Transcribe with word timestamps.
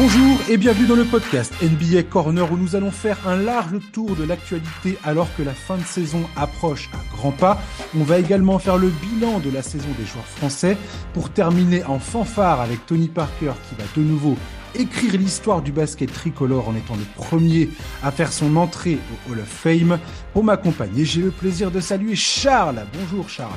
Bonjour 0.00 0.38
et 0.48 0.56
bienvenue 0.58 0.86
dans 0.86 0.94
le 0.94 1.04
podcast 1.04 1.52
NBA 1.60 2.04
Corner 2.04 2.52
où 2.52 2.56
nous 2.56 2.76
allons 2.76 2.92
faire 2.92 3.18
un 3.26 3.36
large 3.36 3.80
tour 3.92 4.14
de 4.14 4.22
l'actualité 4.22 4.96
alors 5.02 5.26
que 5.36 5.42
la 5.42 5.52
fin 5.52 5.76
de 5.76 5.82
saison 5.82 6.22
approche 6.36 6.88
à 6.92 7.16
grands 7.16 7.32
pas. 7.32 7.60
On 7.98 8.04
va 8.04 8.20
également 8.20 8.60
faire 8.60 8.78
le 8.78 8.90
bilan 8.90 9.40
de 9.40 9.50
la 9.50 9.60
saison 9.60 9.88
des 9.98 10.06
joueurs 10.06 10.24
français 10.24 10.76
pour 11.14 11.30
terminer 11.30 11.82
en 11.82 11.98
fanfare 11.98 12.60
avec 12.60 12.86
Tony 12.86 13.08
Parker 13.08 13.54
qui 13.68 13.74
va 13.74 13.82
de 13.96 14.06
nouveau 14.06 14.36
écrire 14.76 15.14
l'histoire 15.14 15.62
du 15.62 15.72
basket 15.72 16.12
tricolore 16.12 16.68
en 16.68 16.76
étant 16.76 16.94
le 16.94 17.06
premier 17.16 17.68
à 18.04 18.12
faire 18.12 18.32
son 18.32 18.54
entrée 18.54 19.00
au 19.28 19.32
Hall 19.32 19.40
of 19.40 19.48
Fame. 19.48 19.98
Pour 20.32 20.44
m'accompagner, 20.44 21.06
j'ai 21.06 21.22
le 21.22 21.32
plaisir 21.32 21.72
de 21.72 21.80
saluer 21.80 22.14
Charles. 22.14 22.84
Bonjour 22.94 23.28
Charles. 23.28 23.50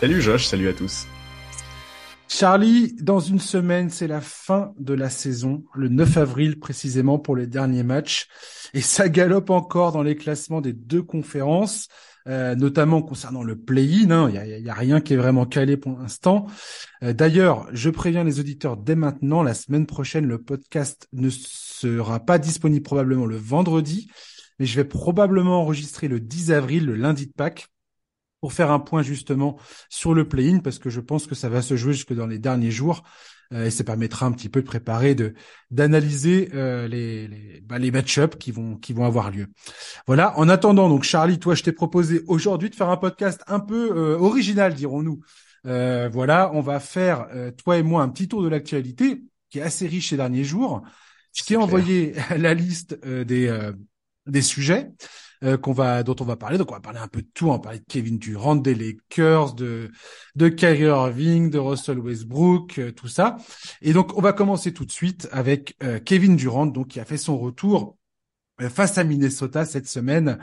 Salut 0.00 0.20
Josh, 0.20 0.46
salut 0.46 0.68
à 0.68 0.72
tous. 0.72 1.06
Charlie, 2.32 2.94
dans 3.00 3.18
une 3.18 3.40
semaine, 3.40 3.90
c'est 3.90 4.06
la 4.06 4.20
fin 4.20 4.72
de 4.78 4.94
la 4.94 5.10
saison, 5.10 5.64
le 5.74 5.88
9 5.88 6.16
avril 6.16 6.60
précisément 6.60 7.18
pour 7.18 7.34
les 7.34 7.48
derniers 7.48 7.82
matchs. 7.82 8.28
Et 8.72 8.80
ça 8.80 9.08
galope 9.08 9.50
encore 9.50 9.90
dans 9.90 10.04
les 10.04 10.14
classements 10.14 10.60
des 10.60 10.72
deux 10.72 11.02
conférences, 11.02 11.88
euh, 12.28 12.54
notamment 12.54 13.02
concernant 13.02 13.42
le 13.42 13.56
play-in. 13.56 14.12
Hein. 14.12 14.30
Il 14.32 14.62
n'y 14.62 14.70
a, 14.70 14.74
rien 14.74 15.00
qui 15.00 15.14
est 15.14 15.16
vraiment 15.16 15.44
calé 15.44 15.76
pour 15.76 15.98
l'instant. 15.98 16.46
Euh, 17.02 17.12
d'ailleurs, 17.12 17.66
je 17.72 17.90
préviens 17.90 18.22
les 18.22 18.38
auditeurs 18.38 18.76
dès 18.76 18.94
maintenant, 18.94 19.42
la 19.42 19.52
semaine 19.52 19.86
prochaine, 19.86 20.24
le 20.24 20.40
podcast 20.40 21.08
ne 21.12 21.30
sera 21.30 22.20
pas 22.20 22.38
disponible 22.38 22.84
probablement 22.84 23.26
le 23.26 23.36
vendredi, 23.36 24.08
mais 24.60 24.66
je 24.66 24.76
vais 24.76 24.84
probablement 24.84 25.60
enregistrer 25.62 26.06
le 26.06 26.20
10 26.20 26.52
avril, 26.52 26.86
le 26.86 26.94
lundi 26.94 27.26
de 27.26 27.32
Pâques 27.32 27.66
pour 28.40 28.52
faire 28.52 28.70
un 28.70 28.80
point 28.80 29.02
justement 29.02 29.58
sur 29.88 30.14
le 30.14 30.26
play-in 30.26 30.60
parce 30.60 30.78
que 30.78 30.90
je 30.90 31.00
pense 31.00 31.26
que 31.26 31.34
ça 31.34 31.48
va 31.48 31.62
se 31.62 31.76
jouer 31.76 31.92
jusque 31.92 32.14
dans 32.14 32.26
les 32.26 32.38
derniers 32.38 32.70
jours 32.70 33.02
euh, 33.52 33.66
et 33.66 33.70
ça 33.70 33.82
permettra 33.82 34.26
un 34.26 34.32
petit 34.32 34.48
peu 34.48 34.60
de 34.62 34.66
préparer, 34.66 35.14
de 35.14 35.34
d'analyser 35.70 36.50
euh, 36.54 36.86
les 36.86 37.26
les, 37.26 37.60
bah, 37.62 37.78
les 37.78 37.90
match-ups 37.90 38.36
qui 38.38 38.52
vont 38.52 38.76
qui 38.76 38.92
vont 38.92 39.04
avoir 39.04 39.30
lieu. 39.30 39.48
Voilà. 40.06 40.38
En 40.38 40.48
attendant, 40.48 40.88
donc 40.88 41.02
Charlie, 41.02 41.38
toi, 41.38 41.54
je 41.54 41.62
t'ai 41.64 41.72
proposé 41.72 42.22
aujourd'hui 42.28 42.70
de 42.70 42.74
faire 42.76 42.90
un 42.90 42.96
podcast 42.96 43.42
un 43.48 43.60
peu 43.60 43.90
euh, 43.96 44.18
original, 44.18 44.74
dirons-nous. 44.74 45.20
voilà, 45.64 46.50
on 46.54 46.60
va 46.60 46.80
faire 46.80 47.26
toi 47.62 47.76
et 47.76 47.82
moi 47.82 48.02
un 48.02 48.08
petit 48.08 48.28
tour 48.28 48.42
de 48.42 48.48
l'actualité 48.48 49.22
qui 49.50 49.58
est 49.58 49.62
assez 49.62 49.86
riche 49.86 50.10
ces 50.10 50.16
derniers 50.16 50.44
jours. 50.44 50.82
Je 51.34 51.42
t'ai 51.44 51.56
envoyé 51.56 52.14
la 52.36 52.54
liste 52.54 53.04
des 53.04 53.72
des 54.26 54.42
sujets. 54.42 54.90
Euh, 55.42 55.56
qu'on 55.56 55.72
va, 55.72 56.02
dont 56.02 56.16
on 56.20 56.24
va 56.24 56.36
parler. 56.36 56.58
Donc 56.58 56.70
on 56.70 56.74
va 56.74 56.80
parler 56.80 56.98
un 56.98 57.08
peu 57.08 57.22
de 57.22 57.28
tout. 57.32 57.48
On 57.48 57.52
va 57.52 57.58
parler 57.60 57.78
de 57.78 57.84
Kevin 57.88 58.18
Durant, 58.18 58.56
des 58.56 58.74
Lakers, 58.74 59.54
de 59.54 59.90
de 60.34 60.48
Kyrie 60.48 60.82
Irving, 60.82 61.48
de 61.48 61.58
Russell 61.58 61.98
Westbrook, 61.98 62.78
euh, 62.78 62.92
tout 62.92 63.08
ça. 63.08 63.38
Et 63.80 63.94
donc 63.94 64.18
on 64.18 64.20
va 64.20 64.34
commencer 64.34 64.74
tout 64.74 64.84
de 64.84 64.92
suite 64.92 65.28
avec 65.32 65.76
euh, 65.82 65.98
Kevin 65.98 66.36
Durant, 66.36 66.66
donc 66.66 66.88
qui 66.88 67.00
a 67.00 67.06
fait 67.06 67.16
son 67.16 67.38
retour 67.38 67.96
face 68.68 68.98
à 68.98 69.04
Minnesota 69.04 69.64
cette 69.64 69.88
semaine. 69.88 70.38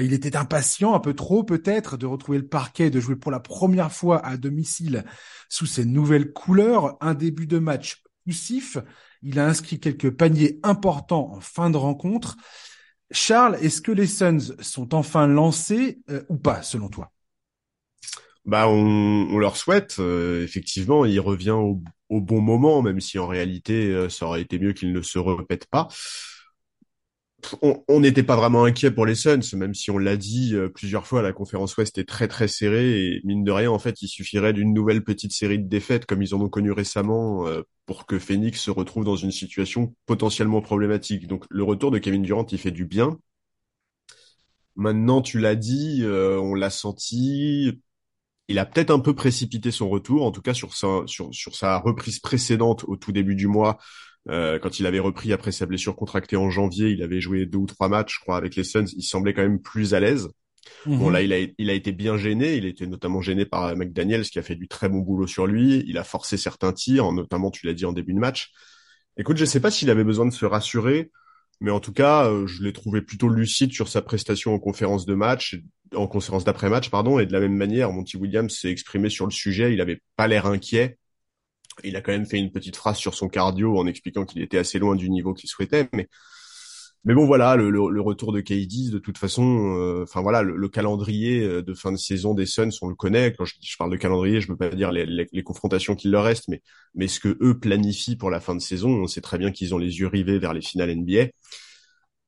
il 0.00 0.12
était 0.12 0.36
impatient, 0.36 0.94
un 0.94 1.00
peu 1.00 1.14
trop 1.14 1.42
peut-être, 1.42 1.96
de 1.96 2.06
retrouver 2.06 2.38
le 2.38 2.46
parquet, 2.46 2.90
de 2.90 3.00
jouer 3.00 3.16
pour 3.16 3.32
la 3.32 3.40
première 3.40 3.90
fois 3.90 4.24
à 4.24 4.36
domicile 4.36 5.04
sous 5.48 5.66
ses 5.66 5.84
nouvelles 5.84 6.32
couleurs. 6.32 6.96
Un 7.00 7.14
début 7.14 7.48
de 7.48 7.58
match 7.58 8.04
poussif. 8.24 8.78
Il 9.22 9.40
a 9.40 9.46
inscrit 9.48 9.80
quelques 9.80 10.10
paniers 10.10 10.60
importants 10.62 11.32
en 11.32 11.40
fin 11.40 11.68
de 11.70 11.76
rencontre. 11.76 12.36
Charles, 13.10 13.56
est-ce 13.62 13.80
que 13.80 13.92
les 13.92 14.06
Suns 14.06 14.54
sont 14.60 14.94
enfin 14.94 15.26
lancés 15.26 15.98
euh, 16.10 16.22
ou 16.28 16.36
pas, 16.36 16.62
selon 16.62 16.88
toi? 16.88 17.10
Bah, 18.44 18.68
on, 18.68 19.38
leur 19.38 19.56
souhaite. 19.56 19.96
Euh, 19.98 20.42
effectivement, 20.42 21.04
il 21.04 21.20
revient 21.20 21.50
au, 21.50 21.80
bon 22.10 22.40
moment, 22.40 22.80
même 22.82 23.00
si 23.00 23.18
en 23.18 23.26
réalité, 23.26 23.88
euh, 23.88 24.08
ça 24.08 24.26
aurait 24.26 24.42
été 24.42 24.58
mieux 24.58 24.72
qu'il 24.72 24.92
ne 24.92 25.02
se 25.02 25.18
répète 25.18 25.66
pas 25.66 25.88
on 27.62 28.00
n'était 28.00 28.24
pas 28.24 28.36
vraiment 28.36 28.64
inquiet 28.64 28.90
pour 28.90 29.06
les 29.06 29.14
Suns, 29.14 29.54
même 29.54 29.74
si 29.74 29.90
on 29.90 29.98
l'a 29.98 30.16
dit 30.16 30.54
euh, 30.54 30.68
plusieurs 30.68 31.06
fois, 31.06 31.22
la 31.22 31.32
conférence 31.32 31.76
Ouest 31.76 31.96
est 31.98 32.08
très 32.08 32.26
très 32.26 32.48
serrée 32.48 33.06
et 33.06 33.20
mine 33.24 33.44
de 33.44 33.52
rien, 33.52 33.70
en 33.70 33.78
fait, 33.78 34.02
il 34.02 34.08
suffirait 34.08 34.52
d'une 34.52 34.74
nouvelle 34.74 35.04
petite 35.04 35.32
série 35.32 35.58
de 35.58 35.68
défaites 35.68 36.04
comme 36.04 36.20
ils 36.20 36.34
en 36.34 36.40
ont 36.40 36.48
connu 36.48 36.72
récemment 36.72 37.46
euh, 37.46 37.62
pour 37.86 38.06
que 38.06 38.18
Phoenix 38.18 38.60
se 38.60 38.70
retrouve 38.70 39.04
dans 39.04 39.16
une 39.16 39.30
situation 39.30 39.94
potentiellement 40.06 40.60
problématique. 40.60 41.28
Donc 41.28 41.44
le 41.48 41.62
retour 41.62 41.90
de 41.92 41.98
Kevin 41.98 42.22
Durant, 42.22 42.46
il 42.50 42.58
fait 42.58 42.72
du 42.72 42.84
bien. 42.84 43.18
Maintenant, 44.74 45.22
tu 45.22 45.38
l'as 45.38 45.56
dit, 45.56 46.00
euh, 46.02 46.38
on 46.40 46.54
l'a 46.54 46.70
senti. 46.70 47.80
Il 48.48 48.58
a 48.58 48.66
peut-être 48.66 48.90
un 48.90 49.00
peu 49.00 49.14
précipité 49.14 49.70
son 49.70 49.88
retour, 49.88 50.24
en 50.24 50.32
tout 50.32 50.42
cas 50.42 50.54
sur 50.54 50.74
sa, 50.74 51.02
sur, 51.06 51.32
sur 51.32 51.54
sa 51.54 51.78
reprise 51.78 52.18
précédente 52.18 52.84
au 52.88 52.96
tout 52.96 53.12
début 53.12 53.34
du 53.36 53.46
mois 53.46 53.78
euh, 54.30 54.58
quand 54.58 54.78
il 54.78 54.86
avait 54.86 54.98
repris 54.98 55.32
après 55.32 55.52
sa 55.52 55.66
blessure 55.66 55.96
contractée 55.96 56.36
en 56.36 56.50
janvier, 56.50 56.90
il 56.90 57.02
avait 57.02 57.20
joué 57.20 57.46
deux 57.46 57.58
ou 57.58 57.66
trois 57.66 57.88
matchs, 57.88 58.16
je 58.16 58.20
crois, 58.20 58.36
avec 58.36 58.56
les 58.56 58.64
Suns. 58.64 58.84
Il 58.96 59.02
semblait 59.02 59.32
quand 59.32 59.42
même 59.42 59.60
plus 59.60 59.94
à 59.94 60.00
l'aise. 60.00 60.28
Bon 60.86 61.06
mhm. 61.06 61.12
là, 61.12 61.22
il 61.22 61.32
a, 61.32 61.38
il 61.56 61.70
a 61.70 61.72
été 61.72 61.92
bien 61.92 62.16
gêné. 62.16 62.56
Il 62.56 62.66
était 62.66 62.86
notamment 62.86 63.22
gêné 63.22 63.46
par 63.46 63.74
McDaniels 63.74 64.28
qui 64.28 64.38
a 64.38 64.42
fait 64.42 64.54
du 64.54 64.68
très 64.68 64.88
bon 64.88 64.98
boulot 64.98 65.26
sur 65.26 65.46
lui. 65.46 65.82
Il 65.86 65.98
a 65.98 66.04
forcé 66.04 66.36
certains 66.36 66.72
tirs, 66.72 67.10
notamment 67.12 67.50
tu 67.50 67.66
l'as 67.66 67.74
dit 67.74 67.86
en 67.86 67.92
début 67.92 68.12
de 68.12 68.18
match. 68.18 68.52
Écoute, 69.16 69.36
je 69.36 69.44
sais 69.44 69.60
pas 69.60 69.70
s'il 69.70 69.90
avait 69.90 70.04
besoin 70.04 70.26
de 70.26 70.32
se 70.32 70.44
rassurer, 70.44 71.10
mais 71.60 71.70
en 71.70 71.80
tout 71.80 71.92
cas, 71.92 72.26
euh, 72.26 72.46
je 72.46 72.62
l'ai 72.62 72.72
trouvé 72.72 73.02
plutôt 73.02 73.28
lucide 73.28 73.72
sur 73.72 73.88
sa 73.88 74.02
prestation 74.02 74.54
en 74.54 74.58
conférence 74.58 75.06
de 75.06 75.14
match, 75.14 75.60
en 75.94 76.06
conférence 76.06 76.44
d'après-match, 76.44 76.90
pardon. 76.90 77.18
Et 77.18 77.26
de 77.26 77.32
la 77.32 77.40
même 77.40 77.56
manière, 77.56 77.90
Monty 77.90 78.16
Williams 78.16 78.54
s'est 78.56 78.70
exprimé 78.70 79.08
sur 79.08 79.24
le 79.26 79.32
sujet. 79.32 79.72
Il 79.72 79.80
avait 79.80 80.02
pas 80.16 80.28
l'air 80.28 80.46
inquiet. 80.46 80.98
Il 81.84 81.96
a 81.96 82.00
quand 82.00 82.12
même 82.12 82.26
fait 82.26 82.38
une 82.38 82.50
petite 82.50 82.76
phrase 82.76 82.96
sur 82.96 83.14
son 83.14 83.28
cardio 83.28 83.78
en 83.78 83.86
expliquant 83.86 84.24
qu'il 84.24 84.42
était 84.42 84.58
assez 84.58 84.78
loin 84.78 84.96
du 84.96 85.10
niveau 85.10 85.34
qu'il 85.34 85.48
souhaitait, 85.48 85.88
mais 85.92 86.08
mais 87.04 87.14
bon 87.14 87.26
voilà 87.26 87.56
le, 87.56 87.70
le, 87.70 88.00
retour 88.00 88.32
de 88.32 88.40
KD 88.40 88.90
de 88.90 88.98
toute 88.98 89.18
façon 89.18 89.76
euh, 89.76 90.02
enfin 90.02 90.20
voilà 90.20 90.42
le, 90.42 90.68
calendrier 90.68 91.42
euh, 91.42 91.62
de 91.62 91.72
fin 91.72 91.92
de 91.92 91.96
saison 91.96 92.34
des 92.34 92.44
Suns 92.46 92.70
on 92.82 92.88
le 92.88 92.94
connaît. 92.94 93.32
Quand 93.32 93.44
je, 93.44 93.54
je 93.62 93.76
parle 93.76 93.90
de 93.90 93.96
calendrier 93.96 94.40
je 94.40 94.48
veux 94.48 94.56
pas 94.56 94.68
dire 94.70 94.90
les, 94.92 95.06
les, 95.06 95.42
confrontations 95.42 95.94
qu'il 95.94 96.10
leur 96.10 96.24
reste 96.24 96.48
mais 96.48 96.60
mais 96.94 97.08
ce 97.08 97.20
que 97.20 97.38
eux 97.40 97.58
planifient 97.58 98.16
pour 98.16 98.30
la 98.30 98.40
fin 98.40 98.54
de 98.54 98.60
saison 98.60 98.90
on 98.90 99.06
sait 99.06 99.20
très 99.20 99.38
bien 99.38 99.52
qu'ils 99.52 99.74
ont 99.74 99.78
les 99.78 100.00
yeux 100.00 100.08
rivés 100.08 100.38
vers 100.38 100.52
les 100.52 100.60
finales 100.60 100.90
NBA 100.90 101.28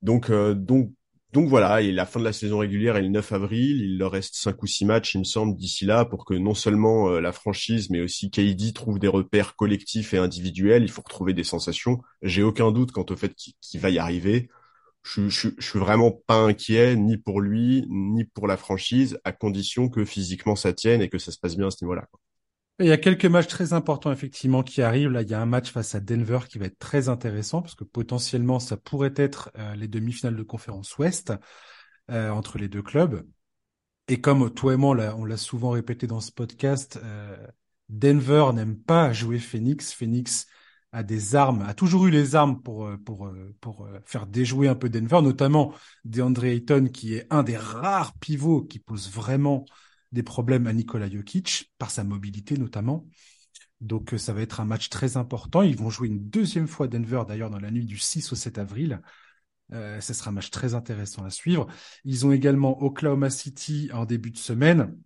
donc 0.03 0.31
euh, 0.31 0.55
donc 0.55 0.93
donc 1.33 1.49
voilà, 1.49 1.81
et 1.81 1.93
la 1.93 2.07
fin 2.07 2.19
de 2.19 2.25
la 2.25 2.33
saison 2.33 2.59
régulière 2.59 2.97
est 2.97 3.03
le 3.03 3.09
9 3.09 3.33
avril. 3.33 3.81
Il 3.81 3.99
leur 3.99 4.11
reste 4.11 4.35
cinq 4.35 4.63
ou 4.63 4.67
six 4.67 4.85
matchs, 4.85 5.15
il 5.15 5.19
me 5.19 5.25
semble, 5.25 5.57
d'ici 5.57 5.85
là, 5.85 6.05
pour 6.05 6.25
que 6.25 6.35
non 6.35 6.55
seulement 6.55 7.09
euh, 7.09 7.21
la 7.21 7.31
franchise, 7.31 7.89
mais 7.91 8.01
aussi 8.01 8.31
KD 8.31 8.73
trouve 8.73 8.99
des 8.99 9.07
repères 9.09 9.55
collectifs 9.55 10.13
et 10.13 10.19
individuels. 10.19 10.83
Il 10.83 10.91
faut 10.91 11.03
retrouver 11.03 11.33
des 11.33 11.45
sensations. 11.45 12.03
J'ai 12.23 12.43
aucun 12.43 12.73
doute 12.73 12.91
quant 12.91 13.07
au 13.09 13.17
fait 13.17 13.35
qu'il 13.35 13.81
va 13.81 13.91
y 13.91 13.99
arriver. 13.99 14.49
Je, 15.03 15.29
je, 15.29 15.49
je, 15.57 15.67
suis 15.71 15.79
vraiment 15.79 16.11
pas 16.11 16.37
inquiet, 16.37 16.97
ni 16.97 17.17
pour 17.17 17.41
lui, 17.41 17.87
ni 17.89 18.25
pour 18.25 18.49
la 18.49 18.57
franchise, 18.57 19.19
à 19.25 19.33
condition 19.33 19.89
que 19.89 20.05
physiquement 20.05 20.57
ça 20.57 20.73
tienne 20.73 21.01
et 21.01 21.09
que 21.09 21.19
ça 21.19 21.33
se 21.33 21.39
passe 21.39 21.57
bien 21.57 21.69
à 21.69 21.71
ce 21.71 21.85
niveau-là. 21.85 22.09
Il 22.81 22.87
y 22.87 22.93
a 22.93 22.97
quelques 22.97 23.27
matchs 23.27 23.49
très 23.49 23.75
importants 23.75 24.11
effectivement 24.11 24.63
qui 24.63 24.81
arrivent. 24.81 25.11
Là, 25.11 25.21
il 25.21 25.29
y 25.29 25.35
a 25.35 25.41
un 25.41 25.47
match 25.47 25.71
face 25.71 25.95
à 25.95 26.01
Denver 26.01 26.39
qui 26.49 26.59
va 26.59 26.65
être 26.65 26.79
très 26.79 27.11
intéressant 27.11 27.61
parce 27.61 27.75
que 27.75 27.85
potentiellement 27.85 28.59
ça 28.59 28.79
pourrait 28.79 29.13
être 29.17 29.51
euh, 29.59 29.75
les 29.75 29.87
demi-finales 29.87 30.35
de 30.35 30.43
conférence 30.43 30.97
Ouest 30.97 31.35
euh, 32.11 32.31
entre 32.31 32.57
les 32.57 32.69
deux 32.69 32.81
clubs. 32.81 33.27
Et 34.09 34.23
comme 34.23 34.51
toi 34.55 34.73
et 34.73 34.77
moi, 34.79 34.97
on 35.19 35.25
l'a 35.27 35.37
souvent 35.37 35.71
répété 35.71 36.07
dans 36.07 36.21
ce 36.21 36.33
podcast, 36.33 36.99
euh, 37.05 37.37
Denver 37.91 38.47
n'aime 38.55 38.79
pas 38.79 39.13
jouer 39.13 39.39
Phoenix. 39.39 39.93
Phoenix 39.93 40.47
a 40.93 41.03
des 41.03 41.37
armes, 41.37 41.63
a 41.69 41.75
toujours 41.75 42.07
eu 42.07 42.11
les 42.11 42.35
armes 42.35 42.63
pour 42.63 42.91
pour 43.05 43.31
pour 43.61 43.89
faire 44.07 44.27
déjouer 44.27 44.69
un 44.69 44.75
peu 44.75 44.89
Denver, 44.89 45.21
notamment 45.23 45.75
DeAndre 46.05 46.47
Ayton 46.47 46.89
qui 46.93 47.15
est 47.15 47.27
un 47.31 47.43
des 47.43 47.59
rares 47.59 48.15
pivots 48.19 48.63
qui 48.63 48.79
pose 48.79 49.11
vraiment 49.11 49.67
des 50.13 50.23
problèmes 50.23 50.67
à 50.67 50.73
Nikola 50.73 51.09
Jokic, 51.09 51.73
par 51.79 51.91
sa 51.91 52.05
mobilité 52.05 52.57
notamment. 52.57 53.07
Donc 53.81 54.15
euh, 54.15 54.19
ça 54.19 54.33
va 54.33 54.43
être 54.43 54.61
un 54.61 54.65
match 54.65 54.89
très 54.89 55.17
important. 55.17 55.63
Ils 55.63 55.77
vont 55.77 55.91
jouer 55.91 56.09
une 56.09 56.29
deuxième 56.29 56.69
fois 56.69 56.89
Denver 56.89 57.23
d'ailleurs 57.27 57.51
dans 57.51 57.61
la 57.61 57.71
nuit 57.71 57.87
du 57.87 57.99
6 57.99 58.33
au 58.33 58.37
7 58.37 58.59
avril. 58.59 59.01
Euh, 59.73 60.01
ce 60.01 60.15
sera 60.15 60.31
un 60.31 60.35
match 60.35 60.51
très 60.51 60.75
intéressant 60.75 61.25
à 61.25 61.31
suivre. 61.31 61.67
Ils 62.05 62.27
ont 62.27 62.33
également 62.33 62.83
Oklahoma 62.83 63.31
City 63.31 63.89
en 63.93 64.05
début 64.05 64.31
de 64.31 64.39
semaine. 64.39 64.97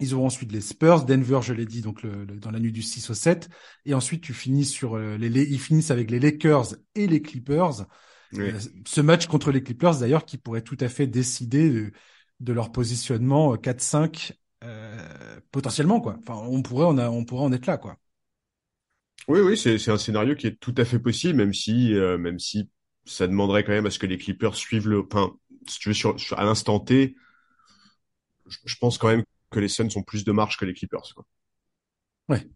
Ils 0.00 0.14
auront 0.14 0.26
ensuite 0.26 0.52
les 0.52 0.60
Spurs, 0.60 1.04
Denver, 1.04 1.40
je 1.42 1.52
l'ai 1.52 1.66
dit, 1.66 1.80
donc 1.80 2.02
le, 2.02 2.26
dans 2.26 2.50
la 2.50 2.58
nuit 2.58 2.72
du 2.72 2.82
6 2.82 3.10
au 3.10 3.14
7. 3.14 3.48
Et 3.84 3.94
ensuite, 3.94 4.22
tu 4.22 4.34
finis 4.34 4.64
sur 4.64 4.96
euh, 4.96 5.16
les, 5.16 5.28
ils 5.42 5.60
finissent 5.60 5.90
avec 5.90 6.10
les 6.10 6.18
Lakers 6.20 6.74
et 6.94 7.06
les 7.06 7.22
Clippers. 7.22 7.86
Euh, 8.34 8.58
ce 8.86 9.00
match 9.00 9.26
contre 9.26 9.52
les 9.52 9.62
Clippers, 9.62 9.98
d'ailleurs, 9.98 10.24
qui 10.24 10.36
pourrait 10.36 10.62
tout 10.62 10.76
à 10.80 10.88
fait 10.88 11.06
décider 11.06 11.70
de, 11.70 11.92
de 12.40 12.52
leur 12.52 12.72
positionnement 12.72 13.54
4-5 13.56 14.32
euh, 14.64 15.40
potentiellement 15.50 16.00
quoi. 16.00 16.16
Enfin, 16.18 16.34
on 16.48 16.62
pourrait 16.62 16.86
on, 16.86 16.98
a, 16.98 17.08
on 17.08 17.24
pourrait 17.24 17.44
en 17.44 17.52
être 17.52 17.66
là 17.66 17.76
quoi. 17.76 17.96
Oui, 19.28 19.40
oui, 19.40 19.56
c'est 19.56 19.88
un 19.88 19.96
scénario 19.96 20.34
qui 20.34 20.46
est 20.46 20.60
tout 20.60 20.74
à 20.76 20.84
fait 20.84 20.98
possible, 20.98 21.36
même 21.36 21.54
si 21.54 21.94
euh, 21.94 22.18
même 22.18 22.38
si 22.38 22.68
ça 23.06 23.26
demanderait 23.26 23.64
quand 23.64 23.72
même 23.72 23.86
à 23.86 23.90
ce 23.90 23.98
que 23.98 24.06
les 24.06 24.18
Clippers 24.18 24.54
suivent 24.54 24.88
le. 24.88 25.00
Enfin, 25.00 25.32
si 25.66 25.78
tu 25.78 25.88
veux 25.88 25.94
sur, 25.94 26.16
à 26.36 26.44
l'instant 26.44 26.80
T, 26.80 27.16
je, 28.46 28.76
pense 28.76 28.98
quand 28.98 29.08
même 29.08 29.24
que 29.50 29.60
les 29.60 29.68
Suns 29.68 29.88
ont 29.96 30.02
plus 30.02 30.24
de 30.24 30.32
marge 30.32 30.58
que 30.58 30.64
les 30.66 30.74
Clippers. 30.74 31.14
Quoi. 31.14 31.24
Ouais. 32.28 32.46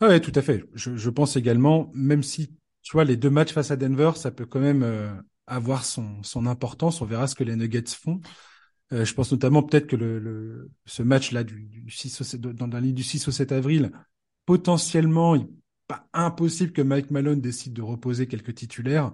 Ouais, 0.00 0.20
tout 0.20 0.32
à 0.34 0.42
fait. 0.42 0.64
Je, 0.74 0.96
je 0.96 1.10
pense 1.10 1.36
également, 1.36 1.90
même 1.94 2.22
si 2.22 2.56
tu 2.82 2.92
vois, 2.92 3.04
les 3.04 3.16
deux 3.16 3.30
matchs 3.30 3.52
face 3.52 3.70
à 3.70 3.76
Denver, 3.76 4.12
ça 4.16 4.30
peut 4.30 4.46
quand 4.46 4.60
même 4.60 4.82
euh, 4.82 5.12
avoir 5.46 5.84
son, 5.84 6.22
son 6.22 6.46
importance. 6.46 7.00
On 7.00 7.06
verra 7.06 7.26
ce 7.26 7.34
que 7.34 7.44
les 7.44 7.56
Nuggets 7.56 7.84
font. 7.86 8.20
Euh, 8.92 9.04
je 9.04 9.14
pense 9.14 9.32
notamment 9.32 9.62
peut-être 9.62 9.86
que 9.86 9.96
le, 9.96 10.18
le, 10.18 10.70
ce 10.84 11.02
match-là 11.02 11.44
du, 11.44 11.62
du 11.64 11.90
6 11.90 12.20
au 12.20 12.24
7, 12.24 12.40
dans 12.40 12.66
la 12.66 12.80
ligne 12.80 12.94
du 12.94 13.02
6 13.02 13.28
au 13.28 13.30
7 13.30 13.52
avril, 13.52 13.90
potentiellement, 14.46 15.34
il 15.34 15.48
pas 15.86 16.08
impossible 16.12 16.72
que 16.72 16.82
Mike 16.82 17.10
Malone 17.10 17.40
décide 17.40 17.72
de 17.72 17.82
reposer 17.82 18.26
quelques 18.26 18.54
titulaires 18.54 19.12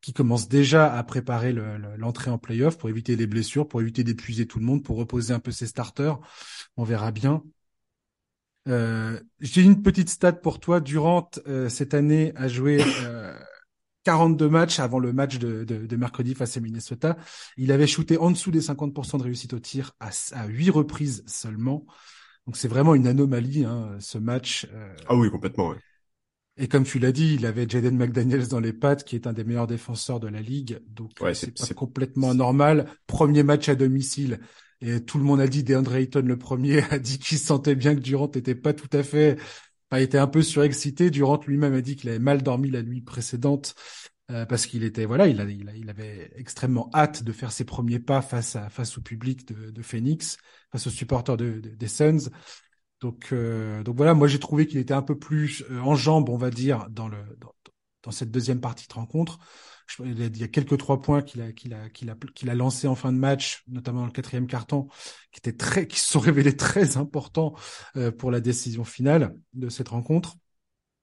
qui 0.00 0.12
commencent 0.12 0.48
déjà 0.48 0.92
à 0.92 1.02
préparer 1.02 1.52
l'entrée 1.52 2.30
en 2.30 2.38
playoff 2.38 2.78
pour 2.78 2.88
éviter 2.88 3.16
les 3.16 3.26
blessures, 3.26 3.66
pour 3.68 3.80
éviter 3.80 4.04
d'épuiser 4.04 4.46
tout 4.46 4.58
le 4.58 4.64
monde, 4.64 4.82
pour 4.82 4.96
reposer 4.96 5.34
un 5.34 5.40
peu 5.40 5.50
ses 5.50 5.66
starters. 5.66 6.18
On 6.76 6.84
verra 6.84 7.10
bien. 7.10 7.42
Euh, 8.68 9.20
J'ai 9.40 9.62
une 9.62 9.82
petite 9.82 10.10
stat 10.10 10.32
pour 10.34 10.60
toi. 10.60 10.80
Durant 10.80 11.30
euh, 11.46 11.68
cette 11.68 11.94
année 11.94 12.32
a 12.36 12.48
joué 12.48 12.82
euh, 13.04 13.36
42 14.06 14.48
matchs 14.48 14.78
avant 14.78 15.00
le 15.00 15.12
match 15.12 15.38
de, 15.38 15.64
de, 15.64 15.84
de, 15.84 15.96
mercredi 15.96 16.36
face 16.36 16.56
à 16.56 16.60
Minnesota. 16.60 17.16
Il 17.56 17.72
avait 17.72 17.88
shooté 17.88 18.18
en 18.18 18.30
dessous 18.30 18.52
des 18.52 18.60
50% 18.60 19.18
de 19.18 19.24
réussite 19.24 19.52
au 19.52 19.58
tir 19.58 19.96
à, 19.98 20.10
à 20.32 20.46
8 20.46 20.70
reprises 20.70 21.24
seulement. 21.26 21.84
Donc 22.46 22.56
c'est 22.56 22.68
vraiment 22.68 22.94
une 22.94 23.08
anomalie, 23.08 23.64
hein, 23.64 23.96
ce 23.98 24.18
match. 24.18 24.68
Euh. 24.72 24.94
Ah 25.08 25.16
oui, 25.16 25.28
complètement. 25.28 25.70
Ouais. 25.70 25.76
Et 26.56 26.68
comme 26.68 26.84
tu 26.84 27.00
l'as 27.00 27.10
dit, 27.10 27.34
il 27.34 27.46
avait 27.46 27.68
Jaden 27.68 27.96
McDaniels 27.96 28.46
dans 28.46 28.60
les 28.60 28.72
pattes, 28.72 29.02
qui 29.02 29.16
est 29.16 29.26
un 29.26 29.32
des 29.32 29.42
meilleurs 29.42 29.66
défenseurs 29.66 30.20
de 30.20 30.28
la 30.28 30.40
ligue. 30.40 30.80
Donc 30.86 31.10
ouais, 31.20 31.34
c'est 31.34 31.74
complètement 31.74 32.32
normal. 32.32 32.86
Premier 33.08 33.42
match 33.42 33.68
à 33.68 33.74
domicile. 33.74 34.38
Et 34.82 35.00
tout 35.04 35.18
le 35.18 35.24
monde 35.24 35.40
a 35.40 35.48
dit, 35.48 35.64
DeAndre 35.64 35.96
Ayton, 35.96 36.22
le 36.24 36.38
premier, 36.38 36.82
a 36.92 36.98
dit 36.98 37.18
qu'il 37.18 37.38
sentait 37.38 37.74
bien 37.74 37.94
que 37.94 38.00
Durant 38.00 38.30
n'était 38.32 38.54
pas 38.54 38.72
tout 38.72 38.88
à 38.92 39.02
fait, 39.02 39.36
enfin, 39.90 40.02
était 40.02 40.18
un 40.18 40.26
peu 40.26 40.42
surexcité. 40.42 41.10
Durant 41.10 41.40
lui-même 41.46 41.74
a 41.74 41.80
dit 41.80 41.96
qu'il 41.96 42.10
avait 42.10 42.18
mal 42.18 42.42
dormi 42.42 42.70
la 42.70 42.82
nuit 42.82 43.02
précédente. 43.02 43.74
Euh, 44.32 44.44
parce 44.44 44.66
qu'il 44.66 44.82
était 44.82 45.04
voilà, 45.04 45.28
il, 45.28 45.40
a, 45.40 45.44
il, 45.44 45.88
avait 45.88 46.32
extrêmement 46.34 46.90
hâte 46.92 47.22
de 47.22 47.30
faire 47.30 47.52
ses 47.52 47.64
premiers 47.64 48.00
pas 48.00 48.22
face 48.22 48.56
à 48.56 48.68
face 48.68 48.98
au 48.98 49.00
public 49.00 49.46
de, 49.46 49.70
de 49.70 49.82
Phoenix, 49.82 50.36
face 50.72 50.88
aux 50.88 50.90
supporters 50.90 51.36
de, 51.36 51.60
des 51.60 51.86
Suns. 51.86 52.30
Donc, 53.00 53.28
euh, 53.32 53.84
donc 53.84 53.96
voilà, 53.96 54.14
moi 54.14 54.26
j'ai 54.26 54.40
trouvé 54.40 54.66
qu'il 54.66 54.78
était 54.80 54.94
un 54.94 55.02
peu 55.02 55.16
plus 55.16 55.62
euh, 55.70 55.78
en 55.78 55.94
jambes, 55.94 56.28
on 56.28 56.36
va 56.36 56.50
dire, 56.50 56.88
dans 56.90 57.06
le 57.06 57.18
dans, 57.38 57.54
dans 58.02 58.10
cette 58.10 58.32
deuxième 58.32 58.60
partie 58.60 58.88
de 58.88 58.94
rencontre. 58.94 59.38
Je, 59.86 60.02
il 60.02 60.36
y 60.38 60.42
a 60.42 60.48
quelques 60.48 60.78
trois 60.78 61.00
points 61.00 61.22
qu'il 61.22 61.40
a 61.42 61.52
qu'il 61.52 61.74
a 61.74 61.88
qu'il 61.90 62.10
a 62.10 62.16
qu'il 62.34 62.50
a 62.50 62.54
lancé 62.54 62.88
en 62.88 62.94
fin 62.94 63.12
de 63.12 63.18
match, 63.18 63.62
notamment 63.68 64.00
dans 64.00 64.06
le 64.06 64.12
quatrième 64.12 64.46
carton, 64.46 64.88
qui 65.32 65.38
étaient 65.38 65.56
très 65.56 65.86
qui 65.86 65.98
se 65.98 66.08
sont 66.08 66.20
révélés 66.20 66.56
très 66.56 66.96
importants 66.96 67.54
euh, 67.96 68.10
pour 68.10 68.30
la 68.30 68.40
décision 68.40 68.84
finale 68.84 69.36
de 69.54 69.68
cette 69.68 69.88
rencontre. 69.88 70.36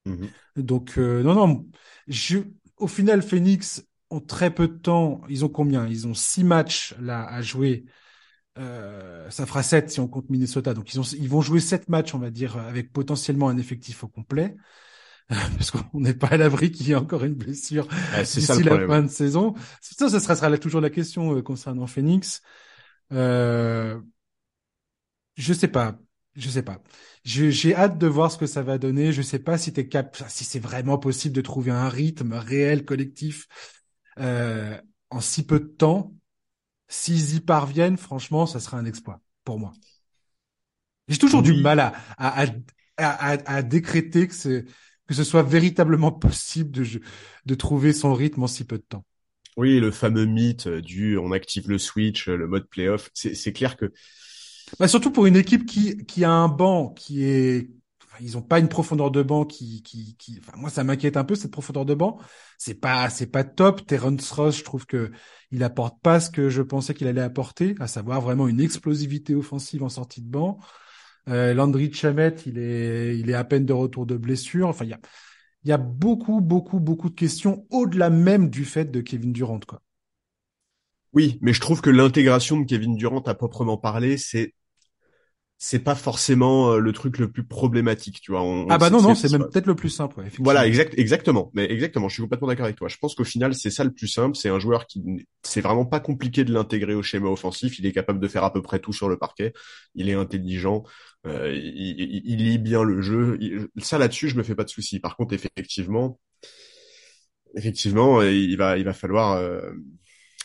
Mm-hmm. 0.05 0.29
Donc 0.57 0.97
non 0.97 1.33
non, 1.33 1.65
je, 2.07 2.39
au 2.77 2.87
final 2.87 3.21
Phoenix 3.21 3.85
ont 4.09 4.19
très 4.19 4.53
peu 4.53 4.67
de 4.67 4.77
temps. 4.77 5.21
Ils 5.29 5.45
ont 5.45 5.49
combien? 5.49 5.87
Ils 5.87 6.07
ont 6.07 6.13
six 6.13 6.43
matchs 6.43 6.93
là 6.99 7.25
à 7.25 7.41
jouer 7.41 7.85
euh, 8.59 9.29
ça 9.31 9.45
fera 9.45 9.63
7 9.63 9.89
si 9.89 9.99
on 9.99 10.07
compte 10.07 10.29
Minnesota. 10.29 10.73
Donc 10.73 10.93
ils, 10.93 10.99
ont, 10.99 11.03
ils 11.03 11.29
vont 11.29 11.41
jouer 11.41 11.59
7 11.59 11.89
matchs, 11.89 12.13
on 12.13 12.19
va 12.19 12.29
dire, 12.29 12.57
avec 12.57 12.91
potentiellement 12.91 13.49
un 13.49 13.57
effectif 13.57 14.03
au 14.03 14.07
complet. 14.07 14.55
Parce 15.57 15.71
qu'on 15.71 15.99
n'est 15.99 16.13
pas 16.13 16.27
à 16.27 16.37
l'abri 16.37 16.71
qu'il 16.71 16.87
y 16.87 16.91
ait 16.91 16.95
encore 16.95 17.23
une 17.23 17.35
blessure 17.35 17.87
d'ici 18.17 18.63
la 18.63 18.87
fin 18.87 19.01
de 19.01 19.07
saison. 19.07 19.53
Ça, 19.81 20.09
ça 20.19 20.35
sera, 20.35 20.57
toujours 20.57 20.81
la 20.81 20.89
question 20.89 21.35
euh, 21.35 21.41
concernant 21.41 21.87
Phoenix. 21.87 22.41
Euh, 23.11 23.99
je 25.35 25.53
sais 25.53 25.67
pas. 25.67 25.97
Je 26.35 26.49
sais 26.49 26.63
pas. 26.63 26.81
J'ai 27.23 27.75
hâte 27.75 27.97
de 27.97 28.07
voir 28.07 28.31
ce 28.31 28.37
que 28.37 28.47
ça 28.47 28.63
va 28.63 28.77
donner. 28.77 29.11
Je 29.11 29.21
sais 29.21 29.39
pas 29.39 29.57
si 29.57 29.71
t'es 29.71 29.87
cap, 29.87 30.17
si 30.27 30.43
c'est 30.43 30.59
vraiment 30.59 30.97
possible 30.97 31.35
de 31.35 31.41
trouver 31.41 31.71
un 31.71 31.89
rythme 31.89 32.33
réel 32.33 32.85
collectif 32.85 33.47
euh, 34.19 34.79
en 35.09 35.21
si 35.21 35.45
peu 35.45 35.59
de 35.59 35.65
temps. 35.65 36.13
S'ils 36.87 37.35
y 37.35 37.39
parviennent, 37.39 37.97
franchement, 37.97 38.45
ça 38.45 38.59
sera 38.59 38.77
un 38.77 38.85
exploit 38.85 39.21
pour 39.43 39.57
moi. 39.57 39.73
J'ai 41.07 41.17
toujours 41.17 41.41
du 41.41 41.53
mal 41.61 41.79
à, 41.79 41.93
à, 42.17 42.45
à, 42.97 43.29
à, 43.45 43.61
décréter 43.61 44.27
que, 44.27 44.65
que 45.07 45.13
ce 45.13 45.23
soit 45.23 45.43
véritablement 45.43 46.11
possible 46.11 46.71
de, 46.71 46.85
de 47.45 47.55
trouver 47.55 47.93
son 47.93 48.13
rythme 48.13 48.43
en 48.43 48.47
si 48.47 48.65
peu 48.65 48.77
de 48.77 48.83
temps. 48.83 49.05
Oui, 49.57 49.79
le 49.79 49.91
fameux 49.91 50.25
mythe 50.25 50.67
du 50.67 51.17
on 51.17 51.31
active 51.31 51.69
le 51.69 51.77
switch, 51.77 52.27
le 52.27 52.47
mode 52.47 52.67
playoff. 52.67 53.09
C'est 53.13 53.53
clair 53.53 53.77
que. 53.77 53.91
Bah 54.79 54.87
surtout 54.87 55.11
pour 55.11 55.27
une 55.27 55.35
équipe 55.35 55.65
qui, 55.65 55.97
qui 56.05 56.23
a 56.23 56.31
un 56.31 56.47
banc 56.47 56.89
qui 56.89 57.23
est 57.23 57.69
ils 58.19 58.37
ont 58.37 58.41
pas 58.41 58.59
une 58.59 58.69
profondeur 58.69 59.11
de 59.11 59.21
banc 59.21 59.45
qui, 59.45 59.81
qui, 59.83 60.15
qui... 60.17 60.39
Enfin, 60.39 60.57
moi, 60.57 60.69
ça 60.69 60.83
m'inquiète 60.83 61.17
un 61.17 61.23
peu 61.23 61.35
cette 61.35 61.51
profondeur 61.51 61.85
de 61.85 61.93
banc. 61.93 62.19
C'est 62.57 62.75
pas, 62.75 63.09
c'est 63.09 63.27
pas 63.27 63.43
top. 63.43 63.85
Terrence 63.85 64.31
Ross, 64.31 64.57
je 64.57 64.63
trouve 64.63 64.85
que 64.85 65.11
il 65.51 65.63
apporte 65.63 65.99
pas 66.01 66.19
ce 66.19 66.29
que 66.29 66.49
je 66.49 66.61
pensais 66.61 66.93
qu'il 66.93 67.07
allait 67.07 67.21
apporter, 67.21 67.75
à 67.79 67.87
savoir 67.87 68.21
vraiment 68.21 68.47
une 68.47 68.61
explosivité 68.61 69.35
offensive 69.35 69.83
en 69.83 69.89
sortie 69.89 70.21
de 70.21 70.29
banc. 70.29 70.59
Euh, 71.29 71.53
Landry 71.53 71.91
Chamet, 71.93 72.35
il 72.45 72.57
est, 72.57 73.17
il 73.17 73.29
est 73.29 73.33
à 73.33 73.43
peine 73.43 73.65
de 73.65 73.73
retour 73.73 74.05
de 74.05 74.17
blessure. 74.17 74.67
Enfin, 74.67 74.85
il 74.85 74.91
y 74.91 74.93
a, 74.93 74.99
il 75.63 75.69
y 75.69 75.71
a 75.71 75.77
beaucoup, 75.77 76.41
beaucoup, 76.41 76.79
beaucoup 76.79 77.09
de 77.09 77.15
questions 77.15 77.65
au-delà 77.69 78.09
même 78.09 78.49
du 78.49 78.65
fait 78.65 78.91
de 78.91 79.01
Kevin 79.01 79.31
Durant, 79.31 79.59
quoi. 79.59 79.81
Oui, 81.13 81.37
mais 81.41 81.53
je 81.53 81.61
trouve 81.61 81.81
que 81.81 81.91
l'intégration 81.91 82.59
de 82.59 82.65
Kevin 82.65 82.95
Durant 82.95 83.21
à 83.21 83.35
proprement 83.35 83.77
parler, 83.77 84.17
c'est 84.17 84.53
c'est 85.65 85.79
pas 85.79 85.95
forcément 85.95 86.71
euh, 86.71 86.79
le 86.79 86.91
truc 86.91 87.17
le 87.19 87.31
plus 87.31 87.45
problématique, 87.45 88.19
tu 88.19 88.33
vois. 88.33 88.41
ah 88.69 88.77
bah 88.77 88.89
non 88.89 89.01
non, 89.01 89.15
c'est 89.15 89.31
même 89.31 89.47
peut-être 89.47 89.65
le 89.65 89.75
plus 89.75 89.89
simple. 89.89 90.19
Ouais, 90.19 90.29
voilà, 90.39 90.67
exact, 90.67 90.93
exactement. 90.97 91.51
Mais 91.53 91.71
exactement, 91.71 92.09
je 92.09 92.15
suis 92.15 92.21
complètement 92.21 92.49
d'accord 92.49 92.65
avec 92.65 92.75
toi. 92.75 92.89
Je 92.89 92.97
pense 92.97 93.15
qu'au 93.15 93.23
final, 93.23 93.55
c'est 93.55 93.69
ça 93.69 93.85
le 93.85 93.93
plus 93.93 94.09
simple. 94.09 94.35
C'est 94.35 94.49
un 94.49 94.59
joueur 94.59 94.87
qui, 94.87 95.01
c'est 95.41 95.61
vraiment 95.61 95.85
pas 95.85 96.01
compliqué 96.01 96.43
de 96.43 96.51
l'intégrer 96.51 96.95
au 96.95 97.01
schéma 97.01 97.29
offensif. 97.29 97.79
Il 97.79 97.85
est 97.85 97.93
capable 97.93 98.19
de 98.19 98.27
faire 98.27 98.43
à 98.43 98.51
peu 98.51 98.61
près 98.61 98.79
tout 98.79 98.91
sur 98.91 99.07
le 99.07 99.17
parquet. 99.17 99.53
Il 99.95 100.09
est 100.09 100.15
intelligent. 100.15 100.83
Euh, 101.25 101.53
il, 101.53 102.21
il, 102.25 102.43
lit 102.43 102.57
bien 102.57 102.83
le 102.83 103.01
jeu. 103.01 103.39
ça 103.77 103.97
là-dessus, 103.97 104.29
je 104.29 104.35
me 104.35 104.43
fais 104.43 104.55
pas 104.55 104.65
de 104.65 104.69
soucis. 104.69 104.99
Par 104.99 105.15
contre, 105.15 105.33
effectivement, 105.33 106.19
effectivement, 107.55 108.21
il 108.21 108.57
va, 108.57 108.77
il 108.77 108.83
va 108.83 108.93
falloir. 108.93 109.33
Euh, 109.33 109.71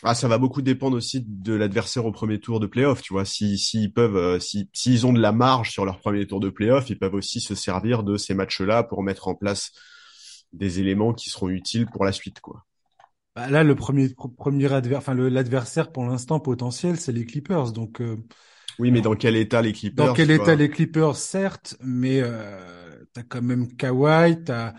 ah, 0.03 0.15
ça 0.15 0.29
va 0.29 0.37
beaucoup 0.37 0.61
dépendre 0.61 0.95
aussi 0.95 1.21
de 1.27 1.53
l'adversaire 1.53 2.05
au 2.05 2.11
premier 2.13 2.39
tour 2.39 2.61
de 2.61 2.67
playoff, 2.67 3.01
tu 3.01 3.13
vois. 3.13 3.25
Si 3.25 3.57
s'ils 3.57 3.91
peuvent, 3.91 4.15
euh, 4.15 4.39
si 4.39 4.69
s'ils 4.71 5.05
ont 5.05 5.11
de 5.11 5.19
la 5.19 5.33
marge 5.33 5.71
sur 5.71 5.83
leur 5.83 5.99
premier 5.99 6.25
tour 6.25 6.39
de 6.39 6.49
playoff, 6.49 6.89
ils 6.89 6.97
peuvent 6.97 7.15
aussi 7.15 7.41
se 7.41 7.55
servir 7.55 8.03
de 8.03 8.15
ces 8.15 8.33
matchs-là 8.33 8.83
pour 8.83 9.03
mettre 9.03 9.27
en 9.27 9.35
place 9.35 9.71
des 10.53 10.79
éléments 10.79 11.13
qui 11.13 11.29
seront 11.29 11.49
utiles 11.49 11.87
pour 11.87 12.05
la 12.05 12.13
suite, 12.13 12.39
quoi. 12.39 12.65
Bah 13.35 13.49
là, 13.49 13.63
le 13.63 13.75
premier 13.75 14.15
premier 14.37 14.71
adversaire, 14.71 14.97
enfin 14.97 15.13
l'adversaire 15.13 15.91
pour 15.91 16.05
l'instant 16.05 16.39
potentiel, 16.39 16.97
c'est 16.97 17.11
les 17.11 17.25
Clippers, 17.25 17.73
donc. 17.73 17.99
Euh, 17.99 18.17
oui, 18.79 18.91
mais 18.91 19.01
dans 19.01 19.15
quel 19.15 19.35
état 19.35 19.61
les 19.61 19.73
Clippers 19.73 20.07
Dans 20.07 20.13
quel 20.13 20.31
état 20.31 20.55
les 20.55 20.69
Clippers, 20.69 21.15
certes, 21.15 21.75
mais 21.81 22.21
euh, 22.21 22.57
t'as 23.13 23.23
quand 23.23 23.41
même 23.41 23.67
Kawhi, 23.75 24.43
t'as 24.43 24.73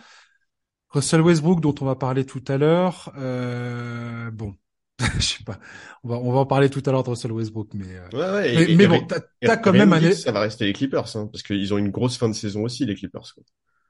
Russell 0.88 1.20
Westbrook 1.20 1.60
dont 1.60 1.74
on 1.80 1.84
va 1.84 1.94
parler 1.94 2.24
tout 2.24 2.42
à 2.48 2.56
l'heure. 2.56 3.12
Euh, 3.18 4.30
bon, 4.30 4.56
je 5.18 5.22
sais 5.22 5.44
pas. 5.44 5.58
On 6.02 6.08
va, 6.08 6.16
on 6.16 6.32
va 6.32 6.40
en 6.40 6.46
parler 6.46 6.70
tout 6.70 6.82
à 6.86 6.90
l'heure 6.90 7.02
de 7.02 7.10
Russell 7.10 7.32
Westbrook, 7.32 7.68
mais, 7.74 7.86
euh, 7.86 8.40
ouais, 8.40 8.56
ouais, 8.56 8.74
mais, 8.74 8.86
bon, 8.86 9.06
t'as, 9.06 9.56
quand 9.58 9.72
même 9.72 9.92
un... 9.92 10.12
Ça 10.12 10.32
va 10.32 10.40
rester 10.40 10.64
les 10.64 10.72
Clippers, 10.72 11.16
hein, 11.16 11.28
parce 11.30 11.42
qu'ils 11.42 11.72
ont 11.74 11.78
une 11.78 11.90
grosse 11.90 12.16
fin 12.16 12.28
de 12.28 12.34
saison 12.34 12.62
aussi, 12.62 12.86
les 12.86 12.94
Clippers. 12.94 13.34
Quoi. 13.34 13.44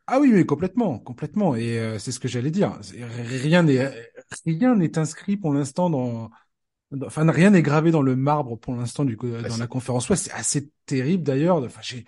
Ah 0.06 0.18
oui, 0.18 0.32
mais 0.32 0.44
complètement, 0.44 0.98
complètement. 0.98 1.54
Et 1.54 1.78
euh, 1.78 1.98
c'est 2.00 2.10
ce 2.10 2.18
que 2.18 2.26
j'allais 2.26 2.50
dire. 2.50 2.78
Rien 3.42 3.62
n'est, 3.62 3.90
rien 4.44 4.74
n'est 4.74 4.98
inscrit 4.98 5.36
pour 5.36 5.54
l'instant 5.54 5.88
dans, 5.88 6.30
enfin 7.04 7.30
rien 7.30 7.50
n'est 7.50 7.62
gravé 7.62 7.90
dans 7.90 8.02
le 8.02 8.16
marbre 8.16 8.56
pour 8.56 8.74
l'instant 8.74 9.04
du 9.04 9.16
bah, 9.16 9.42
dans 9.48 9.56
la 9.56 9.66
conférence 9.66 10.08
ouest. 10.08 10.24
C'est 10.24 10.32
assez 10.32 10.70
terrible 10.86 11.22
d'ailleurs. 11.22 11.58
Enfin, 11.58 11.80
j'ai, 11.82 12.04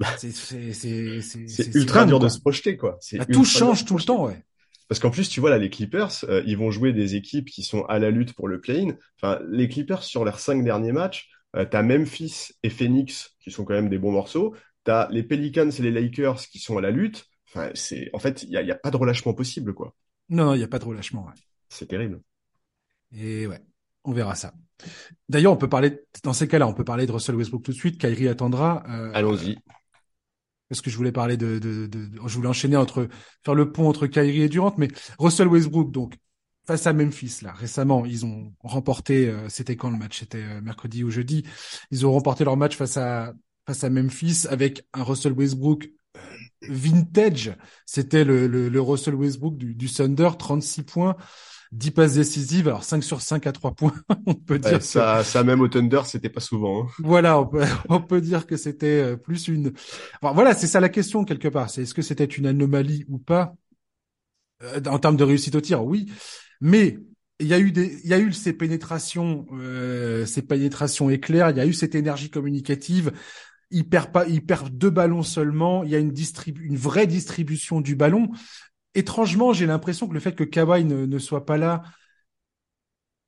bah, 0.00 0.08
c'est, 0.18 0.32
c'est, 0.32 1.74
ultra 1.74 2.04
dur 2.04 2.18
de 2.18 2.28
se 2.28 2.40
projeter 2.40 2.76
quoi. 2.76 2.98
Bah, 3.12 3.26
tout 3.26 3.44
change 3.44 3.84
tout 3.84 3.96
le 3.96 4.02
temps, 4.02 4.26
ouais. 4.26 4.44
Parce 4.88 5.00
qu'en 5.00 5.10
plus, 5.10 5.28
tu 5.28 5.40
vois, 5.40 5.50
là, 5.50 5.58
les 5.58 5.70
Clippers, 5.70 6.24
euh, 6.24 6.42
ils 6.46 6.58
vont 6.58 6.70
jouer 6.70 6.92
des 6.92 7.14
équipes 7.14 7.48
qui 7.48 7.62
sont 7.62 7.84
à 7.86 7.98
la 7.98 8.10
lutte 8.10 8.34
pour 8.34 8.48
le 8.48 8.60
play-in. 8.60 8.96
Enfin, 9.16 9.40
les 9.48 9.68
Clippers, 9.68 10.02
sur 10.02 10.24
leurs 10.24 10.38
cinq 10.38 10.62
derniers 10.62 10.92
matchs, 10.92 11.30
euh, 11.56 11.64
t'as 11.64 11.82
Memphis 11.82 12.50
et 12.62 12.70
Phoenix, 12.70 13.34
qui 13.40 13.50
sont 13.50 13.64
quand 13.64 13.74
même 13.74 13.88
des 13.88 13.98
bons 13.98 14.12
morceaux. 14.12 14.54
T'as 14.84 15.08
les 15.10 15.22
Pelicans 15.22 15.70
et 15.70 15.82
les 15.82 15.90
Lakers, 15.90 16.40
qui 16.48 16.58
sont 16.58 16.76
à 16.76 16.82
la 16.82 16.90
lutte. 16.90 17.24
Enfin, 17.48 17.70
c'est, 17.74 18.10
en 18.12 18.18
fait, 18.18 18.42
il 18.42 18.50
n'y 18.50 18.56
a, 18.56 18.62
y 18.62 18.70
a, 18.70 18.74
pas 18.74 18.90
de 18.90 18.96
relâchement 18.96 19.32
possible, 19.32 19.72
quoi. 19.72 19.94
Non, 20.28 20.54
il 20.54 20.58
n'y 20.58 20.64
a 20.64 20.68
pas 20.68 20.78
de 20.78 20.84
relâchement, 20.84 21.24
ouais. 21.26 21.40
C'est 21.70 21.86
terrible. 21.86 22.20
Et 23.16 23.46
ouais, 23.46 23.60
on 24.04 24.12
verra 24.12 24.34
ça. 24.34 24.52
D'ailleurs, 25.28 25.52
on 25.52 25.56
peut 25.56 25.68
parler, 25.68 26.00
dans 26.22 26.32
ces 26.32 26.48
cas-là, 26.48 26.66
on 26.66 26.74
peut 26.74 26.84
parler 26.84 27.06
de 27.06 27.12
Russell 27.12 27.36
Westbrook 27.36 27.62
tout 27.62 27.72
de 27.72 27.76
suite. 27.76 27.98
Kyrie 27.98 28.28
attendra. 28.28 28.84
Euh, 28.88 29.10
Allons-y 29.14 29.56
parce 30.68 30.80
que 30.80 30.90
je 30.90 30.96
voulais 30.96 31.12
parler 31.12 31.36
de, 31.36 31.58
de, 31.58 31.86
de, 31.86 32.08
je 32.26 32.34
voulais 32.34 32.48
enchaîner 32.48 32.76
entre 32.76 33.08
faire 33.44 33.54
le 33.54 33.70
pont 33.70 33.88
entre 33.88 34.06
Kyrie 34.06 34.42
et 34.42 34.48
Durant, 34.48 34.74
mais 34.78 34.88
Russell 35.18 35.48
Westbrook 35.48 35.90
donc 35.92 36.16
face 36.66 36.86
à 36.86 36.92
Memphis 36.92 37.40
là 37.42 37.52
récemment 37.52 38.06
ils 38.06 38.24
ont 38.24 38.52
remporté 38.60 39.28
euh, 39.28 39.48
c'était 39.48 39.76
quand 39.76 39.90
le 39.90 39.98
match? 39.98 40.20
C'était 40.20 40.42
euh, 40.42 40.60
mercredi 40.62 41.04
ou 41.04 41.10
jeudi 41.10 41.44
ils 41.90 42.06
ont 42.06 42.12
remporté 42.12 42.44
leur 42.44 42.56
match 42.56 42.76
face 42.76 42.96
à 42.96 43.34
face 43.66 43.84
à 43.84 43.90
Memphis 43.90 44.46
avec 44.48 44.86
un 44.94 45.02
Russell 45.02 45.32
Westbrook 45.32 45.90
euh, 46.16 46.20
vintage. 46.68 47.56
C'était 47.86 48.24
le, 48.24 48.46
le, 48.46 48.68
le, 48.68 48.80
Russell 48.80 49.14
Westbrook 49.14 49.56
du, 49.56 49.74
du 49.74 49.90
Thunder, 49.90 50.30
36 50.38 50.82
points. 50.82 51.16
10 51.74 51.90
passes 51.90 52.14
décisives, 52.14 52.68
alors 52.68 52.84
5 52.84 53.02
sur 53.02 53.20
5 53.20 53.46
à 53.48 53.52
3 53.52 53.74
points, 53.74 53.94
on 54.26 54.34
peut 54.34 54.58
dire. 54.58 54.80
ça, 54.80 55.24
ça 55.24 55.42
même 55.42 55.60
au 55.60 55.68
Thunder, 55.68 56.02
c'était 56.04 56.28
pas 56.28 56.40
souvent. 56.40 56.84
Hein. 56.84 56.88
Voilà, 57.00 57.38
on 57.38 57.46
peut, 57.46 57.64
on 57.88 58.00
peut 58.00 58.20
dire 58.20 58.46
que 58.46 58.56
c'était 58.56 59.02
euh, 59.02 59.16
plus 59.16 59.48
une. 59.48 59.72
Enfin, 60.22 60.32
voilà, 60.34 60.54
c'est 60.54 60.68
ça 60.68 60.78
la 60.78 60.88
question 60.88 61.24
quelque 61.24 61.48
part. 61.48 61.70
C'est 61.70 61.82
est-ce 61.82 61.94
que 61.94 62.02
c'était 62.02 62.24
une 62.24 62.46
anomalie 62.46 63.04
ou 63.08 63.18
pas? 63.18 63.56
Euh, 64.62 64.80
en 64.86 65.00
termes 65.00 65.16
de 65.16 65.24
réussite 65.24 65.56
au 65.56 65.60
tir 65.60 65.84
Oui, 65.84 66.06
mais 66.60 66.98
il 67.40 67.48
y 67.48 67.54
a 67.54 67.58
eu 67.58 67.72
des, 67.72 68.00
il 68.04 68.10
y 68.10 68.14
a 68.14 68.20
eu 68.20 68.32
ces 68.32 68.52
pénétrations, 68.52 69.46
euh, 69.54 70.24
ces 70.26 70.42
pénétrations 70.42 71.10
éclairs. 71.10 71.50
Il 71.50 71.56
y 71.56 71.60
a 71.60 71.66
eu 71.66 71.72
cette 71.72 71.96
énergie 71.96 72.30
communicative. 72.30 73.12
Il 73.72 73.88
perd 73.88 74.12
pas, 74.12 74.28
il 74.28 74.46
perd 74.46 74.68
deux 74.70 74.90
ballons 74.90 75.24
seulement. 75.24 75.82
Il 75.82 75.90
y 75.90 75.96
a 75.96 75.98
une 75.98 76.12
distribu 76.12 76.64
une 76.64 76.76
vraie 76.76 77.08
distribution 77.08 77.80
du 77.80 77.96
ballon 77.96 78.28
étrangement, 78.94 79.52
j'ai 79.52 79.66
l'impression 79.66 80.08
que 80.08 80.14
le 80.14 80.20
fait 80.20 80.34
que 80.34 80.44
Kawhi 80.44 80.84
ne, 80.84 81.06
ne 81.06 81.18
soit 81.18 81.46
pas 81.46 81.56
là, 81.56 81.82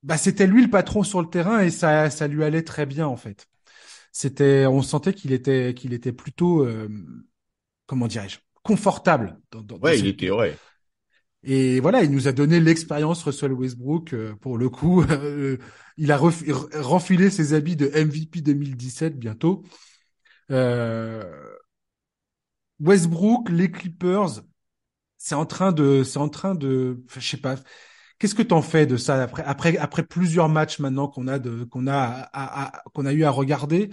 bah, 0.03 0.17
c'était 0.17 0.47
lui 0.47 0.63
le 0.63 0.71
patron 0.71 1.03
sur 1.03 1.21
le 1.21 1.29
terrain 1.29 1.61
et 1.61 1.71
ça, 1.71 2.11
ça 2.11 2.29
lui 2.29 2.45
allait 2.45 2.63
très 2.63 2.87
bien 2.87 3.07
en 3.07 3.17
fait. 3.17 3.49
C'était, 4.13 4.65
on 4.67 4.81
sentait 4.81 5.13
qu'il 5.13 5.33
était, 5.33 5.75
qu'il 5.75 5.93
était 5.93 6.13
plutôt, 6.13 6.65
euh, 6.65 6.89
comment 7.87 8.07
dirais-je, 8.07 8.39
confortable. 8.63 9.39
Dans, 9.51 9.63
dans, 9.63 9.79
ouais, 9.79 9.99
il 9.99 10.07
était 10.07 10.31
ouais. 10.31 10.57
Et 11.43 11.81
voilà, 11.81 12.03
il 12.03 12.11
nous 12.11 12.29
a 12.29 12.33
donné 12.33 12.61
l'expérience 12.61 13.23
Russell 13.25 13.53
Westbrook 13.53 14.15
euh, 14.15 14.35
pour 14.37 14.59
le 14.59 14.69
coup. 14.69 15.03
Euh, 15.11 15.59
il 15.99 16.13
a 16.13 16.19
renfilé 16.19 17.31
ses 17.31 17.55
habits 17.55 17.77
de 17.77 17.87
MVP 17.89 18.43
2017 18.43 19.19
bientôt. 19.19 19.65
Westbrook, 22.79 23.49
les 23.49 23.71
Clippers, 23.71 24.43
c'est 25.27 25.35
en 25.35 25.45
train 25.45 25.73
de, 25.73 26.05
c'est 26.05 26.21
en 26.21 26.29
train 26.29 26.55
de, 26.55 27.03
je 27.17 27.29
sais 27.29 27.37
pas. 27.37 27.57
Qu'est-ce 28.21 28.37
que 28.37 28.45
t'en 28.45 28.63
fais 28.63 28.87
de 28.87 28.97
ça 28.97 29.25
après, 29.25 29.43
après, 29.43 29.77
après 29.77 30.05
plusieurs 30.05 30.49
matchs 30.49 30.79
maintenant 30.79 31.09
qu'on 31.09 31.27
a 31.27 31.41
de, 31.41 31.65
qu'on 31.65 31.89
a, 31.89 32.31
qu'on 32.95 33.07
a 33.07 33.13
eu 33.13 33.25
à 33.25 33.31
regarder? 33.31 33.91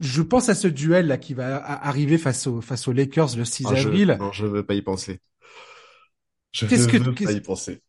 Je, 0.00 0.20
pense 0.20 0.50
à 0.50 0.54
ce 0.54 0.68
duel 0.68 1.06
là 1.06 1.16
qui 1.16 1.32
va 1.32 1.64
arriver 1.64 2.18
face 2.18 2.46
aux, 2.46 2.60
face 2.60 2.86
aux 2.88 2.92
Lakers 2.92 3.36
le 3.38 3.46
6 3.46 3.64
ah, 3.64 3.70
avril. 3.70 4.16
Je, 4.18 4.22
non, 4.22 4.32
je 4.32 4.44
veux 4.44 4.66
pas 4.66 4.74
y 4.74 4.82
penser. 4.82 5.22
Je 6.52 6.66
qu'est-ce 6.66 6.86
veux 6.86 7.14
pas 7.14 7.32
y 7.32 7.40
penser. 7.40 7.80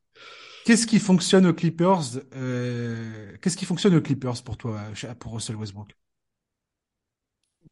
Qu'est-ce 0.63 0.87
qui 0.87 0.99
fonctionne 0.99 1.45
aux 1.45 1.53
Clippers 1.53 2.21
euh, 2.35 3.35
Qu'est-ce 3.41 3.57
qui 3.57 3.65
fonctionne 3.65 3.95
aux 3.95 4.01
Clippers 4.01 4.41
pour 4.43 4.55
toi, 4.55 4.79
pour 5.19 5.33
Russell 5.33 5.57
Westbrook? 5.57 5.93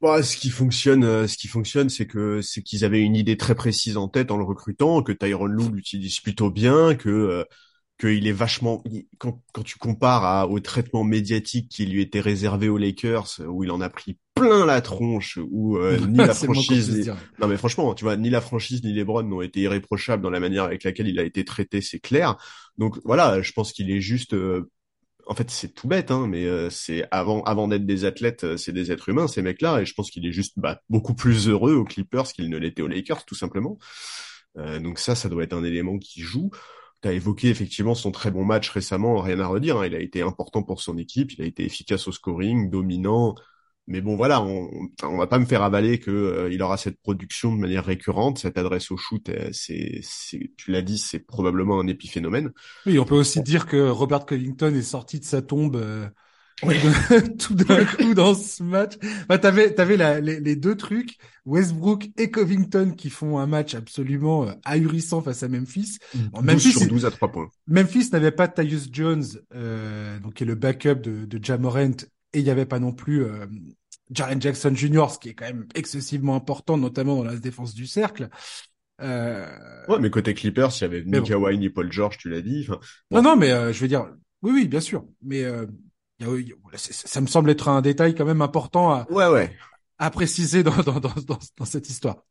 Bah, 0.03 0.21
ce 0.21 0.35
qui 0.35 0.49
fonctionne, 0.49 1.05
euh, 1.05 1.27
ce 1.27 1.37
qui 1.37 1.47
fonctionne, 1.47 1.87
c'est 1.87 2.05
que 2.05 2.41
c'est 2.41 2.61
qu'ils 2.61 2.83
avaient 2.83 2.99
une 2.99 3.15
idée 3.15 3.37
très 3.37 3.55
précise 3.55 3.95
en 3.95 4.09
tête 4.09 4.31
en 4.31 4.37
le 4.37 4.43
recrutant, 4.43 5.01
que 5.01 5.13
Tyron 5.13 5.45
Lue 5.45 5.69
l'utilise 5.71 6.19
plutôt 6.19 6.51
bien, 6.51 6.93
que 6.93 7.07
euh, 7.07 7.45
qu'il 7.97 8.27
est 8.27 8.33
vachement 8.33 8.83
quand, 9.17 9.41
quand 9.53 9.63
tu 9.63 9.77
compares 9.77 10.25
à, 10.25 10.49
au 10.49 10.59
traitement 10.59 11.05
médiatique 11.05 11.69
qui 11.69 11.85
lui 11.85 12.01
était 12.01 12.19
réservé 12.19 12.67
aux 12.67 12.77
Lakers, 12.77 13.39
où 13.47 13.63
il 13.63 13.71
en 13.71 13.79
a 13.79 13.89
pris 13.89 14.17
plein 14.35 14.65
la 14.65 14.81
tronche, 14.81 15.39
où 15.49 15.77
euh, 15.77 15.97
ni 16.09 16.17
la 16.17 16.33
franchise, 16.33 17.09
non 17.39 17.47
mais 17.47 17.55
franchement, 17.55 17.93
tu 17.93 18.03
vois, 18.03 18.17
ni 18.17 18.29
la 18.29 18.41
franchise 18.41 18.83
ni 18.83 18.91
LeBron 18.91 19.23
n'ont 19.23 19.41
été 19.41 19.61
irréprochables 19.61 20.21
dans 20.21 20.31
la 20.31 20.41
manière 20.41 20.65
avec 20.65 20.83
laquelle 20.83 21.07
il 21.07 21.17
a 21.17 21.23
été 21.23 21.45
traité, 21.45 21.79
c'est 21.79 21.99
clair. 21.99 22.35
Donc 22.77 22.99
voilà, 23.05 23.41
je 23.41 23.53
pense 23.53 23.71
qu'il 23.71 23.89
est 23.89 24.01
juste 24.01 24.35
en 25.27 25.35
fait, 25.35 25.49
c'est 25.49 25.73
tout 25.73 25.87
bête, 25.87 26.11
hein, 26.11 26.27
mais 26.27 26.45
euh, 26.45 26.69
c'est 26.69 27.05
avant, 27.11 27.43
avant 27.43 27.67
d'être 27.67 27.85
des 27.85 28.05
athlètes, 28.05 28.43
euh, 28.43 28.57
c'est 28.57 28.71
des 28.71 28.91
êtres 28.91 29.09
humains, 29.09 29.27
ces 29.27 29.41
mecs-là, 29.41 29.81
et 29.81 29.85
je 29.85 29.93
pense 29.93 30.11
qu'il 30.11 30.25
est 30.25 30.31
juste 30.31 30.53
bah, 30.57 30.81
beaucoup 30.89 31.13
plus 31.13 31.47
heureux 31.47 31.73
aux 31.75 31.85
Clippers 31.85 32.25
qu'il 32.33 32.49
ne 32.49 32.57
l'était 32.57 32.81
aux 32.81 32.87
Lakers, 32.87 33.25
tout 33.25 33.35
simplement. 33.35 33.77
Euh, 34.57 34.79
donc 34.79 34.99
ça, 34.99 35.15
ça 35.15 35.29
doit 35.29 35.43
être 35.43 35.53
un 35.53 35.63
élément 35.63 35.97
qui 35.97 36.21
joue. 36.21 36.51
Tu 37.01 37.07
as 37.07 37.13
évoqué 37.13 37.49
effectivement 37.49 37.95
son 37.95 38.11
très 38.11 38.31
bon 38.31 38.45
match 38.45 38.69
récemment, 38.69 39.21
rien 39.21 39.39
à 39.39 39.47
redire. 39.47 39.77
Hein, 39.77 39.87
il 39.87 39.95
a 39.95 39.99
été 39.99 40.21
important 40.21 40.63
pour 40.63 40.81
son 40.81 40.97
équipe, 40.97 41.31
il 41.33 41.41
a 41.41 41.45
été 41.45 41.65
efficace 41.65 42.07
au 42.07 42.11
scoring, 42.11 42.69
dominant, 42.69 43.35
mais 43.87 43.99
bon, 43.99 44.15
voilà, 44.15 44.41
on, 44.41 44.69
on 45.03 45.17
va 45.17 45.27
pas 45.27 45.39
me 45.39 45.45
faire 45.45 45.61
avaler 45.61 45.99
que 45.99 46.11
euh, 46.11 46.53
il 46.53 46.61
aura 46.61 46.77
cette 46.77 47.01
production 47.01 47.53
de 47.53 47.59
manière 47.59 47.83
récurrente, 47.83 48.39
cette 48.39 48.57
adresse 48.57 48.91
au 48.91 48.97
shoot. 48.97 49.27
Euh, 49.27 49.49
c'est, 49.51 49.99
c'est, 50.01 50.51
tu 50.55 50.71
l'as 50.71 50.81
dit, 50.81 50.97
c'est 50.97 51.19
probablement 51.19 51.79
un 51.79 51.87
épiphénomène. 51.87 52.51
Oui, 52.85 52.97
on 52.97 53.05
peut 53.05 53.15
aussi 53.15 53.41
dire 53.41 53.65
que 53.65 53.89
Robert 53.89 54.25
Covington 54.25 54.73
est 54.73 54.81
sorti 54.81 55.19
de 55.19 55.25
sa 55.25 55.41
tombe. 55.41 55.75
Euh, 55.75 56.07
tout 57.39 57.55
d'un 57.55 57.83
coup 57.83 58.13
dans 58.13 58.35
ce 58.35 58.63
match. 58.63 58.93
Bah, 59.27 59.37
t'avais, 59.37 59.73
t'avais 59.73 59.97
la, 59.97 60.21
les, 60.21 60.39
les, 60.39 60.55
deux 60.55 60.77
trucs, 60.77 61.17
Westbrook 61.45 62.09
et 62.17 62.31
Covington 62.31 62.93
qui 62.95 63.09
font 63.09 63.37
un 63.39 63.47
match 63.47 63.75
absolument 63.75 64.47
ahurissant 64.63 65.21
face 65.21 65.43
à 65.43 65.49
Memphis. 65.49 65.97
Memphis 66.41 66.71
sur 66.71 66.87
12 66.87 67.05
à 67.05 67.11
3 67.11 67.31
points. 67.31 67.49
Memphis 67.67 68.09
n'avait 68.13 68.31
pas 68.31 68.47
Tyus 68.47 68.87
Jones, 68.91 69.25
euh, 69.53 70.19
donc 70.19 70.35
qui 70.35 70.43
est 70.43 70.47
le 70.47 70.55
backup 70.55 71.01
de, 71.01 71.25
de 71.25 71.43
Jamorant 71.43 71.97
et 72.33 72.39
il 72.39 72.43
n'y 72.43 72.49
avait 72.49 72.65
pas 72.65 72.79
non 72.79 72.91
plus 72.91 73.23
euh, 73.23 73.45
Jaren 74.11 74.41
Jackson 74.41 74.73
Jr., 74.75 75.07
ce 75.09 75.19
qui 75.19 75.29
est 75.29 75.33
quand 75.33 75.45
même 75.45 75.67
excessivement 75.75 76.35
important, 76.35 76.77
notamment 76.77 77.17
dans 77.17 77.23
la 77.23 77.35
défense 77.35 77.73
du 77.73 77.87
cercle. 77.87 78.29
Euh... 79.01 79.47
Ouais, 79.87 79.99
mais 79.99 80.09
côté 80.09 80.33
Clippers, 80.33 80.69
il 80.77 80.81
y 80.81 80.83
avait 80.85 81.03
ni 81.03 81.21
Kawhi 81.23 81.57
ni 81.57 81.69
Paul 81.69 81.91
George, 81.91 82.17
tu 82.17 82.29
l'as 82.29 82.41
dit. 82.41 82.67
Non, 83.11 83.21
non, 83.21 83.35
mais 83.35 83.51
euh, 83.51 83.73
je 83.73 83.79
veux 83.79 83.87
dire, 83.87 84.07
oui, 84.41 84.51
oui, 84.51 84.67
bien 84.67 84.81
sûr. 84.81 85.05
Mais 85.21 85.43
euh, 85.43 85.65
ça 86.75 87.21
me 87.21 87.27
semble 87.27 87.49
être 87.49 87.67
un 87.67 87.81
détail 87.81 88.15
quand 88.15 88.25
même 88.25 88.41
important 88.41 88.91
à, 88.91 89.07
ouais, 89.11 89.27
ouais. 89.27 89.55
à 89.97 90.09
préciser 90.09 90.63
dans, 90.63 90.75
dans, 90.83 90.99
dans, 90.99 91.13
dans 91.57 91.65
cette 91.65 91.89
histoire. 91.89 92.23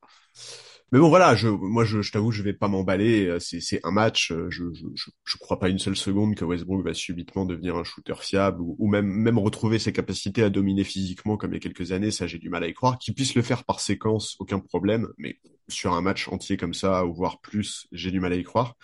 Mais 0.92 0.98
bon, 0.98 1.08
voilà, 1.08 1.34
je, 1.34 1.48
moi, 1.48 1.84
je, 1.84 2.10
t'avoue, 2.10 2.32
je 2.32 2.42
vais 2.42 2.52
pas 2.52 2.68
m'emballer. 2.68 3.26
Euh, 3.26 3.38
c'est, 3.40 3.80
un 3.82 3.90
match. 3.90 4.30
Euh, 4.30 4.48
je, 4.50 4.64
je, 4.74 5.10
je, 5.24 5.36
crois 5.38 5.58
pas 5.58 5.70
une 5.70 5.78
seule 5.78 5.96
seconde 5.96 6.34
que 6.34 6.44
Westbrook 6.44 6.84
va 6.84 6.92
subitement 6.92 7.46
devenir 7.46 7.76
un 7.76 7.84
shooter 7.84 8.14
fiable 8.20 8.60
ou, 8.60 8.86
même, 8.86 9.06
même 9.06 9.38
retrouver 9.38 9.78
ses 9.78 9.94
capacités 9.94 10.42
à 10.42 10.50
dominer 10.50 10.84
physiquement 10.84 11.38
comme 11.38 11.52
il 11.52 11.54
y 11.54 11.56
a 11.56 11.60
quelques 11.60 11.92
années. 11.92 12.10
Ça, 12.10 12.26
j'ai 12.26 12.38
du 12.38 12.50
mal 12.50 12.62
à 12.62 12.68
y 12.68 12.74
croire. 12.74 12.98
Qu'il 12.98 13.14
puisse 13.14 13.34
le 13.34 13.40
faire 13.40 13.64
par 13.64 13.80
séquence, 13.80 14.36
aucun 14.38 14.60
problème. 14.60 15.08
Mais 15.16 15.38
sur 15.66 15.94
un 15.94 16.02
match 16.02 16.28
entier 16.28 16.58
comme 16.58 16.74
ça, 16.74 17.06
ou 17.06 17.14
voire 17.14 17.40
plus, 17.40 17.86
j'ai 17.90 18.10
du 18.10 18.20
mal 18.20 18.34
à 18.34 18.36
y 18.36 18.42
croire. 18.42 18.74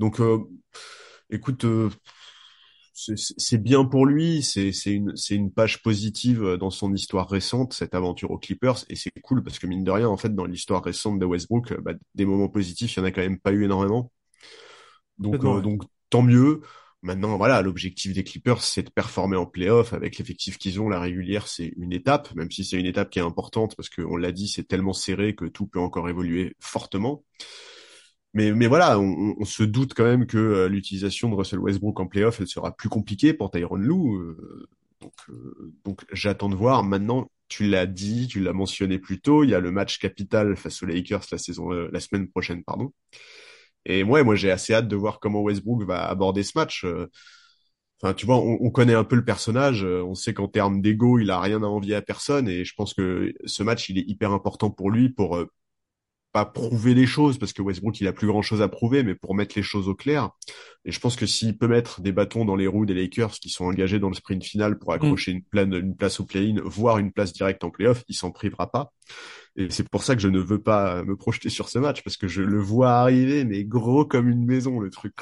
Donc, 0.00 0.20
euh, 0.20 0.40
écoute, 1.30 1.64
c'est 2.96 3.62
bien 3.62 3.84
pour 3.84 4.06
lui, 4.06 4.42
c'est 4.42 4.70
une, 4.86 5.12
une 5.30 5.52
page 5.52 5.82
positive 5.82 6.42
euh, 6.42 6.56
dans 6.56 6.70
son 6.70 6.94
histoire 6.94 7.28
récente, 7.28 7.74
cette 7.74 7.94
aventure 7.94 8.30
aux 8.30 8.38
Clippers, 8.38 8.84
et 8.88 8.96
c'est 8.96 9.10
cool 9.22 9.42
parce 9.42 9.58
que 9.58 9.66
mine 9.66 9.84
de 9.84 9.90
rien, 9.90 10.08
en 10.08 10.16
fait, 10.16 10.34
dans 10.34 10.46
l'histoire 10.46 10.82
récente 10.82 11.18
de 11.18 11.26
Westbrook, 11.26 11.72
euh, 11.72 11.80
bah, 11.82 11.92
des 12.14 12.24
moments 12.24 12.48
positifs, 12.48 12.96
il 12.96 13.00
y 13.00 13.02
en 13.02 13.04
a 13.04 13.10
quand 13.10 13.20
même 13.20 13.38
pas 13.38 13.52
eu 13.52 13.64
énormément. 13.64 14.10
Donc, 15.18 15.44
euh, 15.44 15.60
donc 15.60 15.82
tant 16.08 16.22
mieux. 16.22 16.62
Maintenant, 17.02 17.36
voilà, 17.36 17.60
l'objectif 17.60 18.14
des 18.14 18.24
Clippers, 18.24 18.62
c'est 18.62 18.82
de 18.82 18.90
performer 18.90 19.36
en 19.36 19.46
playoff 19.46 19.92
avec 19.92 20.16
l'effectif 20.16 20.56
qu'ils 20.56 20.80
ont. 20.80 20.88
La 20.88 20.98
régulière, 20.98 21.46
c'est 21.46 21.72
une 21.76 21.92
étape, 21.92 22.34
même 22.34 22.50
si 22.50 22.64
c'est 22.64 22.78
une 22.78 22.86
étape 22.86 23.10
qui 23.10 23.18
est 23.18 23.22
importante 23.22 23.76
parce 23.76 23.90
qu'on 23.90 24.16
l'a 24.16 24.32
dit, 24.32 24.48
c'est 24.48 24.66
tellement 24.66 24.94
serré 24.94 25.34
que 25.34 25.44
tout 25.44 25.66
peut 25.66 25.78
encore 25.78 26.08
évoluer 26.08 26.56
fortement. 26.58 27.22
Mais, 28.36 28.52
mais 28.52 28.66
voilà, 28.66 29.00
on, 29.00 29.34
on, 29.38 29.44
se 29.46 29.62
doute 29.62 29.94
quand 29.94 30.04
même 30.04 30.26
que 30.26 30.36
euh, 30.36 30.68
l'utilisation 30.68 31.30
de 31.30 31.34
Russell 31.34 31.58
Westbrook 31.58 31.98
en 32.00 32.06
playoff, 32.06 32.38
elle 32.38 32.46
sera 32.46 32.76
plus 32.76 32.90
compliquée 32.90 33.32
pour 33.32 33.50
Tyron 33.50 33.76
Lue. 33.76 33.94
Euh, 33.94 34.68
donc, 35.00 35.14
euh, 35.30 35.72
donc 35.86 36.04
j'attends 36.12 36.50
de 36.50 36.54
voir. 36.54 36.84
Maintenant, 36.84 37.30
tu 37.48 37.64
l'as 37.66 37.86
dit, 37.86 38.28
tu 38.28 38.40
l'as 38.40 38.52
mentionné 38.52 38.98
plus 38.98 39.22
tôt, 39.22 39.42
il 39.42 39.48
y 39.50 39.54
a 39.54 39.60
le 39.60 39.70
match 39.70 39.98
capital 39.98 40.54
face 40.54 40.82
aux 40.82 40.86
Lakers 40.86 41.24
la 41.32 41.38
saison, 41.38 41.70
la 41.70 42.00
semaine 42.00 42.28
prochaine, 42.28 42.62
pardon. 42.62 42.92
Et 43.86 44.04
moi, 44.04 44.22
moi, 44.22 44.34
j'ai 44.34 44.50
assez 44.50 44.74
hâte 44.74 44.88
de 44.88 44.96
voir 44.96 45.18
comment 45.18 45.40
Westbrook 45.42 45.84
va 45.84 46.06
aborder 46.06 46.42
ce 46.42 46.52
match. 46.58 46.84
Enfin, 48.02 48.12
tu 48.12 48.26
vois, 48.26 48.36
on, 48.36 48.58
on, 48.60 48.70
connaît 48.70 48.94
un 48.94 49.04
peu 49.04 49.16
le 49.16 49.24
personnage. 49.24 49.82
On 49.84 50.14
sait 50.14 50.34
qu'en 50.34 50.48
termes 50.48 50.82
d'ego, 50.82 51.18
il 51.18 51.30
a 51.30 51.40
rien 51.40 51.62
à 51.62 51.66
envier 51.66 51.94
à 51.94 52.02
personne. 52.02 52.48
Et 52.48 52.66
je 52.66 52.74
pense 52.74 52.92
que 52.92 53.32
ce 53.46 53.62
match, 53.62 53.88
il 53.88 53.98
est 53.98 54.04
hyper 54.06 54.32
important 54.32 54.70
pour 54.70 54.90
lui 54.90 55.08
pour 55.08 55.38
pas 56.36 56.44
prouver 56.44 56.92
les 56.92 57.06
choses 57.06 57.38
parce 57.38 57.54
que 57.54 57.62
Westbrook 57.62 57.98
il 57.98 58.06
a 58.06 58.12
plus 58.12 58.26
grand 58.26 58.42
chose 58.42 58.60
à 58.60 58.68
prouver, 58.68 59.02
mais 59.02 59.14
pour 59.14 59.34
mettre 59.34 59.54
les 59.56 59.62
choses 59.62 59.88
au 59.88 59.94
clair. 59.94 60.32
Et 60.84 60.92
je 60.92 61.00
pense 61.00 61.16
que 61.16 61.24
s'il 61.24 61.56
peut 61.56 61.66
mettre 61.66 62.02
des 62.02 62.12
bâtons 62.12 62.44
dans 62.44 62.56
les 62.56 62.66
roues 62.66 62.84
des 62.84 62.92
Lakers 62.92 63.32
qui 63.40 63.48
sont 63.48 63.64
engagés 63.64 63.98
dans 63.98 64.10
le 64.10 64.14
sprint 64.14 64.44
final 64.44 64.78
pour 64.78 64.92
accrocher 64.92 65.32
une, 65.32 65.74
une 65.74 65.96
place 65.96 66.20
au 66.20 66.26
play-in, 66.26 66.60
voire 66.62 66.98
une 66.98 67.10
place 67.10 67.32
directe 67.32 67.64
en 67.64 67.70
play-off, 67.70 68.04
il 68.08 68.14
s'en 68.14 68.32
privera 68.32 68.70
pas. 68.70 68.92
Et 69.56 69.70
c'est 69.70 69.88
pour 69.88 70.02
ça 70.02 70.14
que 70.14 70.20
je 70.20 70.28
ne 70.28 70.38
veux 70.38 70.60
pas 70.60 71.02
me 71.04 71.16
projeter 71.16 71.48
sur 71.48 71.70
ce 71.70 71.78
match 71.78 72.02
parce 72.02 72.18
que 72.18 72.28
je 72.28 72.42
le 72.42 72.60
vois 72.60 72.92
arriver, 72.92 73.44
mais 73.44 73.64
gros 73.64 74.04
comme 74.04 74.28
une 74.28 74.44
maison 74.44 74.78
le 74.78 74.90
truc. 74.90 75.14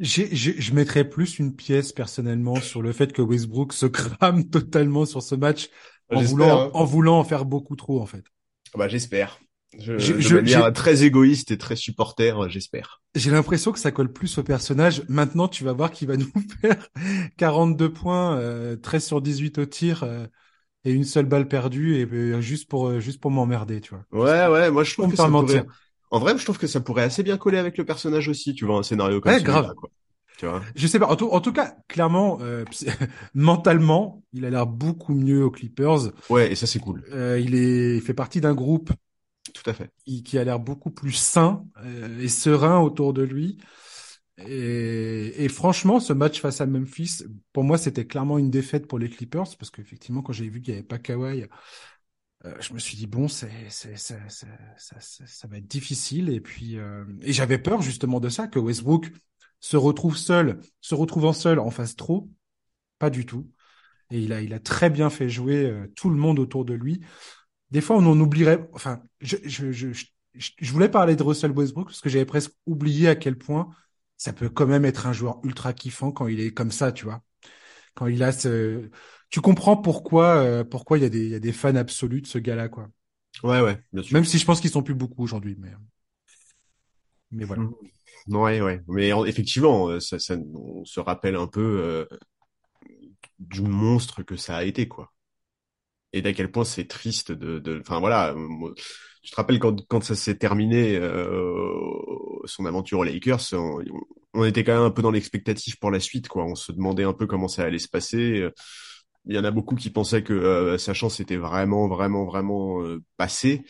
je 0.00 0.74
mettrais 0.74 1.08
plus 1.08 1.38
une 1.38 1.56
pièce 1.56 1.92
personnellement 1.92 2.56
sur 2.56 2.82
le 2.82 2.92
fait 2.92 3.14
que 3.14 3.22
Westbrook 3.22 3.72
se 3.72 3.86
crame 3.86 4.44
totalement 4.50 5.06
sur 5.06 5.22
ce 5.22 5.34
match 5.34 5.70
en 6.10 6.20
voulant, 6.20 6.66
hein. 6.66 6.70
en 6.74 6.84
voulant 6.84 7.18
en 7.18 7.24
faire 7.24 7.46
beaucoup 7.46 7.74
trop 7.74 8.02
en 8.02 8.06
fait. 8.06 8.26
Bah 8.74 8.86
j'espère. 8.86 9.40
Je, 9.78 9.98
je, 9.98 10.36
de 10.36 10.40
manière 10.40 10.72
très 10.72 11.04
égoïste 11.04 11.50
et 11.50 11.58
très 11.58 11.76
supporter, 11.76 12.48
j'espère. 12.48 13.02
J'ai 13.14 13.30
l'impression 13.30 13.72
que 13.72 13.78
ça 13.78 13.90
colle 13.90 14.12
plus 14.12 14.38
au 14.38 14.42
personnage. 14.42 15.02
Maintenant, 15.08 15.48
tu 15.48 15.64
vas 15.64 15.72
voir 15.72 15.90
qu'il 15.90 16.08
va 16.08 16.16
nous 16.16 16.30
faire 16.60 16.88
42 17.36 17.92
points, 17.92 18.38
euh, 18.38 18.76
13 18.76 19.04
sur 19.04 19.20
18 19.20 19.58
au 19.58 19.66
tir. 19.66 20.02
Euh, 20.02 20.26
et 20.84 20.92
une 20.92 21.04
seule 21.04 21.26
balle 21.26 21.48
perdue 21.48 21.96
et 21.96 22.40
juste 22.40 22.68
pour 22.70 23.00
juste 23.00 23.20
pour 23.20 23.32
m'emmerder, 23.32 23.80
tu 23.80 23.92
vois. 23.92 24.04
Ouais, 24.24 24.46
ouais, 24.46 24.70
moi 24.70 24.84
je 24.84 24.92
trouve 24.92 25.10
que 25.10 25.16
ça 25.16 25.28
pourrait... 25.28 25.66
En 26.10 26.20
vrai, 26.20 26.38
je 26.38 26.44
trouve 26.44 26.58
que 26.58 26.66
ça 26.66 26.80
pourrait 26.80 27.02
assez 27.02 27.22
bien 27.22 27.36
coller 27.36 27.58
avec 27.58 27.76
le 27.76 27.84
personnage 27.84 28.28
aussi, 28.28 28.54
tu 28.54 28.64
vois, 28.64 28.78
un 28.78 28.82
scénario 28.82 29.20
comme 29.20 29.32
ouais, 29.32 29.42
grave. 29.42 29.74
quoi. 29.74 29.90
Tu 30.38 30.46
vois. 30.46 30.62
Je 30.74 30.86
sais 30.86 30.98
pas. 30.98 31.06
En 31.06 31.16
tout, 31.16 31.28
en 31.30 31.40
tout 31.40 31.52
cas, 31.52 31.74
clairement, 31.88 32.38
euh, 32.42 32.64
mentalement, 33.34 34.22
il 34.32 34.44
a 34.44 34.50
l'air 34.50 34.66
beaucoup 34.66 35.14
mieux 35.14 35.44
aux 35.44 35.50
Clippers. 35.50 36.12
Ouais, 36.28 36.52
et 36.52 36.54
ça 36.54 36.66
c'est 36.66 36.78
cool. 36.78 37.02
Euh, 37.12 37.40
il 37.40 37.54
est, 37.54 37.96
il 37.96 38.02
fait 38.02 38.14
partie 38.14 38.40
d'un 38.40 38.54
groupe. 38.54 38.92
Tout 39.62 39.70
à 39.70 39.74
fait. 39.74 39.90
Qui, 40.04 40.38
a 40.38 40.44
l'air 40.44 40.58
beaucoup 40.58 40.90
plus 40.90 41.12
sain 41.12 41.64
euh, 41.84 42.20
et 42.20 42.28
serein 42.28 42.78
autour 42.78 43.12
de 43.12 43.22
lui. 43.22 43.58
Et, 44.38 45.44
et, 45.44 45.48
franchement, 45.48 45.98
ce 45.98 46.12
match 46.12 46.40
face 46.40 46.60
à 46.60 46.66
Memphis, 46.66 47.22
pour 47.54 47.64
moi, 47.64 47.78
c'était 47.78 48.06
clairement 48.06 48.36
une 48.36 48.50
défaite 48.50 48.86
pour 48.86 48.98
les 48.98 49.08
Clippers 49.08 49.56
parce 49.58 49.70
qu'effectivement, 49.70 50.20
quand 50.20 50.34
j'ai 50.34 50.48
vu 50.48 50.60
qu'il 50.60 50.74
n'y 50.74 50.78
avait 50.78 50.86
pas 50.86 50.98
Kawhi, 50.98 51.46
euh, 52.44 52.54
je 52.60 52.74
me 52.74 52.78
suis 52.78 52.96
dit 52.96 53.06
bon, 53.06 53.28
c'est, 53.28 53.50
c'est, 53.70 53.96
ça, 53.96 54.16
ça, 54.28 54.46
ça, 54.76 55.00
ça, 55.00 55.48
va 55.48 55.58
être 55.58 55.66
difficile. 55.66 56.28
Et 56.28 56.40
puis, 56.40 56.78
euh, 56.78 57.04
et 57.22 57.32
j'avais 57.32 57.58
peur 57.58 57.82
justement 57.82 58.20
de 58.20 58.28
ça, 58.28 58.46
que 58.46 58.58
Westbrook 58.58 59.10
se 59.60 59.76
retrouve 59.76 60.16
seul, 60.16 60.60
se 60.80 60.94
retrouvant 60.94 61.32
seul 61.32 61.58
en 61.58 61.70
face 61.70 61.96
trop. 61.96 62.30
Pas 62.98 63.10
du 63.10 63.26
tout. 63.26 63.50
Et 64.10 64.20
il 64.20 64.32
a, 64.32 64.40
il 64.40 64.54
a 64.54 64.60
très 64.60 64.90
bien 64.90 65.10
fait 65.10 65.28
jouer 65.28 65.66
euh, 65.66 65.92
tout 65.96 66.10
le 66.10 66.16
monde 66.16 66.38
autour 66.38 66.64
de 66.64 66.74
lui. 66.74 67.00
Des 67.70 67.80
fois, 67.80 67.96
on 67.96 68.06
en 68.06 68.18
oublierait. 68.20 68.68
Enfin, 68.72 69.02
je, 69.20 69.36
je, 69.44 69.72
je, 69.72 69.88
je, 70.34 70.72
voulais 70.72 70.88
parler 70.88 71.16
de 71.16 71.22
Russell 71.22 71.50
Westbrook 71.50 71.88
parce 71.88 72.00
que 72.00 72.08
j'avais 72.08 72.24
presque 72.24 72.52
oublié 72.66 73.08
à 73.08 73.16
quel 73.16 73.36
point 73.36 73.68
ça 74.16 74.32
peut 74.32 74.48
quand 74.48 74.66
même 74.66 74.84
être 74.84 75.06
un 75.06 75.12
joueur 75.12 75.40
ultra 75.44 75.72
kiffant 75.72 76.12
quand 76.12 76.28
il 76.28 76.40
est 76.40 76.52
comme 76.52 76.70
ça, 76.70 76.92
tu 76.92 77.04
vois. 77.04 77.22
Quand 77.94 78.06
il 78.06 78.22
a 78.22 78.32
ce, 78.32 78.90
tu 79.30 79.40
comprends 79.40 79.76
pourquoi, 79.76 80.36
euh, 80.36 80.64
pourquoi 80.64 80.98
il 80.98 81.02
y 81.02 81.06
a 81.06 81.08
des, 81.08 81.24
il 81.24 81.30
y 81.30 81.34
a 81.34 81.40
des 81.40 81.52
fans 81.52 81.74
absolus 81.74 82.22
de 82.22 82.26
ce 82.26 82.38
gars-là, 82.38 82.68
quoi. 82.68 82.88
Ouais, 83.42 83.60
ouais, 83.60 83.78
bien 83.92 84.02
sûr. 84.02 84.14
Même 84.14 84.24
si 84.24 84.38
je 84.38 84.44
pense 84.44 84.60
qu'ils 84.60 84.70
sont 84.70 84.82
plus 84.82 84.94
beaucoup 84.94 85.22
aujourd'hui, 85.22 85.56
mais, 85.58 85.72
mais 87.30 87.44
voilà. 87.44 87.62
Mmh. 87.62 87.74
Ouais, 88.28 88.60
ouais. 88.60 88.80
Mais 88.88 89.10
effectivement, 89.26 89.88
euh, 89.88 90.00
ça, 90.00 90.18
ça, 90.18 90.36
on 90.54 90.84
se 90.84 91.00
rappelle 91.00 91.36
un 91.36 91.46
peu 91.46 91.60
euh, 91.60 92.06
du 93.38 93.62
monstre 93.62 94.22
que 94.22 94.36
ça 94.36 94.56
a 94.56 94.64
été, 94.64 94.88
quoi. 94.88 95.12
Et 96.12 96.22
d'à 96.22 96.32
quel 96.32 96.50
point 96.50 96.64
c'est 96.64 96.86
triste 96.86 97.32
de, 97.32 97.80
enfin 97.80 98.00
voilà. 98.00 98.34
Tu 99.22 99.30
te 99.32 99.36
rappelles 99.36 99.58
quand, 99.58 99.86
quand 99.88 100.02
ça 100.02 100.14
s'est 100.14 100.36
terminé 100.36 100.96
euh, 100.96 101.74
son 102.44 102.64
aventure 102.64 103.00
aux 103.00 103.04
Lakers, 103.04 103.42
on, 104.32 104.44
était 104.44 104.62
quand 104.62 104.74
même 104.74 104.82
un 104.82 104.90
peu 104.90 105.02
dans 105.02 105.10
l'expectative 105.10 105.78
pour 105.78 105.90
la 105.90 106.00
suite, 106.00 106.28
quoi. 106.28 106.44
On 106.44 106.54
se 106.54 106.70
demandait 106.70 107.04
un 107.04 107.12
peu 107.12 107.26
comment 107.26 107.48
ça 107.48 107.64
allait 107.64 107.78
se 107.78 107.88
passer. 107.88 108.48
Il 109.26 109.34
y 109.34 109.38
en 109.38 109.44
a 109.44 109.50
beaucoup 109.50 109.74
qui 109.74 109.90
pensaient 109.90 110.22
que 110.22 110.32
euh, 110.32 110.78
sa 110.78 110.94
chance 110.94 111.20
était 111.20 111.36
vraiment, 111.36 111.88
vraiment, 111.88 112.24
vraiment 112.24 112.82
euh, 112.82 113.02
passée. 113.16 113.64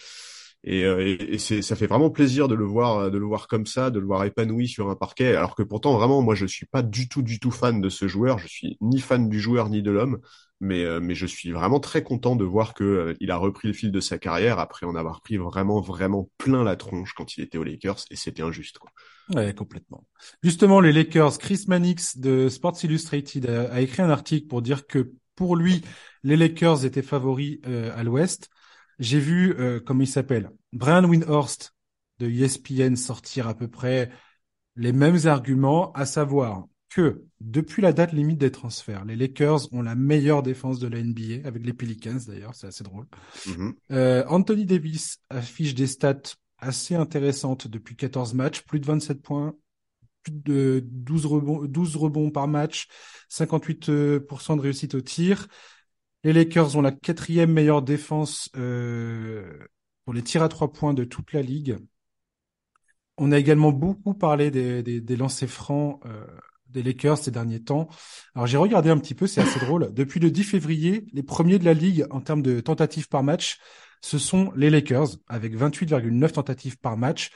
Et, 0.64 0.84
euh, 0.84 1.16
et, 1.30 1.38
c'est, 1.38 1.62
ça 1.62 1.76
fait 1.76 1.86
vraiment 1.86 2.10
plaisir 2.10 2.48
de 2.48 2.54
le 2.54 2.64
voir, 2.64 3.10
de 3.10 3.18
le 3.18 3.24
voir 3.24 3.48
comme 3.48 3.66
ça, 3.66 3.90
de 3.90 3.98
le 3.98 4.06
voir 4.06 4.24
épanoui 4.24 4.68
sur 4.68 4.90
un 4.90 4.96
parquet. 4.96 5.34
Alors 5.34 5.54
que 5.54 5.62
pourtant, 5.62 5.96
vraiment, 5.96 6.22
moi, 6.22 6.34
je 6.34 6.46
suis 6.46 6.66
pas 6.66 6.82
du 6.82 7.08
tout, 7.08 7.22
du 7.22 7.40
tout 7.40 7.50
fan 7.50 7.80
de 7.80 7.88
ce 7.88 8.08
joueur. 8.08 8.38
Je 8.38 8.48
suis 8.48 8.76
ni 8.80 9.00
fan 9.00 9.28
du 9.28 9.40
joueur 9.40 9.70
ni 9.70 9.82
de 9.82 9.90
l'homme, 9.90 10.18
mais 10.60 10.84
mais 11.00 11.14
je 11.14 11.26
suis 11.26 11.52
vraiment 11.52 11.80
très 11.80 12.02
content 12.02 12.36
de 12.36 12.44
voir 12.44 12.74
que 12.74 13.14
il 13.20 13.30
a 13.30 13.36
repris 13.36 13.68
le 13.68 13.74
fil 13.74 13.92
de 13.92 14.00
sa 14.00 14.18
carrière 14.18 14.58
après 14.58 14.86
en 14.86 14.94
avoir 14.94 15.20
pris 15.20 15.36
vraiment, 15.36 15.80
vraiment 15.80 16.30
plein 16.38 16.64
la 16.64 16.76
tronche 16.76 17.12
quand 17.14 17.36
il 17.36 17.44
était 17.44 17.58
aux 17.58 17.64
Lakers, 17.64 18.04
et 18.10 18.16
c'était 18.16 18.42
injuste. 18.42 18.78
Quoi. 18.78 18.90
Ouais, 19.34 19.54
complètement. 19.54 20.06
Justement, 20.42 20.80
les 20.80 20.92
Lakers, 20.92 21.38
Chris 21.38 21.64
Mannix 21.68 22.18
de 22.18 22.48
Sports 22.48 22.82
Illustrated 22.84 23.48
a 23.48 23.80
écrit 23.80 24.02
un 24.02 24.10
article 24.10 24.46
pour 24.46 24.62
dire 24.62 24.86
que 24.86 25.12
pour 25.34 25.56
lui, 25.56 25.82
les 26.24 26.36
Lakers 26.36 26.84
étaient 26.84 27.02
favoris 27.02 27.58
euh, 27.66 27.96
à 27.96 28.02
l'Ouest. 28.02 28.48
J'ai 28.98 29.20
vu, 29.20 29.54
euh, 29.58 29.78
comment 29.78 30.02
il 30.02 30.08
s'appelle, 30.08 30.50
Brian 30.72 31.04
Windhorst 31.04 31.74
de 32.18 32.28
ESPN 32.28 32.96
sortir 32.96 33.46
à 33.46 33.54
peu 33.54 33.68
près 33.68 34.10
les 34.74 34.92
mêmes 34.92 35.26
arguments, 35.26 35.92
à 35.92 36.06
savoir 36.06 36.66
que 36.88 37.24
depuis 37.40 37.82
la 37.82 37.92
date 37.92 38.12
limite 38.12 38.38
des 38.38 38.50
transferts, 38.50 39.04
les 39.04 39.16
Lakers 39.16 39.72
ont 39.72 39.82
la 39.82 39.94
meilleure 39.94 40.42
défense 40.42 40.78
de 40.78 40.88
la 40.88 41.02
NBA, 41.02 41.46
avec 41.46 41.64
les 41.64 41.72
Pelicans 41.72 42.18
d'ailleurs, 42.26 42.54
c'est 42.54 42.68
assez 42.68 42.84
drôle. 42.84 43.06
Mm-hmm. 43.46 43.74
Euh, 43.92 44.24
Anthony 44.28 44.66
Davis 44.66 45.18
affiche 45.30 45.74
des 45.74 45.86
stats 45.86 46.36
assez 46.58 46.94
intéressantes 46.94 47.68
depuis 47.68 47.96
14 47.96 48.34
matchs, 48.34 48.62
plus 48.62 48.80
de 48.80 48.86
27 48.86 49.20
points, 49.20 49.54
de 50.30 50.82
12 50.84 51.26
rebonds, 51.26 51.64
12 51.64 51.96
rebonds 51.96 52.30
par 52.30 52.48
match, 52.48 52.88
58% 53.30 54.56
de 54.56 54.60
réussite 54.60 54.94
au 54.94 55.00
tir. 55.00 55.46
Les 56.24 56.32
Lakers 56.32 56.76
ont 56.76 56.82
la 56.82 56.92
quatrième 56.92 57.52
meilleure 57.52 57.82
défense 57.82 58.50
euh, 58.56 59.58
pour 60.04 60.14
les 60.14 60.22
tirs 60.22 60.42
à 60.42 60.48
trois 60.48 60.72
points 60.72 60.94
de 60.94 61.04
toute 61.04 61.32
la 61.32 61.42
ligue. 61.42 61.76
On 63.18 63.32
a 63.32 63.38
également 63.38 63.72
beaucoup 63.72 64.14
parlé 64.14 64.50
des, 64.50 64.82
des, 64.82 65.00
des 65.00 65.16
lancers 65.16 65.48
francs 65.48 66.00
euh, 66.06 66.26
des 66.68 66.82
Lakers 66.82 67.18
ces 67.18 67.30
derniers 67.30 67.62
temps. 67.62 67.88
Alors 68.34 68.46
j'ai 68.46 68.56
regardé 68.56 68.90
un 68.90 68.98
petit 68.98 69.14
peu, 69.14 69.26
c'est 69.26 69.40
assez 69.40 69.60
drôle. 69.60 69.92
Depuis 69.94 70.20
le 70.20 70.30
10 70.30 70.44
février, 70.44 71.06
les 71.12 71.22
premiers 71.22 71.58
de 71.58 71.64
la 71.64 71.74
ligue 71.74 72.06
en 72.10 72.20
termes 72.20 72.42
de 72.42 72.60
tentatives 72.60 73.08
par 73.08 73.22
match, 73.22 73.58
ce 74.00 74.18
sont 74.18 74.52
les 74.56 74.70
Lakers 74.70 75.08
avec 75.28 75.56
28,9 75.56 76.32
tentatives 76.32 76.78
par 76.78 76.96
match. 76.96 77.30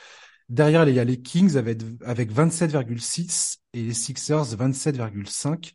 Derrière, 0.48 0.88
il 0.88 0.94
y 0.94 1.00
a 1.00 1.04
les 1.04 1.20
Kings 1.20 1.56
avec, 1.56 1.80
avec 2.04 2.32
27,6 2.32 3.58
et 3.72 3.82
les 3.84 3.94
Sixers 3.94 4.56
27,5. 4.56 5.72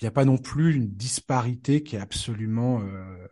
Il 0.00 0.04
n'y 0.04 0.08
a 0.08 0.10
pas 0.10 0.24
non 0.24 0.38
plus 0.38 0.74
une 0.74 0.88
disparité 0.88 1.82
qui 1.82 1.96
est 1.96 2.00
absolument... 2.00 2.82
Euh... 2.82 3.28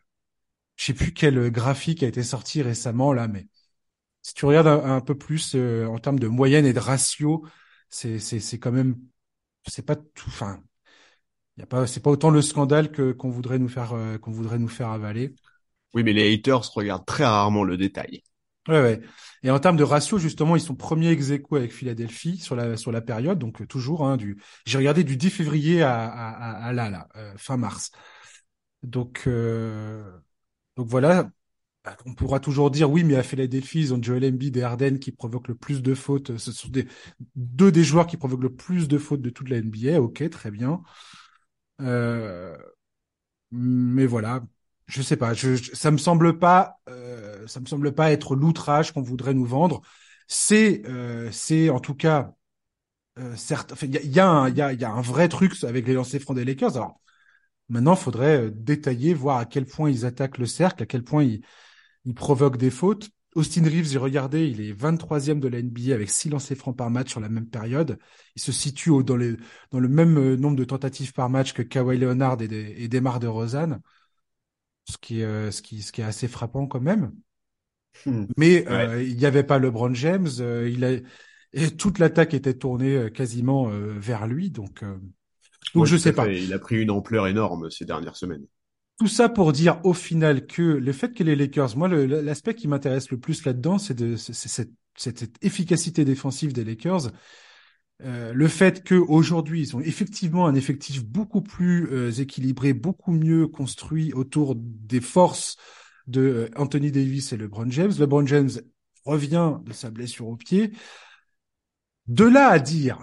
Je 0.77 0.87
sais 0.87 0.95
plus 0.95 1.13
quel 1.13 1.51
graphique 1.51 2.03
a 2.03 2.09
été 2.09 2.23
sorti 2.23 2.63
récemment 2.63 3.13
là, 3.13 3.29
mais 3.29 3.47
si 4.23 4.35
tu 4.35 4.47
regardes 4.47 4.69
un, 4.69 5.01
peu 5.01 5.17
plus 5.17 5.55
euh, 5.55 5.87
en 5.87 5.99
termes 5.99 6.19
de 6.19 6.29
moyenne 6.29 6.65
et 6.65 6.73
de 6.73 6.79
ratio, 6.79 7.45
c'est 7.91 8.59
quand 8.59 8.73
même 8.73 8.97
c'est 9.67 9.87
pas 9.87 9.97
tout. 9.97 10.29
Enfin, 10.29 10.63
y 11.59 11.63
a 11.63 11.67
pas 11.67 11.87
c'est 11.87 12.01
pas 12.01 12.11
autant 12.11 12.31
le 12.31 12.43
scandale 12.43 12.93
que 12.93 13.13
qu'on 13.13 13.31
voudrait 13.31 13.59
nous 13.59 13.69
faire 13.69 13.93
euh, 13.95 14.19
qu'on 14.19 14.33
voudrait 14.33 14.59
nous 14.59 14.69
faire 14.69 14.89
avaler. 14.91 15.35
Oui, 15.95 16.03
mais 16.03 16.13
les 16.13 16.33
haters 16.35 16.71
regardent 16.75 17.07
très 17.07 17.25
rarement 17.25 17.65
le 17.65 17.77
détail. 17.77 18.23
Ouais, 18.69 18.81
ouais. 18.81 19.01
Et 19.43 19.51
en 19.51 19.59
termes 19.59 19.77
de 19.77 19.83
ratio, 19.83 20.19
justement, 20.19 20.55
ils 20.55 20.61
sont 20.61 20.77
premiers 20.77 21.11
ex 21.11 21.31
aequo 21.31 21.57
avec 21.57 21.73
Philadelphie 21.73 22.39
sur 22.39 22.55
la 22.55 22.77
sur 22.77 22.93
la 22.93 23.01
période, 23.01 23.39
donc 23.39 23.61
euh, 23.61 23.67
toujours 23.67 24.07
hein, 24.07 24.17
du. 24.17 24.41
J'ai 24.67 24.79
regardé 24.79 25.03
du 25.03 25.17
10 25.17 25.31
février 25.31 25.83
à 25.83 26.05
à, 26.07 26.67
à 26.69 26.73
là 26.73 26.89
là 26.89 27.09
euh, 27.17 27.35
fin 27.37 27.57
mars. 27.57 27.91
Donc 28.83 29.25
euh, 29.27 30.03
donc 30.77 30.89
voilà. 30.89 31.31
Bah, 31.85 31.97
on 32.07 32.15
pourra 32.15 32.39
toujours 32.39 32.71
dire 32.71 32.91
oui, 32.91 33.03
mais 33.03 33.17
à 33.17 33.25
Philadelphie, 33.25 33.81
ils 33.81 33.95
ont 33.95 34.01
Joel 34.01 34.25
Embiid 34.25 34.57
et 34.57 34.63
Harden 34.63 34.99
qui 34.99 35.11
provoquent 35.11 35.49
le 35.49 35.57
plus 35.57 35.83
de 35.83 35.95
fautes. 35.95 36.37
Ce 36.39 36.53
sont 36.53 36.69
des 36.69 36.87
deux 37.35 37.73
des 37.73 37.83
joueurs 37.83 38.07
qui 38.07 38.17
provoquent 38.17 38.43
le 38.43 38.55
plus 38.55 38.87
de 38.87 38.99
fautes 38.99 39.21
de 39.23 39.31
toute 39.31 39.49
la 39.49 39.57
NBA. 39.57 40.01
Ok, 40.01 40.29
très 40.31 40.51
bien. 40.53 40.83
Euh, 41.81 42.57
mais 43.51 44.07
voilà, 44.07 44.43
je 44.87 45.03
sais 45.03 45.17
pas, 45.17 45.35
je, 45.35 45.57
ça 45.75 45.91
me 45.91 45.99
semble 45.99 46.39
pas, 46.39 46.79
euh, 46.89 47.47
ça 47.47 47.61
me 47.61 47.67
semble 47.67 47.93
pas 47.95 48.13
être 48.13 48.35
l'outrage 48.35 48.93
qu'on 48.93 49.03
voudrait 49.03 49.35
nous 49.35 49.45
vendre. 49.45 49.83
C'est, 50.29 50.83
euh, 50.87 51.31
c'est 51.33 51.69
en 51.71 51.81
tout 51.81 51.95
cas, 51.95 52.35
euh, 53.19 53.37
certes, 53.37 53.75
il 53.83 53.91
y 53.95 53.99
a, 54.21 54.49
y, 54.49 54.61
a 54.61 54.73
y, 54.73 54.85
a, 54.85 54.91
un 54.91 55.01
vrai 55.03 55.29
truc 55.29 55.53
avec 55.65 55.87
les 55.87 55.95
lancers 55.95 56.21
francs 56.23 56.37
des 56.37 56.45
Lakers. 56.45 56.77
Alors 56.77 57.01
maintenant, 57.69 57.97
faudrait 57.97 58.47
euh, 58.47 58.51
détailler, 58.55 59.15
voir 59.15 59.39
à 59.39 59.47
quel 59.47 59.67
point 59.67 59.91
ils 59.91 60.07
attaquent 60.07 60.39
le 60.39 60.47
cercle, 60.47 60.83
à 60.85 60.87
quel 60.87 61.05
point 61.05 61.25
ils, 61.25 61.43
ils 62.05 62.15
provoquent 62.15 62.57
des 62.57 62.71
fautes. 62.71 63.11
Austin 63.35 63.65
Reeves, 63.65 63.91
j'ai 63.91 63.99
regardé, 63.99 64.47
il 64.47 64.61
est 64.61 64.75
23e 64.75 65.41
de 65.41 65.49
la 65.49 65.63
NBA 65.63 65.95
avec 65.95 66.11
6 66.11 66.29
lancers 66.29 66.57
francs 66.57 66.77
par 66.77 66.91
match 66.91 67.11
sur 67.11 67.21
la 67.21 67.31
même 67.31 67.47
période. 67.47 67.99
Il 68.37 68.43
se 68.43 68.53
situe 68.53 69.03
dans, 69.05 69.17
les, 69.17 69.37
dans 69.71 69.81
le 69.81 69.89
même 69.89 70.19
euh, 70.19 70.37
nombre 70.37 70.57
de 70.57 70.65
tentatives 70.65 71.15
par 71.15 71.31
match 71.31 71.55
que 71.55 71.63
Kawhi 71.63 71.97
Leonard 71.97 72.43
et, 72.43 72.85
et 72.85 72.89
Demar 72.89 73.21
de 73.21 73.27
Rosanne 73.27 73.81
ce 74.89 74.99
qui 74.99 75.21
est 75.21 75.25
euh, 75.25 75.51
ce 75.51 75.63
qui 75.63 75.83
ce 75.83 75.93
qui 75.93 76.01
est 76.01 76.05
assez 76.05 76.29
frappant 76.29 76.67
quand 76.67 76.81
même. 76.81 77.13
Hmm. 78.07 78.25
Mais 78.37 78.67
euh, 78.69 79.03
il 79.03 79.17
n'y 79.17 79.27
avait 79.27 79.45
pas 79.45 79.59
LeBron 79.59 79.95
James, 79.95 80.29
euh, 80.41 80.69
il 80.69 80.85
a 80.85 80.93
et 81.55 81.71
toute 81.77 81.99
l'attaque 81.99 82.33
était 82.33 82.55
tournée 82.55 83.11
quasiment 83.13 83.69
vers 83.69 84.27
lui, 84.27 84.51
donc 84.51 84.83
donc 85.75 85.85
je 85.85 85.99
sais 85.99 86.15
pas. 86.15 86.27
Il 86.29 86.55
a 86.55 86.59
pris 86.59 86.81
une 86.81 86.91
ampleur 86.91 87.27
énorme 87.27 87.71
ces 87.71 87.85
dernières 87.85 88.17
semaines. 88.17 88.47
Tout 88.99 89.09
ça 89.09 89.29
pour 89.29 89.53
dire 89.53 89.81
au 89.85 89.95
final 89.95 90.47
que 90.47 90.63
le 90.63 90.93
fait 90.93 91.13
que 91.13 91.25
les 91.25 91.35
Lakers, 91.35 91.77
moi 91.77 91.89
l'aspect 91.89 92.55
qui 92.55 92.69
m'intéresse 92.69 93.11
le 93.11 93.19
plus 93.19 93.45
là-dedans, 93.45 93.79
c'est 93.79 93.99
cette, 94.97 95.45
efficacité 95.45 96.05
défensive 96.05 96.53
des 96.53 96.65
Lakers 96.65 97.11
euh, 98.05 98.33
le 98.33 98.49
fait 98.49 98.87
qu'aujourd'hui, 98.87 99.63
ils 99.63 99.77
ont 99.77 99.81
effectivement 99.81 100.47
un 100.47 100.55
effectif 100.55 101.05
beaucoup 101.05 101.41
plus 101.41 101.89
euh, 101.93 102.11
équilibré, 102.11 102.73
beaucoup 102.73 103.13
mieux 103.13 103.47
construit 103.47 104.13
autour 104.13 104.57
des 104.57 105.01
forces 105.01 105.57
de 106.09 106.21
euh, 106.21 106.49
Anthony 106.57 106.91
Davis 106.91 107.33
et 107.33 107.37
LeBron 107.37 107.71
James. 107.71 107.93
LeBron 107.97 108.27
James 108.27 108.51
revient 109.05 109.59
de 109.65 109.73
sa 109.73 109.91
blessure 109.91 110.27
au 110.27 110.37
pied. 110.37 110.73
De 112.09 112.25
là 112.25 112.49
à 112.49 112.59
dire 112.59 112.99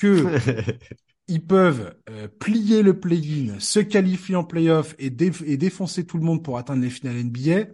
que 0.00 0.26
ils 1.32 1.44
peuvent 1.44 1.96
euh, 2.10 2.28
plier 2.28 2.82
le 2.82 3.00
play-in, 3.00 3.58
se 3.58 3.80
qualifier 3.80 4.36
en 4.36 4.44
play-off 4.44 4.94
et, 4.98 5.06
et, 5.06 5.56
défoncer 5.56 6.04
tout 6.04 6.18
le 6.18 6.24
monde 6.24 6.44
pour 6.44 6.58
atteindre 6.58 6.82
les 6.82 6.90
finales 6.90 7.24
NBA, 7.24 7.70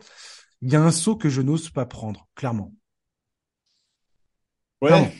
il 0.62 0.73
y 0.73 0.77
a 0.77 0.81
un 0.81 0.92
saut 0.92 1.16
que 1.16 1.29
je 1.29 1.42
n'ose 1.42 1.68
pas 1.68 1.85
prendre, 1.85 2.29
clairement. 2.37 2.73
Ouais. 4.81 5.12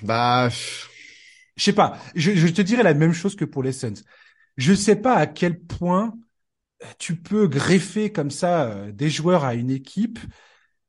Bah, 0.00 0.48
je 0.48 1.62
sais 1.62 1.74
pas. 1.74 1.98
Je, 2.14 2.32
je, 2.32 2.48
te 2.48 2.62
dirais 2.62 2.82
la 2.82 2.94
même 2.94 3.12
chose 3.12 3.36
que 3.36 3.44
pour 3.44 3.62
les 3.62 3.72
Suns. 3.72 4.02
Je 4.56 4.72
sais 4.72 4.96
pas 4.96 5.16
à 5.16 5.26
quel 5.26 5.60
point 5.60 6.14
tu 6.98 7.16
peux 7.16 7.46
greffer 7.46 8.10
comme 8.10 8.30
ça 8.30 8.70
euh, 8.70 8.90
des 8.90 9.10
joueurs 9.10 9.44
à 9.44 9.54
une 9.54 9.70
équipe. 9.70 10.18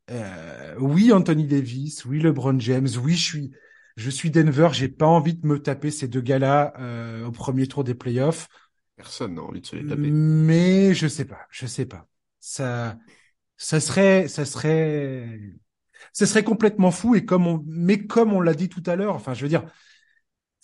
Euh, 0.09 0.75
oui, 0.79 1.11
Anthony 1.11 1.47
Davis, 1.47 2.05
oui, 2.05 2.21
LeBron 2.21 2.57
James, 2.61 2.87
oui, 3.03 3.15
je 3.15 3.23
suis, 3.23 3.51
je 3.95 4.09
suis 4.09 4.31
Denver, 4.31 4.69
j'ai 4.71 4.89
pas 4.89 5.05
envie 5.05 5.35
de 5.35 5.45
me 5.45 5.59
taper 5.59 5.91
ces 5.91 6.07
deux 6.07 6.21
gars-là 6.21 6.73
euh, 6.79 7.25
au 7.25 7.31
premier 7.31 7.67
tour 7.67 7.83
des 7.83 7.93
playoffs. 7.93 8.47
Personne 8.95 9.35
n'a 9.35 9.41
envie 9.41 9.61
de 9.61 9.65
se 9.65 9.75
les 9.75 9.85
taper. 9.85 10.09
Mais 10.11 10.93
je 10.93 11.07
sais 11.07 11.25
pas, 11.25 11.41
je 11.49 11.65
sais 11.65 11.85
pas. 11.85 12.07
Ça, 12.39 12.97
ça 13.57 13.79
serait, 13.79 14.27
ça 14.27 14.45
serait, 14.45 15.39
ça 16.11 16.25
serait 16.25 16.43
complètement 16.43 16.91
fou 16.91 17.15
et 17.15 17.25
comme 17.25 17.47
on, 17.47 17.63
mais 17.67 18.05
comme 18.05 18.33
on 18.33 18.41
l'a 18.41 18.53
dit 18.53 18.69
tout 18.69 18.83
à 18.85 18.95
l'heure, 18.95 19.15
enfin, 19.15 19.33
je 19.33 19.43
veux 19.43 19.49
dire, 19.49 19.65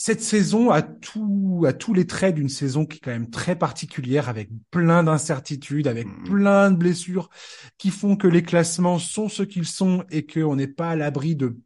cette 0.02 0.22
saison 0.22 0.72
a 0.72 0.82
tout, 0.82 1.66
a 1.68 1.74
tous 1.74 1.94
les 1.94 2.08
traits 2.08 2.36
d'une 2.36 2.48
saison 2.48 2.86
qui 2.86 2.98
est 2.98 3.00
quand 3.02 3.12
même 3.12 3.30
très 3.30 3.58
particulière, 3.58 4.30
avec 4.30 4.50
plein 4.72 5.04
d'incertitudes, 5.04 5.88
avec 5.88 6.08
mm. 6.08 6.24
plein 6.24 6.72
de 6.72 6.78
blessures, 6.78 7.30
qui 7.78 7.90
font 7.90 8.16
que 8.16 8.28
les 8.28 8.42
classements 8.42 8.98
sont 8.98 9.28
ce 9.28 9.44
qu'ils 9.44 9.68
sont 9.68 10.06
et 10.10 10.26
qu'on 10.26 10.56
n'est 10.56 10.68
pas 10.68 10.92
à 10.92 10.96
l'abri 10.96 11.36
de 11.36 11.58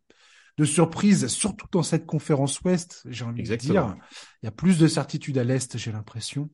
de 0.57 0.65
surprises, 0.65 1.27
surtout 1.27 1.67
dans 1.71 1.83
cette 1.83 2.05
conférence 2.05 2.61
Ouest, 2.61 3.03
j'ai 3.09 3.25
envie 3.25 3.43
de 3.43 3.55
dire. 3.55 3.95
Il 4.41 4.45
y 4.45 4.47
a 4.47 4.51
plus 4.51 4.77
de 4.77 4.87
certitude 4.87 5.37
à 5.37 5.43
l'Est, 5.43 5.77
j'ai 5.77 5.91
l'impression. 5.91 6.49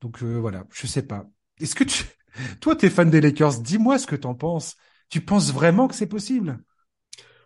Donc 0.00 0.22
euh, 0.22 0.38
voilà, 0.38 0.64
je 0.72 0.86
sais 0.86 1.06
pas. 1.06 1.26
Est-ce 1.60 1.74
que 1.74 1.84
tu... 1.84 2.04
Toi, 2.60 2.76
t'es 2.76 2.90
fan 2.90 3.10
des 3.10 3.20
Lakers, 3.20 3.60
dis-moi 3.60 3.98
ce 3.98 4.06
que 4.06 4.16
t'en 4.16 4.34
penses. 4.34 4.76
Tu 5.08 5.20
penses 5.20 5.52
vraiment 5.52 5.88
que 5.88 5.94
c'est 5.94 6.08
possible? 6.08 6.58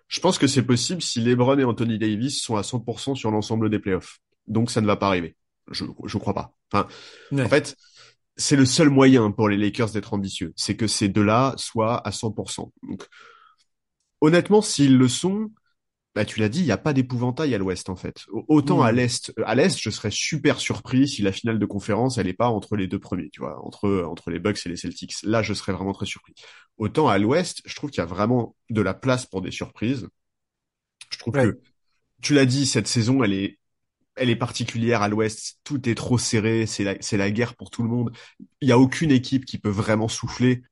Je 0.09 0.21
pense 0.21 0.39
que 0.39 0.47
c'est 0.47 0.63
possible 0.63 1.03
si 1.03 1.21
LeBron 1.21 1.59
et 1.59 1.65
Anthony 1.65 1.99
Davis 1.99 2.41
sont 2.41 2.57
à 2.57 2.63
100% 2.63 3.17
sur 3.17 3.31
l'ensemble 3.31 3.71
des 3.71 3.79
playoffs. 3.79 4.21
Donc 4.47 4.71
ça 4.71 4.81
ne 4.81 4.87
va 4.87 4.97
pas 4.97 5.09
arriver. 5.09 5.37
Je 5.71 5.85
je 6.05 6.19
crois 6.19 6.35
pas. 6.35 6.57
Enfin, 6.73 6.87
en 7.33 7.49
fait, 7.49 7.77
c'est 8.37 8.57
le 8.57 8.67
seul 8.67 8.89
moyen 8.89 9.31
pour 9.31 9.49
les 9.49 9.57
Lakers 9.57 9.91
d'être 9.91 10.15
ambitieux, 10.15 10.53
c'est 10.57 10.77
que 10.77 10.87
ces 10.87 11.09
deux-là 11.09 11.55
soient 11.57 12.07
à 12.07 12.11
100%. 12.11 12.71
Donc 12.89 13.07
honnêtement, 14.21 14.63
s'ils 14.63 14.97
le 14.97 15.09
sont, 15.09 15.51
bah, 16.17 16.25
tu 16.25 16.41
l'as 16.41 16.49
dit, 16.49 16.61
il 16.61 16.65
n'y 16.65 16.73
a 16.73 16.79
pas 16.79 16.95
d'épouvantail 16.95 17.55
à 17.55 17.59
l'Ouest 17.59 17.91
en 17.91 17.95
fait. 17.95 18.25
Autant 18.49 18.81
à 18.81 18.91
l'Est, 18.91 19.35
à 19.45 19.55
l'Est, 19.55 19.79
je 19.79 19.91
serais 19.91 20.11
super 20.11 20.61
surpris 20.61 21.07
si 21.07 21.21
la 21.21 21.31
finale 21.31 21.59
de 21.59 21.67
conférence 21.67 22.17
elle 22.17 22.27
est 22.27 22.33
pas 22.33 22.49
entre 22.49 22.75
les 22.75 22.87
deux 22.87 22.99
premiers, 22.99 23.29
tu 23.29 23.41
vois, 23.41 23.63
entre 23.63 24.03
entre 24.09 24.31
les 24.31 24.39
Bucks 24.39 24.65
et 24.65 24.71
les 24.71 24.79
Celtics. 24.79 25.13
Là, 25.25 25.43
je 25.43 25.53
serais 25.53 25.73
vraiment 25.73 25.93
très 25.93 26.07
surpris. 26.07 26.33
Autant 26.79 27.07
à 27.09 27.19
l'Ouest, 27.19 27.61
je 27.67 27.77
trouve 27.77 27.91
qu'il 27.91 27.99
y 27.99 28.03
a 28.03 28.07
vraiment 28.07 28.57
de 28.71 28.81
la 28.81 28.95
place 28.95 29.27
pour 29.27 29.43
des 29.43 29.51
surprises. 29.51 30.09
Je 31.11 31.19
trouve 31.19 31.35
que 31.35 31.61
tu 32.23 32.33
l'as 32.33 32.47
dit, 32.47 32.65
cette 32.65 32.89
saison, 32.89 33.23
elle 33.23 33.35
est 33.35 33.59
elle 34.17 34.31
est 34.31 34.37
particulière 34.37 35.03
à 35.03 35.09
l'Ouest. 35.09 35.61
Tout 35.65 35.87
est 35.89 35.95
trop 35.95 36.17
serré, 36.17 36.65
c'est 36.65 36.85
la 36.85 36.97
c'est 37.01 37.19
la 37.19 37.31
guerre 37.31 37.57
pour 37.57 37.71
tout 37.71 37.83
le 37.83 37.91
monde. 37.91 38.17
Il 38.63 38.69
y 38.69 38.73
a 38.73 38.79
aucune 38.79 39.11
équipe 39.11 39.45
qui 39.45 39.59
peut 39.59 39.69
vraiment 39.69 40.09
souffler, 40.09 40.63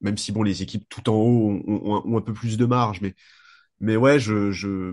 même 0.00 0.18
si 0.18 0.32
bon, 0.32 0.42
les 0.42 0.62
équipes 0.62 0.88
tout 0.88 1.08
en 1.08 1.14
haut 1.14 1.62
ont, 1.68 2.02
ont 2.04 2.18
un 2.18 2.20
peu 2.22 2.32
plus 2.32 2.56
de 2.56 2.66
marge, 2.66 3.00
mais 3.00 3.14
mais 3.80 3.96
ouais, 3.96 4.18
je, 4.18 4.50
je, 4.50 4.92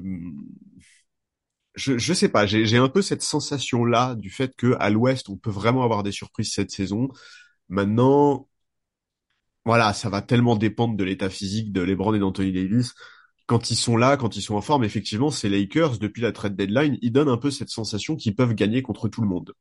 je, 1.75 1.97
je 1.97 2.13
sais 2.13 2.29
pas. 2.29 2.45
J'ai 2.45 2.77
un 2.77 2.89
peu 2.89 3.01
cette 3.01 3.21
sensation-là 3.21 4.15
du 4.15 4.29
fait 4.29 4.55
que 4.55 4.75
à 4.79 4.89
l'Ouest, 4.89 5.29
on 5.29 5.37
peut 5.37 5.49
vraiment 5.49 5.83
avoir 5.83 6.03
des 6.03 6.11
surprises 6.11 6.53
cette 6.53 6.71
saison. 6.71 7.09
Maintenant, 7.69 8.47
voilà, 9.65 9.93
ça 9.93 10.09
va 10.09 10.21
tellement 10.21 10.55
dépendre 10.55 10.95
de 10.95 11.03
l'état 11.03 11.29
physique 11.29 11.71
de 11.71 11.81
LeBron 11.81 12.13
et 12.13 12.19
d'Anthony 12.19 12.51
Davis. 12.51 12.93
Quand 13.47 13.71
ils 13.71 13.75
sont 13.75 13.97
là, 13.97 14.17
quand 14.17 14.35
ils 14.37 14.41
sont 14.41 14.55
en 14.55 14.61
forme, 14.61 14.83
effectivement, 14.83 15.31
ces 15.31 15.49
Lakers, 15.49 15.97
depuis 15.99 16.21
la 16.21 16.31
trade 16.31 16.55
deadline, 16.55 16.97
ils 17.01 17.11
donnent 17.11 17.29
un 17.29 17.37
peu 17.37 17.51
cette 17.51 17.69
sensation 17.69 18.15
qu'ils 18.15 18.35
peuvent 18.35 18.53
gagner 18.55 18.81
contre 18.81 19.07
tout 19.07 19.21
le 19.21 19.27
monde. 19.27 19.53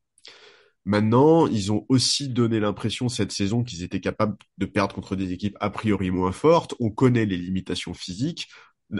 Maintenant, 0.85 1.47
ils 1.47 1.71
ont 1.71 1.85
aussi 1.89 2.29
donné 2.29 2.59
l'impression 2.59 3.09
cette 3.09 3.31
saison 3.31 3.63
qu'ils 3.63 3.81
étaient 3.83 3.99
capables 3.99 4.37
de 4.59 4.65
perdre 4.67 4.93
contre 4.93 5.15
des 5.15 5.31
équipes 5.33 5.57
a 5.59 5.71
priori 5.71 6.11
moins 6.11 6.31
fortes. 6.31 6.75
On 6.79 6.91
connaît 6.91 7.25
les 7.25 7.37
limitations 7.37 7.95
physiques 7.95 8.47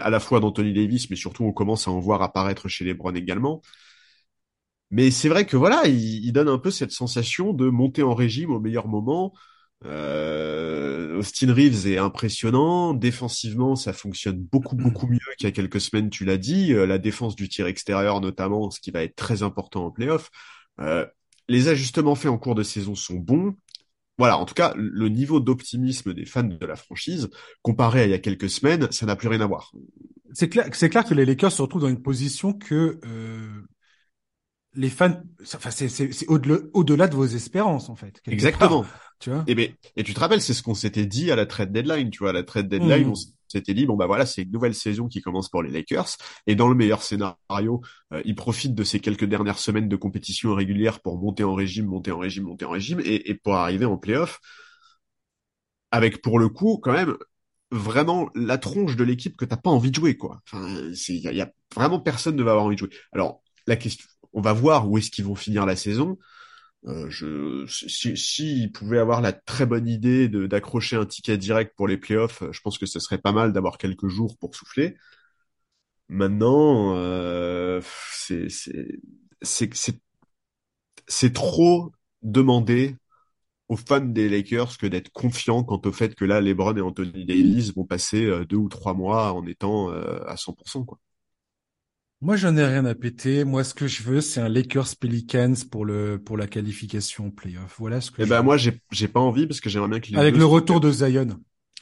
à 0.00 0.10
la 0.10 0.20
fois 0.20 0.40
d'Anthony 0.40 0.72
Davis, 0.72 1.10
mais 1.10 1.16
surtout 1.16 1.44
on 1.44 1.52
commence 1.52 1.88
à 1.88 1.90
en 1.90 2.00
voir 2.00 2.22
apparaître 2.22 2.68
chez 2.68 2.84
les 2.84 2.94
Browns 2.94 3.16
également. 3.16 3.62
Mais 4.90 5.10
c'est 5.10 5.28
vrai 5.28 5.46
que 5.46 5.56
voilà, 5.56 5.86
il, 5.86 6.32
donne 6.32 6.48
un 6.48 6.58
peu 6.58 6.70
cette 6.70 6.92
sensation 6.92 7.52
de 7.52 7.68
monter 7.68 8.02
en 8.02 8.14
régime 8.14 8.52
au 8.52 8.60
meilleur 8.60 8.86
moment. 8.88 9.34
Euh, 9.84 11.18
Austin 11.18 11.52
Reeves 11.52 11.86
est 11.86 11.98
impressionnant. 11.98 12.94
Défensivement, 12.94 13.76
ça 13.76 13.92
fonctionne 13.92 14.38
beaucoup 14.38 14.76
beaucoup 14.76 15.06
mieux 15.08 15.18
qu'il 15.38 15.46
y 15.46 15.50
a 15.50 15.52
quelques 15.52 15.80
semaines. 15.80 16.10
Tu 16.10 16.24
l'as 16.24 16.36
dit, 16.38 16.72
euh, 16.72 16.86
la 16.86 16.98
défense 16.98 17.36
du 17.36 17.48
tir 17.48 17.66
extérieur 17.66 18.20
notamment, 18.20 18.70
ce 18.70 18.80
qui 18.80 18.90
va 18.90 19.02
être 19.02 19.16
très 19.16 19.42
important 19.42 19.86
en 19.86 19.90
playoff. 19.90 20.30
Euh, 20.80 21.06
les 21.48 21.68
ajustements 21.68 22.14
faits 22.14 22.30
en 22.30 22.38
cours 22.38 22.54
de 22.54 22.62
saison 22.62 22.94
sont 22.94 23.16
bons 23.16 23.56
voilà, 24.18 24.38
en 24.38 24.46
tout 24.46 24.54
cas, 24.54 24.72
le 24.76 25.08
niveau 25.08 25.40
d'optimisme 25.40 26.14
des 26.14 26.24
fans 26.24 26.42
de 26.42 26.66
la 26.66 26.76
franchise, 26.76 27.28
comparé 27.62 28.00
à 28.00 28.04
il 28.06 28.10
y 28.10 28.14
a 28.14 28.18
quelques 28.18 28.48
semaines, 28.48 28.90
ça 28.90 29.06
n'a 29.06 29.16
plus 29.16 29.28
rien 29.28 29.40
à 29.40 29.46
voir. 29.46 29.72
C'est 30.32 30.48
clair, 30.48 30.66
c'est 30.72 30.88
clair 30.88 31.04
que 31.04 31.14
les 31.14 31.24
Lakers 31.24 31.52
se 31.52 31.62
retrouvent 31.62 31.82
dans 31.82 31.88
une 31.88 32.02
position 32.02 32.52
que 32.52 32.98
euh, 33.04 33.62
les 34.74 34.90
fans, 34.90 35.20
enfin, 35.54 35.70
c'est, 35.70 35.88
c'est, 35.88 36.12
c'est 36.12 36.26
au-delà, 36.28 36.58
au-delà 36.72 37.08
de 37.08 37.14
vos 37.14 37.26
espérances, 37.26 37.88
en 37.88 37.96
fait. 37.96 38.20
Exactement. 38.26 38.84
tu 39.18 39.30
vois? 39.30 39.44
Et, 39.46 39.54
ben, 39.54 39.70
et 39.96 40.02
tu 40.02 40.14
te 40.14 40.20
rappelles, 40.20 40.40
c'est 40.40 40.54
ce 40.54 40.62
qu'on 40.62 40.74
s'était 40.74 41.06
dit 41.06 41.30
à 41.30 41.36
la 41.36 41.46
trade 41.46 41.72
deadline, 41.72 42.10
tu 42.10 42.20
vois, 42.20 42.30
à 42.30 42.34
la 42.34 42.42
trade 42.42 42.68
deadline, 42.68 43.08
mmh. 43.08 43.10
on 43.10 43.14
s'était 43.48 43.74
dit 43.74 43.86
bon 43.86 43.96
bah 43.96 44.06
voilà 44.06 44.26
c'est 44.26 44.42
une 44.42 44.50
nouvelle 44.50 44.74
saison 44.74 45.08
qui 45.08 45.20
commence 45.20 45.48
pour 45.48 45.62
les 45.62 45.70
Lakers. 45.70 46.16
Et 46.46 46.54
dans 46.54 46.68
le 46.68 46.74
meilleur 46.74 47.02
scénario 47.02 47.82
euh, 48.12 48.22
ils 48.24 48.34
profitent 48.34 48.74
de 48.74 48.84
ces 48.84 49.00
quelques 49.00 49.24
dernières 49.24 49.58
semaines 49.58 49.88
de 49.88 49.96
compétition 49.96 50.54
régulière 50.54 51.00
pour 51.00 51.18
monter 51.18 51.44
en 51.44 51.54
régime 51.54 51.86
monter 51.86 52.12
en 52.12 52.18
régime 52.18 52.44
monter 52.44 52.64
en 52.64 52.70
régime 52.70 53.00
et, 53.04 53.34
pour 53.34 53.54
arriver 53.54 53.84
en 53.84 53.96
playoff 53.96 54.40
avec 55.90 56.22
pour 56.22 56.38
le 56.38 56.48
coup 56.48 56.78
quand 56.82 56.92
même 56.92 57.16
vraiment 57.70 58.30
la 58.34 58.58
tronche 58.58 58.96
de 58.96 59.04
l'équipe 59.04 59.36
que 59.36 59.44
t'as 59.44 59.56
pas 59.56 59.70
envie 59.70 59.90
de 59.90 59.96
jouer 59.96 60.16
quoi. 60.16 60.40
Enfin 60.46 60.68
il 61.08 61.16
y 61.16 61.28
a, 61.28 61.32
y 61.32 61.40
a, 61.40 61.50
vraiment 61.74 62.00
personne 62.00 62.36
ne 62.36 62.42
va 62.42 62.52
avoir 62.52 62.66
envie 62.66 62.76
de 62.76 62.80
jouer. 62.80 62.90
Alors 63.12 63.42
la 63.66 63.76
question 63.76 64.06
on 64.32 64.40
va 64.40 64.52
voir 64.52 64.88
où 64.88 64.98
est-ce 64.98 65.10
qu'ils 65.10 65.24
vont 65.24 65.34
finir 65.34 65.66
la 65.66 65.76
saison 65.76 66.18
euh, 66.86 67.06
je, 67.10 67.66
si, 67.66 68.16
si 68.16 68.68
pouvaient 68.72 68.98
avoir 68.98 69.20
la 69.20 69.32
très 69.32 69.66
bonne 69.66 69.88
idée 69.88 70.28
de 70.28 70.46
d'accrocher 70.46 70.96
un 70.96 71.06
ticket 71.06 71.36
direct 71.38 71.74
pour 71.76 71.88
les 71.88 71.96
playoffs, 71.96 72.44
je 72.52 72.60
pense 72.60 72.78
que 72.78 72.86
ce 72.86 73.00
serait 73.00 73.18
pas 73.18 73.32
mal 73.32 73.52
d'avoir 73.52 73.78
quelques 73.78 74.08
jours 74.08 74.36
pour 74.38 74.54
souffler. 74.54 74.96
Maintenant, 76.08 76.94
euh, 76.96 77.80
c'est 78.12 78.48
c'est 79.42 79.68
c'est 81.08 81.32
trop 81.32 81.92
demandé 82.22 82.96
aux 83.68 83.76
fans 83.76 84.00
des 84.00 84.28
Lakers 84.28 84.78
que 84.78 84.86
d'être 84.86 85.10
confiants 85.12 85.64
quant 85.64 85.80
au 85.84 85.92
fait 85.92 86.14
que 86.16 86.24
là, 86.26 86.40
LeBron 86.40 86.76
et 86.76 86.82
Anthony 86.82 87.24
Davis 87.26 87.74
vont 87.74 87.84
passer 87.86 88.24
euh, 88.26 88.44
deux 88.46 88.56
ou 88.56 88.68
trois 88.70 88.94
mois 88.94 89.32
en 89.34 89.46
étant 89.46 89.90
euh, 89.92 90.20
à 90.26 90.36
100%. 90.36 90.84
Quoi. 90.84 90.98
Moi, 92.22 92.36
j'en 92.36 92.56
ai 92.56 92.64
rien 92.64 92.84
à 92.86 92.94
péter. 92.94 93.44
Moi, 93.44 93.62
ce 93.62 93.74
que 93.74 93.86
je 93.86 94.02
veux, 94.02 94.20
c'est 94.20 94.40
un 94.40 94.48
Lakers 94.48 94.96
Pelicans 94.98 95.54
pour 95.70 95.84
le 95.84 96.18
pour 96.22 96.36
la 96.36 96.46
qualification 96.46 97.30
playoff. 97.30 97.76
Voilà 97.78 98.00
ce 98.00 98.10
que. 98.10 98.22
Eh 98.22 98.26
ben 98.26 98.42
moi, 98.42 98.56
j'ai 98.56 98.80
j'ai 98.90 99.08
pas 99.08 99.20
envie 99.20 99.46
parce 99.46 99.60
que 99.60 99.68
j'aimerais 99.68 99.88
bien 99.88 100.00
que 100.00 100.10
les 100.10 100.18
avec 100.18 100.36
le 100.36 100.46
retour 100.46 100.80
de 100.80 100.90
Zion. 100.90 101.28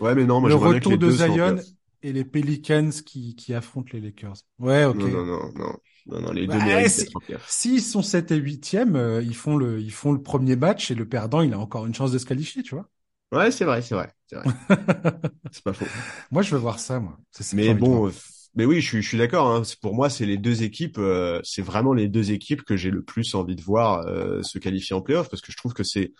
Ouais, 0.01 0.15
mais 0.15 0.25
non, 0.25 0.41
moi 0.41 0.49
le 0.49 0.57
retour 0.57 0.73
bien 0.73 0.81
que 0.81 0.89
les 0.91 0.99
de 0.99 1.11
Zion 1.17 1.57
et 2.03 2.13
les 2.13 2.25
Pelicans 2.25 2.91
qui 2.91 3.37
qui 3.37 3.55
affrontent 3.55 3.91
les 3.93 4.01
Lakers. 4.01 4.35
Ouais, 4.59 4.85
ok. 4.85 4.97
Non, 4.97 5.09
non, 5.09 5.25
non, 5.25 5.53
non. 5.55 5.77
Non, 6.07 6.21
non, 6.21 6.33
les 6.33 6.47
deux 6.47 6.59
bah, 6.59 6.87
si, 6.87 7.09
S'ils 7.49 7.83
sont 7.83 8.03
7 8.03 8.31
et 8.31 8.37
8e, 8.37 8.95
euh, 8.95 9.23
ils 9.23 9.35
font 9.35 9.57
le 9.57 9.81
ils 9.81 9.93
font 9.93 10.13
le 10.13 10.21
premier 10.21 10.55
match 10.55 10.91
et 10.91 10.95
le 10.95 11.09
perdant, 11.09 11.41
il 11.41 11.55
a 11.55 11.59
encore 11.59 11.87
une 11.87 11.95
chance 11.95 12.13
de 12.13 12.19
se 12.19 12.27
qualifier, 12.27 12.63
tu 12.63 12.75
vois. 12.75 12.87
Ouais, 13.33 13.51
c'est 13.51 13.65
vrai, 13.65 13.81
c'est 13.81 13.95
vrai, 13.95 14.13
c'est 14.27 14.37
vrai. 14.37 14.45
c'est 15.51 15.65
pas 15.65 15.73
faux. 15.73 15.87
Moi, 16.31 16.43
je 16.43 16.51
veux 16.51 16.61
voir 16.61 16.79
ça, 16.79 17.01
moi. 17.01 17.17
Mais 17.55 17.73
bon, 17.73 18.11
mais 18.55 18.65
oui, 18.65 18.81
je 18.81 18.87
suis, 18.89 19.03
je 19.03 19.09
suis 19.09 19.19
d'accord. 19.19 19.49
Hein. 19.51 19.63
Pour 19.83 19.95
moi, 19.95 20.11
c'est 20.11 20.27
les 20.27 20.39
deux 20.39 20.63
équipes, 20.63 20.99
euh, 20.99 21.41
c'est 21.45 21.63
vraiment 21.63 21.93
les 21.93 22.09
deux 22.09 22.33
équipes 22.33 22.63
que 22.63 22.77
j'ai 22.77 22.91
le 22.91 23.03
plus 23.03 23.35
envie 23.35 23.57
de 23.57 23.63
voir 23.63 24.07
euh, 24.07 24.43
se 24.43 24.59
qualifier 24.59 24.95
en 24.95 25.03
playoff 25.03 25.29
parce 25.29 25.43
que 25.43 25.53
je 25.53 25.57
trouve 25.57 25.75
que 25.75 25.85
c'est, 25.85 26.13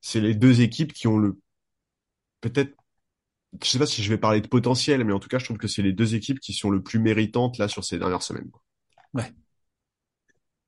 c'est 0.00 0.20
les 0.20 0.34
deux 0.34 0.60
équipes 0.62 0.92
qui 0.92 1.06
ont 1.08 1.18
le, 1.18 1.38
peut-être, 2.40 2.74
je 3.62 3.68
sais 3.68 3.78
pas 3.78 3.86
si 3.86 4.02
je 4.02 4.10
vais 4.10 4.18
parler 4.18 4.40
de 4.40 4.48
potentiel, 4.48 5.04
mais 5.04 5.12
en 5.12 5.20
tout 5.20 5.28
cas, 5.28 5.38
je 5.38 5.44
trouve 5.44 5.58
que 5.58 5.68
c'est 5.68 5.82
les 5.82 5.92
deux 5.92 6.14
équipes 6.14 6.40
qui 6.40 6.52
sont 6.52 6.70
le 6.70 6.82
plus 6.82 6.98
méritantes 6.98 7.58
là 7.58 7.68
sur 7.68 7.84
ces 7.84 7.98
dernières 7.98 8.22
semaines. 8.22 8.50
Ouais. 9.14 9.32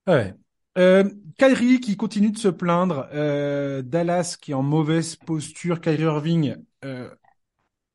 Ouais. 0.07 0.35
Euh, 0.79 1.05
Kyrie 1.39 1.81
qui 1.81 1.97
continue 1.97 2.31
de 2.31 2.39
se 2.39 2.49
plaindre, 2.49 3.09
euh, 3.13 3.83
Dallas 3.83 4.37
qui 4.41 4.53
est 4.53 4.55
en 4.55 4.63
mauvaise 4.63 5.17
posture, 5.17 5.81
Kyrie 5.81 6.03
Irving 6.03 6.57
euh, 6.85 7.11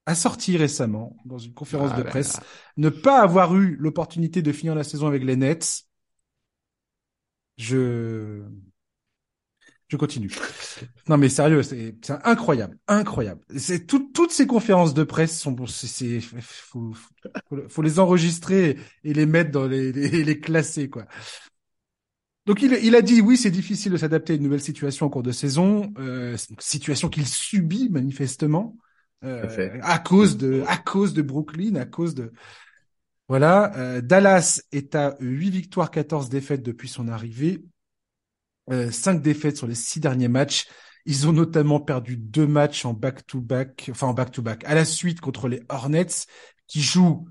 a 0.06 0.16
sorti 0.16 0.58
récemment 0.58 1.16
dans 1.26 1.38
une 1.38 1.54
conférence 1.54 1.92
ah 1.94 1.98
de 1.98 2.04
presse 2.04 2.40
ne 2.78 2.90
pas 2.90 3.22
avoir 3.22 3.56
eu 3.56 3.76
l'opportunité 3.80 4.42
de 4.42 4.52
finir 4.52 4.76
la 4.76 4.84
saison 4.84 5.08
avec 5.08 5.24
les 5.24 5.36
Nets. 5.36 5.84
Je 7.58 8.44
je 9.88 9.98
continue. 9.98 10.32
Non 11.10 11.18
mais 11.18 11.28
sérieux, 11.28 11.64
c'est 11.64 11.94
incroyable, 12.24 12.78
incroyable. 12.88 13.42
C'est 13.58 13.86
toutes 13.86 14.32
ces 14.32 14.48
conférences 14.48 14.94
de 14.94 15.04
presse 15.04 15.38
sont 15.38 15.54
c'est 15.68 16.22
faut, 16.22 16.94
faut, 16.94 17.68
faut, 17.68 17.82
les 17.82 18.00
enregistrer 18.00 18.78
et 19.04 19.14
les 19.14 19.26
mettre 19.26 19.52
dans 19.52 19.68
les 19.68 19.92
les, 19.92 20.24
les 20.24 20.40
classer 20.40 20.90
quoi. 20.90 21.06
Donc 22.46 22.62
il, 22.62 22.74
il 22.82 22.96
a 22.96 23.02
dit 23.02 23.22
oui, 23.22 23.38
c'est 23.38 23.52
difficile 23.52 23.92
de 23.92 23.98
s'adapter 23.98 24.34
à 24.34 24.36
une 24.38 24.44
nouvelle 24.44 24.62
situation 24.62 25.06
en 25.06 25.10
cours 25.10 25.24
de 25.24 25.34
saison, 25.34 25.94
euh, 26.00 26.38
situation 26.58 27.10
qu'il 27.10 27.28
subit 27.28 27.90
manifestement 27.90 28.78
euh, 29.24 29.80
à 29.84 30.00
cause 30.00 30.38
de 30.38 30.64
à 30.68 30.78
cause 30.78 31.14
de 31.14 31.22
Brooklyn, 31.22 31.76
à 31.76 31.86
cause 31.86 32.16
de 32.16 32.32
voilà. 33.28 33.72
Euh, 33.78 34.02
Dallas 34.02 34.62
est 34.72 34.96
à 34.96 35.16
8 35.20 35.50
victoires, 35.52 35.92
14 35.92 36.30
défaites 36.30 36.64
depuis 36.64 36.90
son 36.90 37.08
arrivée, 37.08 37.64
euh, 38.72 38.92
5 38.92 39.22
défaites 39.22 39.58
sur 39.58 39.68
les 39.68 39.76
6 39.76 40.00
derniers 40.00 40.28
matchs. 40.28 40.68
Ils 41.06 41.28
ont 41.28 41.34
notamment 41.34 41.80
perdu 41.80 42.18
deux 42.18 42.46
matchs 42.46 42.84
en 42.86 42.94
back-to-back, 42.94 43.90
enfin 43.92 44.08
en 44.08 44.14
back-to-back, 44.14 44.64
à 44.66 44.76
la 44.76 44.86
suite 44.86 45.22
contre 45.22 45.48
les 45.48 45.62
Hornets, 45.70 46.28
qui 46.68 46.82
jouent 46.82 47.28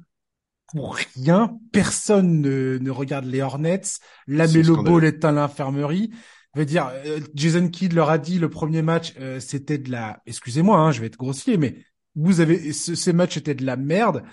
pour 0.72 0.96
rien. 0.96 1.58
Personne 1.72 2.40
ne, 2.40 2.78
ne 2.80 2.90
regarde 2.90 3.26
les 3.26 3.42
Hornets. 3.42 3.82
La 4.26 4.46
Melo 4.46 4.82
Ball 4.82 5.04
est 5.04 5.24
à 5.24 5.32
l'infirmerie. 5.32 6.10
Je 6.54 6.60
veux 6.60 6.66
dire, 6.66 6.90
euh, 7.06 7.20
Jason 7.34 7.68
Kidd 7.68 7.92
leur 7.92 8.10
a 8.10 8.18
dit 8.18 8.38
le 8.38 8.50
premier 8.50 8.82
match, 8.82 9.14
euh, 9.20 9.38
c'était 9.40 9.78
de 9.78 9.90
la. 9.90 10.20
Excusez-moi, 10.26 10.78
hein, 10.78 10.90
je 10.92 11.00
vais 11.00 11.06
être 11.06 11.16
grossier, 11.16 11.56
mais 11.56 11.84
vous 12.16 12.40
avez 12.40 12.72
ce, 12.72 12.94
ces 12.94 13.12
matchs 13.12 13.36
étaient 13.36 13.54
de 13.54 13.64
la 13.64 13.76
merde. 13.76 14.24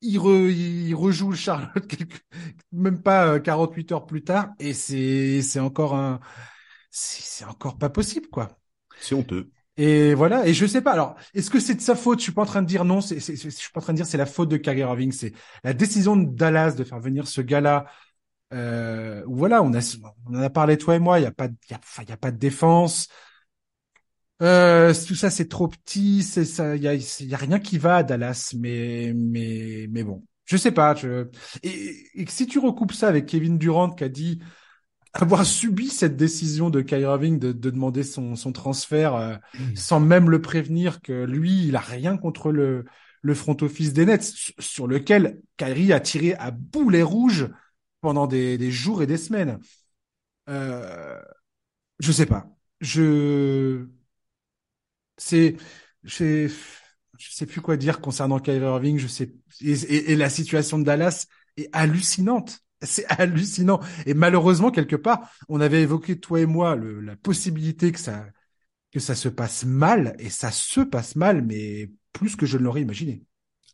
Il, 0.00 0.18
re, 0.18 0.48
il 0.48 0.94
rejoue 0.94 1.30
le 1.30 1.36
Charlotte 1.36 1.96
même 2.72 3.02
pas 3.02 3.40
48 3.40 3.90
euh, 3.90 3.94
heures 3.96 4.06
plus 4.06 4.22
tard 4.22 4.50
et 4.60 4.72
c'est 4.72 5.42
c'est 5.42 5.58
encore 5.58 5.96
un 5.96 6.20
c'est 6.90 7.44
encore 7.44 7.78
pas 7.78 7.90
possible 7.90 8.28
quoi. 8.28 8.48
C'est 9.00 9.14
honteux. 9.16 9.50
Et 9.76 10.14
voilà. 10.14 10.46
Et 10.46 10.54
je 10.54 10.66
sais 10.66 10.82
pas. 10.82 10.92
Alors, 10.92 11.16
est-ce 11.34 11.50
que 11.50 11.60
c'est 11.60 11.76
de 11.76 11.80
sa 11.80 11.94
faute? 11.94 12.18
Je 12.18 12.24
suis 12.24 12.32
pas 12.32 12.42
en 12.42 12.46
train 12.46 12.62
de 12.62 12.66
dire 12.66 12.84
non. 12.84 13.00
C'est, 13.00 13.20
je 13.20 13.48
suis 13.48 13.70
pas 13.72 13.80
en 13.80 13.82
train 13.82 13.92
de 13.92 13.98
dire 13.98 14.06
c'est 14.06 14.18
la 14.18 14.26
faute 14.26 14.48
de 14.48 14.56
Kyrie 14.56 14.80
Irving. 14.80 15.12
C'est 15.12 15.32
la 15.62 15.72
décision 15.72 16.16
de 16.16 16.24
Dallas 16.26 16.72
de 16.72 16.84
faire 16.84 16.98
venir 16.98 17.28
ce 17.28 17.40
gars-là. 17.40 17.86
Euh, 18.52 19.22
voilà, 19.26 19.62
on 19.62 19.74
a, 19.74 19.80
on 20.26 20.36
en 20.36 20.42
a 20.42 20.50
parlé 20.50 20.78
toi 20.78 20.96
et 20.96 20.98
moi. 20.98 21.18
Il 21.18 21.22
y 21.22 21.26
a 21.26 21.32
pas, 21.32 21.46
il 21.46 21.72
y 21.72 21.74
a, 21.74 22.02
y 22.08 22.12
a 22.12 22.16
pas 22.16 22.30
de 22.30 22.38
défense. 22.38 23.08
Euh, 24.40 24.94
tout 25.06 25.14
ça, 25.14 25.30
c'est 25.30 25.48
trop 25.48 25.68
petit. 25.68 26.22
C'est 26.22 26.44
ça. 26.44 26.76
Il 26.76 26.82
y 26.82 26.88
a, 26.88 26.94
y 26.94 27.34
a 27.34 27.36
rien 27.36 27.58
qui 27.58 27.78
va 27.78 27.96
à 27.96 28.02
Dallas. 28.02 28.54
Mais, 28.58 29.12
mais, 29.14 29.86
mais 29.90 30.02
bon. 30.04 30.24
Je 30.44 30.56
sais 30.56 30.72
pas. 30.72 30.94
Je... 30.94 31.28
Et, 31.62 32.06
et 32.14 32.26
si 32.28 32.46
tu 32.46 32.58
recoupes 32.58 32.92
ça 32.92 33.08
avec 33.08 33.26
Kevin 33.26 33.58
Durant 33.58 33.90
qui 33.90 34.04
a 34.04 34.08
dit 34.08 34.40
avoir 35.14 35.44
subi 35.44 35.88
cette 35.88 36.16
décision 36.16 36.70
de 36.70 36.80
Kyrie 36.80 37.02
Irving 37.02 37.38
de, 37.38 37.52
de 37.52 37.70
demander 37.70 38.02
son, 38.02 38.36
son 38.36 38.52
transfert 38.52 39.14
euh, 39.14 39.36
mmh. 39.54 39.74
sans 39.74 40.00
même 40.00 40.30
le 40.30 40.40
prévenir 40.40 41.00
que 41.00 41.24
lui, 41.24 41.66
il 41.66 41.76
a 41.76 41.80
rien 41.80 42.16
contre 42.16 42.52
le, 42.52 42.84
le 43.22 43.34
front 43.34 43.56
office 43.62 43.92
des 43.92 44.06
Nets, 44.06 44.52
sur 44.58 44.86
lequel 44.86 45.40
Kyrie 45.56 45.92
a 45.92 46.00
tiré 46.00 46.34
à 46.34 46.50
boulet 46.50 47.02
rouge 47.02 47.48
pendant 48.00 48.26
des, 48.26 48.58
des 48.58 48.70
jours 48.70 49.02
et 49.02 49.06
des 49.06 49.16
semaines. 49.16 49.58
Euh, 50.48 51.20
je 52.00 52.12
sais 52.12 52.26
pas. 52.26 52.48
Je 52.80 53.86
c'est 55.16 55.56
je 56.04 56.48
sais 57.18 57.46
plus 57.46 57.60
quoi 57.60 57.76
dire 57.76 58.00
concernant 58.00 58.38
Kyrie 58.38 58.64
Irving. 58.64 58.98
Je 58.98 59.08
sais 59.08 59.34
et, 59.60 60.12
et 60.12 60.16
la 60.16 60.30
situation 60.30 60.78
de 60.78 60.84
Dallas 60.84 61.26
est 61.56 61.68
hallucinante 61.72 62.62
c'est 62.82 63.06
hallucinant. 63.06 63.80
Et 64.06 64.14
malheureusement, 64.14 64.70
quelque 64.70 64.96
part, 64.96 65.30
on 65.48 65.60
avait 65.60 65.82
évoqué, 65.82 66.18
toi 66.18 66.40
et 66.40 66.46
moi, 66.46 66.76
le, 66.76 67.00
la 67.00 67.16
possibilité 67.16 67.92
que 67.92 67.98
ça, 67.98 68.26
que 68.92 69.00
ça 69.00 69.14
se 69.14 69.28
passe 69.28 69.64
mal, 69.64 70.14
et 70.18 70.30
ça 70.30 70.50
se 70.50 70.80
passe 70.80 71.16
mal, 71.16 71.42
mais 71.42 71.90
plus 72.12 72.36
que 72.36 72.46
je 72.46 72.58
ne 72.58 72.64
l'aurais 72.64 72.82
imaginé. 72.82 73.22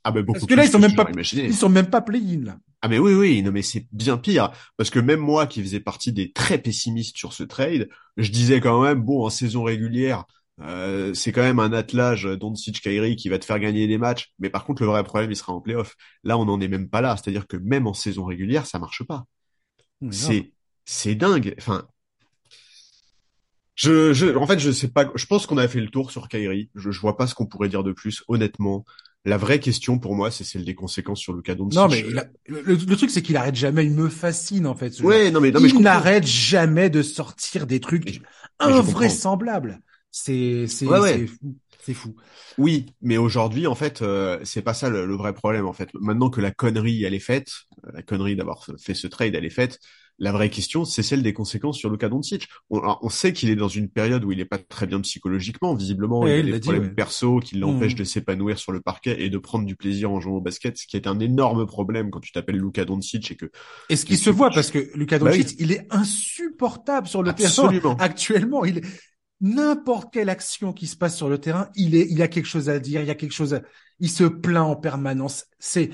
Ah 0.04 0.10
ben 0.10 0.22
beaucoup 0.22 0.38
Parce 0.38 0.46
que 0.46 0.54
là, 0.54 0.64
ils 0.64 0.70
sont 0.70 0.78
même 0.78 0.94
pas, 0.94 1.08
ils 1.32 1.54
sont 1.54 1.68
même 1.68 1.88
pas 1.90 2.00
play-in, 2.00 2.44
là. 2.44 2.58
Ah 2.84 2.88
mais 2.88 2.98
oui, 2.98 3.14
oui, 3.14 3.42
non 3.42 3.50
mais 3.50 3.62
c'est 3.62 3.86
bien 3.92 4.18
pire. 4.18 4.50
Parce 4.76 4.90
que 4.90 4.98
même 4.98 5.20
moi, 5.20 5.46
qui 5.46 5.62
faisais 5.62 5.80
partie 5.80 6.12
des 6.12 6.32
très 6.32 6.58
pessimistes 6.58 7.16
sur 7.16 7.32
ce 7.32 7.42
trade, 7.42 7.88
je 8.18 8.30
disais 8.30 8.60
quand 8.60 8.82
même, 8.82 9.00
bon, 9.00 9.24
en 9.24 9.30
saison 9.30 9.62
régulière, 9.62 10.24
euh, 10.60 11.14
c'est 11.14 11.32
quand 11.32 11.40
même 11.42 11.60
un 11.60 11.72
attelage 11.72 12.24
Doncic 12.24 12.80
Kairi 12.82 13.16
qui 13.16 13.28
va 13.30 13.38
te 13.38 13.44
faire 13.46 13.58
gagner 13.58 13.86
des 13.86 13.96
matchs, 13.98 14.32
mais 14.38 14.50
par 14.50 14.64
contre 14.66 14.82
le 14.82 14.88
vrai 14.88 15.02
problème 15.02 15.30
il 15.32 15.36
sera 15.36 15.52
en 15.54 15.60
playoff. 15.60 15.96
Là 16.24 16.38
on 16.38 16.44
n'en 16.44 16.60
est 16.60 16.68
même 16.68 16.88
pas 16.90 17.00
là, 17.00 17.16
c'est-à-dire 17.16 17.46
que 17.48 17.56
même 17.56 17.86
en 17.86 17.94
saison 17.94 18.24
régulière 18.26 18.66
ça 18.66 18.78
marche 18.78 19.02
pas. 19.04 19.24
C'est 20.10 20.52
c'est 20.86 21.14
dingue. 21.16 21.54
Enfin, 21.58 21.88
je, 23.74 24.12
je 24.12 24.26
en 24.36 24.46
fait 24.46 24.58
je 24.58 24.70
sais 24.70 24.88
pas. 24.88 25.10
Je 25.14 25.26
pense 25.26 25.46
qu'on 25.46 25.58
a 25.58 25.66
fait 25.68 25.80
le 25.80 25.88
tour 25.88 26.10
sur 26.10 26.28
Kairi. 26.28 26.70
Je, 26.74 26.90
je 26.90 27.00
vois 27.00 27.16
pas 27.16 27.26
ce 27.26 27.34
qu'on 27.34 27.46
pourrait 27.46 27.68
dire 27.68 27.82
de 27.82 27.92
plus. 27.92 28.22
Honnêtement, 28.28 28.84
la 29.24 29.36
vraie 29.36 29.60
question 29.60 29.98
pour 29.98 30.14
moi 30.14 30.30
c'est 30.30 30.44
celle 30.44 30.64
des 30.64 30.74
conséquences 30.74 31.20
sur 31.20 31.32
Luka 31.32 31.54
Doncic. 31.54 31.78
Non 31.78 31.88
mais 31.88 32.04
le, 32.46 32.96
truc 32.96 33.10
c'est 33.10 33.22
qu'il 33.22 33.36
arrête 33.36 33.54
jamais. 33.54 33.84
Il 33.84 33.92
me 33.92 34.08
fascine 34.08 34.66
en 34.66 34.74
fait. 34.74 35.00
Ouais 35.00 35.30
non 35.30 35.40
mais 35.40 35.50
non 35.50 35.60
mais 35.60 35.68
il 35.68 35.80
n'arrête 35.80 36.26
jamais 36.26 36.90
de 36.90 37.02
sortir 37.02 37.66
des 37.66 37.80
trucs 37.80 38.20
invraisemblables. 38.58 39.80
C'est 40.10 40.66
c'est 40.68 40.86
ouais, 40.86 41.26
fou. 41.26 41.56
C'est 41.84 41.94
fou. 41.94 42.14
Oui, 42.56 42.86
mais 43.02 43.18
aujourd'hui, 43.18 43.66
en 43.66 43.74
fait, 43.74 44.00
euh, 44.00 44.38
c'est 44.42 44.62
pas 44.62 44.72
ça 44.72 44.88
le, 44.88 45.14
vrai 45.16 45.34
problème. 45.34 45.66
En 45.66 45.74
fait, 45.74 45.90
maintenant 46.00 46.30
que 46.30 46.40
la 46.40 46.50
connerie 46.50 47.04
elle 47.04 47.12
est 47.12 47.18
faite, 47.18 47.50
euh, 47.84 47.90
la 47.92 48.02
connerie 48.02 48.36
d'avoir 48.36 48.64
fait 48.78 48.94
ce 48.94 49.06
trade 49.06 49.34
elle 49.34 49.44
est 49.44 49.50
faite, 49.50 49.80
la 50.18 50.32
vraie 50.32 50.50
question 50.50 50.84
c'est 50.84 51.02
celle 51.02 51.22
des 51.22 51.32
conséquences 51.32 51.78
sur 51.78 51.90
Luka 51.90 52.08
Doncic. 52.08 52.48
On, 52.70 52.80
on 53.02 53.08
sait 53.08 53.32
qu'il 53.32 53.50
est 53.50 53.56
dans 53.56 53.68
une 53.68 53.88
période 53.88 54.24
où 54.24 54.32
il 54.32 54.40
est 54.40 54.44
pas 54.44 54.58
très 54.58 54.86
bien 54.86 55.00
psychologiquement. 55.00 55.74
Visiblement, 55.74 56.26
il 56.26 56.48
a 56.48 56.58
des 56.58 56.60
problèmes 56.60 56.94
perso 56.94 57.40
qui 57.40 57.56
l'empêchent 57.56 57.94
mmh. 57.94 57.98
de 57.98 58.04
s'épanouir 58.04 58.58
sur 58.58 58.72
le 58.72 58.80
parquet 58.80 59.22
et 59.22 59.30
de 59.30 59.38
prendre 59.38 59.66
du 59.66 59.76
plaisir 59.76 60.10
en 60.10 60.20
jouant 60.20 60.36
au 60.36 60.40
basket, 60.40 60.76
ce 60.76 60.86
qui 60.86 60.96
est 60.96 61.06
un 61.06 61.18
énorme 61.20 61.66
problème 61.66 62.10
quand 62.10 62.20
tu 62.20 62.32
t'appelles 62.32 62.58
Luka 62.58 62.84
Doncic 62.84 63.30
et 63.30 63.36
que. 63.36 63.46
Et 63.90 63.96
ce 63.96 64.04
qui 64.04 64.16
se 64.16 64.30
voit 64.30 64.50
parce 64.50 64.70
que 64.70 64.90
Luka 64.94 65.18
bah 65.18 65.30
Doncic, 65.30 65.56
il 65.58 65.72
est 65.72 65.86
insupportable 65.90 67.06
sur 67.06 67.22
le 67.22 67.32
terrain 67.32 67.96
actuellement. 67.98 68.64
Il 68.64 68.78
est 68.78 68.84
n'importe 69.40 70.12
quelle 70.12 70.30
action 70.30 70.72
qui 70.72 70.86
se 70.86 70.96
passe 70.96 71.16
sur 71.16 71.28
le 71.28 71.38
terrain, 71.38 71.68
il 71.74 71.94
est, 71.94 72.06
il 72.10 72.22
a 72.22 72.28
quelque 72.28 72.46
chose 72.46 72.68
à 72.68 72.78
dire, 72.78 73.02
il 73.02 73.06
y 73.06 73.10
a 73.10 73.14
quelque 73.14 73.32
chose, 73.32 73.54
à... 73.54 73.62
il 74.00 74.08
se 74.08 74.24
plaint 74.24 74.66
en 74.66 74.76
permanence. 74.76 75.46
C'est, 75.58 75.90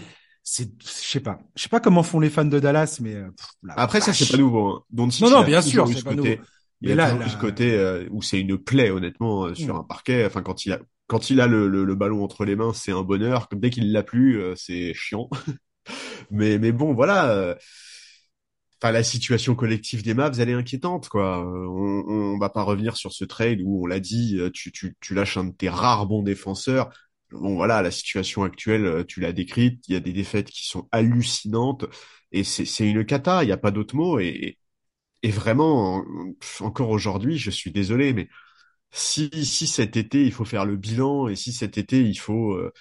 c'est, 0.53 0.69
je 0.83 0.89
sais 0.89 1.21
pas, 1.21 1.39
je 1.55 1.63
sais 1.63 1.69
pas 1.69 1.79
comment 1.79 2.03
font 2.03 2.19
les 2.19 2.29
fans 2.29 2.45
de 2.45 2.59
Dallas, 2.59 2.99
mais 3.01 3.15
euh, 3.15 3.31
après 3.69 4.01
ça 4.01 4.13
c'est 4.13 4.29
pas 4.29 4.37
nouveau. 4.37 4.67
Hein. 4.67 4.85
non 4.93 5.31
non 5.31 5.45
bien 5.45 5.63
sûr, 5.63 5.87
c'est 5.87 6.03
pas 6.03 6.13
nouveau. 6.13 6.35
Il 6.81 6.99
a 6.99 7.13
toujours 7.13 7.31
ce 7.31 7.37
côté 7.37 7.73
euh, 7.73 8.09
où 8.11 8.21
c'est 8.21 8.41
une 8.41 8.59
plaie 8.59 8.91
honnêtement 8.91 9.45
euh, 9.45 9.55
sur 9.55 9.77
mm. 9.77 9.79
un 9.79 9.85
parquet. 9.85 10.27
Enfin 10.27 10.43
quand 10.43 10.67
il 10.67 10.73
a 10.73 10.81
quand 11.07 11.31
il 11.31 11.41
a 11.41 11.47
le, 11.47 11.69
le, 11.69 11.95
ballon 11.95 12.25
entre 12.25 12.45
les 12.45 12.57
mains, 12.57 12.73
c'est 12.75 12.91
un 12.91 13.03
bonheur. 13.03 13.47
Dès 13.53 13.71
qu'il 13.71 13.93
l'a 13.93 14.03
plus, 14.03 14.43
c'est 14.57 14.93
chiant. 14.93 15.31
mais 16.33 16.59
mais 16.59 16.73
bon 16.73 16.95
voilà 16.95 17.57
enfin 18.83 18.93
la 18.93 19.03
situation 19.05 19.55
collective 19.55 20.03
des 20.03 20.15
Mavs 20.15 20.41
elle 20.41 20.49
est 20.49 20.55
inquiétante 20.55 21.09
quoi. 21.09 21.47
On, 21.47 22.05
on 22.09 22.39
va 22.39 22.49
pas 22.49 22.63
revenir 22.63 22.97
sur 22.97 23.13
ce 23.13 23.25
trade 23.25 23.61
où 23.63 23.85
on 23.85 23.87
l'a 23.87 24.01
dit, 24.01 24.37
euh, 24.39 24.51
tu, 24.51 24.73
tu, 24.73 24.97
tu 25.01 25.15
lâches 25.15 25.37
un 25.37 25.45
de 25.45 25.53
tes 25.53 25.69
rares 25.69 26.07
bons 26.07 26.23
défenseurs. 26.23 26.91
Bon 27.33 27.55
voilà, 27.55 27.81
la 27.83 27.91
situation 27.93 28.43
actuelle, 28.43 28.85
euh, 28.87 29.05
tu 29.05 29.21
l'as 29.21 29.33
décrite, 29.33 29.85
il 29.89 29.93
y 29.95 29.97
a 29.97 30.01
des 30.01 30.13
défaites 30.13 30.51
qui 30.51 30.67
sont 30.67 30.89
hallucinantes 30.91 31.85
et 32.33 32.43
c'est 32.45 32.89
une 32.89 33.05
cata, 33.05 33.45
il 33.45 33.49
y 33.49 33.53
a 33.53 33.57
pas 33.57 33.71
d'autre 33.71 33.95
mot 33.97 34.19
et 34.19 34.59
et 35.23 35.31
vraiment 35.31 36.05
encore 36.61 36.91
aujourd'hui, 36.91 37.39
je 37.39 37.51
suis 37.51 37.73
désolé 37.73 38.13
mais 38.15 38.29
si 38.93 39.31
si 39.47 39.67
cet 39.69 39.97
été 39.97 40.25
il 40.27 40.33
faut 40.33 40.45
faire 40.47 40.67
le 40.67 40.77
bilan 40.77 41.29
et 41.29 41.37
si 41.37 41.53
cet 41.53 41.79
été 41.79 42.01
il 42.03 42.19
faut 42.19 42.55
euh, 42.55 42.73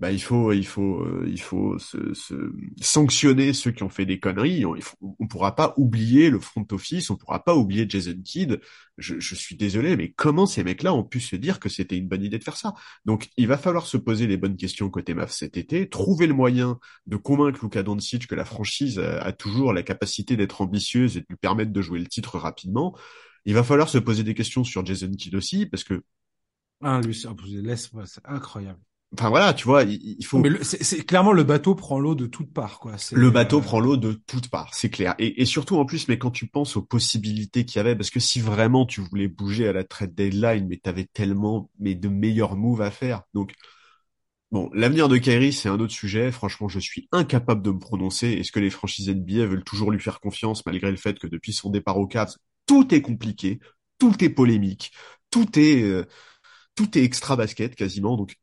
bah, 0.00 0.10
il 0.10 0.20
faut 0.20 0.52
il 0.52 0.66
faut 0.66 1.02
euh, 1.02 1.24
il 1.28 1.40
faut 1.40 1.78
se, 1.78 2.14
se, 2.14 2.34
sanctionner 2.80 3.52
ceux 3.52 3.70
qui 3.70 3.84
ont 3.84 3.88
fait 3.88 4.04
des 4.06 4.18
conneries. 4.18 4.66
On, 4.66 4.74
on 5.20 5.26
pourra 5.28 5.54
pas 5.54 5.72
oublier 5.76 6.30
le 6.30 6.40
front 6.40 6.66
office, 6.72 7.10
on 7.10 7.16
pourra 7.16 7.44
pas 7.44 7.54
oublier 7.54 7.86
Jason 7.88 8.20
Kidd. 8.24 8.60
Je, 8.98 9.20
je 9.20 9.34
suis 9.36 9.56
désolé, 9.56 9.96
mais 9.96 10.12
comment 10.12 10.46
ces 10.46 10.64
mecs-là 10.64 10.92
ont 10.92 11.04
pu 11.04 11.20
se 11.20 11.36
dire 11.36 11.60
que 11.60 11.68
c'était 11.68 11.96
une 11.96 12.08
bonne 12.08 12.24
idée 12.24 12.38
de 12.38 12.44
faire 12.44 12.56
ça? 12.56 12.74
Donc 13.04 13.30
il 13.36 13.46
va 13.46 13.56
falloir 13.56 13.86
se 13.86 13.96
poser 13.96 14.26
les 14.26 14.36
bonnes 14.36 14.56
questions 14.56 14.90
côté 14.90 15.14
MAF 15.14 15.30
cet 15.30 15.56
été, 15.56 15.88
trouver 15.88 16.26
le 16.26 16.34
moyen 16.34 16.80
de 17.06 17.16
convaincre 17.16 17.60
Luka 17.62 17.84
Doncic 17.84 18.26
que 18.26 18.34
la 18.34 18.44
franchise 18.44 18.98
a, 18.98 19.32
toujours 19.32 19.72
la 19.72 19.84
capacité 19.84 20.36
d'être 20.36 20.60
ambitieuse 20.60 21.16
et 21.16 21.20
de 21.20 21.26
lui 21.28 21.36
permettre 21.36 21.72
de 21.72 21.82
jouer 21.82 22.00
le 22.00 22.06
titre 22.06 22.38
rapidement. 22.38 22.96
Il 23.44 23.54
va 23.54 23.62
falloir 23.62 23.88
se 23.88 23.98
poser 23.98 24.24
des 24.24 24.34
questions 24.34 24.64
sur 24.64 24.84
Jason 24.84 25.10
Kidd 25.12 25.34
aussi, 25.36 25.66
parce 25.66 25.84
que 25.84 26.02
ah, 26.82 27.00
lui, 27.00 27.14
c'est 27.14 27.28
incroyable. 28.24 28.80
Enfin 29.16 29.28
voilà, 29.28 29.54
tu 29.54 29.64
vois, 29.64 29.84
il, 29.84 30.24
faut. 30.24 30.38
Mais 30.38 30.50
c'est 30.62 31.04
clairement 31.04 31.32
le 31.32 31.44
bateau 31.44 31.74
prend 31.74 32.00
l'eau 32.00 32.14
de 32.14 32.26
toutes 32.26 32.52
parts, 32.52 32.80
quoi. 32.80 32.96
Le 33.12 33.30
bateau 33.30 33.58
euh, 33.58 33.62
prend 33.62 33.78
l'eau 33.78 33.96
de 33.96 34.12
toutes 34.26 34.48
parts, 34.48 34.74
c'est 34.74 34.90
clair. 34.90 35.14
Et, 35.18 35.40
et, 35.40 35.44
surtout 35.44 35.76
en 35.76 35.84
plus, 35.84 36.08
mais 36.08 36.18
quand 36.18 36.32
tu 36.32 36.46
penses 36.48 36.76
aux 36.76 36.82
possibilités 36.82 37.64
qu'il 37.64 37.76
y 37.76 37.80
avait, 37.80 37.94
parce 37.94 38.10
que 38.10 38.18
si 38.18 38.40
vraiment 38.40 38.86
tu 38.86 39.00
voulais 39.00 39.28
bouger 39.28 39.68
à 39.68 39.72
la 39.72 39.84
trade 39.84 40.14
deadline, 40.14 40.66
mais 40.68 40.78
t'avais 40.78 41.04
tellement 41.04 41.70
mais 41.78 41.94
de 41.94 42.08
meilleurs 42.08 42.56
moves 42.56 42.82
à 42.82 42.90
faire, 42.90 43.22
donc 43.34 43.52
Bon, 44.54 44.70
l'avenir 44.72 45.08
de 45.08 45.16
Kyrie, 45.16 45.52
c'est 45.52 45.68
un 45.68 45.80
autre 45.80 45.92
sujet. 45.92 46.30
Franchement, 46.30 46.68
je 46.68 46.78
suis 46.78 47.08
incapable 47.10 47.60
de 47.60 47.72
me 47.72 47.80
prononcer. 47.80 48.28
Est-ce 48.28 48.52
que 48.52 48.60
les 48.60 48.70
franchises 48.70 49.08
NBA 49.08 49.46
veulent 49.46 49.64
toujours 49.64 49.90
lui 49.90 49.98
faire 49.98 50.20
confiance 50.20 50.64
malgré 50.64 50.92
le 50.92 50.96
fait 50.96 51.18
que 51.18 51.26
depuis 51.26 51.52
son 51.52 51.70
départ 51.70 51.98
au 51.98 52.06
Cavs, 52.06 52.36
tout 52.64 52.94
est 52.94 53.02
compliqué, 53.02 53.58
tout 53.98 54.22
est 54.22 54.28
polémique, 54.28 54.92
tout 55.30 55.58
est 55.58 55.82
euh, 55.82 56.04
tout 56.76 56.96
est 56.96 57.02
extra 57.02 57.34
basket 57.34 57.74
quasiment. 57.74 58.16
Donc 58.16 58.36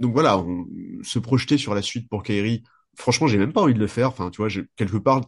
donc 0.00 0.12
voilà, 0.12 0.38
on, 0.38 0.66
se 1.02 1.18
projeter 1.18 1.58
sur 1.58 1.74
la 1.74 1.82
suite 1.82 2.08
pour 2.08 2.22
Kyrie. 2.22 2.62
Franchement, 2.96 3.26
j'ai 3.28 3.38
même 3.38 3.52
pas 3.52 3.62
envie 3.62 3.74
de 3.74 3.78
le 3.78 3.86
faire. 3.86 4.08
Enfin, 4.08 4.30
tu 4.30 4.42
vois, 4.42 4.48
quelque 4.76 4.96
part, 4.96 5.22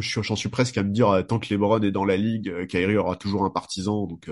j'en 0.00 0.36
suis 0.36 0.48
presque 0.48 0.78
à 0.78 0.82
me 0.82 0.90
dire, 0.90 1.10
euh, 1.10 1.22
tant 1.22 1.38
que 1.38 1.52
LeBron 1.52 1.80
est 1.82 1.90
dans 1.90 2.04
la 2.04 2.16
ligue, 2.16 2.48
euh, 2.48 2.66
Kyrie 2.66 2.96
aura 2.96 3.16
toujours 3.16 3.44
un 3.44 3.50
partisan. 3.50 4.06
Donc, 4.06 4.30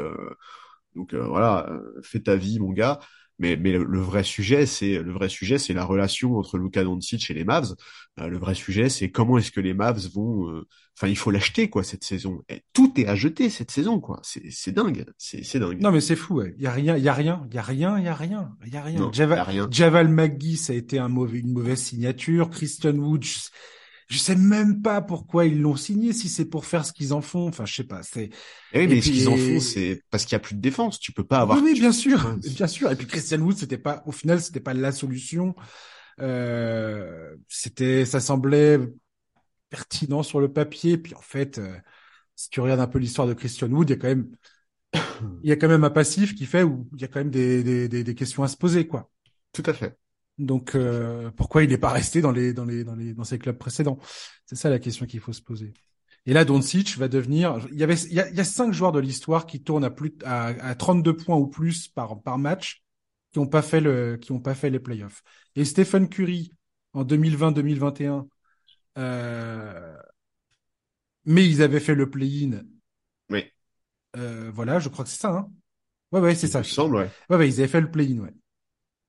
donc 0.96 1.14
voilà, 1.14 1.70
fais 2.02 2.20
ta 2.20 2.36
vie, 2.36 2.58
mon 2.58 2.70
gars. 2.70 3.00
Mais, 3.38 3.56
mais 3.56 3.72
le, 3.72 4.00
vrai 4.00 4.22
sujet, 4.22 4.66
c'est 4.66 4.98
le 4.98 5.12
vrai 5.12 5.28
sujet, 5.28 5.58
c'est 5.58 5.72
la 5.72 5.84
relation 5.84 6.36
entre 6.36 6.58
Luka 6.58 6.84
Doncic 6.84 7.30
et 7.30 7.34
les 7.34 7.44
Mavs. 7.44 7.74
Euh, 8.20 8.28
le 8.28 8.38
vrai 8.38 8.54
sujet, 8.54 8.88
c'est 8.88 9.10
comment 9.10 9.38
est-ce 9.38 9.50
que 9.50 9.60
les 9.60 9.74
Mavs 9.74 10.08
vont. 10.14 10.48
Euh, 10.50 10.66
enfin, 10.96 11.08
il 11.08 11.16
faut 11.16 11.30
l'acheter 11.30 11.70
quoi 11.70 11.82
cette 11.82 12.04
saison. 12.04 12.42
Et 12.48 12.62
tout 12.72 12.92
est 13.00 13.06
à 13.06 13.16
jeter 13.16 13.50
cette 13.50 13.70
saison 13.70 14.00
quoi. 14.00 14.20
C'est 14.22 14.50
c'est 14.50 14.72
dingue, 14.72 15.06
c'est 15.18 15.44
c'est 15.44 15.58
dingue. 15.58 15.80
Non 15.80 15.90
mais 15.90 16.00
c'est 16.00 16.16
fou. 16.16 16.42
Il 16.42 16.62
y 16.62 16.66
a 16.66 16.72
rien, 16.72 16.96
il 16.96 17.02
y 17.02 17.08
a 17.08 17.14
rien, 17.14 17.46
il 17.50 17.54
y 17.54 17.58
a 17.58 17.62
rien, 17.62 17.98
il 17.98 18.04
y 18.04 18.08
a 18.08 18.14
rien, 18.14 18.56
il 18.64 18.72
y 18.72 18.76
a 18.76 18.82
rien. 18.82 19.00
Non, 19.00 19.10
y 19.10 19.22
a 19.22 19.44
rien. 19.44 19.68
Javal 19.70 20.08
McGee, 20.08 20.56
ça 20.56 20.72
a 20.72 20.76
été 20.76 20.98
un 20.98 21.08
mauvais, 21.08 21.38
une 21.38 21.52
mauvaise 21.52 21.80
signature. 21.80 22.50
Christian 22.50 22.96
Woods 22.96 23.50
je 24.08 24.18
sais 24.18 24.36
même 24.36 24.82
pas 24.82 25.00
pourquoi 25.00 25.46
ils 25.46 25.60
l'ont 25.60 25.76
signé, 25.76 26.12
si 26.12 26.28
c'est 26.28 26.44
pour 26.44 26.66
faire 26.66 26.84
ce 26.84 26.92
qu'ils 26.92 27.12
en 27.12 27.20
font. 27.20 27.48
Enfin, 27.48 27.64
je 27.64 27.74
sais 27.74 27.84
pas. 27.84 28.02
C'est. 28.02 28.30
Eh 28.72 28.80
oui, 28.80 28.86
mais 28.88 29.00
ce 29.00 29.10
qu'ils 29.10 29.28
en 29.28 29.36
font, 29.36 29.60
c'est 29.60 30.02
parce 30.10 30.24
qu'il 30.24 30.32
y 30.32 30.36
a 30.36 30.40
plus 30.40 30.54
de 30.54 30.60
défense. 30.60 30.98
Tu 31.00 31.12
peux 31.12 31.24
pas 31.24 31.40
avoir. 31.40 31.62
Oui, 31.62 31.74
bien 31.74 31.92
sûr, 31.92 32.36
bien 32.36 32.66
sûr. 32.66 32.90
Et 32.90 32.96
puis 32.96 33.06
Christian 33.06 33.40
Wood, 33.40 33.56
c'était 33.56 33.78
pas, 33.78 34.02
au 34.06 34.12
final, 34.12 34.40
c'était 34.40 34.60
pas 34.60 34.74
la 34.74 34.92
solution. 34.92 35.54
Euh, 36.20 37.34
c'était, 37.48 38.04
ça 38.04 38.20
semblait 38.20 38.78
pertinent 39.70 40.22
sur 40.22 40.40
le 40.40 40.52
papier. 40.52 40.98
Puis 40.98 41.14
en 41.14 41.20
fait, 41.22 41.58
euh, 41.58 41.76
si 42.36 42.50
tu 42.50 42.60
regardes 42.60 42.80
un 42.80 42.86
peu 42.86 42.98
l'histoire 42.98 43.28
de 43.28 43.34
Christian 43.34 43.68
Wood, 43.70 43.90
il 43.90 43.92
y 43.94 43.96
a 43.96 43.98
quand 44.00 44.08
même, 44.08 44.30
il 45.44 45.48
y 45.50 45.52
a 45.52 45.56
quand 45.56 45.68
même 45.68 45.84
un 45.84 45.90
passif 45.90 46.34
qui 46.34 46.46
fait 46.46 46.62
où 46.62 46.88
il 46.94 47.02
y 47.02 47.04
a 47.04 47.08
quand 47.08 47.20
même 47.20 47.30
des, 47.30 47.62
des, 47.62 47.88
des, 47.88 48.04
des 48.04 48.14
questions 48.14 48.42
à 48.42 48.48
se 48.48 48.56
poser, 48.56 48.86
quoi. 48.86 49.10
Tout 49.52 49.62
à 49.66 49.72
fait. 49.74 49.96
Donc 50.38 50.74
euh, 50.74 51.30
pourquoi 51.36 51.62
il 51.62 51.70
n'est 51.70 51.78
pas 51.78 51.90
resté 51.90 52.20
dans 52.20 52.32
les 52.32 52.52
dans 52.52 52.64
les 52.64 52.84
dans 52.84 52.94
les 52.94 53.14
dans 53.14 53.24
ses 53.24 53.38
clubs 53.38 53.56
précédents? 53.58 53.98
C'est 54.46 54.56
ça 54.56 54.70
la 54.70 54.78
question 54.78 55.06
qu'il 55.06 55.20
faut 55.20 55.32
se 55.32 55.42
poser. 55.42 55.72
Et 56.24 56.32
là, 56.32 56.44
Doncic 56.44 56.96
va 56.98 57.08
devenir. 57.08 57.58
Il 57.72 57.78
y 57.78 57.82
avait 57.82 57.94
il 57.94 58.12
y 58.14 58.20
a, 58.20 58.28
il 58.30 58.36
y 58.36 58.40
a 58.40 58.44
cinq 58.44 58.72
joueurs 58.72 58.92
de 58.92 59.00
l'histoire 59.00 59.46
qui 59.46 59.62
tournent 59.62 59.84
à 59.84 59.90
plus 59.90 60.14
à, 60.24 60.46
à 60.46 60.74
32 60.74 61.16
points 61.16 61.36
ou 61.36 61.48
plus 61.48 61.88
par 61.88 62.20
par 62.22 62.38
match 62.38 62.82
qui 63.32 63.38
ont 63.38 63.46
pas 63.46 63.62
fait 63.62 63.80
le 63.80 64.16
qui 64.16 64.32
ont 64.32 64.40
pas 64.40 64.54
fait 64.54 64.70
les 64.70 64.80
playoffs. 64.80 65.22
Et 65.56 65.64
Stephen 65.64 66.08
Curry 66.08 66.52
en 66.92 67.04
2020-2021. 67.04 68.26
Euh, 68.98 69.96
mais 71.24 71.46
ils 71.48 71.62
avaient 71.62 71.80
fait 71.80 71.94
le 71.94 72.10
play-in. 72.10 72.62
Oui. 73.30 73.44
Euh, 74.16 74.50
voilà, 74.52 74.78
je 74.78 74.88
crois 74.88 75.04
que 75.04 75.10
c'est 75.10 75.20
ça. 75.20 75.30
Hein? 75.30 75.50
Ouais, 76.10 76.20
ouais, 76.20 76.34
c'est 76.34 76.48
ça. 76.48 76.60
Il 76.60 76.64
semble, 76.64 76.96
ouais. 76.96 77.10
Ouais, 77.30 77.36
ouais, 77.36 77.48
ils 77.48 77.60
avaient 77.60 77.68
fait 77.68 77.80
le 77.80 77.90
play-in, 77.90 78.18
ouais. 78.18 78.34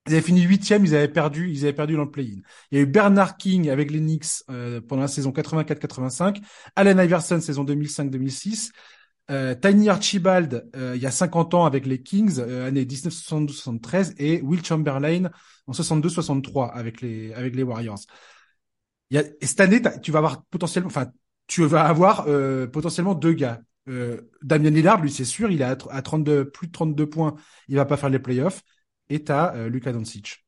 Ils 0.08 0.14
avaient 0.14 0.22
fini 0.22 0.42
huitième, 0.42 0.86
ils 0.86 0.96
avaient 0.96 1.08
perdu, 1.08 1.50
ils 1.50 1.64
avaient 1.64 1.74
perdu 1.74 1.96
dans 1.96 2.04
le 2.04 2.12
play-in. 2.12 2.42
Il 2.72 2.78
y 2.78 2.82
a 2.82 2.84
eu 2.84 2.86
Bernard 2.86 3.38
King 3.38 3.70
avec 3.70 3.90
les 3.90 4.00
Knicks 4.00 4.44
euh, 4.50 4.82
pendant 4.82 5.04
la 5.04 5.08
saison 5.08 5.32
84-85, 5.32 6.42
Allen 6.76 7.00
Iverson 7.00 7.40
saison 7.40 7.64
2005-2006, 7.64 8.72
euh, 9.32 9.56
Tiny 9.56 9.88
Archibald 9.88 10.70
euh, 10.76 10.94
il 10.96 11.02
y 11.02 11.06
a 11.06 11.12
50 11.12 11.54
ans 11.54 11.66
avec 11.66 11.86
les 11.86 12.02
Kings, 12.02 12.40
euh, 12.40 12.68
année 12.68 12.84
1972-73, 12.84 14.16
et 14.18 14.42
Will 14.42 14.64
Chamberlain 14.66 15.30
en 15.68 15.72
62-63 15.72 16.72
avec 16.74 17.00
les 17.00 17.34
avec 17.34 17.56
les 17.56 17.64
Warriors. 17.64 18.00
Il 19.10 19.16
y 19.16 19.20
a, 19.20 19.24
et 19.40 19.46
cette 19.46 19.62
année, 19.62 19.82
tu 20.02 20.12
vas 20.12 20.20
avoir 20.20 20.44
potentiellement, 20.46 20.88
enfin, 20.88 21.08
tu 21.48 21.64
vas 21.66 21.86
avoir 21.86 22.26
euh, 22.28 22.68
potentiellement 22.68 23.16
deux 23.16 23.34
gars. 23.34 23.62
Damien 24.42 24.70
Lillard, 24.70 25.02
lui, 25.02 25.12
c'est 25.12 25.26
sûr, 25.26 25.52
il 25.52 25.62
à, 25.62 25.76
à 25.90 26.02
32, 26.02 26.50
plus 26.50 26.68
de 26.68 26.72
32 26.72 27.10
points, 27.10 27.36
il 27.68 27.76
va 27.76 27.84
pas 27.84 27.98
faire 27.98 28.10
les 28.10 28.20
playoffs 28.20 28.64
et 29.10 29.24
t'as 29.24 29.56
euh, 29.56 29.70
Luka 29.70 29.92
Doncic 29.92 30.46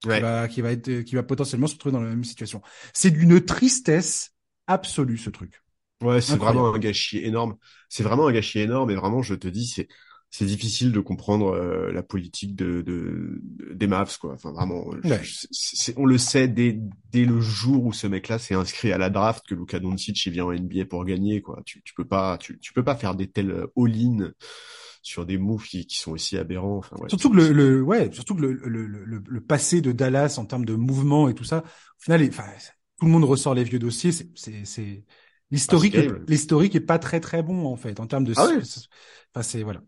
qui, 0.00 0.08
va, 0.08 0.48
qui 0.48 0.60
va 0.60 0.72
être, 0.72 1.00
qui 1.02 1.14
va 1.14 1.22
potentiellement 1.22 1.66
se 1.66 1.74
retrouver 1.74 1.92
dans 1.92 2.02
la 2.02 2.10
même 2.10 2.24
situation. 2.24 2.62
C'est 2.92 3.10
d'une 3.10 3.40
tristesse 3.40 4.32
absolue 4.66 5.18
ce 5.18 5.30
truc. 5.30 5.62
Ouais, 6.02 6.20
c'est 6.20 6.36
vraiment 6.36 6.74
un 6.74 6.78
gâchis 6.78 7.18
énorme. 7.18 7.56
C'est 7.88 8.02
vraiment 8.02 8.26
un 8.26 8.32
gâchis 8.32 8.60
énorme 8.60 8.90
et 8.90 8.94
vraiment, 8.94 9.22
je 9.22 9.34
te 9.34 9.48
dis, 9.48 9.66
c'est 9.66 9.88
c'est 10.36 10.46
difficile 10.46 10.90
de 10.90 10.98
comprendre 10.98 11.54
euh, 11.54 11.92
la 11.92 12.02
politique 12.02 12.56
de, 12.56 12.82
de, 12.82 13.40
des 13.72 13.86
Mavs 13.86 14.18
quoi. 14.18 14.32
Enfin 14.32 14.50
vraiment, 14.50 14.84
on 15.96 16.06
le 16.06 16.18
sait 16.18 16.48
dès 16.48 16.76
dès 17.12 17.24
le 17.24 17.40
jour 17.40 17.84
où 17.84 17.92
ce 17.92 18.08
mec-là 18.08 18.40
s'est 18.40 18.56
inscrit 18.56 18.92
à 18.92 18.98
la 18.98 19.10
draft 19.10 19.46
que 19.46 19.54
Luka 19.54 19.78
Doncic 19.78 20.26
il 20.26 20.32
vient 20.32 20.46
en 20.46 20.52
NBA 20.52 20.86
pour 20.86 21.04
gagner 21.04 21.40
quoi. 21.40 21.62
Tu 21.64 21.82
tu 21.84 21.94
peux 21.94 22.04
pas 22.04 22.36
tu 22.38 22.58
tu 22.58 22.72
peux 22.72 22.82
pas 22.82 22.96
faire 22.96 23.14
des 23.14 23.30
tels 23.30 23.66
all-in 23.76 24.32
sur 25.04 25.26
des 25.26 25.38
moves 25.38 25.64
qui, 25.64 25.86
qui 25.86 25.98
sont 25.98 26.12
aussi 26.12 26.36
aberrants. 26.36 26.78
Enfin, 26.78 26.96
ouais, 26.96 27.08
surtout 27.08 27.30
que 27.30 27.36
le, 27.36 27.52
le, 27.52 27.82
ouais, 27.82 28.10
surtout 28.10 28.34
que 28.34 28.40
le, 28.40 28.52
le, 28.52 28.86
le, 28.86 29.22
le, 29.24 29.40
passé 29.40 29.80
de 29.82 29.92
Dallas 29.92 30.36
en 30.38 30.46
termes 30.46 30.64
de 30.64 30.74
mouvement 30.74 31.28
et 31.28 31.34
tout 31.34 31.44
ça, 31.44 31.58
au 31.58 32.02
final, 32.02 32.26
enfin, 32.26 32.44
tout 32.98 33.04
le 33.04 33.12
monde 33.12 33.24
ressort 33.24 33.54
les 33.54 33.64
vieux 33.64 33.78
dossiers. 33.78 34.12
C'est, 34.12 34.30
c'est, 34.34 34.64
c'est 34.64 35.04
l'historique, 35.50 35.96
ah, 35.96 36.12
l'historique 36.26 36.74
est 36.74 36.80
pas 36.80 36.98
très 36.98 37.20
très 37.20 37.42
bon 37.42 37.66
en 37.66 37.76
fait 37.76 38.00
en 38.00 38.06
termes 38.06 38.24
de. 38.24 38.32
Ah 38.36 38.46
ouais. 38.46 38.56
Enfin, 38.56 39.42
c'est 39.42 39.62
voilà. 39.62 39.82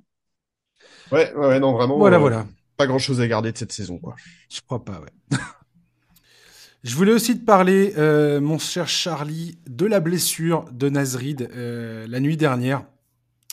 Ouais, 1.11 1.33
ouais, 1.35 1.61
non, 1.61 1.73
vraiment. 1.73 1.97
Voilà, 1.97 2.17
euh, 2.17 2.21
voilà. 2.21 2.47
Pas 2.77 2.87
grand 2.87 2.99
chose 2.99 3.21
à 3.23 3.27
garder 3.27 3.53
de 3.53 3.59
cette 3.59 3.73
saison, 3.73 3.99
quoi. 3.99 4.15
Je 4.51 4.61
crois 4.61 4.85
pas, 4.85 5.01
ouais. 5.01 5.39
Je 6.85 6.95
voulais 6.95 7.13
aussi 7.13 7.39
te 7.39 7.45
parler, 7.45 7.95
euh, 7.97 8.41
mon 8.41 8.59
cher 8.59 8.87
Charlie, 8.87 9.59
de 9.67 9.87
la 9.87 9.99
blessure 9.99 10.67
de 10.73 10.89
Nazrid 10.89 11.49
euh, 11.53 12.07
la 12.07 12.21
nuit 12.21 12.37
dernière 12.37 12.85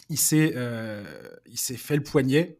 il 0.10 0.18
s'est 0.18 0.54
euh, 0.56 1.04
il 1.46 1.58
s'est 1.58 1.78
fait 1.78 1.96
le 1.96 2.04
poignet. 2.04 2.58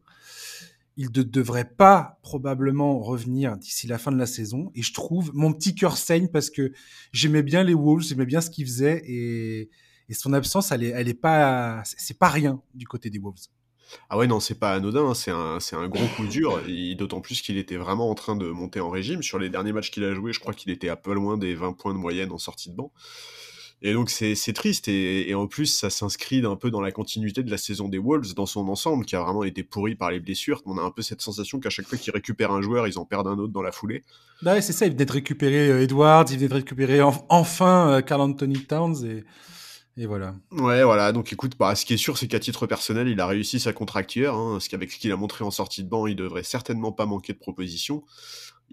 Il 0.96 1.08
ne 1.08 1.24
devrait 1.24 1.70
pas 1.70 2.20
probablement 2.22 3.00
revenir 3.00 3.58
d'ici 3.58 3.88
la 3.88 3.98
fin 3.98 4.12
de 4.12 4.18
la 4.18 4.28
saison. 4.28 4.72
Et 4.76 4.84
je 4.84 4.94
trouve 4.94 5.32
mon 5.34 5.52
petit 5.52 5.74
cœur 5.74 5.98
saigne 5.98 6.28
parce 6.28 6.52
que 6.52 6.72
j'aimais 7.12 7.42
bien 7.42 7.64
les 7.64 7.74
Wolves, 7.74 8.04
j'aimais 8.04 8.28
bien 8.28 8.42
ce 8.42 8.52
qu'ils 8.52 8.66
faisaient 8.66 9.02
et, 9.06 9.70
son 10.12 10.34
absence, 10.34 10.72
elle 10.72 10.84
est, 10.84 11.20
pas, 11.20 11.82
c'est 11.86 12.20
pas 12.20 12.30
rien 12.30 12.62
du 12.76 12.86
côté 12.86 13.10
des 13.10 13.18
Wolves. 13.18 13.48
Ah 14.10 14.18
ouais, 14.18 14.28
non, 14.28 14.40
c'est 14.40 14.60
pas 14.60 14.74
anodin, 14.74 15.08
hein. 15.10 15.14
c'est 15.16 15.32
un, 15.32 15.58
un 15.58 15.88
gros 15.88 16.06
coup 16.16 16.28
dur, 16.28 16.62
d'autant 16.98 17.20
plus 17.20 17.42
qu'il 17.42 17.58
était 17.58 17.78
vraiment 17.78 18.12
en 18.12 18.14
train 18.14 18.36
de 18.36 18.48
monter 18.48 18.80
en 18.80 18.92
régime. 18.92 19.24
Sur 19.24 19.40
les 19.40 19.50
derniers 19.50 19.74
matchs 19.74 19.90
qu'il 19.90 20.04
a 20.04 20.14
joué, 20.14 20.32
je 20.32 20.40
crois 20.40 20.54
qu'il 20.54 20.72
était 20.72 20.90
à 20.90 20.96
peu 20.96 21.16
loin 21.16 21.38
des 21.38 21.56
20 21.56 21.74
points 21.74 21.94
de 21.96 22.00
moyenne 22.00 22.32
en 22.32 22.38
sortie 22.38 22.70
de 22.70 22.76
banc. 22.76 22.92
Et 23.86 23.92
donc 23.92 24.10
c'est 24.10 24.54
triste 24.54 24.88
et, 24.88 25.30
et, 25.30 25.36
en 25.36 25.46
plus 25.46 25.66
ça 25.66 25.90
s'inscrit 25.90 26.46
un 26.46 26.56
peu 26.56 26.72
dans 26.72 26.80
la 26.80 26.94
continuité 26.94 27.44
de 27.44 27.52
la 27.52 27.58
saison 27.58 27.90
des 27.90 27.98
Wolves 27.98 28.34
dans 28.34 28.46
son 28.46 28.70
ensemble 28.70 29.06
qui 29.06 29.18
a 29.18 29.22
vraiment 29.22 29.44
été 29.44 29.62
pourri 29.62 29.96
par 29.96 30.10
les 30.10 30.22
blessures. 30.22 30.62
On 30.66 30.78
a 30.78 30.82
un 30.82 30.92
peu 30.92 31.02
cette 31.02 31.22
sensation 31.22 31.60
qu'à 31.60 31.70
chaque 31.70 31.88
fois 31.88 31.98
qu'ils 31.98 32.14
récupèrent 32.14 32.54
un 32.54 32.62
joueur, 32.62 32.88
ils 32.88 32.98
en 32.98 33.04
perdent 33.04 33.28
un 33.28 33.38
autre 33.38 33.52
dans 33.52 33.62
la 33.62 33.74
foulée. 33.74 34.04
Bah 34.42 34.54
ouais, 34.54 34.62
c'est 34.62 34.72
ça, 34.72 34.86
il 34.86 34.94
venait 34.94 35.06
de 35.06 35.12
récupérer 35.12 35.70
euh, 35.70 35.84
Edwards, 35.84 36.26
il 36.30 36.38
venait 36.38 36.48
de 36.48 36.54
récupérer 36.54 37.02
enfin 37.02 37.90
euh, 37.90 38.02
Carl 38.02 38.22
Anthony 38.22 38.66
Towns 38.66 39.06
et 39.06 39.26
et 39.96 40.08
voilà. 40.08 40.34
Ouais, 40.52 40.84
voilà. 40.84 41.12
Donc 41.12 41.32
écoute, 41.32 41.54
bah, 41.60 41.76
ce 41.76 41.86
qui 41.86 41.94
est 41.94 41.98
sûr, 41.98 42.18
c'est 42.18 42.28
qu'à 42.28 42.40
titre 42.40 42.66
personnel, 42.66 43.08
il 43.08 43.20
a 43.20 43.28
réussi 43.28 43.60
sa 43.60 43.74
contracture. 43.74 44.34
Hein, 44.34 44.60
ce 44.60 44.68
qu'avec 44.68 44.92
ce 44.92 44.98
qu'il 44.98 45.12
a 45.12 45.16
montré 45.16 45.44
en 45.44 45.52
sortie 45.52 45.84
de 45.84 45.90
banc, 45.90 46.08
il 46.08 46.16
devrait 46.16 46.44
certainement 46.44 46.92
pas 46.92 47.06
manquer 47.06 47.34
de 47.34 47.38
propositions. 47.38 48.04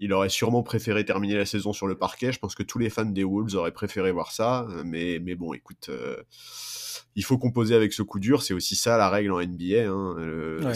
Il 0.03 0.13
aurait 0.13 0.29
sûrement 0.29 0.63
préféré 0.63 1.05
terminer 1.05 1.35
la 1.35 1.45
saison 1.45 1.73
sur 1.73 1.85
le 1.85 1.95
parquet. 1.95 2.31
Je 2.31 2.39
pense 2.39 2.55
que 2.55 2.63
tous 2.63 2.79
les 2.79 2.89
fans 2.89 3.05
des 3.05 3.23
Wolves 3.23 3.53
auraient 3.53 3.71
préféré 3.71 4.11
voir 4.11 4.31
ça. 4.31 4.67
Mais, 4.83 5.19
mais 5.21 5.35
bon, 5.35 5.53
écoute, 5.53 5.89
euh, 5.89 6.17
il 7.15 7.23
faut 7.23 7.37
composer 7.37 7.75
avec 7.75 7.93
ce 7.93 8.01
coup 8.01 8.19
dur. 8.19 8.41
C'est 8.41 8.55
aussi 8.55 8.75
ça 8.75 8.97
la 8.97 9.11
règle 9.11 9.31
en 9.31 9.39
NBA. 9.39 9.83
Hein. 9.85 10.15
Euh, 10.17 10.73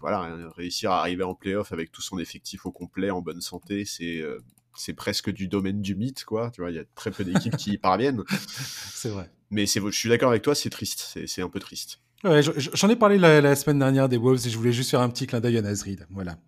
voilà, 0.00 0.50
réussir 0.56 0.90
à 0.90 1.00
arriver 1.00 1.22
en 1.22 1.34
playoff 1.34 1.70
avec 1.72 1.92
tout 1.92 2.00
son 2.00 2.18
effectif 2.18 2.64
au 2.64 2.72
complet, 2.72 3.10
en 3.10 3.20
bonne 3.20 3.42
santé, 3.42 3.84
c'est 3.84 4.22
euh, 4.22 4.38
c'est 4.74 4.94
presque 4.94 5.30
du 5.30 5.48
domaine 5.48 5.82
du 5.82 5.94
mythe, 5.94 6.24
quoi. 6.24 6.50
Tu 6.50 6.62
vois, 6.62 6.70
il 6.70 6.76
y 6.76 6.80
a 6.80 6.84
très 6.94 7.10
peu 7.10 7.24
d'équipes 7.24 7.58
qui 7.58 7.72
y 7.72 7.78
parviennent. 7.78 8.24
C'est 8.94 9.10
vrai. 9.10 9.30
Mais 9.50 9.66
je 9.66 9.90
suis 9.90 10.08
d'accord 10.08 10.30
avec 10.30 10.40
toi, 10.40 10.54
c'est 10.54 10.70
triste. 10.70 11.18
C'est 11.26 11.42
un 11.42 11.50
peu 11.50 11.60
triste. 11.60 12.00
Ouais, 12.24 12.40
j'en 12.40 12.88
ai 12.88 12.96
parlé 12.96 13.18
la, 13.18 13.42
la, 13.42 13.54
semaine 13.54 13.80
dernière 13.80 14.08
des 14.08 14.16
Wolves 14.16 14.46
et 14.46 14.48
je 14.48 14.56
voulais 14.56 14.72
juste 14.72 14.92
faire 14.92 15.02
un 15.02 15.10
petit 15.10 15.26
clin 15.26 15.40
d'œil 15.40 15.58
à 15.58 15.62
Nasrid. 15.62 16.06
Voilà 16.08 16.38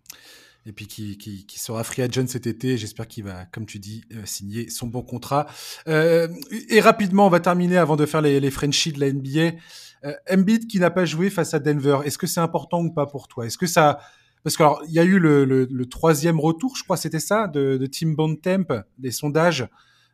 et 0.66 0.72
puis 0.72 0.86
qui, 0.86 1.18
qui, 1.18 1.46
qui 1.46 1.58
sera 1.58 1.84
free 1.84 2.02
agent 2.02 2.26
cet 2.26 2.46
été. 2.46 2.76
J'espère 2.76 3.06
qu'il 3.06 3.24
va, 3.24 3.46
comme 3.46 3.66
tu 3.66 3.78
dis, 3.78 4.04
euh, 4.12 4.24
signer 4.24 4.70
son 4.70 4.86
bon 4.86 5.02
contrat. 5.02 5.46
Euh, 5.88 6.28
et 6.68 6.80
rapidement, 6.80 7.26
on 7.26 7.30
va 7.30 7.40
terminer 7.40 7.76
avant 7.76 7.96
de 7.96 8.06
faire 8.06 8.22
les, 8.22 8.40
les 8.40 8.50
Frenchies 8.50 8.92
de 8.92 9.00
la 9.00 9.12
NBA. 9.12 9.58
Euh, 10.04 10.14
Embiid 10.30 10.66
qui 10.66 10.78
n'a 10.80 10.90
pas 10.90 11.04
joué 11.04 11.30
face 11.30 11.54
à 11.54 11.58
Denver, 11.58 11.98
est-ce 12.04 12.18
que 12.18 12.26
c'est 12.26 12.40
important 12.40 12.82
ou 12.82 12.92
pas 12.92 13.06
pour 13.06 13.28
toi? 13.28 13.46
Est-ce 13.46 13.58
que 13.58 13.66
ça... 13.66 14.00
Parce 14.42 14.58
qu'il 14.58 14.92
y 14.92 14.98
a 14.98 15.04
eu 15.04 15.18
le, 15.18 15.46
le, 15.46 15.64
le, 15.64 15.86
troisième 15.86 16.38
retour, 16.38 16.76
je 16.76 16.84
crois, 16.84 16.98
c'était 16.98 17.18
ça, 17.18 17.48
de, 17.48 17.78
de 17.78 17.86
Tim 17.86 18.08
Bontemp, 18.08 18.84
des 18.98 19.10
sondages 19.10 19.66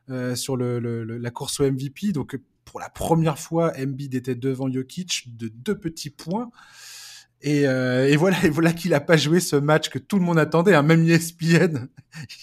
euh, 0.08 0.36
sur 0.36 0.56
le, 0.56 0.78
la 0.78 1.30
course 1.30 1.60
au 1.60 1.70
MVP. 1.70 2.12
Donc, 2.12 2.38
pour 2.64 2.80
la 2.80 2.88
première 2.88 3.38
fois, 3.38 3.72
Embiid 3.76 4.14
était 4.14 4.36
devant 4.36 4.70
Jokic 4.70 5.36
de 5.36 5.48
deux 5.48 5.78
petits 5.78 6.10
points. 6.10 6.50
Et, 7.42 7.66
euh, 7.66 8.08
et 8.08 8.16
voilà, 8.16 8.36
et 8.44 8.50
voilà 8.50 8.72
qu'il 8.72 8.94
a 8.94 9.00
pas 9.00 9.16
joué 9.16 9.40
ce 9.40 9.56
match 9.56 9.88
que 9.88 9.98
tout 9.98 10.18
le 10.18 10.24
monde 10.24 10.38
attendait. 10.38 10.74
Hein. 10.74 10.82
Même 10.82 11.08
ESPN, 11.08 11.88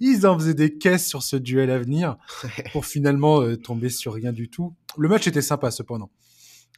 ils, 0.00 0.26
en 0.26 0.38
faisaient 0.38 0.54
des 0.54 0.76
caisses 0.76 1.06
sur 1.06 1.22
ce 1.22 1.36
duel 1.36 1.70
à 1.70 1.78
venir 1.78 2.16
pour 2.72 2.86
finalement 2.86 3.40
euh, 3.40 3.56
tomber 3.56 3.88
sur 3.88 4.14
rien 4.14 4.32
du 4.32 4.48
tout. 4.48 4.74
Le 4.98 5.08
match 5.08 5.26
était 5.26 5.42
sympa 5.42 5.70
cependant, 5.70 6.10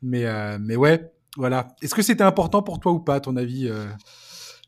mais 0.02 0.24
euh, 0.24 0.58
mais 0.60 0.76
ouais, 0.76 1.10
voilà. 1.36 1.68
Est-ce 1.82 1.94
que 1.94 2.02
c'était 2.02 2.24
important 2.24 2.62
pour 2.62 2.80
toi 2.80 2.92
ou 2.92 3.00
pas, 3.00 3.16
à 3.16 3.20
ton 3.20 3.36
avis 3.36 3.68
euh? 3.68 3.86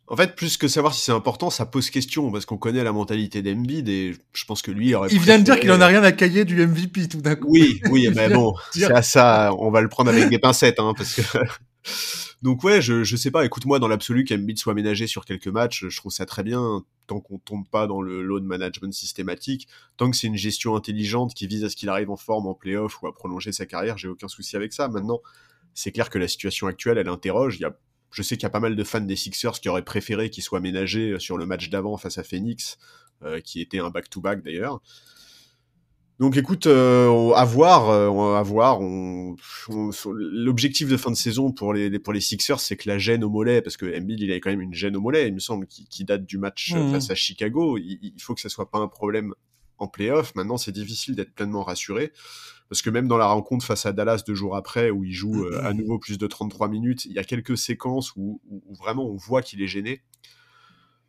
En 0.08 0.14
fait, 0.14 0.36
plus 0.36 0.56
que 0.56 0.68
savoir 0.68 0.94
si 0.94 1.00
c'est 1.02 1.12
important, 1.12 1.50
ça 1.50 1.66
pose 1.66 1.90
question 1.90 2.30
parce 2.30 2.46
qu'on 2.46 2.58
connaît 2.58 2.84
la 2.84 2.92
mentalité 2.92 3.42
d'Embiid 3.42 3.88
et 3.88 4.14
je 4.32 4.44
pense 4.44 4.62
que 4.62 4.70
lui 4.70 4.94
aurait. 4.94 5.08
Il 5.10 5.18
vient 5.18 5.36
de 5.38 5.42
dire 5.42 5.58
qu'il 5.58 5.72
en 5.72 5.80
a 5.80 5.86
rien 5.88 6.04
à 6.04 6.12
cailler 6.12 6.44
du 6.44 6.64
MVP 6.64 7.08
tout 7.08 7.20
d'un 7.20 7.34
coup. 7.34 7.48
Oui, 7.50 7.80
oui, 7.90 8.08
mais 8.14 8.28
bon, 8.28 8.54
c'est 8.70 8.84
à 8.84 9.02
ça, 9.02 9.52
on 9.58 9.70
va 9.70 9.80
le 9.80 9.88
prendre 9.88 10.10
avec 10.10 10.28
des 10.28 10.38
pincettes, 10.38 10.78
hein, 10.78 10.94
parce 10.96 11.14
que. 11.14 11.22
Donc 12.42 12.64
ouais, 12.64 12.80
je, 12.82 13.04
je 13.04 13.16
sais 13.16 13.30
pas, 13.30 13.44
écoute-moi, 13.44 13.78
dans 13.78 13.88
l'absolu, 13.88 14.24
qu'Embiid 14.24 14.58
soit 14.58 14.74
ménagé 14.74 15.06
sur 15.06 15.24
quelques 15.24 15.48
matchs, 15.48 15.86
je 15.88 15.96
trouve 15.96 16.12
ça 16.12 16.26
très 16.26 16.42
bien, 16.42 16.84
tant 17.06 17.20
qu'on 17.20 17.38
tombe 17.38 17.66
pas 17.68 17.86
dans 17.86 18.02
le 18.02 18.22
load 18.22 18.44
management 18.44 18.92
systématique, 18.92 19.68
tant 19.96 20.10
que 20.10 20.16
c'est 20.16 20.26
une 20.26 20.36
gestion 20.36 20.76
intelligente 20.76 21.34
qui 21.34 21.46
vise 21.46 21.64
à 21.64 21.70
ce 21.70 21.76
qu'il 21.76 21.88
arrive 21.88 22.10
en 22.10 22.16
forme 22.16 22.46
en 22.46 22.54
playoff 22.54 23.02
ou 23.02 23.06
à 23.06 23.14
prolonger 23.14 23.52
sa 23.52 23.66
carrière, 23.66 23.98
j'ai 23.98 24.08
aucun 24.08 24.28
souci 24.28 24.56
avec 24.56 24.72
ça. 24.72 24.88
Maintenant, 24.88 25.20
c'est 25.74 25.92
clair 25.92 26.10
que 26.10 26.18
la 26.18 26.28
situation 26.28 26.66
actuelle, 26.66 26.98
elle 26.98 27.08
interroge, 27.08 27.56
il 27.56 27.62
y 27.62 27.64
a 27.64 27.76
je 28.12 28.22
sais 28.22 28.36
qu'il 28.36 28.44
y 28.44 28.46
a 28.46 28.50
pas 28.50 28.60
mal 28.60 28.76
de 28.76 28.84
fans 28.84 29.00
des 29.00 29.16
Sixers 29.16 29.60
qui 29.60 29.68
auraient 29.68 29.84
préféré 29.84 30.30
qu'il 30.30 30.42
soit 30.42 30.60
ménagé 30.60 31.18
sur 31.18 31.36
le 31.36 31.44
match 31.44 31.68
d'avant 31.68 31.98
face 31.98 32.16
à 32.16 32.22
Phoenix, 32.22 32.78
euh, 33.22 33.40
qui 33.40 33.60
était 33.60 33.78
un 33.78 33.90
back-to-back 33.90 34.42
d'ailleurs. 34.42 34.80
Donc 36.18 36.36
écoute, 36.38 36.66
euh, 36.66 37.32
à 37.34 37.44
voir, 37.44 37.90
euh, 37.90 38.36
à 38.36 38.42
voir. 38.42 38.80
On, 38.80 39.36
L'objectif 40.14 40.88
de 40.88 40.96
fin 40.96 41.10
de 41.10 41.16
saison 41.16 41.52
pour 41.52 41.74
les, 41.74 41.90
les- 41.90 41.98
pour 41.98 42.12
les 42.12 42.20
Sixers, 42.20 42.60
c'est 42.60 42.76
que 42.76 42.88
la 42.88 42.96
gêne 42.98 43.22
au 43.22 43.28
mollet, 43.28 43.60
parce 43.60 43.76
que 43.76 43.84
Embiid, 43.86 44.20
il 44.20 44.30
avait 44.30 44.40
quand 44.40 44.50
même 44.50 44.62
une 44.62 44.74
gêne 44.74 44.96
au 44.96 45.00
mollet, 45.00 45.28
il 45.28 45.34
me 45.34 45.38
semble, 45.40 45.66
qui, 45.66 45.86
qui 45.88 46.04
date 46.04 46.24
du 46.24 46.38
match 46.38 46.72
euh, 46.74 46.84
Mhm. 46.84 46.92
face 46.92 47.10
à 47.10 47.14
Chicago. 47.14 47.76
Il, 47.78 47.98
il 48.02 48.22
faut 48.22 48.34
que 48.34 48.40
ça 48.40 48.48
soit 48.48 48.70
pas 48.70 48.78
un 48.78 48.88
problème 48.88 49.34
en 49.78 49.88
playoff. 49.88 50.34
Maintenant, 50.34 50.56
c'est 50.56 50.72
difficile 50.72 51.14
d'être 51.16 51.34
pleinement 51.34 51.62
rassuré, 51.62 52.12
parce 52.70 52.80
que 52.80 52.88
même 52.88 53.08
dans 53.08 53.18
la 53.18 53.26
rencontre 53.26 53.66
face 53.66 53.84
à 53.84 53.92
Dallas 53.92 54.22
deux 54.26 54.34
jours 54.34 54.56
après, 54.56 54.88
où 54.90 55.04
il 55.04 55.12
joue 55.12 55.44
euh, 55.44 55.60
à 55.64 55.74
nouveau 55.74 55.98
plus 55.98 56.16
de 56.16 56.26
33 56.26 56.68
minutes, 56.68 57.04
il 57.04 57.12
y 57.12 57.18
a 57.18 57.24
quelques 57.24 57.58
séquences 57.58 58.12
où, 58.16 58.40
où- 58.48 58.62
où 58.66 58.74
vraiment 58.74 59.06
on 59.06 59.16
voit 59.16 59.42
qu'il 59.42 59.60
est 59.60 59.66
gêné. 59.66 60.00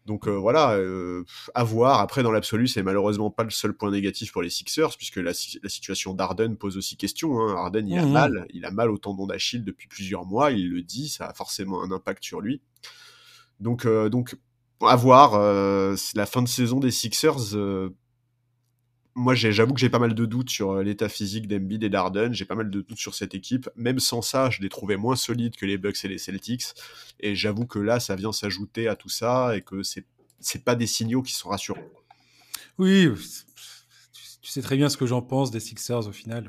Donc 0.08 0.28
euh, 0.28 0.32
voilà, 0.32 0.72
euh, 0.72 1.24
à 1.54 1.64
voir. 1.64 2.00
Après, 2.00 2.24
dans 2.24 2.32
l'absolu, 2.32 2.68
c'est 2.68 2.82
malheureusement 2.82 3.30
pas 3.30 3.44
le 3.44 3.50
seul 3.52 3.74
point 3.74 3.92
négatif 3.92 4.32
pour 4.32 4.42
les 4.42 4.50
Sixers, 4.50 4.96
puisque 4.98 5.18
la, 5.18 5.34
si- 5.34 5.60
la 5.62 5.70
situation 5.70 6.14
d'Arden 6.14 6.56
pose 6.58 6.78
aussi 6.78 6.96
question. 6.98 7.40
Hein. 7.42 7.56
Harden, 7.58 7.86
il 7.88 8.00
a 8.00 8.06
Mhm. 8.06 8.12
mal, 8.14 8.48
il 8.54 8.64
a 8.66 8.72
mal 8.72 8.90
au 8.90 8.98
tendon 8.98 9.28
d'Achille 9.28 9.64
depuis 9.66 9.88
plusieurs 9.88 10.26
mois. 10.26 10.52
Il 10.52 10.70
le 10.72 10.82
dit, 10.82 11.10
ça 11.10 11.26
a 11.28 11.34
forcément 11.34 11.84
un 11.84 11.92
impact 11.92 12.24
sur 12.24 12.40
lui. 12.42 12.62
Donc, 13.60 13.86
euh, 13.86 14.08
donc, 14.10 14.38
à 14.82 14.96
voir. 14.96 15.34
la 16.16 16.26
fin 16.26 16.42
de 16.42 16.48
saison 16.48 16.80
des 16.80 16.92
Sixers. 16.92 17.54
Moi, 19.18 19.34
j'avoue 19.34 19.74
que 19.74 19.80
j'ai 19.80 19.90
pas 19.90 19.98
mal 19.98 20.14
de 20.14 20.26
doutes 20.28 20.52
sur 20.52 20.72
euh, 20.74 20.84
l'état 20.84 21.10
physique 21.10 21.48
d'Embiid 21.48 21.84
et 21.84 21.90
d'Arden. 21.90 22.34
J'ai 22.34 22.46
pas 22.46 22.54
mal 22.54 22.70
de 22.70 22.82
doutes 22.82 23.00
sur 23.00 23.16
cette 23.16 23.34
équipe. 23.34 23.68
Même 23.76 24.00
sans 24.00 24.22
ça, 24.22 24.52
je 24.52 24.62
les 24.62 24.70
trouvais 24.70 24.96
moins 24.96 25.16
solides 25.16 25.56
que 25.56 25.66
les 25.66 25.80
Bucks 25.80 26.06
et 26.06 26.08
les 26.08 26.20
Celtics. 26.20 26.66
Et 27.20 27.36
j'avoue 27.36 27.66
que 27.66 27.80
là, 27.80 28.00
ça 28.00 28.16
vient 28.16 28.32
s'ajouter 28.32 28.88
à 28.88 28.96
tout 28.96 29.10
ça 29.10 29.58
et 29.58 29.62
que 29.62 29.82
c'est 29.82 30.06
c'est 30.40 30.64
pas 30.64 30.76
des 30.76 30.86
signaux 30.86 31.24
qui 31.24 31.34
sont 31.34 31.50
rassurants. 31.50 31.82
Oui, 32.78 33.10
tu- 34.14 34.32
sais 34.44 34.62
très 34.62 34.78
bien 34.78 34.88
ce 34.88 34.96
que 34.96 35.08
j'en 35.08 35.24
pense 35.24 35.50
des 35.50 35.60
Sixers 35.60 36.08
au 36.08 36.12
final. 36.12 36.48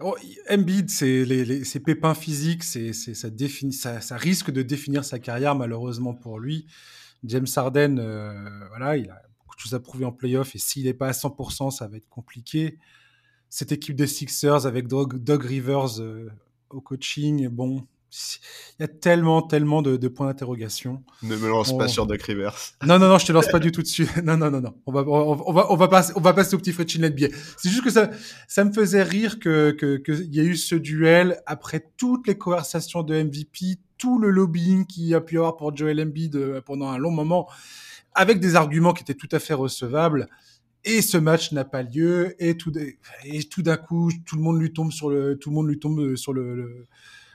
Oh, 0.00 0.14
Embiid, 0.50 0.90
c'est 0.90 1.24
les, 1.24 1.46
les- 1.46 1.64
ses 1.64 1.80
pépins 1.80 2.14
physiques, 2.14 2.62
c'est, 2.62 2.92
ça, 2.92 3.30
définit, 3.30 3.72
ça 3.72 3.98
risque 4.18 4.50
de 4.50 4.60
définir 4.60 5.02
sa 5.02 5.18
carrière 5.18 5.54
malheureusement 5.54 6.12
pour 6.12 6.38
lui. 6.38 6.66
James 7.24 7.46
Harden, 7.56 7.98
euh, 7.98 8.68
voilà, 8.68 8.98
il 8.98 9.08
a 9.08 9.22
beaucoup 9.56 9.68
de 9.68 9.70
choses 9.70 9.74
à 9.74 9.80
prouver 9.80 10.04
en 10.04 10.12
playoff 10.12 10.54
et 10.54 10.58
s'il 10.58 10.84
n'est 10.84 10.94
pas 10.94 11.08
à 11.08 11.12
100%, 11.12 11.70
ça 11.70 11.88
va 11.88 11.96
être 11.96 12.08
compliqué. 12.08 12.78
Cette 13.48 13.72
équipe 13.72 13.96
des 13.96 14.06
Sixers 14.06 14.66
avec 14.66 14.88
Doug, 14.88 15.18
Doug 15.18 15.44
Rivers 15.44 16.00
euh, 16.00 16.28
au 16.70 16.80
coaching, 16.80 17.48
bon, 17.48 17.86
il 18.78 18.82
y 18.82 18.84
a 18.84 18.88
tellement, 18.88 19.42
tellement 19.42 19.82
de, 19.82 19.96
de 19.96 20.08
points 20.08 20.26
d'interrogation. 20.26 21.02
Ne 21.22 21.36
me 21.36 21.48
lance 21.48 21.76
pas 21.76 21.88
sur 21.88 22.06
Doc 22.06 22.22
Rivers. 22.22 22.56
Non, 22.84 22.98
non, 22.98 23.08
non, 23.08 23.18
je 23.18 23.26
te 23.26 23.32
lance 23.32 23.48
pas 23.48 23.58
du 23.58 23.72
tout 23.72 23.82
dessus. 23.82 24.08
Non, 24.24 24.36
non, 24.36 24.50
non, 24.50 24.60
non. 24.60 24.74
On 24.86 24.92
va, 24.92 25.02
on, 25.02 25.42
on 25.46 25.52
va, 25.52 25.70
on 25.70 25.76
va 25.76 25.88
passer, 25.88 26.12
on 26.16 26.20
va 26.20 26.32
passer 26.32 26.54
au 26.54 26.58
petit 26.58 26.72
Fred 26.72 26.88
NBA. 26.98 27.28
C'est 27.56 27.68
juste 27.68 27.84
que 27.84 27.90
ça, 27.90 28.10
ça 28.48 28.64
me 28.64 28.72
faisait 28.72 29.02
rire 29.02 29.38
que, 29.38 29.70
que, 29.72 29.96
que 29.96 30.12
il 30.12 30.34
y 30.34 30.40
a 30.40 30.44
eu 30.44 30.56
ce 30.56 30.74
duel 30.74 31.40
après 31.46 31.90
toutes 31.96 32.26
les 32.26 32.36
conversations 32.36 33.02
de 33.02 33.22
MVP, 33.22 33.78
tout 33.98 34.18
le 34.18 34.30
lobbying 34.30 34.86
qu'il 34.86 35.04
y 35.04 35.14
a 35.14 35.20
pu 35.20 35.38
avoir 35.38 35.56
pour 35.56 35.76
Joel 35.76 36.00
Embiid 36.00 36.36
euh, 36.36 36.60
pendant 36.60 36.88
un 36.88 36.98
long 36.98 37.10
moment, 37.10 37.48
avec 38.16 38.40
des 38.40 38.56
arguments 38.56 38.92
qui 38.92 39.02
étaient 39.02 39.14
tout 39.14 39.28
à 39.30 39.38
fait 39.38 39.54
recevables. 39.54 40.28
Et 40.84 41.02
ce 41.02 41.16
match 41.16 41.52
n'a 41.52 41.64
pas 41.64 41.82
lieu. 41.82 42.34
Et 42.42 42.56
tout, 42.56 42.70
d'un 42.70 43.76
coup, 43.76 44.10
tout 44.24 44.36
le 44.36 44.42
monde 44.42 44.60
lui 44.60 44.72
tombe 44.72 44.92
sur 44.92 45.10
le, 45.10 45.36
tout 45.38 45.50
le 45.50 45.54
monde 45.54 45.68
lui 45.68 45.78
tombe 45.78 46.16
sur 46.16 46.32
le, 46.32 46.54
le, 46.54 46.86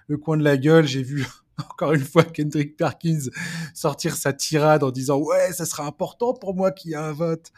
le 0.07 0.17
coin 0.17 0.38
de 0.38 0.43
la 0.43 0.57
gueule. 0.57 0.88
J'ai 0.88 1.03
vu 1.03 1.25
encore 1.69 1.93
une 1.93 2.03
fois 2.03 2.23
Kendrick 2.23 2.77
Perkins 2.77 3.29
sortir 3.73 4.15
sa 4.15 4.34
tirade 4.34 4.84
en 4.84 4.91
disant 4.91 5.19
ouais 5.19 5.53
ça 5.53 5.65
sera 5.65 5.86
important 5.86 6.34
pour 6.34 6.55
moi 6.55 6.71
qu'il 6.71 6.91
y 6.91 6.93
ait 6.93 6.97
un 6.97 7.11
vote 7.11 7.51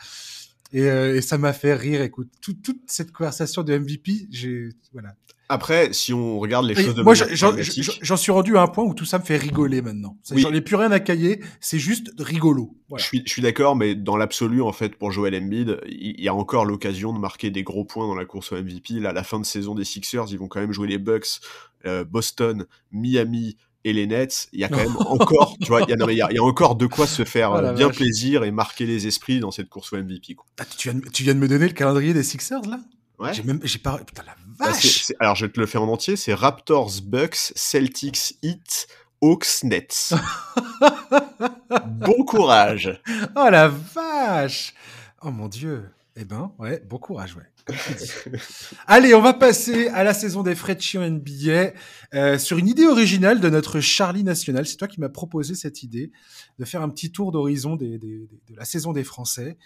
et, 0.74 0.82
euh, 0.90 1.16
et 1.16 1.22
ça 1.22 1.38
m'a 1.38 1.54
fait 1.54 1.74
rire 1.76 2.02
écoute 2.02 2.30
tout- 2.42 2.54
toute 2.54 2.82
cette 2.88 3.12
conversation 3.12 3.64
de 3.64 3.74
MVP 3.78 4.28
j'ai 4.32 4.70
voilà 4.92 5.14
Après, 5.50 5.94
si 5.94 6.14
on 6.14 6.40
regarde 6.40 6.66
les 6.66 6.74
Et 6.80 6.84
choses 6.84 6.96
de 6.96 7.04
moi 7.04 7.14
manière 7.14 7.36
j'en- 8.02 8.18
suis 8.18 8.32
rendu 8.32 8.58
à 8.58 8.62
un 8.62 8.68
point 8.68 8.84
où 8.84 8.94
tout 8.94 9.06
ça 9.06 9.20
me 9.20 9.24
fait 9.24 9.38
rigoler 9.38 9.82
maintenant 9.82 10.18
Oui. 10.32 10.42
j'en 10.42 10.52
ai 10.54 10.62
plus 10.62 10.76
rien 10.76 10.92
à 10.92 11.00
cailler 11.00 11.42
c'est 11.60 11.80
juste 11.80 12.12
rigolo 12.18 12.76
voilà. 12.90 13.02
Je 13.04 13.08
suis, 13.08 13.24
je 13.26 13.32
suis 13.32 13.42
d'accord, 13.42 13.76
mais 13.76 13.96
dans 13.96 14.18
l'absolu, 14.18 14.62
en 14.62 14.72
fait, 14.72 14.96
pour 14.98 15.12
Joel 15.12 15.34
Embiid, 15.36 15.80
il 15.88 16.14
il 16.18 16.24
y 16.24 16.28
a 16.28 16.34
encore 16.36 16.64
l'occasion 16.66 17.12
de 17.12 17.18
marquer 17.18 17.50
des 17.50 17.64
gros 17.64 17.86
points 17.86 18.06
dans 18.08 18.14
la 18.14 18.26
course 18.26 18.52
au 18.52 18.56
MVP. 18.56 19.00
Là, 19.00 19.10
à 19.10 19.14
la 19.14 19.24
fin 19.24 19.40
de 19.40 19.46
saison 19.46 19.74
des 19.74 19.84
Sixers, 19.84 20.26
ils 20.30 20.38
vont 20.38 20.48
quand 20.48 20.60
même 20.60 20.72
jouer 20.74 20.88
les 20.88 21.00
Bucks, 21.00 21.40
euh, 21.88 22.04
Boston, 22.04 22.66
Miami 22.92 23.58
et 23.86 23.94
les 23.94 24.08
Nets. 24.08 24.48
Il 24.54 24.60
y 24.60 24.64
a 24.64 24.70
quand 24.70 24.78
même 24.84 24.96
encore, 24.98 25.56
tu 25.62 25.68
vois, 25.68 25.82
il 25.82 25.90
y 25.90 26.22
a, 26.22 26.32
y 26.32 26.36
y 26.36 26.40
encore 26.40 26.76
de 26.76 26.86
quoi 26.88 27.08
se 27.08 27.24
faire 27.26 27.52
Oh 27.52 27.58
euh, 27.58 27.74
bien 27.74 27.88
vache. 27.88 27.98
plaisir 27.98 28.44
et 28.44 28.52
marquer 28.52 28.86
les 28.86 29.08
esprits 29.08 29.40
dans 29.40 29.52
cette 29.52 29.70
course 29.70 29.94
au 29.94 29.98
MVP. 29.98 30.36
Quoi. 30.36 30.46
Ah, 30.60 30.66
tu, 30.78 30.90
viens 30.90 31.00
de, 31.00 31.08
tu 31.10 31.24
viens 31.24 31.34
de 31.36 31.40
me 31.40 31.48
donner 31.48 31.68
le 31.68 31.74
calendrier 31.74 32.14
des 32.14 32.24
Sixers 32.24 32.62
là? 32.68 32.80
Ouais. 33.20 33.34
j'ai 33.34 33.44
même 33.44 33.60
j'ai 33.64 33.78
pas 33.80 33.98
putain 34.00 34.24
la 34.26 34.36
Bah, 34.60 34.72
vache 34.72 35.12
alors, 35.20 35.36
je 35.36 35.46
vais 35.46 35.52
te 35.52 35.60
le 35.60 35.66
faire 35.68 35.84
en 35.84 35.88
entier. 35.88 36.16
C'est 36.16 36.34
Raptors, 36.34 36.92
Bucks, 37.04 37.54
Celtics, 37.56 38.36
Heat, 38.42 38.88
Hawks, 39.22 39.64
Nets. 39.64 40.14
bon 41.88 42.24
courage. 42.26 43.00
oh 43.36 43.48
la 43.50 43.68
vache 43.70 44.74
oh 45.22 45.32
mon 45.32 45.48
dieu 45.48 45.90
eh 46.16 46.26
ben 46.26 46.52
ouais 46.60 46.82
bon 46.88 46.98
courage 46.98 47.36
ouais. 47.36 47.44
Allez, 48.88 49.14
on 49.14 49.22
va 49.22 49.34
passer 49.34 49.88
à 49.90 50.04
la 50.04 50.14
saison 50.14 50.44
des 50.44 50.56
Fredchi 50.56 50.98
en 50.98 51.10
NBA 51.10 51.72
euh, 52.14 52.38
sur 52.38 52.58
une 52.58 52.68
idée 52.68 52.86
originale 52.86 53.40
de 53.40 53.50
notre 53.50 53.80
Charlie 53.80 54.24
National. 54.24 54.66
C'est 54.66 54.78
toi 54.78 54.88
qui 54.88 55.00
m'as 55.00 55.10
proposé 55.10 55.56
cette 55.56 55.84
idée 55.84 56.12
de 56.60 56.66
faire 56.66 56.82
un 56.82 56.90
petit 56.90 57.12
tour 57.12 57.32
d'horizon 57.32 57.76
des, 57.76 57.98
des- 57.98 58.28
de 58.50 58.56
la 58.56 58.66
saison 58.66 58.92
des 58.92 59.04
Français 59.04 59.58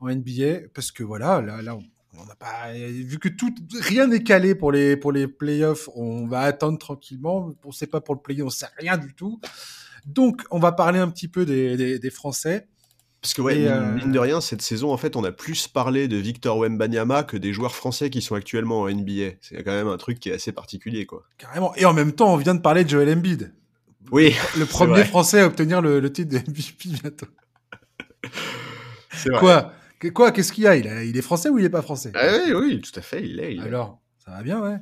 en 0.00 0.08
NBA 0.10 0.68
parce 0.74 0.90
que 0.92 1.02
voilà, 1.02 1.40
là, 1.40 1.62
là 1.62 1.76
on 1.76 1.82
on 2.14 2.26
n'a 2.26 2.34
pas 2.36 2.70
vu 2.74 3.18
que 3.18 3.30
tout 3.30 3.54
rien 3.80 4.06
n'est 4.06 4.22
calé 4.22 4.54
pour 4.54 4.70
les 4.70 4.98
pour 4.98 5.12
les 5.12 5.26
playoffs. 5.26 5.88
On 5.94 6.26
va 6.26 6.40
attendre 6.40 6.76
tranquillement. 6.78 7.54
On 7.64 7.72
sait 7.72 7.86
pas 7.86 8.02
pour 8.02 8.14
le 8.14 8.20
play, 8.20 8.42
on 8.42 8.50
sait 8.50 8.66
rien 8.76 8.98
du 8.98 9.14
tout. 9.14 9.40
Donc, 10.04 10.42
on 10.50 10.58
va 10.58 10.72
parler 10.72 10.98
un 10.98 11.08
petit 11.08 11.26
peu 11.28 11.46
des, 11.46 11.74
des, 11.78 11.98
des 11.98 12.10
Français. 12.10 12.68
Parce 13.22 13.34
que 13.34 13.40
ouais, 13.40 13.54
mine, 13.54 13.66
euh, 13.68 13.94
mine 13.94 14.10
de 14.12 14.18
rien, 14.18 14.40
cette 14.40 14.62
saison, 14.62 14.92
en 14.92 14.96
fait, 14.96 15.14
on 15.14 15.22
a 15.22 15.30
plus 15.30 15.68
parlé 15.68 16.08
de 16.08 16.16
Victor 16.16 16.58
Wembanyama 16.58 17.22
que 17.22 17.36
des 17.36 17.52
joueurs 17.52 17.74
français 17.76 18.10
qui 18.10 18.20
sont 18.20 18.34
actuellement 18.34 18.80
en 18.80 18.88
NBA. 18.90 19.36
C'est 19.40 19.62
quand 19.62 19.70
même 19.70 19.86
un 19.86 19.96
truc 19.96 20.18
qui 20.18 20.28
est 20.28 20.32
assez 20.34 20.50
particulier, 20.50 21.06
quoi. 21.06 21.22
Carrément. 21.38 21.72
Et 21.76 21.84
en 21.84 21.92
même 21.94 22.12
temps, 22.12 22.34
on 22.34 22.36
vient 22.36 22.54
de 22.56 22.60
parler 22.60 22.82
de 22.82 22.90
Joel 22.90 23.08
Embiid. 23.16 23.54
Oui, 24.10 24.34
Le 24.58 24.66
premier. 24.66 25.04
Français 25.04 25.40
à 25.40 25.46
obtenir 25.46 25.80
le, 25.80 26.00
le 26.00 26.12
titre 26.12 26.30
de 26.32 26.38
MVP 26.38 26.88
bientôt. 27.00 27.26
c'est 29.12 29.30
vrai. 29.30 29.38
Quoi? 29.40 29.72
Quoi? 30.12 30.32
Qu'est-ce 30.32 30.52
qu'il 30.52 30.64
y 30.64 30.66
a? 30.66 30.74
Il, 30.76 30.88
a- 30.88 31.04
il 31.04 31.16
est 31.16 31.22
français 31.22 31.48
ou 31.48 31.58
il 31.60 31.64
est 31.64 31.70
pas 31.70 31.82
français? 31.82 32.10
Ah 32.14 32.26
oui, 32.46 32.52
oui, 32.54 32.80
tout 32.80 32.98
à 32.98 33.02
fait, 33.02 33.22
il 33.22 33.38
est. 33.38 33.54
il 33.54 33.60
est. 33.60 33.66
Alors, 33.66 34.00
ça 34.24 34.32
va 34.32 34.42
bien, 34.42 34.60
ouais. 34.60 34.78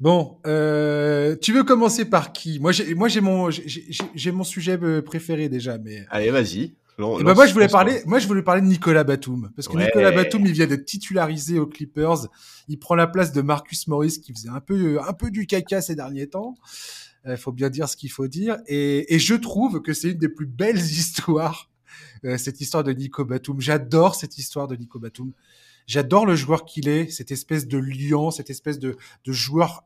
Bon, 0.00 0.38
euh, 0.46 1.36
tu 1.40 1.52
veux 1.54 1.62
commencer 1.64 2.04
par 2.04 2.32
qui? 2.32 2.58
Moi, 2.60 2.72
j'ai, 2.72 2.94
moi, 2.94 3.08
j'ai 3.08 3.20
mon, 3.22 3.48
j'ai 3.50 4.32
mon 4.32 4.44
sujet 4.44 4.78
euh, 4.82 5.00
préféré 5.00 5.48
déjà, 5.48 5.78
mais. 5.78 6.04
Allez, 6.10 6.30
vas-y. 6.30 6.74
Eh 6.98 7.24
ben 7.24 7.34
moi, 7.34 7.46
je 7.46 7.52
voulais 7.52 7.68
parler, 7.68 8.02
moi, 8.06 8.18
je 8.18 8.26
voulais 8.26 8.42
parler 8.42 8.60
de 8.60 8.66
Nicolas 8.66 9.04
Batum, 9.04 9.50
parce 9.56 9.66
que 9.66 9.76
Ouais. 9.76 9.86
Nicolas 9.86 10.12
Batum, 10.12 10.44
il 10.46 10.52
vient 10.52 10.66
d'être 10.66 10.84
titularisé 10.84 11.58
aux 11.58 11.66
Clippers. 11.66 12.28
Il 12.68 12.78
prend 12.78 12.94
la 12.94 13.06
place 13.06 13.32
de 13.32 13.40
Marcus 13.42 13.86
Morris, 13.88 14.20
qui 14.20 14.32
faisait 14.32 14.50
un 14.50 14.60
peu, 14.60 15.00
un 15.00 15.12
peu 15.12 15.30
du 15.30 15.46
caca 15.46 15.80
ces 15.80 15.94
derniers 15.94 16.28
temps. 16.28 16.54
Il 17.26 17.36
faut 17.36 17.52
bien 17.52 17.70
dire 17.70 17.88
ce 17.88 17.96
qu'il 17.96 18.10
faut 18.10 18.26
dire. 18.26 18.58
Et, 18.66 19.14
et 19.14 19.18
je 19.18 19.34
trouve 19.34 19.80
que 19.80 19.92
c'est 19.94 20.10
une 20.10 20.18
des 20.18 20.28
plus 20.28 20.46
belles 20.46 20.76
histoires, 20.80 21.70
euh, 22.24 22.36
cette 22.36 22.60
histoire 22.60 22.84
de 22.84 22.92
Nico 22.92 23.24
Batum. 23.24 23.60
J'adore 23.60 24.14
cette 24.14 24.38
histoire 24.38 24.68
de 24.68 24.76
Nico 24.76 24.98
Batum. 24.98 25.32
J'adore 25.86 26.26
le 26.26 26.36
joueur 26.36 26.64
qu'il 26.64 26.88
est, 26.88 27.10
cette 27.10 27.30
espèce 27.32 27.66
de 27.66 27.78
lion, 27.78 28.30
cette 28.30 28.50
espèce 28.50 28.78
de, 28.78 28.96
de 29.24 29.32
joueur 29.32 29.84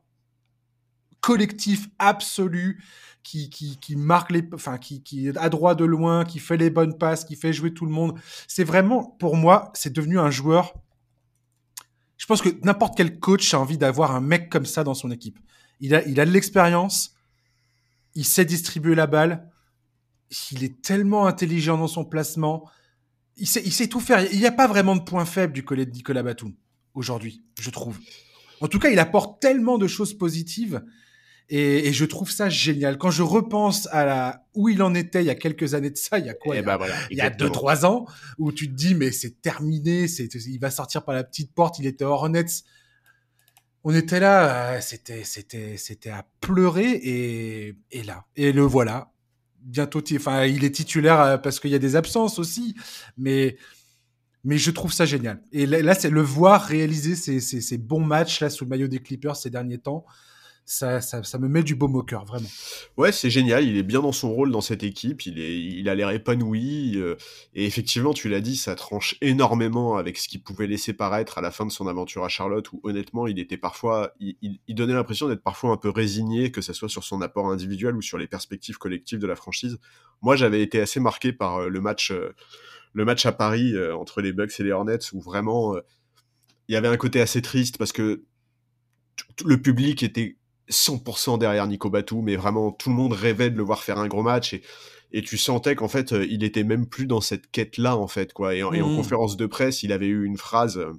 collectif 1.21 1.87
absolu 1.99 2.83
qui, 3.23 3.49
qui, 3.49 3.95
marque 3.97 4.31
les, 4.31 4.47
enfin, 4.53 4.77
qui, 4.77 5.03
qui 5.03 5.27
est 5.27 5.37
à 5.37 5.49
droit 5.49 5.75
de 5.75 5.83
loin, 5.83 6.23
qui 6.23 6.39
fait 6.39 6.55
les 6.55 6.69
bonnes 6.69 6.97
passes, 6.97 7.25
qui 7.25 7.35
fait 7.35 7.51
jouer 7.51 7.73
tout 7.73 7.85
le 7.85 7.91
monde. 7.91 8.17
C'est 8.47 8.63
vraiment, 8.63 9.03
pour 9.19 9.35
moi, 9.35 9.69
c'est 9.73 9.91
devenu 9.91 10.17
un 10.17 10.31
joueur. 10.31 10.73
Je 12.17 12.25
pense 12.25 12.41
que 12.41 12.49
n'importe 12.63 12.95
quel 12.95 13.19
coach 13.19 13.53
a 13.53 13.59
envie 13.59 13.77
d'avoir 13.77 14.15
un 14.15 14.21
mec 14.21 14.49
comme 14.49 14.65
ça 14.65 14.85
dans 14.85 14.93
son 14.93 15.11
équipe. 15.11 15.39
Il 15.81 15.93
a, 15.93 16.05
il 16.07 16.21
a 16.21 16.25
de 16.25 16.31
l'expérience, 16.31 17.15
il 18.15 18.23
sait 18.23 18.45
distribuer 18.45 18.95
la 18.95 19.07
balle, 19.07 19.51
il 20.51 20.63
est 20.63 20.81
tellement 20.81 21.27
intelligent 21.27 21.77
dans 21.77 21.87
son 21.87 22.05
placement, 22.05 22.69
il 23.35 23.47
sait, 23.47 23.61
il 23.65 23.73
sait 23.73 23.87
tout 23.87 23.99
faire. 23.99 24.21
Il 24.31 24.39
n'y 24.39 24.47
a 24.47 24.51
pas 24.53 24.67
vraiment 24.67 24.95
de 24.95 25.01
point 25.01 25.25
faible 25.25 25.51
du 25.51 25.63
collègue 25.65 25.89
de 25.89 25.95
Nicolas 25.95 26.23
Batum 26.23 26.53
aujourd'hui, 26.93 27.43
je 27.59 27.69
trouve. 27.69 27.99
En 28.61 28.67
tout 28.67 28.79
cas, 28.79 28.89
il 28.89 28.99
apporte 28.99 29.39
tellement 29.39 29.77
de 29.77 29.87
choses 29.87 30.17
positives 30.17 30.83
et, 31.49 31.87
et, 31.87 31.93
je 31.93 32.03
trouve 32.03 32.29
ça 32.29 32.49
génial. 32.49 32.97
Quand 32.97 33.11
je 33.11 33.23
repense 33.23 33.87
à 33.91 34.05
la, 34.05 34.45
où 34.53 34.67
il 34.67 34.83
en 34.83 34.93
était 34.93 35.23
il 35.23 35.27
y 35.27 35.29
a 35.29 35.35
quelques 35.35 35.75
années 35.75 35.89
de 35.89 35.97
ça, 35.97 36.19
il 36.19 36.25
y 36.25 36.29
a 36.29 36.33
quoi? 36.33 36.55
Eh 36.55 36.59
il, 36.59 36.61
y 36.61 36.63
a, 36.63 36.65
ben 36.65 36.77
voilà, 36.77 36.95
il 37.09 37.17
y 37.17 37.21
a 37.21 37.29
deux, 37.29 37.49
trois 37.49 37.85
ans, 37.85 38.05
où 38.37 38.51
tu 38.51 38.67
te 38.67 38.73
dis, 38.73 38.95
mais 38.95 39.11
c'est 39.11 39.41
terminé, 39.41 40.07
c'est, 40.09 40.25
il 40.25 40.59
va 40.59 40.69
sortir 40.69 41.05
par 41.05 41.15
la 41.15 41.23
petite 41.23 41.53
porte, 41.53 41.79
il 41.79 41.85
était 41.85 42.03
Hornets. 42.03 42.63
On 43.85 43.95
était 43.95 44.19
là, 44.19 44.73
euh, 44.73 44.81
c'était, 44.81 45.23
c'était, 45.23 45.77
c'était 45.77 46.09
à 46.09 46.27
pleurer 46.41 46.91
et, 46.91 47.77
et 47.91 48.03
là, 48.03 48.25
et 48.35 48.51
le 48.51 48.63
voilà. 48.63 49.11
Bientôt, 49.61 50.01
enfin, 50.15 50.45
il 50.45 50.65
est 50.65 50.75
titulaire 50.75 51.21
euh, 51.21 51.37
parce 51.37 51.59
qu'il 51.59 51.71
y 51.71 51.75
a 51.75 51.79
des 51.79 51.95
absences 51.95 52.39
aussi, 52.39 52.75
mais, 53.17 53.57
mais 54.43 54.57
je 54.57 54.71
trouve 54.71 54.91
ça 54.91 55.05
génial. 55.05 55.41
Et 55.53 55.65
là, 55.65 55.81
là 55.81 55.95
c'est 55.95 56.09
le 56.09 56.21
voir 56.21 56.61
réaliser 56.63 57.15
ces, 57.15 57.39
ces, 57.39 57.61
ces 57.61 57.77
bons 57.77 58.03
matchs 58.03 58.41
là 58.41 58.49
sous 58.49 58.65
le 58.65 58.69
maillot 58.69 58.87
des 58.87 58.99
Clippers 58.99 59.37
ces 59.37 59.49
derniers 59.49 59.77
temps 59.77 60.05
ça, 60.69 60.99
ça, 60.99 61.37
me 61.39 61.47
met 61.47 61.63
du 61.63 61.75
baume 61.75 61.95
au 61.95 62.03
cœur, 62.03 62.25
vraiment. 62.25 62.49
Ouais, 62.97 63.13
c'est 63.13 63.29
génial. 63.29 63.63
Il 63.63 63.77
est 63.77 63.83
bien 63.83 64.01
dans 64.01 64.11
son 64.11 64.33
rôle 64.33 64.51
dans 64.51 64.59
cette 64.59 64.83
équipe. 64.83 65.25
Il, 65.25 65.39
est, 65.39 65.57
il 65.57 65.87
a 65.87 65.95
l'air 65.95 66.09
épanoui. 66.09 66.97
Euh, 66.97 67.15
et 67.53 67.65
effectivement, 67.65 68.13
tu 68.13 68.27
l'as 68.27 68.41
dit, 68.41 68.57
ça 68.57 68.75
tranche 68.75 69.15
énormément 69.21 69.95
avec 69.95 70.17
ce 70.17 70.27
qu'il 70.27 70.43
pouvait 70.43 70.67
laisser 70.67 70.91
paraître 70.91 71.37
à 71.37 71.41
la 71.41 71.51
fin 71.51 71.65
de 71.65 71.71
son 71.71 71.87
aventure 71.87 72.25
à 72.25 72.27
Charlotte, 72.27 72.69
où 72.73 72.81
honnêtement, 72.83 73.27
il 73.27 73.39
était 73.39 73.55
parfois, 73.55 74.13
il, 74.19 74.35
il, 74.67 74.75
donnait 74.75 74.93
l'impression 74.93 75.29
d'être 75.29 75.41
parfois 75.41 75.71
un 75.71 75.77
peu 75.77 75.89
résigné, 75.89 76.51
que 76.51 76.59
ce 76.59 76.73
soit 76.73 76.89
sur 76.89 77.05
son 77.05 77.21
apport 77.21 77.49
individuel 77.49 77.95
ou 77.95 78.01
sur 78.01 78.17
les 78.17 78.27
perspectives 78.27 78.77
collectives 78.77 79.19
de 79.19 79.27
la 79.27 79.37
franchise. 79.37 79.79
Moi, 80.21 80.35
j'avais 80.35 80.61
été 80.61 80.81
assez 80.81 80.99
marqué 80.99 81.31
par 81.31 81.61
euh, 81.61 81.69
le 81.69 81.79
match, 81.79 82.11
euh, 82.11 82.35
le 82.91 83.05
match 83.05 83.25
à 83.25 83.31
Paris 83.31 83.73
entre 83.93 84.21
les 84.21 84.33
Bucks 84.33 84.59
et 84.59 84.63
les 84.63 84.73
Hornets, 84.73 85.13
où 85.13 85.21
vraiment, 85.21 85.75
il 86.67 86.73
y 86.73 86.75
avait 86.75 86.87
un 86.87 86.97
côté 86.97 87.21
assez 87.21 87.41
triste 87.41 87.77
parce 87.77 87.91
que 87.91 88.23
le 89.45 89.61
public 89.61 90.01
était 90.03 90.35
100% 90.69 91.39
derrière 91.39 91.67
Nico 91.67 91.89
Batum, 91.89 92.23
mais 92.25 92.35
vraiment 92.35 92.71
tout 92.71 92.89
le 92.89 92.95
monde 92.95 93.13
rêvait 93.13 93.49
de 93.49 93.57
le 93.57 93.63
voir 93.63 93.83
faire 93.83 93.97
un 93.99 94.07
gros 94.07 94.23
match 94.23 94.53
et, 94.53 94.61
et 95.11 95.21
tu 95.21 95.37
sentais 95.37 95.75
qu'en 95.75 95.87
fait 95.87 96.13
euh, 96.13 96.25
il 96.29 96.43
était 96.43 96.63
même 96.63 96.85
plus 96.85 97.05
dans 97.05 97.21
cette 97.21 97.49
quête 97.51 97.77
là 97.77 97.95
en 97.95 98.07
fait 98.07 98.33
quoi. 98.33 98.55
Et, 98.55 98.63
mmh. 98.63 98.75
et, 98.75 98.81
en 98.81 98.95
conférence 98.95 99.37
de 99.37 99.45
presse, 99.45 99.83
il 99.83 99.91
avait 99.91 100.07
eu 100.07 100.25
une 100.25 100.37
phrase 100.37 100.77
euh, 100.77 100.93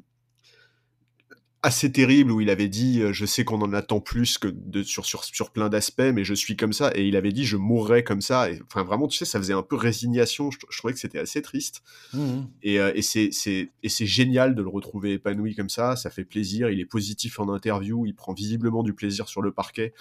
assez 1.62 1.90
terrible 1.90 2.30
où 2.30 2.40
il 2.40 2.50
avait 2.50 2.68
dit 2.68 3.02
je 3.12 3.26
sais 3.26 3.44
qu'on 3.44 3.60
en 3.62 3.72
attend 3.72 4.00
plus 4.00 4.38
que 4.38 4.48
de, 4.48 4.82
sur, 4.82 5.04
sur, 5.04 5.24
sur 5.24 5.50
plein 5.50 5.68
d'aspects 5.68 6.00
mais 6.14 6.24
je 6.24 6.34
suis 6.34 6.56
comme 6.56 6.72
ça. 6.72 6.92
Et 6.94 7.06
il 7.06 7.16
avait 7.16 7.32
dit 7.32 7.44
je 7.44 7.56
mourrai 7.56 8.04
comme 8.04 8.20
ça. 8.20 8.50
Et 8.50 8.60
enfin 8.66 8.84
vraiment 8.84 9.08
tu 9.08 9.18
sais 9.18 9.24
ça 9.24 9.38
faisait 9.38 9.54
un 9.54 9.62
peu 9.62 9.76
résignation. 9.76 10.50
Je, 10.50 10.58
je 10.70 10.78
trouvais 10.78 10.92
que 10.92 11.00
c'était 11.00 11.18
assez 11.18 11.42
triste. 11.42 11.82
Mmh. 12.12 12.42
et, 12.62 12.80
euh, 12.80 12.92
et 12.94 13.02
c'est 13.02 13.30
c'est 13.32 13.72
et 13.82 13.88
c'est 13.88 14.06
génial 14.06 14.54
de 14.54 14.62
le 14.62 14.68
retrouver 14.68 15.14
épanoui 15.14 15.54
comme 15.54 15.70
ça. 15.70 15.96
Ça 15.96 16.10
fait 16.10 16.24
plaisir. 16.24 16.70
Il 16.70 16.80
est 16.80 16.86
positif 16.86 17.40
en 17.40 17.48
interview. 17.48 18.06
Il 18.06 18.14
prend 18.14 18.32
visiblement 18.32 18.82
du 18.82 18.94
plaisir 18.94 19.28
sur 19.28 19.42
le 19.42 19.52
parquet. 19.52 19.94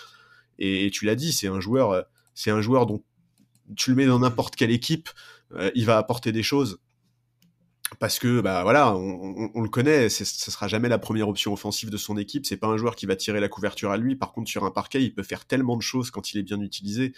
Et, 0.59 0.85
et 0.85 0.91
tu 0.91 1.05
l'as 1.05 1.15
dit 1.15 1.33
c'est 1.33 1.47
un 1.47 1.59
joueur 1.59 2.05
c'est 2.35 2.51
un 2.51 2.61
joueur 2.61 2.85
dont 2.85 3.03
tu 3.75 3.89
le 3.89 3.95
mets 3.95 4.05
dans 4.05 4.19
n'importe 4.19 4.55
quelle 4.55 4.71
équipe 4.71 5.09
euh, 5.53 5.71
il 5.75 5.85
va 5.85 5.97
apporter 5.97 6.31
des 6.31 6.43
choses 6.43 6.79
parce 7.99 8.19
que 8.19 8.41
bah 8.41 8.63
voilà, 8.63 8.95
on, 8.95 9.45
on, 9.45 9.51
on 9.53 9.61
le 9.61 9.69
connaît, 9.69 10.09
ce 10.09 10.25
sera 10.25 10.67
jamais 10.67 10.89
la 10.89 10.97
première 10.97 11.29
option 11.29 11.53
offensive 11.53 11.89
de 11.89 11.97
son 11.97 12.17
équipe. 12.17 12.45
C'est 12.45 12.57
pas 12.57 12.67
un 12.67 12.77
joueur 12.77 12.95
qui 12.95 13.05
va 13.05 13.15
tirer 13.15 13.39
la 13.39 13.49
couverture 13.49 13.91
à 13.91 13.97
lui. 13.97 14.15
Par 14.15 14.33
contre, 14.33 14.49
sur 14.49 14.65
un 14.65 14.71
parquet, 14.71 15.03
il 15.03 15.13
peut 15.13 15.23
faire 15.23 15.45
tellement 15.45 15.77
de 15.77 15.81
choses 15.81 16.11
quand 16.11 16.33
il 16.33 16.39
est 16.39 16.43
bien 16.43 16.59
utilisé. 16.61 17.13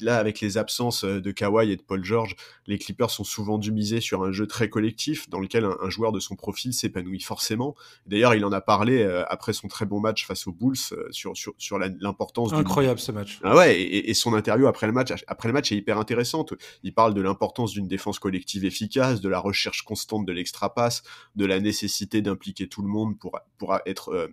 Là, 0.00 0.18
avec 0.18 0.40
les 0.40 0.56
absences 0.56 1.04
de 1.04 1.30
Kawhi 1.30 1.72
et 1.72 1.76
de 1.76 1.82
Paul 1.82 2.04
George, 2.04 2.36
les 2.66 2.78
Clippers 2.78 3.10
sont 3.10 3.24
souvent 3.24 3.58
dû 3.58 3.72
miser 3.72 4.00
sur 4.00 4.22
un 4.22 4.32
jeu 4.32 4.46
très 4.46 4.68
collectif 4.68 5.28
dans 5.28 5.40
lequel 5.40 5.64
un, 5.64 5.76
un 5.80 5.90
joueur 5.90 6.12
de 6.12 6.20
son 6.20 6.36
profil 6.36 6.72
s'épanouit 6.72 7.20
forcément. 7.20 7.74
D'ailleurs, 8.06 8.34
il 8.34 8.44
en 8.44 8.52
a 8.52 8.60
parlé 8.60 9.02
euh, 9.02 9.24
après 9.28 9.52
son 9.52 9.68
très 9.68 9.86
bon 9.86 10.00
match 10.00 10.26
face 10.26 10.46
aux 10.46 10.52
Bulls 10.52 10.76
euh, 10.92 11.08
sur 11.10 11.36
sur 11.36 11.54
sur 11.58 11.78
l'importance. 11.78 12.52
Incroyable 12.52 13.00
ce 13.00 13.12
match. 13.12 13.40
Ah 13.42 13.56
ouais, 13.56 13.80
et, 13.80 14.10
et, 14.10 14.14
son 14.14 14.34
interview 14.34 14.66
après 14.66 14.86
le 14.86 14.92
match 14.92 15.12
après 15.26 15.48
le 15.48 15.54
match 15.54 15.72
est 15.72 15.76
hyper 15.76 15.98
intéressante. 15.98 16.54
Il 16.82 16.94
parle 16.94 17.14
de 17.14 17.20
l'importance 17.20 17.72
d'une 17.72 17.88
défense 17.88 18.18
collective 18.18 18.64
efficace, 18.64 19.20
de 19.20 19.28
la 19.28 19.38
recherche 19.38 19.82
constante 19.82 20.26
de 20.26 20.32
l'extra 20.32 20.74
passe, 20.74 21.02
de 21.36 21.44
la 21.44 21.60
nécessité 21.60 22.22
d'impliquer 22.22 22.68
tout 22.68 22.82
le 22.82 22.88
monde 22.88 23.18
pour 23.18 23.40
pour 23.58 23.76
être 23.86 24.10
euh, 24.10 24.28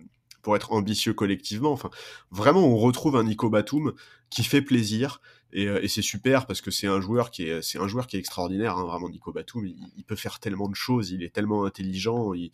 pour 0.46 0.54
être 0.54 0.70
ambitieux 0.70 1.12
collectivement. 1.12 1.72
Enfin, 1.72 1.90
vraiment, 2.30 2.64
on 2.64 2.76
retrouve 2.76 3.16
un 3.16 3.24
Nico 3.24 3.50
Batum 3.50 3.94
qui 4.30 4.44
fait 4.44 4.62
plaisir. 4.62 5.20
Et, 5.52 5.64
et 5.64 5.88
c'est 5.88 6.02
super 6.02 6.46
parce 6.46 6.60
que 6.60 6.70
c'est 6.70 6.86
un 6.86 7.00
joueur 7.00 7.32
qui 7.32 7.48
est, 7.48 7.62
c'est 7.62 7.80
un 7.80 7.88
joueur 7.88 8.06
qui 8.06 8.16
est 8.16 8.20
extraordinaire, 8.20 8.76
hein, 8.76 8.84
vraiment 8.84 9.08
Nico 9.08 9.32
Batum. 9.32 9.66
Il, 9.66 9.74
il, 9.96 10.04
peut 10.04 10.14
faire 10.14 10.38
tellement 10.38 10.68
de 10.68 10.76
choses, 10.76 11.10
il 11.10 11.24
est 11.24 11.34
tellement 11.34 11.64
intelligent. 11.64 12.32
Il... 12.32 12.52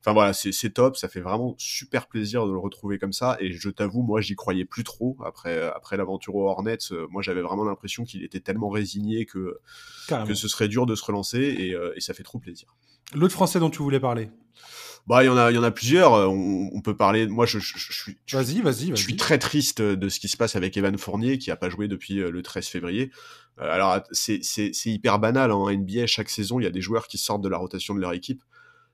Enfin 0.00 0.12
voilà, 0.12 0.34
c'est, 0.34 0.68
top. 0.68 0.98
Ça 0.98 1.08
fait 1.08 1.22
vraiment 1.22 1.54
super 1.56 2.08
plaisir 2.08 2.46
de 2.46 2.52
le 2.52 2.58
retrouver 2.58 2.98
comme 2.98 3.14
ça. 3.14 3.38
Et 3.40 3.52
je 3.52 3.70
t'avoue, 3.70 4.02
moi, 4.02 4.20
j'y 4.20 4.36
croyais 4.36 4.66
plus 4.66 4.84
trop 4.84 5.16
après 5.24 5.62
après 5.62 5.96
l'aventure 5.96 6.34
aux 6.34 6.46
Hornets. 6.46 6.92
Moi, 7.08 7.22
j'avais 7.22 7.40
vraiment 7.40 7.64
l'impression 7.64 8.04
qu'il 8.04 8.22
était 8.22 8.40
tellement 8.40 8.68
résigné 8.68 9.24
que 9.24 9.60
Carrément. 10.08 10.28
que 10.28 10.34
ce 10.34 10.46
serait 10.46 10.68
dur 10.68 10.84
de 10.84 10.94
se 10.94 11.04
relancer. 11.06 11.38
Et, 11.38 11.74
et 11.96 12.00
ça 12.02 12.12
fait 12.12 12.22
trop 12.22 12.38
plaisir. 12.38 12.76
L'autre 13.14 13.32
Français 13.32 13.60
dont 13.60 13.70
tu 13.70 13.78
voulais 13.78 13.98
parler? 13.98 14.28
Bah, 15.06 15.22
il 15.24 15.26
y 15.26 15.28
en 15.28 15.36
a, 15.36 15.50
il 15.50 15.54
y 15.54 15.58
en 15.58 15.62
a 15.62 15.70
plusieurs. 15.70 16.12
On, 16.12 16.70
on 16.72 16.80
peut 16.80 16.96
parler. 16.96 17.26
Moi, 17.26 17.46
je, 17.46 17.58
je, 17.58 17.74
je 17.76 17.92
suis. 17.92 18.18
Vas-y, 18.32 18.60
vas-y. 18.60 18.90
Vas 18.90 18.96
je 18.96 19.02
suis 19.02 19.16
très 19.16 19.38
triste 19.38 19.82
de 19.82 20.08
ce 20.08 20.20
qui 20.20 20.28
se 20.28 20.36
passe 20.36 20.56
avec 20.56 20.76
Evan 20.76 20.96
Fournier, 20.98 21.38
qui 21.38 21.50
a 21.50 21.56
pas 21.56 21.70
joué 21.70 21.88
depuis 21.88 22.14
le 22.14 22.42
13 22.42 22.66
février. 22.66 23.10
Alors, 23.58 24.00
c'est, 24.10 24.42
c'est, 24.42 24.70
c'est 24.72 24.90
hyper 24.90 25.18
banal. 25.18 25.50
Hein. 25.50 25.54
En 25.54 25.70
NBA, 25.70 26.06
chaque 26.06 26.30
saison, 26.30 26.60
il 26.60 26.64
y 26.64 26.66
a 26.66 26.70
des 26.70 26.80
joueurs 26.80 27.08
qui 27.08 27.18
sortent 27.18 27.42
de 27.42 27.48
la 27.48 27.58
rotation 27.58 27.94
de 27.94 28.00
leur 28.00 28.12
équipe. 28.12 28.42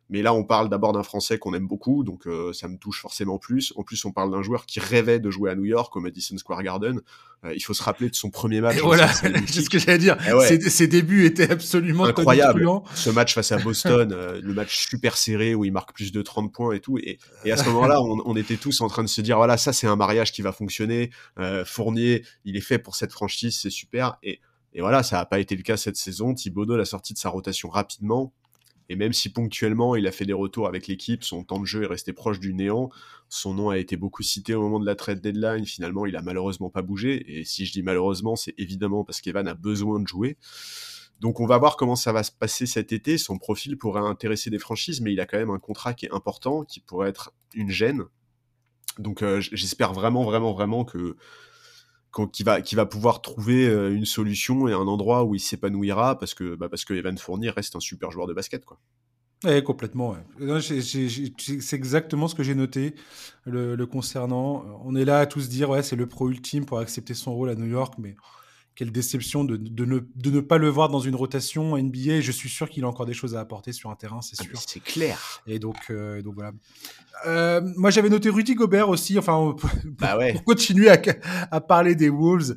Mais 0.08 0.22
là, 0.22 0.32
on 0.32 0.44
parle 0.44 0.68
d'abord 0.68 0.92
d'un 0.92 1.02
Français 1.02 1.38
qu'on 1.38 1.52
aime 1.54 1.66
beaucoup, 1.66 2.04
donc 2.04 2.26
euh, 2.26 2.52
ça 2.52 2.68
me 2.68 2.78
touche 2.78 3.00
forcément 3.00 3.38
plus. 3.38 3.72
En 3.76 3.82
plus, 3.82 4.04
on 4.04 4.12
parle 4.12 4.30
d'un 4.30 4.42
joueur 4.42 4.66
qui 4.66 4.78
rêvait 4.78 5.18
de 5.18 5.30
jouer 5.30 5.50
à 5.50 5.54
New 5.56 5.64
York 5.64 5.94
au 5.96 6.00
Madison 6.00 6.36
Square 6.38 6.62
Garden. 6.62 7.00
Euh, 7.44 7.54
il 7.54 7.60
faut 7.60 7.74
se 7.74 7.82
rappeler 7.82 8.08
de 8.08 8.14
son 8.14 8.30
premier 8.30 8.60
match. 8.60 8.78
Et 8.78 8.80
voilà, 8.80 9.08
c'est 9.12 9.60
ce 9.60 9.70
que 9.70 9.78
j'allais 9.78 9.98
dire. 9.98 10.16
Ouais. 10.32 10.46
Ses, 10.46 10.70
ses, 10.70 10.86
débuts 10.86 11.26
étaient 11.26 11.50
absolument 11.50 12.04
incroyables. 12.04 12.66
Ce 12.94 13.10
match 13.10 13.34
face 13.34 13.52
à 13.52 13.58
Boston, 13.62 14.12
euh, 14.12 14.40
le 14.42 14.54
match 14.54 14.88
super 14.88 15.16
serré 15.16 15.54
où 15.54 15.64
il 15.64 15.72
marque 15.72 15.92
plus 15.92 16.12
de 16.12 16.22
30 16.22 16.52
points 16.52 16.72
et 16.72 16.80
tout. 16.80 16.98
Et, 16.98 17.18
et 17.44 17.52
à 17.52 17.56
ce 17.56 17.64
moment-là, 17.68 18.00
on, 18.00 18.22
on, 18.24 18.36
était 18.36 18.56
tous 18.56 18.80
en 18.80 18.88
train 18.88 19.02
de 19.02 19.08
se 19.08 19.20
dire 19.20 19.36
voilà, 19.36 19.56
ça 19.56 19.72
c'est 19.72 19.86
un 19.86 19.96
mariage 19.96 20.32
qui 20.32 20.42
va 20.42 20.52
fonctionner. 20.52 21.10
Euh, 21.38 21.64
Fournier, 21.64 22.24
il 22.44 22.56
est 22.56 22.60
fait 22.60 22.78
pour 22.78 22.96
cette 22.96 23.12
franchise, 23.12 23.58
c'est 23.60 23.70
super. 23.70 24.16
Et, 24.22 24.40
et 24.72 24.80
voilà, 24.80 25.02
ça 25.02 25.16
n'a 25.16 25.26
pas 25.26 25.38
été 25.38 25.56
le 25.56 25.62
cas 25.62 25.76
cette 25.76 25.96
saison. 25.96 26.34
Thibodeau 26.34 26.76
l'a 26.76 26.84
sorti 26.84 27.12
de 27.12 27.18
sa 27.18 27.28
rotation 27.28 27.68
rapidement. 27.68 28.32
Et 28.88 28.96
même 28.96 29.12
si 29.12 29.32
ponctuellement 29.32 29.96
il 29.96 30.06
a 30.06 30.12
fait 30.12 30.26
des 30.26 30.32
retours 30.32 30.68
avec 30.68 30.86
l'équipe, 30.86 31.24
son 31.24 31.44
temps 31.44 31.60
de 31.60 31.66
jeu 31.66 31.82
est 31.84 31.86
resté 31.86 32.12
proche 32.12 32.38
du 32.38 32.54
néant. 32.54 32.90
Son 33.28 33.54
nom 33.54 33.70
a 33.70 33.78
été 33.78 33.96
beaucoup 33.96 34.22
cité 34.22 34.54
au 34.54 34.62
moment 34.62 34.78
de 34.78 34.86
la 34.86 34.94
trade 34.94 35.20
deadline. 35.20 35.66
Finalement, 35.66 36.06
il 36.06 36.16
a 36.16 36.22
malheureusement 36.22 36.70
pas 36.70 36.82
bougé. 36.82 37.38
Et 37.38 37.44
si 37.44 37.66
je 37.66 37.72
dis 37.72 37.82
malheureusement, 37.82 38.36
c'est 38.36 38.54
évidemment 38.58 39.04
parce 39.04 39.20
qu'Evan 39.20 39.48
a 39.48 39.54
besoin 39.54 40.00
de 40.00 40.06
jouer. 40.06 40.36
Donc 41.20 41.40
on 41.40 41.46
va 41.46 41.58
voir 41.58 41.76
comment 41.76 41.96
ça 41.96 42.12
va 42.12 42.22
se 42.22 42.32
passer 42.32 42.66
cet 42.66 42.92
été. 42.92 43.18
Son 43.18 43.38
profil 43.38 43.78
pourrait 43.78 44.02
intéresser 44.02 44.50
des 44.50 44.58
franchises, 44.58 45.00
mais 45.00 45.12
il 45.12 45.20
a 45.20 45.26
quand 45.26 45.38
même 45.38 45.50
un 45.50 45.58
contrat 45.58 45.94
qui 45.94 46.06
est 46.06 46.12
important, 46.12 46.64
qui 46.64 46.80
pourrait 46.80 47.08
être 47.08 47.32
une 47.54 47.70
gêne. 47.70 48.04
Donc 48.98 49.22
euh, 49.22 49.40
j'espère 49.40 49.92
vraiment, 49.92 50.24
vraiment, 50.24 50.52
vraiment 50.52 50.84
que 50.84 51.16
qui 52.32 52.74
va 52.74 52.86
pouvoir 52.86 53.22
trouver 53.22 53.66
une 53.66 54.06
solution 54.06 54.68
et 54.68 54.72
un 54.72 54.86
endroit 54.86 55.24
où 55.24 55.34
il 55.34 55.40
s'épanouira 55.40 56.18
parce 56.18 56.34
que 56.34 56.54
bah 56.54 56.68
parce 56.68 56.84
que 56.84 56.94
Evan 56.94 57.16
Fournier 57.18 57.50
reste 57.50 57.76
un 57.76 57.80
super 57.80 58.10
joueur 58.10 58.26
de 58.26 58.32
basket 58.32 58.64
quoi. 58.64 58.78
Complètement. 59.64 60.16
C'est 60.78 61.76
exactement 61.76 62.26
ce 62.26 62.34
que 62.34 62.42
j'ai 62.42 62.54
noté 62.54 62.94
le, 63.44 63.76
le, 63.76 63.86
concernant. 63.86 64.64
On 64.84 64.96
est 64.96 65.04
là 65.04 65.20
à 65.20 65.26
tous 65.26 65.48
dire 65.48 65.70
ouais 65.70 65.82
c'est 65.82 65.96
le 65.96 66.06
pro 66.06 66.30
ultime 66.30 66.64
pour 66.64 66.78
accepter 66.78 67.14
son 67.14 67.34
rôle 67.34 67.50
à 67.50 67.54
New 67.54 67.66
York, 67.66 67.94
mais 67.98 68.16
quelle 68.76 68.92
déception 68.92 69.42
de, 69.42 69.56
de, 69.56 69.84
ne, 69.86 70.00
de 70.14 70.30
ne 70.30 70.40
pas 70.40 70.58
le 70.58 70.68
voir 70.68 70.90
dans 70.90 71.00
une 71.00 71.16
rotation 71.16 71.76
NBA. 71.78 72.20
Je 72.20 72.30
suis 72.30 72.50
sûr 72.50 72.68
qu'il 72.68 72.84
a 72.84 72.88
encore 72.88 73.06
des 73.06 73.14
choses 73.14 73.34
à 73.34 73.40
apporter 73.40 73.72
sur 73.72 73.90
un 73.90 73.96
terrain, 73.96 74.20
c'est 74.20 74.36
sûr. 74.36 74.52
Ah, 74.54 74.60
c'est 74.64 74.82
clair. 74.82 75.18
Et 75.46 75.58
donc, 75.58 75.76
euh, 75.90 76.20
donc 76.20 76.34
voilà. 76.34 76.52
Euh, 77.26 77.62
moi, 77.76 77.90
j'avais 77.90 78.10
noté 78.10 78.28
Rudy 78.28 78.54
Gobert 78.54 78.90
aussi. 78.90 79.18
Enfin, 79.18 79.54
pour, 79.58 79.70
bah 79.84 80.18
ouais. 80.18 80.34
pour 80.34 80.44
continuer 80.44 80.90
à, 80.90 81.00
à, 81.50 81.60
parler 81.62 81.94
des 81.94 82.10
Wolves, 82.10 82.54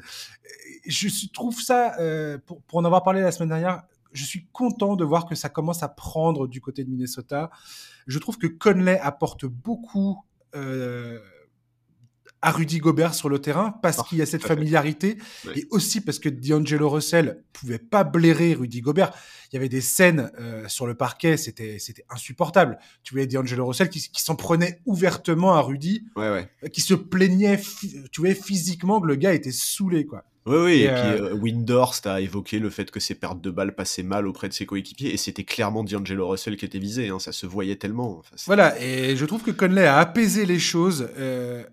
je 0.85 1.31
trouve 1.31 1.59
ça, 1.61 1.97
euh, 1.99 2.37
pour, 2.45 2.61
pour 2.63 2.79
en 2.79 2.85
avoir 2.85 3.01
parlé 3.03 3.21
la 3.21 3.31
semaine 3.31 3.49
dernière, 3.49 3.83
je 4.11 4.25
suis 4.25 4.47
content 4.51 4.97
de 4.97 5.05
voir 5.05 5.25
que 5.25 5.35
ça 5.35 5.47
commence 5.47 5.83
à 5.83 5.87
prendre 5.87 6.47
du 6.47 6.59
côté 6.59 6.83
de 6.83 6.89
Minnesota. 6.89 7.49
Je 8.07 8.19
trouve 8.19 8.37
que 8.37 8.47
Conley 8.47 8.99
apporte 8.99 9.45
beaucoup. 9.45 10.25
Euh, 10.55 11.19
à 12.41 12.51
Rudy 12.51 12.79
Gobert 12.79 13.13
sur 13.13 13.29
le 13.29 13.39
terrain 13.39 13.75
parce 13.81 14.01
qu'il 14.07 14.17
y 14.17 14.21
a 14.21 14.25
cette 14.25 14.45
familiarité 14.45 15.17
et 15.55 15.65
aussi 15.71 16.01
parce 16.01 16.19
que 16.19 16.29
D'Angelo 16.29 16.89
Russell 16.89 17.43
pouvait 17.53 17.79
pas 17.79 18.03
blairer 18.03 18.53
Rudy 18.53 18.81
Gobert. 18.81 19.11
Il 19.51 19.55
y 19.55 19.57
avait 19.57 19.69
des 19.69 19.81
scènes 19.81 20.31
euh, 20.39 20.67
sur 20.67 20.85
le 20.85 20.95
parquet, 20.95 21.35
c'était 21.35 21.79
c'était 21.79 22.05
insupportable. 22.09 22.77
Tu 23.03 23.13
voyais 23.13 23.27
D'Angelo 23.27 23.65
Russell 23.65 23.89
qui, 23.89 23.99
qui 23.99 24.21
s'en 24.21 24.35
prenait 24.35 24.79
ouvertement 24.85 25.55
à 25.55 25.61
Rudy, 25.61 26.05
ouais, 26.15 26.29
ouais. 26.29 26.49
Euh, 26.63 26.67
qui 26.67 26.81
se 26.81 26.93
plaignait, 26.93 27.59
tu 28.11 28.21
voyais 28.21 28.35
physiquement 28.35 29.01
que 29.01 29.07
le 29.07 29.15
gars 29.15 29.33
était 29.33 29.51
saoulé 29.51 30.05
quoi. 30.05 30.23
Oui, 30.45 30.57
oui, 30.57 30.81
et, 30.83 30.87
puis 30.87 31.21
euh, 31.21 31.33
Windhorst 31.35 32.07
a 32.07 32.21
évoqué 32.21 32.57
le 32.57 32.71
fait 32.71 32.89
que 32.89 32.99
ses 32.99 33.13
pertes 33.13 33.39
de 33.39 33.51
balles 33.51 33.75
passaient 33.75 34.03
mal 34.03 34.25
auprès 34.25 34.47
de 34.47 34.53
ses 34.53 34.65
coéquipiers, 34.65 35.13
et 35.13 35.17
c'était 35.17 35.43
clairement 35.43 35.83
D'Angelo 35.83 36.27
Russell 36.27 36.57
qui 36.57 36.65
était 36.65 36.79
visé, 36.79 37.09
hein, 37.09 37.19
ça 37.19 37.31
se 37.31 37.45
voyait 37.45 37.75
tellement. 37.75 38.23
voilà, 38.47 38.81
et 38.81 39.15
je 39.15 39.25
trouve 39.25 39.43
que 39.43 39.51
Conley 39.51 39.85
a 39.85 39.99
apaisé 39.99 40.45
les 40.45 40.57
choses. 40.57 41.09
Euh, 41.17 41.63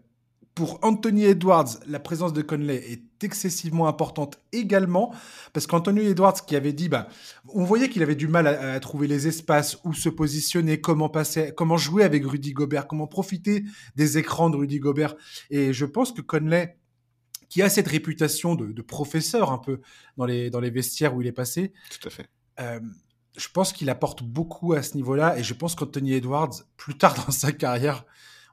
pour 0.56 0.78
Anthony 0.82 1.26
Edwards, 1.26 1.68
la 1.86 2.00
présence 2.00 2.32
de 2.32 2.40
Conley 2.40 2.76
est 2.90 3.22
excessivement 3.22 3.88
importante 3.88 4.40
également, 4.52 5.14
parce 5.52 5.66
qu'Anthony 5.66 6.06
Edwards 6.06 6.46
qui 6.46 6.56
avait 6.56 6.72
dit, 6.72 6.88
bah, 6.88 7.08
on 7.52 7.62
voyait 7.62 7.90
qu'il 7.90 8.02
avait 8.02 8.14
du 8.14 8.26
mal 8.26 8.46
à, 8.46 8.80
trouver 8.80 9.06
les 9.06 9.28
espaces 9.28 9.78
où 9.84 9.92
se 9.92 10.08
positionner, 10.08 10.80
comment 10.80 11.10
passer, 11.10 11.52
comment 11.54 11.76
jouer 11.76 12.04
avec 12.04 12.24
Rudy 12.24 12.54
Gobert, 12.54 12.88
comment 12.88 13.06
profiter 13.06 13.64
des 13.96 14.16
écrans 14.16 14.48
de 14.48 14.56
Rudy 14.56 14.78
Gobert. 14.78 15.14
Et 15.50 15.74
je 15.74 15.84
pense 15.84 16.10
que 16.10 16.22
Conley, 16.22 16.78
qui 17.50 17.60
a 17.60 17.68
cette 17.68 17.88
réputation 17.88 18.54
de, 18.54 18.80
professeur 18.80 19.52
un 19.52 19.58
peu 19.58 19.82
dans 20.16 20.24
les, 20.24 20.48
dans 20.48 20.60
les 20.60 20.70
vestiaires 20.70 21.14
où 21.14 21.20
il 21.20 21.26
est 21.26 21.32
passé. 21.32 21.74
Tout 22.00 22.08
à 22.08 22.10
fait. 22.10 22.30
Euh, 22.60 22.80
je 23.36 23.48
pense 23.48 23.74
qu'il 23.74 23.90
apporte 23.90 24.22
beaucoup 24.22 24.72
à 24.72 24.82
ce 24.82 24.94
niveau-là 24.94 25.38
et 25.38 25.42
je 25.42 25.52
pense 25.52 25.74
qu'Anthony 25.74 26.14
Edwards, 26.14 26.62
plus 26.78 26.96
tard 26.96 27.14
dans 27.26 27.30
sa 27.30 27.52
carrière, 27.52 28.06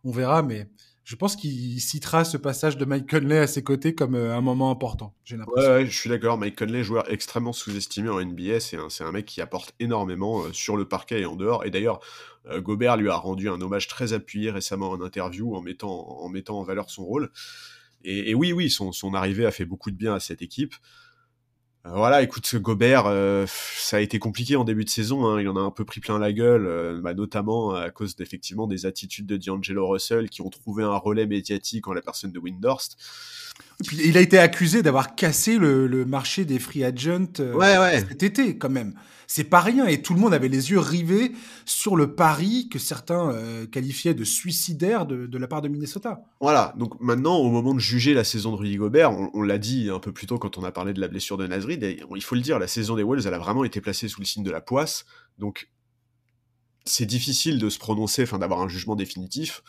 on 0.03 0.11
verra, 0.11 0.43
mais 0.43 0.67
je 1.03 1.17
pense 1.17 1.35
qu'il 1.35 1.81
citera 1.81 2.23
ce 2.23 2.37
passage 2.37 2.77
de 2.77 2.85
Mike 2.85 3.09
Conley 3.09 3.37
à 3.37 3.47
ses 3.47 3.61
côtés 3.61 3.93
comme 3.93 4.15
euh, 4.15 4.35
un 4.35 4.41
moment 4.41 4.71
important. 4.71 5.13
J'ai 5.25 5.35
l'impression. 5.35 5.71
Ouais, 5.71 5.85
je 5.85 5.97
suis 5.97 6.09
d'accord. 6.09 6.37
Mike 6.37 6.57
Conley, 6.57 6.83
joueur 6.83 7.11
extrêmement 7.11 7.51
sous-estimé 7.51 8.09
en 8.09 8.23
NBA, 8.23 8.61
c'est 8.61 8.77
un, 8.77 8.87
un, 9.01 9.11
mec 9.11 9.25
qui 9.25 9.41
apporte 9.41 9.73
énormément 9.79 10.43
euh, 10.43 10.53
sur 10.53 10.77
le 10.77 10.87
parquet 10.87 11.21
et 11.21 11.25
en 11.25 11.35
dehors. 11.35 11.65
Et 11.65 11.71
d'ailleurs, 11.71 11.99
euh, 12.47 12.61
Gobert 12.61 12.95
lui 12.95 13.09
a 13.09 13.15
rendu 13.15 13.49
un 13.49 13.59
hommage 13.59 13.89
très 13.89 14.13
appuyé 14.13 14.49
récemment 14.49 14.91
en 14.91 15.01
interview 15.01 15.55
en 15.55 15.61
mettant 15.61 15.91
en, 15.91 16.29
mettant 16.29 16.59
en 16.59 16.63
valeur 16.63 16.89
son 16.89 17.03
rôle. 17.03 17.31
Et, 18.05 18.31
et 18.31 18.35
oui, 18.35 18.53
oui, 18.53 18.69
son, 18.69 18.93
son, 18.93 19.13
arrivée 19.13 19.45
a 19.45 19.51
fait 19.51 19.65
beaucoup 19.65 19.91
de 19.91 19.97
bien 19.97 20.13
à 20.13 20.21
cette 20.21 20.41
équipe. 20.41 20.73
Euh, 21.85 21.91
voilà, 21.95 22.21
écoute, 22.21 22.55
Gobert, 22.55 23.07
euh, 23.07 23.45
ça 23.47 23.97
a 23.97 23.99
été 23.99 24.17
compliqué 24.17 24.55
en 24.55 24.63
début 24.63 24.85
de 24.85 24.89
saison. 24.89 25.25
Hein. 25.25 25.41
il 25.41 25.49
en 25.49 25.57
a 25.57 25.59
un 25.59 25.71
peu 25.71 25.83
pris 25.83 25.99
plein 25.99 26.17
la 26.17 26.31
gueule, 26.31 26.65
euh, 26.65 27.01
bah, 27.01 27.13
notamment 27.13 27.71
à 27.71 27.89
cause 27.91 28.15
d'effectivement 28.15 28.67
des 28.67 28.85
attitudes 28.85 29.25
de 29.25 29.35
D'Angelo 29.35 29.87
Russell 29.87 30.29
qui 30.29 30.41
ont 30.41 30.49
trouvé 30.49 30.83
un 30.83 30.95
relais 30.95 31.25
médiatique 31.25 31.87
en 31.87 31.93
la 31.93 32.01
personne 32.01 32.31
de 32.31 32.39
Windhorst 32.39 32.97
il 33.91 34.17
a 34.17 34.21
été 34.21 34.37
accusé 34.37 34.83
d'avoir 34.83 35.15
cassé 35.15 35.57
le, 35.57 36.05
marché 36.05 36.45
des 36.45 36.59
free 36.59 36.83
agents 36.83 37.27
euh, 37.39 37.99
cet 38.07 38.23
été, 38.23 38.57
quand 38.57 38.69
même. 38.69 38.93
C'est 39.27 39.45
pas 39.45 39.61
rien. 39.61 39.87
Et 39.87 40.01
tout 40.01 40.13
le 40.13 40.19
monde 40.19 40.33
avait 40.33 40.47
les 40.47 40.71
yeux 40.71 40.79
rivés 40.79 41.31
sur 41.65 41.95
le 41.95 42.13
pari 42.13 42.69
que 42.69 42.77
certains 42.77 43.31
euh, 43.31 43.65
qualifiaient 43.65 44.13
de 44.13 44.23
suicidaire 44.23 45.05
de, 45.05 45.37
la 45.37 45.47
part 45.47 45.61
de 45.61 45.69
Minnesota. 45.69 46.21
Voilà. 46.39 46.73
Donc 46.77 46.99
maintenant, 46.99 47.37
au 47.37 47.49
moment 47.49 47.73
de 47.73 47.79
juger 47.79 48.13
la 48.13 48.23
saison 48.23 48.51
de 48.51 48.57
Rudy 48.57 48.75
Gobert, 48.75 49.11
on, 49.33 49.41
l'a 49.41 49.57
dit 49.57 49.89
un 49.89 49.99
peu 49.99 50.11
plus 50.11 50.27
tôt 50.27 50.37
quand 50.37 50.57
on 50.57 50.63
a 50.63 50.71
parlé 50.71 50.93
de 50.93 51.01
la 51.01 51.07
blessure 51.07 51.37
de 51.37 51.47
Nasrid, 51.47 51.83
il 51.83 52.23
faut 52.23 52.35
le 52.35 52.41
dire, 52.41 52.59
la 52.59 52.67
saison 52.67 52.95
des 52.95 53.03
Wolves, 53.03 53.25
elle 53.25 53.33
a 53.33 53.39
vraiment 53.39 53.63
été 53.63 53.81
placée 53.81 54.07
sous 54.07 54.21
le 54.21 54.25
signe 54.25 54.43
de 54.43 54.51
la 54.51 54.61
poisse. 54.61 55.05
Donc 55.39 55.69
c'est 56.85 57.05
difficile 57.05 57.59
de 57.59 57.69
se 57.69 57.79
prononcer, 57.79 58.23
enfin 58.23 58.39
d'avoir 58.39 58.61
un 58.61 58.67
jugement 58.67 58.95
définitif 58.95 59.63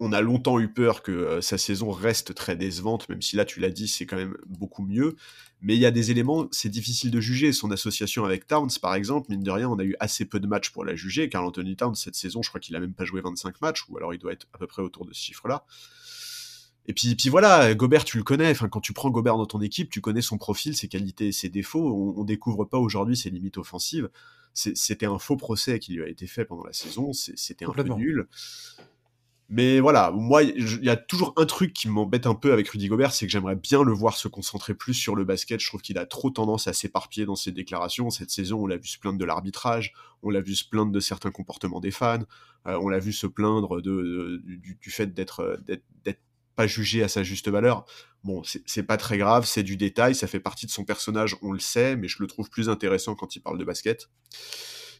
on 0.00 0.12
a 0.12 0.22
longtemps 0.22 0.58
eu 0.58 0.68
peur 0.68 1.02
que 1.02 1.12
euh, 1.12 1.40
sa 1.42 1.58
saison 1.58 1.90
reste 1.90 2.34
très 2.34 2.56
décevante, 2.56 3.08
même 3.10 3.20
si 3.20 3.36
là, 3.36 3.44
tu 3.44 3.60
l'as 3.60 3.70
dit, 3.70 3.86
c'est 3.86 4.06
quand 4.06 4.16
même 4.16 4.36
beaucoup 4.46 4.82
mieux. 4.82 5.14
Mais 5.60 5.76
il 5.76 5.80
y 5.80 5.86
a 5.86 5.90
des 5.90 6.10
éléments, 6.10 6.48
c'est 6.50 6.70
difficile 6.70 7.10
de 7.10 7.20
juger. 7.20 7.52
Son 7.52 7.70
association 7.70 8.24
avec 8.24 8.46
Towns, 8.46 8.70
par 8.80 8.94
exemple, 8.94 9.30
mine 9.30 9.42
de 9.42 9.50
rien, 9.50 9.68
on 9.68 9.78
a 9.78 9.84
eu 9.84 9.94
assez 10.00 10.24
peu 10.24 10.40
de 10.40 10.46
matchs 10.46 10.70
pour 10.70 10.86
la 10.86 10.96
juger. 10.96 11.28
Car 11.28 11.44
Anthony 11.44 11.76
Towns, 11.76 11.94
cette 11.94 12.14
saison, 12.14 12.40
je 12.42 12.48
crois 12.48 12.60
qu'il 12.60 12.74
a 12.76 12.80
même 12.80 12.94
pas 12.94 13.04
joué 13.04 13.20
25 13.20 13.60
matchs, 13.60 13.84
ou 13.88 13.98
alors 13.98 14.14
il 14.14 14.18
doit 14.18 14.32
être 14.32 14.46
à 14.54 14.58
peu 14.58 14.66
près 14.66 14.82
autour 14.82 15.04
de 15.04 15.12
ce 15.12 15.20
chiffre-là. 15.20 15.66
Et 16.86 16.94
puis, 16.94 17.14
puis 17.14 17.28
voilà, 17.28 17.74
Gobert, 17.74 18.04
tu 18.06 18.16
le 18.16 18.24
connais. 18.24 18.50
Enfin, 18.50 18.70
quand 18.70 18.80
tu 18.80 18.94
prends 18.94 19.10
Gobert 19.10 19.36
dans 19.36 19.46
ton 19.46 19.60
équipe, 19.60 19.90
tu 19.90 20.00
connais 20.00 20.22
son 20.22 20.38
profil, 20.38 20.74
ses 20.74 20.88
qualités 20.88 21.28
et 21.28 21.32
ses 21.32 21.50
défauts. 21.50 21.86
On, 21.86 22.20
on 22.20 22.24
découvre 22.24 22.64
pas 22.64 22.78
aujourd'hui 22.78 23.18
ses 23.18 23.28
limites 23.28 23.58
offensives. 23.58 24.08
C'était 24.54 25.06
un 25.06 25.18
faux 25.18 25.36
procès 25.36 25.78
qui 25.78 25.92
lui 25.92 26.02
a 26.02 26.08
été 26.08 26.26
fait 26.26 26.44
pendant 26.44 26.64
la 26.64 26.72
saison. 26.72 27.12
C'était 27.12 27.64
un 27.64 27.72
peu 27.72 27.82
nul. 27.82 28.26
Mais 29.52 29.80
voilà, 29.80 30.12
moi, 30.12 30.44
il 30.44 30.84
y 30.84 30.88
a 30.90 30.96
toujours 30.96 31.34
un 31.36 31.44
truc 31.44 31.72
qui 31.72 31.88
m'embête 31.88 32.28
un 32.28 32.36
peu 32.36 32.52
avec 32.52 32.68
Rudy 32.68 32.86
Gobert, 32.86 33.12
c'est 33.12 33.26
que 33.26 33.32
j'aimerais 33.32 33.56
bien 33.56 33.82
le 33.82 33.92
voir 33.92 34.16
se 34.16 34.28
concentrer 34.28 34.74
plus 34.74 34.94
sur 34.94 35.16
le 35.16 35.24
basket. 35.24 35.58
Je 35.58 35.66
trouve 35.66 35.82
qu'il 35.82 35.98
a 35.98 36.06
trop 36.06 36.30
tendance 36.30 36.68
à 36.68 36.72
s'éparpiller 36.72 37.26
dans 37.26 37.34
ses 37.34 37.50
déclarations. 37.50 38.10
Cette 38.10 38.30
saison, 38.30 38.62
on 38.62 38.66
l'a 38.68 38.76
vu 38.76 38.86
se 38.86 38.96
plaindre 39.00 39.18
de 39.18 39.24
l'arbitrage, 39.24 39.92
on 40.22 40.30
l'a 40.30 40.40
vu 40.40 40.54
se 40.54 40.64
plaindre 40.64 40.92
de 40.92 41.00
certains 41.00 41.32
comportements 41.32 41.80
des 41.80 41.90
fans, 41.90 42.20
euh, 42.68 42.78
on 42.80 42.88
l'a 42.88 43.00
vu 43.00 43.12
se 43.12 43.26
plaindre 43.26 43.82
de, 43.82 44.40
du, 44.44 44.90
fait 44.90 45.12
d'être 45.12 45.58
d'être 45.66 46.20
pas 46.54 46.68
jugé 46.68 47.02
à 47.02 47.08
sa 47.08 47.24
juste 47.24 47.48
valeur. 47.48 47.86
Bon, 48.22 48.42
c'est 48.44 48.84
pas 48.84 48.98
très 48.98 49.18
grave, 49.18 49.46
c'est 49.46 49.64
du 49.64 49.76
détail, 49.76 50.14
ça 50.14 50.28
fait 50.28 50.38
partie 50.38 50.66
de 50.66 50.70
son 50.70 50.84
personnage, 50.84 51.36
on 51.42 51.50
le 51.50 51.58
sait, 51.58 51.96
mais 51.96 52.06
je 52.06 52.18
le 52.20 52.28
trouve 52.28 52.50
plus 52.50 52.68
intéressant 52.68 53.16
quand 53.16 53.34
il 53.34 53.40
parle 53.40 53.58
de 53.58 53.64
basket. 53.64 54.10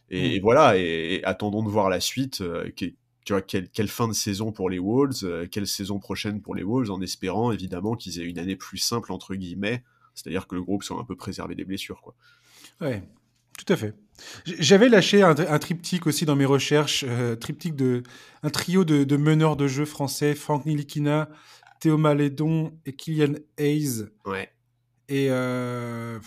Et, 0.09 0.39
mm. 0.39 0.41
voilà, 0.41 0.77
et, 0.77 1.21
attendons 1.23 1.63
de 1.63 1.69
voir 1.69 1.89
la 1.89 2.01
suite, 2.01 2.41
euh, 2.41 2.69
qui, 2.71 2.97
tu 3.31 3.35
vois, 3.55 3.65
quelle, 3.71 3.87
fin 3.87 4.09
de 4.09 4.13
saison 4.13 4.51
pour 4.51 4.69
les 4.69 4.79
Wolves, 4.79 5.23
euh, 5.23 5.47
quelle 5.49 5.65
saison 5.65 5.99
prochaine 5.99 6.41
pour 6.41 6.53
les 6.53 6.63
Wolves, 6.63 6.91
en 6.91 7.01
espérant 7.01 7.53
évidemment 7.53 7.95
qu'ils 7.95 8.19
aient 8.19 8.25
une 8.25 8.39
année 8.39 8.57
plus 8.57 8.77
simple, 8.77 9.13
entre 9.13 9.35
guillemets, 9.35 9.83
c'est-à-dire 10.15 10.47
que 10.47 10.55
le 10.55 10.61
groupe 10.61 10.83
soit 10.83 10.99
un 10.99 11.05
peu 11.05 11.15
préservé 11.15 11.55
des 11.55 11.63
blessures. 11.63 12.01
Quoi. 12.01 12.13
Ouais, 12.81 13.03
tout 13.57 13.71
à 13.71 13.77
fait. 13.77 13.95
J'avais 14.45 14.89
lâché 14.89 15.23
un, 15.23 15.33
triptyque 15.33 16.07
aussi 16.07 16.25
dans 16.25 16.35
mes 16.35 16.45
recherches, 16.45 17.05
euh, 17.07 17.37
triptyque 17.37 17.75
de, 17.75 18.03
un 18.43 18.49
trio 18.49 18.83
de, 18.83 19.15
meneurs 19.15 19.55
de 19.55 19.67
jeu 19.67 19.85
français, 19.85 20.35
Franck 20.35 20.65
Nilikina, 20.65 21.29
Théo 21.79 21.97
Malédon 21.97 22.77
et 22.85 22.91
Kylian 22.91 23.35
Hayes. 23.57 24.07
Ouais. 24.25 24.51
Et 25.07 25.27
euh, 25.29 26.19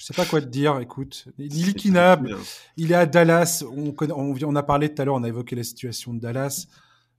je 0.00 0.06
sais 0.06 0.14
pas 0.14 0.24
quoi 0.24 0.40
te 0.40 0.46
dire. 0.46 0.78
Écoute, 0.78 1.26
Nilikina, 1.38 2.18
il 2.78 2.90
est 2.90 2.94
à 2.94 3.04
Dallas. 3.04 3.62
On, 3.70 3.94
on, 4.16 4.56
a 4.56 4.62
parlé 4.62 4.94
tout 4.94 5.02
à 5.02 5.04
l'heure, 5.04 5.16
on 5.16 5.22
a 5.22 5.28
évoqué 5.28 5.54
la 5.54 5.62
situation 5.62 6.14
de 6.14 6.20
Dallas. 6.20 6.68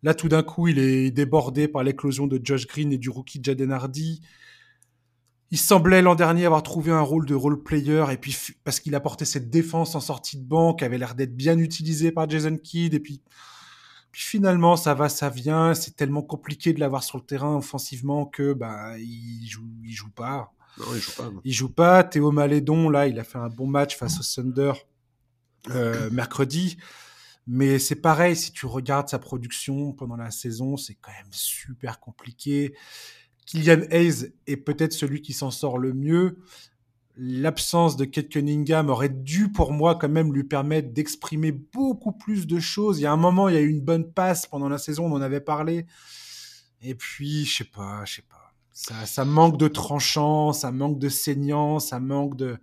Là, 0.02 0.16
tout 0.16 0.30
d'un 0.30 0.42
coup, 0.42 0.68
il 0.68 0.80
est 0.80 1.12
débordé 1.12 1.68
par 1.68 1.84
l'éclosion 1.84 2.26
de 2.26 2.42
Josh 2.44 2.66
Green 2.66 2.92
et 2.92 2.98
du 2.98 3.12
rookie 3.12 3.40
Jaden 3.44 3.72
Hardy. 3.72 4.22
Il 5.52 5.60
semblait 5.60 6.02
l'an 6.02 6.16
dernier 6.16 6.48
avoir 6.48 6.64
trouvé 6.64 6.92
un 6.92 7.02
rôle 7.02 7.28
de 7.28 7.36
role 7.36 7.62
player 7.62 8.06
et 8.12 8.18
puis 8.18 8.36
parce 8.64 8.80
qu'il 8.80 8.96
apportait 8.96 9.26
cette 9.26 9.52
défense 9.52 9.94
en 9.94 10.00
sortie 10.00 10.38
de 10.38 10.44
banque, 10.44 10.80
qui 10.80 10.86
avait 10.86 10.98
l'air 10.98 11.14
d'être 11.14 11.36
bien 11.36 11.60
utilisé 11.60 12.12
par 12.12 12.28
Jason 12.28 12.58
Kidd 12.58 12.96
et 12.96 13.00
puis 13.00 13.22
puis 14.12 14.24
finalement 14.24 14.76
ça 14.76 14.94
va 14.94 15.08
ça 15.08 15.30
vient, 15.30 15.74
c'est 15.74 15.96
tellement 15.96 16.22
compliqué 16.22 16.74
de 16.74 16.80
l'avoir 16.80 17.04
sur 17.04 17.18
le 17.18 17.26
terrain 17.26 17.58
offensivement 17.58 18.26
que 18.26 18.54
bah 18.54 18.98
il 18.98 19.46
joue 19.46 19.68
il 19.84 19.92
joue 19.92 20.10
pas. 20.10 20.54
Non, 20.78 20.86
il 20.94 21.02
joue 21.02 21.12
pas. 21.12 21.32
Il 21.44 21.54
joue 21.54 21.70
pas. 21.70 22.04
Théo 22.04 22.32
Malédon, 22.32 22.90
là, 22.90 23.08
il 23.08 23.20
a 23.20 23.24
fait 23.24 23.38
un 23.38 23.50
bon 23.50 23.68
match 23.68 23.98
face 23.98 24.20
au 24.20 24.24
Thunder 24.24 24.74
euh, 25.70 26.10
mercredi. 26.12 26.78
Mais 27.48 27.80
c'est 27.80 27.96
pareil, 27.96 28.36
si 28.36 28.52
tu 28.52 28.66
regardes 28.66 29.10
sa 29.10 29.20
production 29.20 29.94
pendant 29.94 30.16
la 30.16 30.32
saison, 30.32 30.78
c'est 30.78 30.96
quand 30.96 31.12
même 31.12 31.32
super 31.32 32.00
compliqué. 32.00 32.76
Kylian 33.46 33.82
Hayes 33.90 34.34
est 34.48 34.58
peut-être 34.58 34.94
celui 34.94 35.22
qui 35.22 35.34
s'en 35.34 35.52
sort 35.52 35.78
le 35.78 35.94
mieux. 35.94 36.38
L'absence 37.18 37.98
de 37.98 38.06
Kate 38.06 38.30
Cunningham 38.30 38.90
aurait 38.90 39.10
dû 39.10 39.52
pour 39.52 39.74
moi 39.74 39.96
quand 39.96 40.08
même 40.08 40.34
lui 40.34 40.44
permettre 40.44 40.94
d'exprimer 40.94 41.52
beaucoup 41.52 42.14
plus 42.14 42.48
de 42.48 42.60
choses. 42.60 43.00
Il 43.00 43.04
y 43.04 43.06
a 43.06 43.12
un 43.12 43.18
moment, 43.18 43.50
il 43.50 43.56
y 43.56 43.58
a 43.58 43.62
eu 43.62 43.70
une 43.70 43.82
bonne 43.82 44.10
passe 44.10 44.48
pendant 44.48 44.70
la 44.70 44.78
saison, 44.78 45.06
on 45.06 45.16
en 45.16 45.22
avait 45.22 45.42
parlé. 45.42 45.86
Et 46.82 46.96
puis, 46.96 47.46
je 47.46 47.58
sais 47.58 47.64
pas, 47.66 48.06
je 48.06 48.16
sais 48.16 48.22
pas. 48.22 48.31
Ça, 48.74 49.06
ça 49.06 49.26
manque 49.26 49.58
de 49.58 49.68
tranchant, 49.68 50.54
ça 50.54 50.72
manque 50.72 51.00
de 51.00 51.10
saignant, 51.10 51.80
ça 51.80 52.00
manque 52.00 52.36
de. 52.36 52.58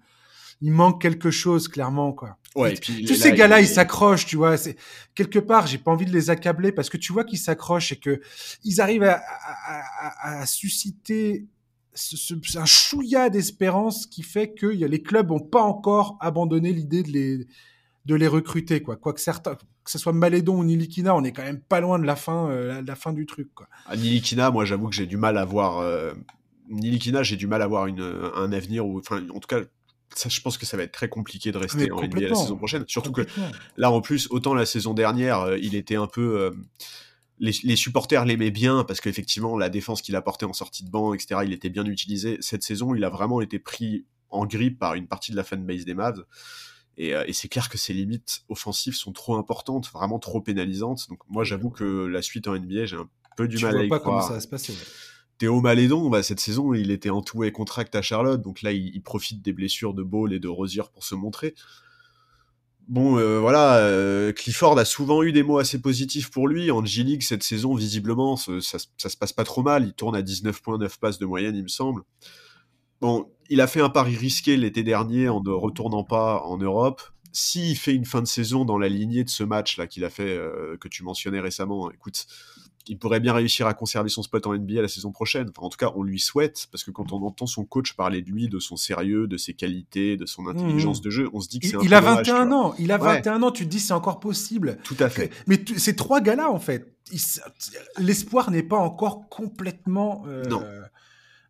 Il 0.60 0.72
manque 0.72 1.00
quelque 1.00 1.30
chose, 1.30 1.68
clairement, 1.68 2.12
quoi. 2.12 2.36
Ouais, 2.56 2.74
et 2.74 2.76
puis, 2.76 3.04
tous 3.04 3.14
ces 3.14 3.32
gars-là, 3.32 3.60
ils 3.60 3.68
s'accrochent, 3.68 4.26
tu 4.26 4.36
vois. 4.36 4.56
C'est 4.56 4.76
quelque 5.14 5.38
part, 5.38 5.68
j'ai 5.68 5.78
pas 5.78 5.92
envie 5.92 6.06
de 6.06 6.12
les 6.12 6.30
accabler 6.30 6.72
parce 6.72 6.90
que 6.90 6.96
tu 6.96 7.12
vois 7.12 7.22
qu'ils 7.24 7.38
s'accrochent 7.38 7.92
et 7.92 8.00
que 8.00 8.20
ils 8.64 8.80
arrivent 8.80 9.04
à, 9.04 9.22
à, 9.46 10.40
à, 10.40 10.46
susciter 10.46 11.46
ce, 11.94 12.34
un 12.58 12.64
chouïa 12.64 13.30
d'espérance 13.30 14.06
qui 14.06 14.22
fait 14.22 14.52
que 14.52 14.72
y 14.74 14.84
a, 14.84 14.88
les 14.88 15.02
clubs 15.02 15.30
ont 15.30 15.40
pas 15.40 15.62
encore 15.62 16.16
abandonné 16.20 16.72
l'idée 16.72 17.02
de 17.02 17.10
les 17.10 17.46
de 18.08 18.14
les 18.14 18.26
recruter, 18.26 18.80
quoi. 18.80 18.96
Quoique 18.96 19.20
certains, 19.20 19.54
que 19.54 19.90
ce 19.90 19.98
soit 19.98 20.14
Malédon 20.14 20.58
ou 20.58 20.64
Nilikina, 20.64 21.14
on 21.14 21.22
est 21.24 21.32
quand 21.32 21.42
même 21.42 21.60
pas 21.60 21.80
loin 21.80 21.98
de 21.98 22.06
la 22.06 22.16
fin, 22.16 22.48
euh, 22.48 22.82
la, 22.84 22.96
fin 22.96 23.12
du 23.12 23.26
truc, 23.26 23.50
quoi. 23.54 23.68
À 23.86 23.96
Nilikina, 23.96 24.50
moi, 24.50 24.64
j'avoue 24.64 24.88
que 24.88 24.94
j'ai 24.94 25.06
du 25.06 25.18
mal 25.18 25.36
à 25.36 25.44
voir. 25.44 25.78
Euh... 25.78 26.14
Nilikina, 26.70 27.22
j'ai 27.22 27.36
du 27.36 27.46
mal 27.46 27.60
à 27.60 27.66
voir 27.66 27.86
une, 27.86 28.00
un 28.34 28.50
avenir 28.52 28.86
ou, 28.86 28.98
enfin, 28.98 29.22
en 29.28 29.40
tout 29.40 29.46
cas, 29.46 29.60
ça, 30.14 30.30
je 30.30 30.40
pense 30.40 30.56
que 30.56 30.64
ça 30.64 30.78
va 30.78 30.84
être 30.84 30.92
très 30.92 31.10
compliqué 31.10 31.52
de 31.52 31.58
rester 31.58 31.92
en 31.92 32.02
NBA 32.02 32.28
la 32.28 32.34
saison 32.34 32.56
prochaine. 32.56 32.84
Surtout 32.88 33.12
que 33.12 33.26
là, 33.76 33.90
en 33.90 34.00
plus, 34.00 34.26
autant 34.30 34.54
la 34.54 34.64
saison 34.64 34.94
dernière, 34.94 35.40
euh, 35.40 35.58
il 35.58 35.74
était 35.74 35.96
un 35.96 36.06
peu, 36.06 36.40
euh, 36.40 36.50
les, 37.38 37.52
les 37.62 37.76
supporters 37.76 38.24
l'aimaient 38.24 38.50
bien 38.50 38.84
parce 38.84 39.02
qu'effectivement 39.02 39.58
la 39.58 39.68
défense 39.68 40.00
qu'il 40.00 40.16
apportait 40.16 40.46
en 40.46 40.54
sortie 40.54 40.82
de 40.82 40.90
banc, 40.90 41.12
etc. 41.12 41.42
Il 41.44 41.52
était 41.52 41.68
bien 41.68 41.84
utilisé. 41.84 42.38
Cette 42.40 42.62
saison, 42.62 42.94
il 42.94 43.04
a 43.04 43.10
vraiment 43.10 43.42
été 43.42 43.58
pris 43.58 44.06
en 44.30 44.46
grippe 44.46 44.78
par 44.78 44.94
une 44.94 45.06
partie 45.06 45.30
de 45.30 45.36
la 45.36 45.44
fanbase 45.44 45.84
des 45.84 45.94
Mavs. 45.94 46.24
Et, 46.98 47.10
et 47.26 47.32
c'est 47.32 47.48
clair 47.48 47.68
que 47.68 47.78
ses 47.78 47.92
limites 47.94 48.42
offensives 48.48 48.94
sont 48.94 49.12
trop 49.12 49.36
importantes, 49.36 49.88
vraiment 49.92 50.18
trop 50.18 50.40
pénalisantes. 50.40 51.08
Donc 51.08 51.20
moi, 51.28 51.44
j'avoue 51.44 51.70
que 51.70 52.06
la 52.06 52.20
suite 52.22 52.48
en 52.48 52.58
NBA, 52.58 52.86
j'ai 52.86 52.96
un 52.96 53.08
peu 53.36 53.48
du 53.48 53.56
Tu 53.56 53.64
mal 53.64 53.74
à 53.74 53.78
vois 53.78 53.86
y 53.86 53.88
pas 53.88 54.00
croire. 54.00 54.16
comment 54.16 54.28
ça 54.28 54.34
va 54.34 54.40
se 54.40 54.48
passer. 54.48 54.72
ouais. 54.72 54.78
Théo 55.38 55.60
Malédon, 55.60 56.10
bah, 56.10 56.24
cette 56.24 56.40
saison, 56.40 56.74
il 56.74 56.90
était 56.90 57.10
en 57.10 57.22
tout 57.22 57.44
et 57.44 57.52
contract 57.52 57.94
à 57.94 58.02
Charlotte, 58.02 58.42
donc 58.42 58.62
là, 58.62 58.72
il, 58.72 58.88
il 58.92 59.00
profite 59.02 59.40
des 59.40 59.52
blessures 59.52 59.94
de 59.94 60.02
Ball 60.02 60.32
et 60.32 60.40
de 60.40 60.48
Rosier 60.48 60.82
pour 60.92 61.04
se 61.04 61.14
montrer. 61.14 61.54
Bon, 62.88 63.18
euh, 63.18 63.38
voilà, 63.38 63.76
euh, 63.76 64.32
Clifford 64.32 64.78
a 64.78 64.84
souvent 64.86 65.22
eu 65.22 65.30
des 65.30 65.42
mots 65.42 65.58
assez 65.58 65.80
positifs 65.80 66.30
pour 66.30 66.48
lui. 66.48 66.70
En 66.70 66.84
G-League, 66.84 67.22
cette 67.22 67.42
saison, 67.42 67.74
visiblement, 67.74 68.36
ça, 68.36 68.52
ça, 68.60 68.78
ça 68.96 69.08
se 69.10 69.16
passe 69.16 69.32
pas 69.34 69.44
trop 69.44 69.62
mal. 69.62 69.84
Il 69.84 69.92
tourne 69.92 70.16
à 70.16 70.22
19.9 70.22 70.98
passes 70.98 71.18
de 71.18 71.26
moyenne, 71.26 71.54
il 71.54 71.62
me 71.62 71.68
semble. 71.68 72.02
Bon, 73.00 73.28
il 73.50 73.60
a 73.60 73.66
fait 73.66 73.80
un 73.80 73.88
pari 73.90 74.16
risqué 74.16 74.56
l'été 74.56 74.82
dernier 74.82 75.28
en 75.28 75.42
ne 75.42 75.50
retournant 75.50 76.04
pas 76.04 76.42
en 76.44 76.56
Europe. 76.58 77.02
S'il 77.32 77.76
fait 77.76 77.94
une 77.94 78.06
fin 78.06 78.20
de 78.22 78.26
saison 78.26 78.64
dans 78.64 78.78
la 78.78 78.88
lignée 78.88 79.22
de 79.22 79.30
ce 79.30 79.44
match-là 79.44 79.86
qu'il 79.86 80.04
a 80.04 80.10
fait, 80.10 80.36
euh, 80.36 80.76
que 80.80 80.88
tu 80.88 81.04
mentionnais 81.04 81.40
récemment, 81.40 81.90
écoute, 81.90 82.26
il 82.90 82.98
pourrait 82.98 83.20
bien 83.20 83.34
réussir 83.34 83.66
à 83.66 83.74
conserver 83.74 84.08
son 84.08 84.22
spot 84.22 84.46
en 84.46 84.54
NBA 84.54 84.80
la 84.80 84.88
saison 84.88 85.12
prochaine. 85.12 85.50
Enfin, 85.50 85.66
en 85.66 85.68
tout 85.68 85.76
cas, 85.76 85.92
on 85.94 86.02
lui 86.02 86.18
souhaite, 86.18 86.68
parce 86.72 86.84
que 86.84 86.90
quand 86.90 87.12
on 87.12 87.22
entend 87.22 87.46
son 87.46 87.66
coach 87.66 87.92
parler 87.92 88.22
de 88.22 88.30
lui, 88.30 88.48
de 88.48 88.58
son 88.58 88.76
sérieux, 88.76 89.26
de 89.26 89.36
ses 89.36 89.52
qualités, 89.52 90.16
de 90.16 90.24
son 90.24 90.46
intelligence 90.48 90.98
Mhm. 91.00 91.04
de 91.04 91.10
jeu, 91.10 91.28
on 91.34 91.40
se 91.40 91.48
dit 91.48 91.60
que 91.60 91.66
c'est 91.68 91.76
un 91.76 91.80
il 91.82 91.90
peu 91.90 91.94
a 91.96 92.00
dommage, 92.00 92.24
tu 92.24 92.30
21 92.32 92.46
vois. 92.46 92.56
ans. 92.56 92.74
Il 92.78 92.90
a 92.90 92.96
Ouais. 92.96 93.04
21 93.16 93.42
ans. 93.42 93.50
Tu 93.52 93.64
te 93.66 93.68
dis 93.70 93.78
c'est 93.80 93.92
encore 93.92 94.20
possible. 94.20 94.78
Tout 94.84 94.96
à 94.98 95.10
fait. 95.10 95.30
Mais 95.46 95.62
ces 95.76 95.94
trois 95.96 96.22
gars-là, 96.22 96.50
en 96.50 96.58
fait, 96.58 96.94
l'espoir 97.98 98.50
n'est 98.50 98.62
pas 98.62 98.78
encore 98.78 99.28
complètement. 99.28 100.24
euh, 100.26 100.44
Non. 100.46 100.62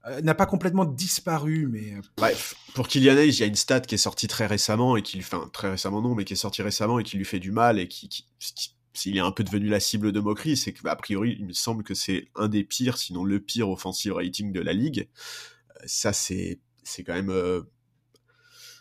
Euh, 0.09 0.21
n'a 0.23 0.35
pas 0.35 0.47
complètement 0.47 0.85
disparu, 0.85 1.67
mais 1.71 1.95
euh, 1.95 2.01
Bref, 2.17 2.55
pour 2.75 2.89
Kylian 2.89 3.17
Hayes, 3.17 3.31
il 3.31 3.41
y 3.41 3.43
a 3.43 3.47
une 3.47 3.55
stat 3.55 3.81
qui 3.81 3.95
est 3.95 3.99
sortie 3.99 4.27
très 4.29 4.47
récemment 4.47 4.97
et 4.97 5.03
qui, 5.03 5.19
enfin 5.19 5.49
très 5.53 5.71
récemment 5.71 6.01
non, 6.03 6.15
mais 6.15 6.25
qui 6.25 6.33
est 6.35 6.37
sortie 6.37 6.63
récemment 6.63 6.99
et 6.99 7.05
qui 7.05 7.17
lui 7.17 7.25
fait 7.25 7.39
du 7.41 7.51
mal 7.53 7.79
et 7.79 7.89
qui, 7.89 8.09
qui, 8.09 8.25
qui- 8.39 8.75
il 9.05 9.17
est 9.17 9.21
un 9.21 9.31
peu 9.31 9.45
devenu 9.45 9.69
la 9.69 9.79
cible 9.79 10.11
de 10.11 10.19
moquerie, 10.19 10.57
c'est 10.57 10.73
que 10.73 10.83
bah, 10.83 10.97
priori, 10.97 11.37
il 11.39 11.47
me 11.47 11.53
semble 11.53 11.85
que 11.85 11.95
c'est 11.95 12.29
un 12.35 12.49
des 12.49 12.65
pires, 12.65 12.99
sinon 12.99 13.23
le 13.23 13.39
pire 13.39 13.71
offensive 13.71 14.15
rating 14.15 14.51
de 14.53 14.61
la 14.61 14.73
ligue. 14.73 15.09
Euh, 15.77 15.85
Ça, 15.87 16.13
c'est, 16.13 16.59
c'est 16.83 17.05
quand 17.05 17.15
même, 17.15 17.31
euh, 17.31 17.63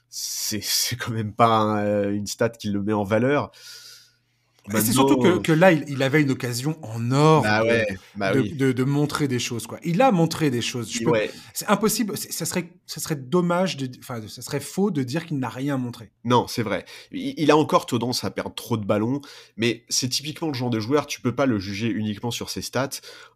c'est, 0.09 0.61
quand 0.99 1.11
même 1.11 1.33
pas 1.33 1.83
euh, 1.83 2.11
une 2.13 2.27
stat 2.27 2.49
qui 2.49 2.69
le 2.69 2.81
met 2.81 2.93
en 2.93 3.03
valeur. 3.03 3.51
C'est 4.75 4.91
surtout 4.91 5.17
que, 5.41 5.51
là, 5.51 5.71
il, 5.71 5.85
il 5.87 6.03
avait 6.03 6.21
une 6.21 6.31
occasion 6.31 6.77
en 6.83 7.11
or 7.11 7.43
bah 7.43 7.63
ouais, 7.63 7.87
bah 8.15 8.33
de, 8.33 8.41
oui. 8.41 8.51
de- 8.53 8.71
de 8.71 8.83
montrer 8.83 9.27
des 9.27 9.39
choses. 9.39 9.65
Quoi. 9.67 9.79
Il 9.83 10.01
a 10.01 10.11
montré 10.11 10.49
des 10.51 10.61
choses. 10.61 10.91
Je 10.91 11.03
peux- 11.03 11.11
Ouais. 11.11 11.31
C'est 11.53 11.67
impossible. 11.67 12.17
Ça 12.17 12.45
serait, 12.45 12.69
ça 12.85 12.99
serait 12.99 13.15
dommage, 13.15 13.77
de, 13.77 13.89
enfin, 13.99 14.21
ça 14.27 14.41
serait 14.41 14.59
faux 14.59 14.91
de 14.91 15.03
dire 15.03 15.25
qu'il 15.25 15.39
n'a 15.39 15.49
rien 15.49 15.77
montré. 15.77 16.11
Non, 16.25 16.47
c'est 16.47 16.63
vrai. 16.63 16.85
Il, 17.11 17.33
il 17.37 17.51
a 17.51 17.57
encore 17.57 17.85
tendance 17.85 18.23
à 18.23 18.31
perdre 18.31 18.53
trop 18.55 18.77
de 18.77 18.85
ballons, 18.85 19.21
mais 19.55 19.85
c'est 19.89 20.09
typiquement 20.09 20.49
le 20.49 20.53
genre 20.53 20.69
de 20.69 20.79
joueur, 20.79 21.07
tu 21.07 21.21
peux 21.21 21.33
pas 21.35 21.45
le 21.45 21.59
juger 21.59 21.87
uniquement 21.87 22.31
sur 22.31 22.49
ses 22.49 22.61
stats. 22.61 22.89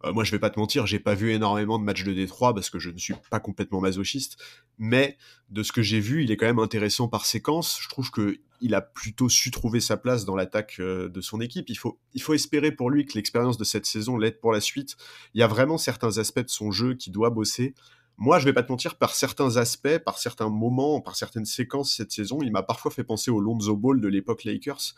Euh, 0.04 0.12
moi, 0.14 0.24
je 0.24 0.32
vais 0.32 0.40
pas 0.40 0.50
te 0.50 0.60
mentir, 0.60 0.86
j'ai 0.88 1.00
pas 1.00 1.16
vu 1.16 1.32
énormément 1.32 1.80
de 1.80 1.84
matchs 1.84 2.04
de 2.04 2.14
Détroit 2.14 2.54
parce 2.54 2.70
que 2.70 2.80
je 2.80 2.90
ne 2.90 2.98
suis 2.98 3.14
pas 3.30 3.40
complètement 3.40 3.80
masochiste, 3.80 4.38
mais 4.78 5.18
de 5.50 5.64
ce 5.64 5.72
que 5.72 5.82
j'ai 5.82 6.00
vu, 6.00 6.24
il 6.24 6.32
est 6.32 6.38
quand 6.38 6.46
même 6.46 6.60
intéressant 6.60 7.08
par 7.08 7.26
séquence. 7.26 7.78
Je 7.82 7.88
trouve 7.90 8.12
que 8.12 8.38
il 8.62 8.76
a 8.76 8.82
plutôt 8.82 9.30
su 9.30 9.52
trouver 9.52 9.80
sa 9.80 9.98
place 9.98 10.26
dans 10.26 10.36
l'attaque 10.36 10.78
euh, 10.80 11.10
de 11.10 11.22
son 11.22 11.42
équipe. 11.42 11.70
Il 11.70 11.78
faut, 11.78 12.00
il 12.14 12.22
faut 12.22 12.34
espérer 12.34 12.72
pour 12.72 12.90
lui 12.90 13.06
que 13.06 13.14
l'expérience 13.16 13.58
de 13.58 13.64
cette 13.64 13.86
saison 13.86 14.18
l'aide 14.18 14.40
pour 14.40 14.52
la 14.52 14.62
suite. 14.62 14.96
Il 15.34 15.40
y 15.40 15.44
a 15.44 15.48
vraiment 15.48 15.78
certains 15.78 16.18
aspects 16.18 16.40
de 16.40 16.50
son 16.50 16.72
jeu 16.72 16.94
qui 16.94 17.12
doit 17.12 17.30
bosser. 17.30 17.74
Moi, 18.18 18.40
je 18.40 18.46
vais 18.46 18.54
pas 18.54 18.64
te 18.64 18.72
mentir, 18.72 18.96
par 18.96 19.16
certains 19.16 19.58
aspects, 19.58 19.98
par 19.98 20.20
certains 20.20 20.50
moments, 20.50 21.02
par 21.02 21.16
certaines 21.16 21.46
séquences 21.46 21.96
cette 21.96 22.12
saison, 22.12 22.40
il 22.42 22.52
m'a 22.52 22.64
parfois 22.64 22.92
fait 22.92 23.04
penser 23.04 23.32
au 23.32 23.40
Lonzo 23.40 23.76
Ball 23.76 24.00
de 24.00 24.08
l'époque 24.08 24.44
Lakers, 24.44 24.94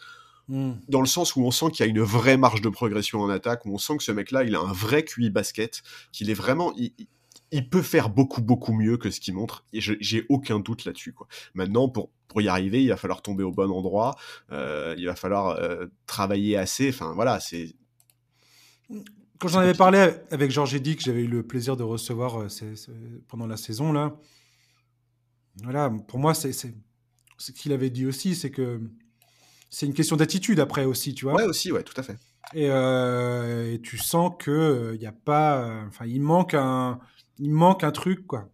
Hmm. 0.50 0.74
dans 0.90 1.00
le 1.00 1.08
sens 1.08 1.38
où 1.38 1.42
on 1.42 1.52
sent 1.52 1.68
qu'il 1.72 1.86
y 1.86 1.88
a 1.88 1.90
une 1.90 2.02
vraie 2.02 2.36
marge 2.36 2.60
de 2.60 2.68
progression 2.68 3.22
en 3.22 3.30
attaque, 3.30 3.66
où 3.66 3.74
on 3.74 3.78
sent 3.78 3.96
que 3.96 4.04
ce 4.04 4.12
mec-là, 4.12 4.44
il 4.44 4.56
a 4.56 4.60
un 4.60 4.74
vrai 4.74 5.04
QI 5.04 5.30
basket, 5.30 5.84
qu'il 6.12 6.30
est 6.30 6.34
vraiment, 6.34 6.74
il, 6.76 6.92
il- 7.54 7.70
peut 7.70 7.82
faire 7.82 8.10
beaucoup 8.10 8.42
beaucoup 8.42 8.74
mieux 8.74 8.98
que 8.98 9.10
ce 9.12 9.20
qu'il 9.20 9.34
montre, 9.34 9.64
et 9.74 9.82
je- 9.82 9.94
j'ai 10.00 10.26
aucun 10.30 10.60
doute 10.60 10.86
là-dessus. 10.86 11.14
Quoi. 11.14 11.28
Maintenant, 11.54 11.90
pour 11.90 12.10
pour 12.28 12.42
y 12.42 12.48
arriver, 12.48 12.82
il 12.84 12.90
va 12.90 12.98
falloir 12.98 13.22
tomber 13.22 13.44
au 13.44 13.52
bon 13.52 13.70
endroit, 13.72 14.16
euh, 14.52 14.96
il 14.98 15.06
va 15.06 15.16
falloir 15.16 15.50
euh, 15.50 15.86
travailler 16.08 16.58
assez. 16.58 16.90
Enfin 16.90 17.14
voilà, 17.14 17.40
c'est 17.40 17.76
Quand 19.40 19.48
j'en 19.50 19.60
avais 19.60 19.74
parlé 19.74 20.14
avec 20.32 20.52
Georges 20.52 20.74
Eddy, 20.74 20.96
que 20.96 21.04
j'avais 21.04 21.24
eu 21.24 21.28
le 21.28 21.44
plaisir 21.44 21.76
de 21.78 21.84
recevoir 21.84 22.42
euh, 22.42 22.48
pendant 23.28 23.46
la 23.46 23.58
saison, 23.58 23.92
là, 23.92 24.16
voilà, 25.64 25.92
pour 26.08 26.20
moi, 26.20 26.34
c'est 26.34 26.52
ce 26.54 27.52
qu'il 27.52 27.72
avait 27.74 27.90
dit 27.90 28.06
aussi, 28.06 28.36
c'est 28.36 28.52
que 28.52 28.82
c'est 29.70 29.86
une 29.86 29.94
question 29.94 30.16
d'attitude 30.16 30.60
après 30.60 30.86
aussi, 30.86 31.14
tu 31.14 31.26
vois. 31.26 31.36
ouais 31.36 31.44
aussi, 31.44 31.72
ouais, 31.72 31.84
tout 31.84 32.00
à 32.00 32.04
fait. 32.04 32.18
Et, 32.54 32.68
euh, 32.70 33.74
et 33.74 33.82
tu 33.82 33.98
sens 33.98 34.32
que 34.38 34.92
il 34.96 35.02
y 35.02 35.06
a 35.06 35.12
pas, 35.12 35.58
euh, 35.66 35.88
enfin, 35.88 36.06
il 36.06 36.22
manque 36.22 36.54
un, 36.54 37.00
il 37.40 37.52
manque 37.52 37.84
un 37.84 37.92
truc, 37.92 38.26
quoi. 38.28 38.50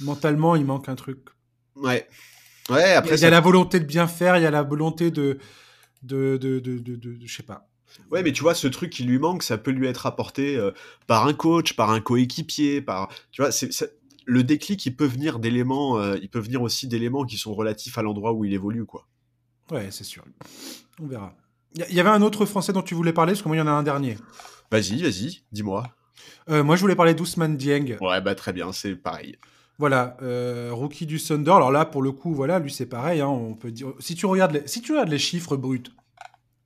Mentalement, 0.00 0.56
il 0.56 0.64
manque 0.64 0.88
un 0.88 0.94
truc. 0.94 1.20
Ouais, 1.74 2.06
ouais. 2.70 2.76
Il 2.76 2.78
y 2.78 2.82
a- 2.92 2.98
Après, 2.98 3.10
il 3.10 3.16
y 3.16 3.18
ça 3.20 3.26
a 3.28 3.30
la 3.30 3.40
volonté 3.40 3.80
de 3.80 3.84
bien 3.84 4.06
faire, 4.06 4.36
il 4.36 4.42
y 4.42 4.46
a 4.46 4.50
la 4.50 4.62
volonté 4.62 5.10
de, 5.10 5.38
de, 6.02 6.36
de, 6.36 6.58
de, 6.60 6.78
de, 6.78 7.18
je 7.24 7.34
sais 7.36 7.42
pas. 7.42 7.68
Ouais, 8.10 8.22
mais 8.22 8.32
tu 8.32 8.42
vois, 8.42 8.54
ce 8.54 8.66
truc 8.66 8.90
qui 8.90 9.04
lui 9.04 9.18
manque, 9.18 9.42
ça 9.42 9.56
peut 9.58 9.70
lui 9.70 9.86
être 9.86 10.06
apporté 10.06 10.56
euh, 10.56 10.72
par 11.06 11.26
un 11.26 11.32
coach, 11.34 11.74
par 11.74 11.90
un 11.90 12.00
coéquipier, 12.00 12.82
par, 12.82 13.08
tu 13.32 13.40
vois, 13.42 13.50
c'est 13.52 13.70
le 14.26 14.42
déclic, 14.42 14.84
il 14.84 14.96
peut 14.96 15.06
venir 15.06 15.38
d'éléments, 15.38 15.98
euh, 15.98 16.16
il 16.20 16.28
peut 16.28 16.40
venir 16.40 16.60
aussi 16.60 16.88
d'éléments 16.88 17.24
qui 17.24 17.38
sont 17.38 17.54
relatifs 17.54 17.96
à 17.96 18.02
l'endroit 18.02 18.32
où 18.32 18.44
il 18.44 18.52
évolue, 18.52 18.84
quoi. 18.84 19.06
Ouais, 19.70 19.90
c'est 19.90 20.04
sûr. 20.04 20.24
On 21.00 21.06
verra. 21.06 21.34
Il 21.74 21.86
y 21.90 21.94
y 21.94 22.00
avait 22.00 22.10
un 22.10 22.22
autre 22.22 22.44
Français 22.46 22.72
dont 22.72 22.82
tu 22.82 22.94
voulais 22.94 23.12
parler, 23.12 23.32
parce 23.32 23.42
que 23.42 23.48
moi, 23.48 23.56
il 23.56 23.60
y 23.60 23.62
en 23.62 23.66
a 23.66 23.70
un 23.72 23.82
dernier. 23.82 24.18
Vas-y, 24.70 25.02
vas-y, 25.02 25.42
dis-moi. 25.52 25.95
Euh, 26.48 26.62
moi, 26.62 26.76
je 26.76 26.80
voulais 26.80 26.96
parler 26.96 27.14
d'Ousmane 27.14 27.56
Dieng. 27.56 27.96
Ouais, 28.00 28.20
bah 28.20 28.34
très 28.34 28.52
bien, 28.52 28.72
c'est 28.72 28.94
pareil. 28.96 29.36
Voilà, 29.78 30.16
euh, 30.22 30.70
rookie 30.72 31.06
du 31.06 31.20
Thunder. 31.20 31.50
Alors 31.50 31.70
là, 31.70 31.84
pour 31.84 32.02
le 32.02 32.12
coup, 32.12 32.34
voilà, 32.34 32.58
lui, 32.58 32.72
c'est 32.72 32.86
pareil. 32.86 33.20
hein, 33.20 33.28
on 33.28 33.54
peut 33.54 33.70
dire, 33.70 33.92
si 33.98 34.14
tu 34.14 34.26
regardes 34.26 34.52
les, 34.52 34.66
si 34.66 34.80
tu 34.80 34.92
regardes 34.92 35.10
les 35.10 35.18
chiffres 35.18 35.56
bruts, 35.56 35.82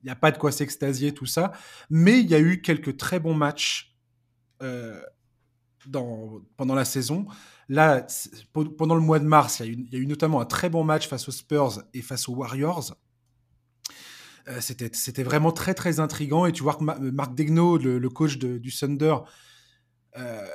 il 0.03 0.05
n'y 0.05 0.11
a 0.11 0.15
pas 0.15 0.31
de 0.31 0.37
quoi 0.37 0.51
s'extasier, 0.51 1.13
tout 1.13 1.25
ça. 1.25 1.51
Mais 1.89 2.19
il 2.21 2.29
y 2.29 2.35
a 2.35 2.39
eu 2.39 2.61
quelques 2.61 2.97
très 2.97 3.19
bons 3.19 3.33
matchs 3.35 3.95
euh, 4.63 5.01
dans, 5.87 6.41
pendant 6.57 6.75
la 6.75 6.85
saison. 6.85 7.25
Là, 7.69 8.05
pendant 8.77 8.95
le 8.95 9.01
mois 9.01 9.19
de 9.19 9.25
mars, 9.25 9.59
y, 9.59 9.65
il 9.65 9.93
y 9.93 9.95
a 9.95 9.99
eu 9.99 10.07
notamment 10.07 10.41
un 10.41 10.45
très 10.45 10.69
bon 10.69 10.83
match 10.83 11.07
face 11.07 11.27
aux 11.27 11.31
Spurs 11.31 11.83
et 11.93 12.01
face 12.01 12.27
aux 12.29 12.33
Warriors. 12.33 12.95
Euh, 14.47 14.59
C'était 14.61 15.23
vraiment 15.23 15.51
très, 15.51 15.73
très 15.73 15.99
intriguant. 15.99 16.45
Et 16.45 16.51
tu 16.51 16.63
vois 16.63 16.75
que 16.75 16.83
Ma- 16.83 16.99
Marc 16.99 17.35
Degnaud, 17.35 17.77
le, 17.77 18.09
coach 18.09 18.37
du 18.37 18.71
Thunder, 18.71 19.15
euh, 20.17 20.47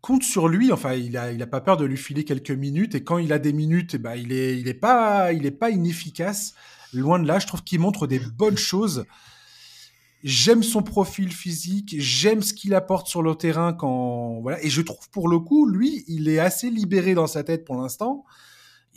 compte 0.00 0.22
sur 0.22 0.48
lui. 0.48 0.72
Enfin, 0.72 0.94
il 0.94 1.16
a, 1.16 1.32
il 1.32 1.42
a 1.42 1.46
pas 1.46 1.60
peur 1.60 1.76
de 1.76 1.84
lui 1.84 1.96
filer 1.96 2.24
quelques 2.24 2.50
minutes. 2.50 2.94
Et 2.94 3.04
quand 3.04 3.18
il 3.18 3.32
a 3.32 3.38
des 3.38 3.52
minutes, 3.52 3.94
eh 3.94 3.98
ben, 3.98 4.14
il 4.14 4.32
est, 4.32 4.58
il 4.58 4.68
est 4.68 4.74
pas, 4.74 5.32
il 5.32 5.46
est 5.46 5.50
pas 5.50 5.70
inefficace. 5.70 6.54
Loin 6.92 7.18
de 7.18 7.26
là, 7.26 7.38
je 7.38 7.46
trouve 7.46 7.62
qu'il 7.62 7.80
montre 7.80 8.06
des 8.06 8.18
bonnes 8.18 8.58
choses. 8.58 9.04
J'aime 10.22 10.62
son 10.62 10.82
profil 10.82 11.32
physique, 11.32 11.94
j'aime 11.98 12.42
ce 12.42 12.52
qu'il 12.52 12.74
apporte 12.74 13.06
sur 13.06 13.22
le 13.22 13.34
terrain 13.34 13.72
quand 13.72 14.40
voilà. 14.42 14.62
Et 14.62 14.68
je 14.68 14.82
trouve 14.82 15.08
pour 15.10 15.28
le 15.28 15.38
coup, 15.38 15.66
lui, 15.66 16.04
il 16.08 16.28
est 16.28 16.38
assez 16.38 16.68
libéré 16.68 17.14
dans 17.14 17.26
sa 17.26 17.42
tête 17.42 17.64
pour 17.64 17.80
l'instant. 17.80 18.26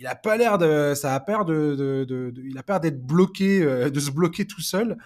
Il 0.04 0.08
a 0.08 0.16
pas 0.16 0.36
l'air 0.36 0.58
de, 0.58 0.94
ça 0.96 1.16
a 1.16 1.20
peur 1.22 1.46
de, 1.46 1.76
de, 1.76 2.04
de- 2.04 2.30
de- 2.32 2.44
il 2.46 2.58
a 2.58 2.64
peur 2.64 2.82
d'être 2.82 3.02
bloqué, 3.06 3.62
euh, 3.64 3.90
de 3.90 4.00
se 4.02 4.12
bloquer 4.12 4.46
tout 4.46 4.60
seul. 4.60 4.98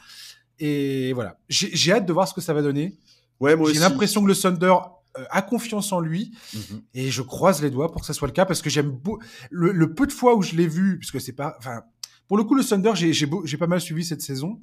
Et 0.58 1.14
voilà, 1.14 1.38
j'ai 1.50 1.91
hâte 1.93 2.08
de 2.08 2.14
voir 2.14 2.28
ce 2.28 2.34
que 2.34 2.41
ça 2.41 2.52
va 2.52 2.64
donner. 2.64 2.98
Ouais, 3.39 3.56
moi 3.56 3.72
J'ai 3.72 3.78
l'impression 3.80 4.24
que 4.24 4.28
le 4.28 4.36
Thunder 4.36 4.74
euh, 5.20 5.24
a 5.30 5.43
confiance 5.43 5.91
en 5.91 6.00
lui. 6.00 6.32
Mhm. 6.56 6.82
et 6.95 7.12
je 7.12 7.22
croise 7.22 7.62
les 7.62 7.70
doigts 7.70 7.91
pour 7.91 8.02
que 8.02 8.08
ça 8.08 8.14
soit 8.14 8.28
le 8.28 8.34
cas 8.34 8.45
parce 8.45 8.64
que 8.64 8.72
j'aime 8.72 8.89
beau 8.89 9.20
le, 9.52 9.72
le 9.72 9.93
peu 9.93 10.08
de 10.08 10.12
fois 10.12 10.36
où 10.36 10.41
je 10.41 10.56
l'ai 10.56 10.66
vu 10.68 10.98
parce 10.98 11.12
que 11.12 11.20
c'est 11.20 11.34
pas 11.34 11.56
enfin 11.60 11.84
pour 12.28 12.38
le 12.38 12.43
coup 12.43 12.56
le 12.56 12.64
Thunder 12.64 12.91
j'ai 12.95 13.14
j'ai 13.14 13.28
beau- 13.28 13.45
j'ai 13.45 13.58
pas 13.58 13.68
mal 13.68 13.80
suivi 13.80 14.04
cette 14.04 14.24
saison. 14.24 14.60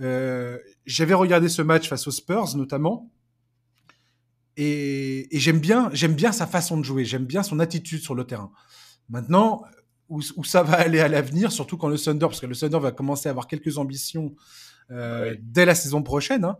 Euh, 0.00 0.56
j'avais 0.86 1.14
regardé 1.14 1.48
ce 1.48 1.62
match 1.62 1.88
face 1.88 2.06
aux 2.06 2.12
Spurs 2.12 2.56
notamment. 2.56 3.10
Et, 4.56 5.34
et 5.36 5.38
j'aime 5.40 5.58
bien 5.60 5.90
j'aime 5.92 6.14
bien 6.14 6.30
sa 6.32 6.46
façon 6.46 6.76
de 6.78 6.84
jouer. 6.84 7.04
J'aime 7.04 7.24
bien 7.24 7.42
son 7.42 7.58
attitude 7.58 8.00
sur 8.02 8.14
le 8.14 8.22
terrain 8.24 8.52
maintenant 9.08 9.62
où, 10.08 10.22
ça 10.44 10.62
va 10.62 10.74
aller 10.74 11.00
à 11.00 11.08
l'avenir, 11.08 11.52
surtout 11.52 11.76
quand 11.76 11.88
le 11.88 11.98
Thunder, 11.98 12.26
parce 12.26 12.40
que 12.40 12.46
le 12.46 12.56
Thunder 12.56 12.78
va 12.78 12.92
commencer 12.92 13.28
à 13.28 13.30
avoir 13.30 13.46
quelques 13.46 13.78
ambitions 13.78 14.34
dès 14.90 15.66
la 15.66 15.74
saison 15.74 16.02
prochaine. 16.02 16.44
Hein. 16.44 16.56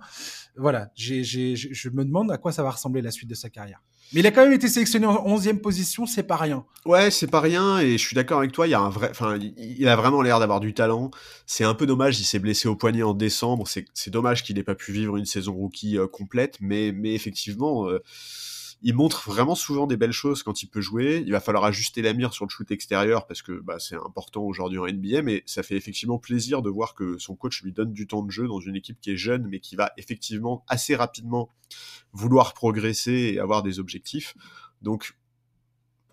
Voilà, 0.57 0.91
je 0.97 1.89
me 1.89 2.05
demande 2.05 2.31
à 2.31 2.37
quoi 2.37 2.53
ça 2.53 2.63
va 2.63 2.71
ressembler 2.71 3.01
la 3.01 3.11
suite 3.11 3.31
de 3.31 3.35
sa 3.35 3.49
carrière. 3.49 3.81
Mais 4.13 4.21
il 4.21 4.27
a 4.27 4.31
quand 4.31 4.43
même 4.43 4.55
été 4.55 4.69
sélectionné 4.69 5.07
en 5.07 5.37
11e 5.37 5.59
position, 5.59 6.07
c'est 6.07 6.23
pas 6.23 6.37
rien. 6.37 6.65
Ouais, 6.87 7.11
c'est 7.11 7.27
pas 7.27 7.41
rien, 7.41 7.79
et 7.79 7.93
je 7.99 8.07
suis 8.07 8.15
d'accord 8.15 8.39
avec 8.39 8.53
toi, 8.53 8.67
il, 8.67 8.71
y 8.71 8.75
a 8.75 8.81
un 8.81 8.89
vrai, 8.89 9.09
enfin, 9.11 9.39
il 9.39 9.87
a 9.87 9.97
vraiment 9.97 10.23
l'air 10.23 10.41
d'avoir 10.41 10.61
du 10.61 10.73
talent. 10.73 11.11
C'est 11.45 11.65
un 11.65 11.75
peu 11.75 11.85
dommage, 11.85 12.19
il 12.19 12.25
s'est 12.25 12.39
blessé 12.39 12.69
au 12.69 12.77
poignet 12.77 13.03
en 13.03 13.13
décembre, 13.13 13.69
c'est, 13.69 14.09
dommage 14.09 14.43
qu'il 14.43 14.57
n'ait 14.57 14.63
pas 14.63 14.75
pu 14.75 14.93
vivre 14.93 15.19
une 15.19 15.27
saison 15.27 15.53
rookie 15.53 15.99
euh, 15.99 16.07
complète, 16.07 16.57
mais, 16.61 16.93
mais 16.93 17.13
effectivement, 17.15 17.87
euh, 17.91 18.03
il 18.83 18.95
montre 18.95 19.29
vraiment 19.29 19.57
souvent 19.57 19.87
des 19.87 19.97
belles 19.97 20.13
choses 20.13 20.43
quand 20.43 20.63
il 20.63 20.69
peut 20.69 20.81
jouer. 20.81 21.23
Il 21.27 21.33
va 21.33 21.41
falloir 21.41 21.65
ajuster 21.65 22.01
la 22.01 22.13
mire 22.13 22.33
sur 22.33 22.45
le 22.45 22.51
shoot 22.51 22.71
extérieur 22.71 23.27
parce 23.27 23.43
que 23.43 23.61
bah, 23.61 23.79
c'est 23.81 23.97
important 23.97 24.43
aujourd'hui 24.43 24.79
en 24.79 24.87
NBA, 24.87 25.23
mais 25.23 25.43
ça 25.47 25.63
fait 25.63 25.77
effectivement 25.77 26.19
plaisir 26.19 26.63
de 26.63 26.71
voir 26.71 26.95
que 26.95 27.19
son 27.19 27.35
coach 27.35 27.63
lui 27.63 27.73
donne 27.73 27.93
du 27.93 28.07
temps 28.07 28.23
de 28.23 28.31
jeu 28.31 28.47
dans 28.47 28.61
une 28.61 28.77
équipe 28.77 29.01
qui 29.01 29.11
est 29.11 29.17
jeune, 29.17 29.49
mais 29.49 29.59
qui 29.59 29.75
va 29.75 29.93
effectivement 29.97 30.65
assez 30.69 30.95
rapidement 30.95 31.49
vouloir 32.13 32.55
progresser 32.55 33.33
et 33.35 33.41
avoir 33.41 33.65
des 33.65 33.81
objectifs. 33.81 34.37
Donc, 34.81 35.17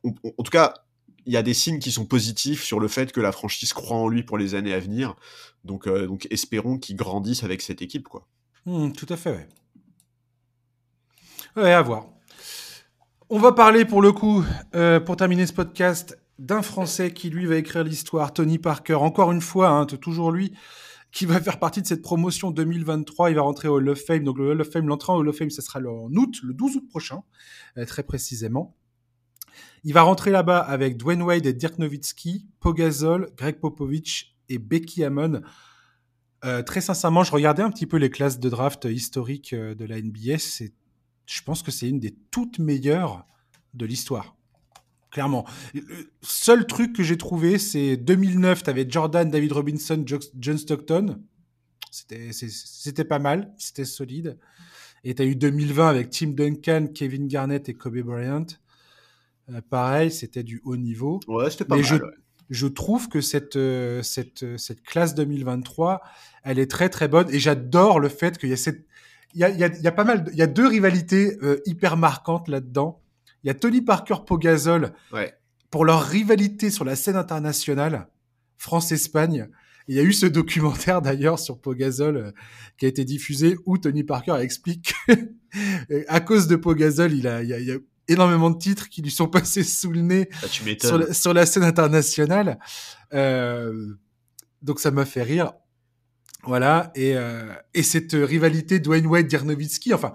en 0.03 0.43
tout 0.43 0.51
cas, 0.51 0.73
il 1.27 1.33
y 1.33 1.37
a 1.37 1.43
des 1.43 1.53
signes 1.53 1.79
qui 1.79 1.91
sont 1.91 2.05
positifs 2.05 2.63
sur 2.63 2.79
le 2.79 2.87
fait 2.87 3.11
que 3.11 3.21
la 3.21 3.31
franchise 3.31 3.73
croit 3.73 3.97
en 3.97 4.07
lui 4.07 4.23
pour 4.23 4.37
les 4.37 4.55
années 4.55 4.73
à 4.73 4.79
venir. 4.79 5.15
Donc, 5.63 5.87
euh, 5.87 6.17
espérons 6.31 6.77
qu'il 6.79 6.95
grandisse 6.95 7.43
avec 7.43 7.61
cette 7.61 7.81
équipe, 7.81 8.07
quoi. 8.07 8.27
Mmh, 8.65 8.91
tout 8.93 9.07
à 9.09 9.17
fait, 9.17 9.31
ouais. 9.31 9.49
Ouais, 11.55 11.71
à 11.71 11.81
voir. 11.81 12.14
On 13.27 13.39
va 13.39 13.53
parler 13.53 13.85
pour 13.85 14.03
le 14.03 14.11
coup, 14.11 14.45
euh, 14.75 14.99
pour 14.99 15.17
terminer 15.17 15.47
ce 15.47 15.53
podcast, 15.53 16.15
d'un 16.37 16.61
Français 16.61 17.11
qui 17.11 17.31
lui 17.31 17.47
va 17.47 17.55
écrire 17.55 17.83
l'histoire, 17.83 18.31
Tony 18.31 18.59
Parker. 18.59 18.93
Encore 18.93 19.31
une 19.31 19.41
fois, 19.41 19.69
hein, 19.69 19.87
toujours 19.87 20.31
lui 20.31 20.53
qui 21.11 21.25
va 21.25 21.41
faire 21.41 21.57
partie 21.57 21.81
de 21.81 21.87
cette 21.87 22.03
promotion 22.03 22.51
2023. 22.51 23.31
Il 23.31 23.35
va 23.35 23.41
rentrer 23.41 23.67
au 23.67 23.77
Hall 23.77 23.89
of 23.89 23.99
Fame. 23.99 24.23
Donc 24.25 24.37
le 24.37 24.51
Hall 24.51 24.61
of 24.61 24.69
Fame, 24.69 24.87
l'entrée 24.87 25.11
au 25.11 25.15
Hall 25.15 25.29
of 25.29 25.35
Fame, 25.35 25.49
ce 25.49 25.63
sera 25.63 25.79
en 25.79 26.13
août, 26.13 26.35
le 26.43 26.53
12 26.53 26.75
août 26.75 26.87
prochain, 26.87 27.23
euh, 27.79 27.85
très 27.85 28.03
précisément. 28.03 28.75
Il 29.83 29.95
va 29.95 30.03
rentrer 30.03 30.29
là-bas 30.29 30.59
avec 30.59 30.95
Dwayne 30.95 31.23
Wade 31.23 31.47
et 31.47 31.53
Dirk 31.53 31.79
Nowitzki, 31.79 32.45
Pogazol, 32.59 33.31
Greg 33.37 33.59
Popovich 33.59 34.37
et 34.49 34.59
Becky 34.59 35.03
Hammond. 35.03 35.41
Euh, 36.43 36.61
très 36.61 36.81
sincèrement, 36.81 37.23
je 37.23 37.31
regardais 37.31 37.63
un 37.63 37.71
petit 37.71 37.87
peu 37.87 37.97
les 37.97 38.11
classes 38.11 38.39
de 38.39 38.49
draft 38.49 38.85
historiques 38.85 39.55
de 39.55 39.85
la 39.85 39.99
NBA. 39.99 40.37
Je 41.25 41.41
pense 41.41 41.63
que 41.63 41.71
c'est 41.71 41.89
une 41.89 41.99
des 41.99 42.15
toutes 42.31 42.59
meilleures 42.59 43.25
de 43.73 43.85
l'histoire. 43.85 44.35
Clairement. 45.11 45.45
Le 45.73 45.81
seul 46.21 46.67
truc 46.67 46.93
que 46.93 47.03
j'ai 47.03 47.17
trouvé, 47.17 47.57
c'est 47.57 47.95
2009, 47.95 48.63
tu 48.63 48.69
avais 48.69 48.85
Jordan, 48.89 49.29
David 49.29 49.53
Robinson, 49.53 50.03
John 50.05 50.57
Stockton. 50.57 51.21
C'était 51.91 53.05
pas 53.05 53.19
mal, 53.19 53.53
c'était 53.57 53.85
solide. 53.85 54.37
Et 55.05 55.15
tu 55.15 55.21
as 55.21 55.25
eu 55.25 55.35
2020 55.35 55.87
avec 55.87 56.09
Tim 56.09 56.31
Duncan, 56.31 56.87
Kevin 56.93 57.27
Garnett 57.27 57.69
et 57.69 57.75
Kobe 57.75 57.99
Bryant. 57.99 58.45
Euh, 59.49 59.61
pareil, 59.69 60.11
c'était 60.11 60.43
du 60.43 60.61
haut 60.65 60.75
niveau. 60.75 61.19
Ouais, 61.27 61.49
c'était 61.49 61.65
pas 61.65 61.75
mal. 61.75 61.85
Je, 61.85 61.95
je 62.49 62.67
trouve 62.67 63.07
que 63.07 63.21
cette, 63.21 63.55
euh, 63.55 64.01
cette, 64.01 64.57
cette 64.57 64.81
classe 64.83 65.15
2023, 65.15 66.01
elle 66.43 66.59
est 66.59 66.69
très 66.69 66.89
très 66.89 67.07
bonne. 67.07 67.29
Et 67.33 67.39
j'adore 67.39 67.99
le 67.99 68.09
fait 68.09 68.37
qu'il 68.37 68.49
y 68.49 68.53
a 68.53 68.57
cette 68.57 68.85
il 69.35 69.41
y 69.41 69.87
a, 69.87 69.91
pas 69.91 70.03
mal, 70.03 70.25
il 70.31 70.37
y 70.37 70.41
a 70.41 70.47
deux 70.47 70.67
rivalités 70.67 71.37
euh, 71.43 71.61
hyper 71.65 71.97
marquantes 71.97 72.47
là-dedans. 72.47 73.01
Il 73.43 73.47
y 73.47 73.49
a 73.49 73.53
Tony 73.53 73.81
Parker 73.81 74.15
Pogazol 74.25 74.93
pour 75.69 75.85
leur 75.85 76.03
rivalité 76.03 76.71
sur 76.71 76.85
la 76.85 76.95
scène 76.95 77.17
internationale, 77.17 78.07
France-Espagne. 78.57 79.49
Il 79.87 79.95
y 79.95 79.99
a 79.99 80.03
eu 80.03 80.13
ce 80.13 80.25
documentaire 80.25 81.01
d'ailleurs 81.01 81.37
sur 81.37 81.59
Pogazol 81.59 82.17
euh, 82.17 82.31
qui 82.77 82.85
a 82.85 82.87
été 82.87 83.03
diffusé 83.05 83.57
où 83.65 83.77
Tony 83.77 84.03
Parker 84.03 84.37
explique 84.39 84.95
à 86.07 86.19
cause 86.21 86.47
de 86.47 86.55
Pogazol, 86.55 87.13
il 87.13 87.27
a, 87.27 87.43
il 87.43 87.71
a, 87.71 87.75
énormément 88.07 88.51
de 88.51 88.57
titres 88.57 88.89
qui 88.89 89.01
lui 89.01 89.11
sont 89.11 89.27
passés 89.27 89.63
sous 89.63 89.91
le 89.91 90.01
nez 90.01 90.29
bah, 90.41 90.47
sur, 90.47 90.97
la, 90.97 91.13
sur, 91.13 91.33
la, 91.33 91.45
scène 91.45 91.63
internationale. 91.63 92.59
Euh, 93.13 93.95
donc 94.61 94.79
ça 94.79 94.91
m'a 94.91 95.05
fait 95.05 95.23
rire. 95.23 95.53
Voilà, 96.45 96.91
et, 96.95 97.15
euh, 97.15 97.53
et 97.73 97.83
cette 97.83 98.13
rivalité 98.13 98.79
Dwayne 98.79 99.07
Wade 99.07 99.27
Dirnowitzki, 99.27 99.93
enfin, 99.93 100.13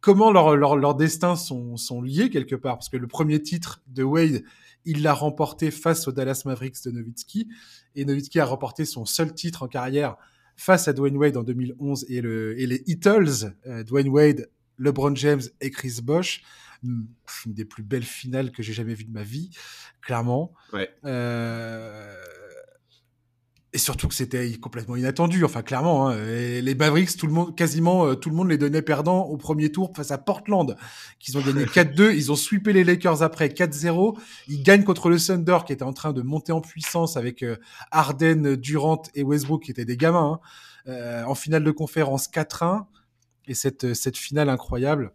comment 0.00 0.30
leurs 0.30 0.56
leur, 0.56 0.76
leur 0.76 0.94
destins 0.94 1.36
sont, 1.36 1.76
sont 1.76 2.02
liés 2.02 2.28
quelque 2.30 2.54
part, 2.54 2.76
parce 2.76 2.88
que 2.88 2.96
le 2.96 3.06
premier 3.06 3.40
titre 3.40 3.82
de 3.86 4.02
Wade, 4.02 4.42
il 4.84 5.02
l'a 5.02 5.14
remporté 5.14 5.70
face 5.70 6.06
aux 6.08 6.12
Dallas 6.12 6.42
Mavericks 6.44 6.84
de 6.84 6.90
Nowitzki, 6.90 7.48
et 7.94 8.04
Nowitzki 8.04 8.38
a 8.38 8.44
remporté 8.44 8.84
son 8.84 9.04
seul 9.04 9.32
titre 9.34 9.62
en 9.62 9.68
carrière 9.68 10.16
face 10.56 10.88
à 10.88 10.92
Dwayne 10.92 11.16
Wade 11.16 11.36
en 11.36 11.42
2011 11.42 12.06
et, 12.08 12.20
le, 12.20 12.58
et 12.60 12.66
les 12.66 12.82
Heatles, 12.86 13.54
euh, 13.66 13.82
Dwayne 13.82 14.08
Wade, 14.08 14.50
LeBron 14.78 15.14
James 15.16 15.42
et 15.60 15.70
Chris 15.70 16.00
Bosh, 16.02 16.42
hmm, 16.82 17.04
une 17.46 17.54
des 17.54 17.64
plus 17.64 17.82
belles 17.82 18.02
finales 18.04 18.52
que 18.52 18.62
j'ai 18.62 18.72
jamais 18.72 18.94
vues 18.94 19.04
de 19.04 19.12
ma 19.12 19.22
vie, 19.22 19.50
clairement. 20.00 20.52
Ouais. 20.72 20.90
Euh, 21.04 22.14
et 23.74 23.78
surtout 23.78 24.06
que 24.06 24.14
c'était 24.14 24.52
complètement 24.52 24.94
inattendu. 24.94 25.44
Enfin, 25.44 25.62
clairement, 25.62 26.08
hein, 26.08 26.16
les 26.16 26.74
Mavericks, 26.76 27.16
tout 27.16 27.26
le 27.26 27.32
monde, 27.32 27.56
quasiment 27.56 28.06
euh, 28.06 28.14
tout 28.14 28.30
le 28.30 28.36
monde 28.36 28.48
les 28.48 28.56
donnait 28.56 28.82
perdants 28.82 29.24
au 29.24 29.36
premier 29.36 29.72
tour 29.72 29.92
face 29.96 30.12
à 30.12 30.18
Portland, 30.18 30.76
qu'ils 31.18 31.36
ont 31.36 31.40
gagné 31.40 31.64
4-2. 31.64 32.14
Ils 32.14 32.30
ont 32.30 32.36
sweepé 32.36 32.72
les 32.72 32.84
Lakers 32.84 33.22
après 33.22 33.48
4-0. 33.48 34.16
Ils 34.46 34.62
gagnent 34.62 34.84
contre 34.84 35.10
le 35.10 35.18
Thunder, 35.18 35.58
qui 35.66 35.72
était 35.72 35.82
en 35.82 35.92
train 35.92 36.12
de 36.12 36.22
monter 36.22 36.52
en 36.52 36.60
puissance 36.60 37.16
avec 37.16 37.42
euh, 37.42 37.56
Harden, 37.90 38.54
Durant 38.54 39.02
et 39.16 39.24
Westbrook, 39.24 39.64
qui 39.64 39.72
étaient 39.72 39.84
des 39.84 39.96
gamins, 39.96 40.40
hein, 40.86 40.92
euh, 40.92 41.24
en 41.24 41.34
finale 41.34 41.64
de 41.64 41.72
conférence 41.72 42.28
4-1. 42.28 42.84
Et 43.48 43.54
cette, 43.54 43.92
cette 43.94 44.16
finale 44.16 44.48
incroyable. 44.48 45.12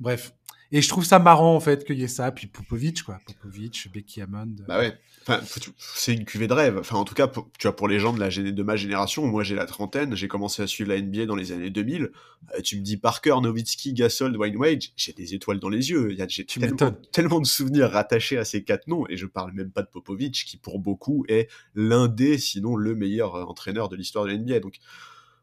Bref, 0.00 0.34
et 0.72 0.82
je 0.82 0.88
trouve 0.88 1.04
ça 1.04 1.18
marrant, 1.18 1.54
en 1.54 1.60
fait, 1.60 1.84
qu'il 1.84 1.98
y 1.98 2.04
ait 2.04 2.08
ça. 2.08 2.30
Puis 2.32 2.46
Popovic, 2.46 3.02
quoi. 3.02 3.18
Popovic, 3.26 3.88
Becky 3.92 4.20
Hammond. 4.20 4.56
Bah 4.66 4.78
ouais. 4.78 4.98
Enfin, 5.28 5.40
c'est 5.78 6.14
une 6.14 6.24
cuvée 6.24 6.46
de 6.46 6.52
rêve. 6.52 6.78
Enfin, 6.78 6.96
en 6.96 7.04
tout 7.04 7.14
cas, 7.14 7.26
pour, 7.26 7.50
tu 7.58 7.66
vois, 7.66 7.74
pour 7.74 7.88
les 7.88 7.98
gens 7.98 8.12
de, 8.12 8.20
la, 8.20 8.28
de 8.28 8.62
ma 8.62 8.76
génération, 8.76 9.26
moi 9.26 9.42
j'ai 9.42 9.56
la 9.56 9.66
trentaine, 9.66 10.14
j'ai 10.14 10.28
commencé 10.28 10.62
à 10.62 10.68
suivre 10.68 10.90
la 10.90 11.02
NBA 11.02 11.26
dans 11.26 11.34
les 11.34 11.50
années 11.50 11.70
2000. 11.70 12.12
Euh, 12.54 12.60
tu 12.62 12.76
me 12.76 12.82
dis 12.82 12.96
Parker, 12.96 13.34
Nowitzki, 13.42 13.92
Gasol, 13.92 14.32
Dwayne 14.32 14.56
Wade, 14.56 14.84
j'ai 14.94 15.12
des 15.12 15.34
étoiles 15.34 15.58
dans 15.58 15.68
les 15.68 15.90
yeux. 15.90 16.16
J'ai 16.28 16.46
tellement, 16.46 16.92
tellement 17.10 17.40
de 17.40 17.46
souvenirs 17.46 17.90
rattachés 17.90 18.38
à 18.38 18.44
ces 18.44 18.62
quatre 18.62 18.86
noms. 18.86 19.04
Et 19.08 19.16
je 19.16 19.26
parle 19.26 19.52
même 19.52 19.72
pas 19.72 19.82
de 19.82 19.88
Popovic, 19.88 20.44
qui 20.46 20.58
pour 20.58 20.78
beaucoup 20.78 21.24
est 21.28 21.48
l'un 21.74 22.06
des, 22.06 22.38
sinon 22.38 22.76
le 22.76 22.94
meilleur 22.94 23.34
euh, 23.34 23.42
entraîneur 23.42 23.88
de 23.88 23.96
l'histoire 23.96 24.26
de 24.26 24.30
la 24.30 24.38
NBA. 24.38 24.60
Donc, 24.60 24.76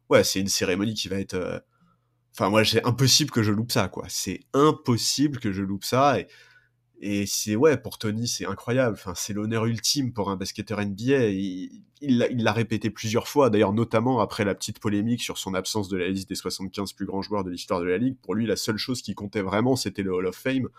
ouais, 0.10 0.24
c'est 0.24 0.40
une 0.40 0.48
cérémonie 0.48 0.94
qui 0.94 1.10
va 1.10 1.20
être. 1.20 1.34
Euh, 1.34 1.60
Enfin, 2.34 2.50
moi, 2.50 2.66
c'est 2.66 2.84
impossible 2.86 3.32
que 3.32 3.44
je 3.44 3.52
loupe 3.52 3.72
ça, 3.72 3.88
quoi. 3.88 4.06
C'est 4.10 4.42
impossible 4.54 5.40
que 5.40 5.52
je 5.52 5.62
loupe 5.62 5.84
ça. 5.84 6.20
Et, 6.20 6.28
et 7.00 7.26
c'est, 7.26 7.56
ouais, 7.56 7.78
pour 7.78 7.98
Tony, 8.00 8.28
c'est 8.28 8.46
incroyable. 8.46 8.96
Enfin, 8.98 9.14
c'est 9.16 9.34
l'honneur 9.34 9.66
ultime 9.66 10.14
pour 10.14 10.30
un 10.32 10.36
basketteur 10.36 10.82
NBA. 10.84 11.28
Il, 11.30 11.84
il 12.02 12.44
l'a 12.44 12.52
répété 12.52 12.90
plusieurs 12.90 13.28
fois, 13.28 13.50
d'ailleurs, 13.50 13.74
notamment 13.74 14.20
après 14.20 14.44
la 14.44 14.56
petite 14.56 14.80
polémique 14.80 15.22
sur 15.22 15.38
son 15.38 15.54
absence 15.54 15.90
de 15.90 15.98
la 15.98 16.10
liste 16.10 16.28
des 16.28 16.36
75 16.36 16.94
plus 16.94 17.06
grands 17.06 17.22
joueurs 17.22 17.44
de 17.44 17.50
l'histoire 17.50 17.80
de 17.80 17.86
la 17.86 17.98
Ligue. 17.98 18.18
Pour 18.22 18.36
lui, 18.36 18.46
la 18.46 18.56
seule 18.56 18.78
chose 18.78 19.02
qui 19.02 19.16
comptait 19.16 19.42
vraiment, 19.42 19.76
c'était 19.76 20.02
le 20.02 20.14
Hall 20.14 20.26
of 20.26 20.36
Fame. 20.36 20.70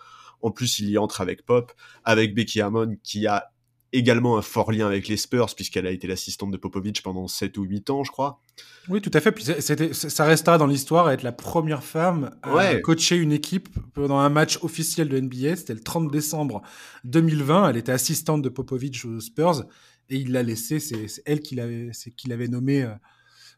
En 0.43 0.51
plus, 0.51 0.81
il 0.81 0.91
y 0.91 0.99
entre 0.99 1.21
avec 1.21 1.47
Pop, 1.47 1.73
avec 2.05 2.35
Becky 2.35 2.61
Hammond, 2.61 2.97
qui 3.03 3.27
a 3.27 3.54
également 3.95 4.37
un 4.37 4.43
fort 4.43 4.73
lien 4.73 4.87
avec 4.87 5.07
les 5.09 5.17
Spurs, 5.17 5.55
puisqu'elle 5.55 5.87
a 5.87 5.91
été 5.93 6.07
l'assistante 6.07 6.51
de 6.51 6.57
Popovich 6.57 7.01
pendant 7.01 7.29
7 7.29 7.57
ou 7.59 7.63
8 7.63 7.91
ans, 7.91 8.03
je 8.03 8.11
crois. 8.11 8.41
Oui, 8.89 9.01
tout 9.01 9.11
à 9.15 9.21
fait. 9.21 9.31
Puis 9.31 9.45
ça 9.45 10.25
restera 10.25 10.59
dans 10.59 10.67
l'histoire 10.67 11.07
à 11.07 11.15
être 11.15 11.23
la 11.23 11.33
première 11.33 11.85
femme 11.85 12.37
à 12.43 12.75
coacher 12.77 13.17
une 13.17 13.33
équipe 13.33 13.69
pendant 13.95 14.19
un 14.19 14.29
match 14.29 14.59
officiel 14.63 15.09
de 15.09 15.19
NBA. 15.19 15.57
C'était 15.57 15.75
le 15.75 15.81
30 15.81 16.11
décembre 16.11 16.63
2020. 17.05 17.71
Elle 17.71 17.77
était 17.77 17.93
assistante 17.93 18.43
de 18.43 18.49
Popovich 18.49 19.05
aux 19.05 19.21
Spurs 19.21 19.65
et 20.11 20.17
il 20.17 20.33
l'a 20.33 20.43
laissé. 20.43 20.81
C'est 20.81 21.07
elle 21.25 21.41
qui 21.41 21.55
l'avait, 21.55 21.91
qui 22.17 22.29
l'avait 22.29 22.49
nommé 22.49 22.83
euh, 22.83 22.91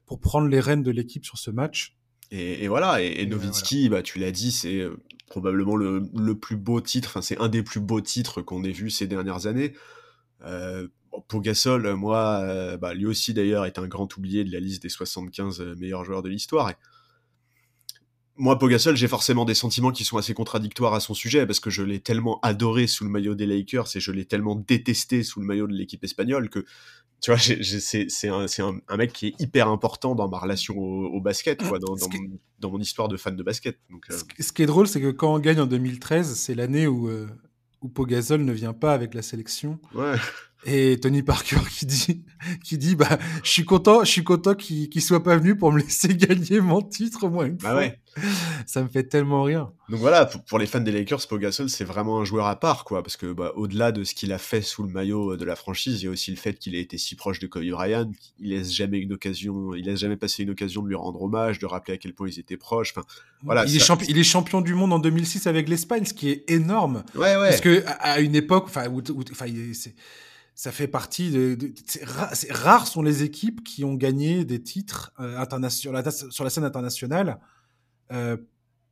pour 0.05 0.20
prendre 0.20 0.49
les 0.49 0.61
rênes 0.61 0.82
de 0.82 0.91
l'équipe 0.91 1.24
sur 1.24 1.39
ce 1.39 1.51
match. 1.51 1.97
Et, 2.30 2.68
voilà. 2.68 3.01
Et, 3.01 3.24
Nowitzki, 3.26 3.89
bah, 3.89 4.03
tu 4.03 4.18
l'as 4.18 4.32
dit, 4.32 4.53
c'est 4.53 4.80
euh, 4.80 4.97
probablement 5.28 5.76
le, 5.76 6.03
le, 6.14 6.34
plus 6.39 6.57
beau 6.57 6.80
titre. 6.80 7.09
Enfin, 7.09 7.22
c'est 7.22 7.39
un 7.41 7.49
des 7.49 7.62
plus 7.62 7.80
beaux 7.80 8.01
titres 8.01 8.43
qu'on 8.43 8.64
ait 8.64 8.72
vu 8.72 8.91
ces 8.91 9.07
dernières 9.07 9.47
années. 9.47 9.72
Euh, 10.47 10.88
pour 11.28 11.40
Gasol, 11.40 11.94
moi, 11.94 12.40
euh, 12.42 12.76
bah, 12.76 12.94
lui 12.94 13.07
aussi 13.07 13.34
d'ailleurs 13.34 13.64
est 13.64 13.78
un 13.78 13.86
grand 13.86 14.14
oublié 14.16 14.44
de 14.44 14.53
la 14.53 14.61
liste 14.61 14.82
des 14.82 14.88
75 14.88 15.61
euh, 15.61 15.74
meilleurs 15.76 16.05
joueurs 16.05 16.22
de 16.22 16.28
l'histoire. 16.28 16.72
Moi, 18.38 18.59
Pogasol, 18.59 18.97
j'ai 18.97 19.09
forcément 19.09 19.47
des 19.47 19.55
sentiments 19.55 19.92
qui 19.92 20.05
sont 20.05 20.18
assez 20.18 20.34
contradictoires 20.34 20.92
à 20.92 21.01
son 21.01 21.14
sujet 21.14 21.47
parce 21.47 21.59
que 21.59 21.70
je 21.70 21.82
l'ai 21.82 22.01
tellement 22.01 22.38
adoré 22.42 22.86
sous 22.86 23.05
le 23.05 23.11
maillot 23.11 23.34
des 23.34 23.47
Lakers 23.47 23.97
et 23.97 24.01
je 24.01 24.12
l'ai 24.12 24.26
tellement 24.26 24.57
détesté 24.57 25.22
sous 25.22 25.40
le 25.40 25.47
maillot 25.47 25.66
de 25.66 25.72
l'équipe 25.72 26.05
espagnole 26.05 26.51
que 26.51 26.66
tu 27.22 27.30
vois, 27.30 27.38
c'est 27.38 28.28
un, 28.28 28.78
un, 28.88 28.97
mec 28.99 29.11
qui 29.14 29.28
est 29.28 29.40
hyper 29.40 29.68
important 29.68 30.14
dans 30.14 30.28
ma 30.28 30.38
relation 30.38 30.76
au, 30.76 31.18
basket, 31.22 31.66
quoi, 31.66 31.78
dans, 31.78 31.94
dans, 32.61 32.70
mon, 32.70 32.78
histoire 32.78 33.09
de 33.09 33.16
fan 33.16 33.34
de 33.34 33.42
basket. 33.42 33.78
Donc, 33.90 34.05
Ce 34.38 34.53
qui 34.53 34.62
est 34.62 34.66
drôle, 34.66 34.86
c'est 34.86 35.01
que 35.01 35.11
quand 35.11 35.34
on 35.34 35.38
gagne 35.38 35.61
en 35.61 35.66
2013, 35.66 36.34
c'est 36.34 36.55
l'année 36.55 36.86
où 36.86 37.09
où 37.82 37.88
Pogazol 37.88 38.44
ne 38.44 38.52
vient 38.52 38.72
pas 38.72 38.92
avec 38.92 39.14
la 39.14 39.22
sélection. 39.22 39.78
Ouais. 39.94 40.16
Et 40.68 40.98
Tony 40.98 41.22
Parker 41.22 41.60
qui 41.70 41.86
dit, 41.86 42.24
qui 42.64 42.76
dit, 42.76 42.96
bah, 42.96 43.18
je 43.44 43.50
suis 43.50 43.64
content, 43.64 44.02
je 44.02 44.10
suis 44.10 44.24
content 44.24 44.54
qu'il 44.54 44.88
qu 44.88 45.00
soit 45.00 45.22
pas 45.22 45.36
venu 45.36 45.56
pour 45.56 45.72
me 45.72 45.78
laisser 45.78 46.08
gagner 46.16 46.60
mon 46.60 46.82
titre 46.82 47.24
au 47.24 47.30
moins 47.30 47.46
une 47.46 47.56
bah 47.56 47.70
fois. 47.70 47.78
Ouais. 47.78 48.00
Ça 48.64 48.82
me 48.82 48.88
fait 48.88 49.04
tellement 49.04 49.44
rire. 49.44 49.70
Donc 49.90 50.00
voilà, 50.00 50.24
pour, 50.24 50.42
pour 50.42 50.58
les 50.58 50.66
fans 50.66 50.80
des 50.80 50.90
Lakers, 50.90 51.28
Pogasol, 51.28 51.68
c'est 51.68 51.84
vraiment 51.84 52.18
un 52.20 52.24
joueur 52.24 52.46
à 52.46 52.58
part, 52.58 52.84
quoi, 52.84 53.02
parce 53.02 53.16
que 53.16 53.32
bah, 53.32 53.52
au-delà 53.54 53.92
de 53.92 54.02
ce 54.02 54.14
qu'il 54.14 54.32
a 54.32 54.38
fait 54.38 54.62
sous 54.62 54.82
le 54.82 54.88
maillot 54.88 55.36
de 55.36 55.44
la 55.44 55.54
franchise, 55.54 56.02
il 56.02 56.06
y 56.06 56.08
a 56.08 56.10
aussi 56.10 56.32
le 56.32 56.36
fait 56.36 56.54
qu'il 56.58 56.74
ait 56.74 56.80
été 56.80 56.98
si 56.98 57.14
proche 57.14 57.38
de 57.38 57.46
Kobe 57.46 57.68
Bryant, 57.70 58.10
il 58.40 58.50
laisse 58.50 58.72
jamais 58.72 58.98
une 58.98 59.12
occasion, 59.12 59.74
il 59.74 59.84
laisse 59.84 60.00
jamais 60.00 60.16
passer 60.16 60.42
une 60.42 60.50
occasion 60.50 60.82
de 60.82 60.88
lui 60.88 60.96
rendre 60.96 61.22
hommage, 61.22 61.60
de 61.60 61.66
rappeler 61.66 61.94
à 61.94 61.98
quel 61.98 62.12
point 62.12 62.26
ils 62.26 62.40
étaient 62.40 62.56
proches. 62.56 62.92
Enfin, 62.96 63.06
voilà. 63.44 63.64
Il 63.66 63.76
est, 63.76 63.78
champion, 63.78 64.06
il 64.08 64.18
est 64.18 64.24
champion 64.24 64.62
du 64.62 64.74
monde 64.74 64.92
en 64.92 64.98
2006 64.98 65.46
avec 65.46 65.68
l'Espagne, 65.68 66.06
ce 66.06 66.14
qui 66.14 66.30
est 66.30 66.50
énorme. 66.50 67.04
Ouais, 67.14 67.36
ouais. 67.36 67.50
Parce 67.50 67.60
que 67.60 67.84
à, 67.86 68.14
à 68.14 68.20
une 68.20 68.34
époque, 68.34 68.64
enfin, 68.66 68.86
c'est 69.74 69.94
ça 70.57 70.72
fait 70.72 70.88
partie 70.88 71.30
de, 71.30 71.54
de 71.54 71.72
c'est 71.86 72.02
rare, 72.02 72.32
rare, 72.50 72.86
sont 72.86 73.02
les 73.02 73.22
équipes 73.22 73.62
qui 73.62 73.84
ont 73.84 73.94
gagné 73.94 74.46
des 74.46 74.61
titres 74.62 75.12
euh, 75.20 75.36
internationaux 75.38 76.00
sur 76.30 76.44
la 76.44 76.50
scène 76.50 76.64
internationale 76.64 77.38
euh, 78.11 78.38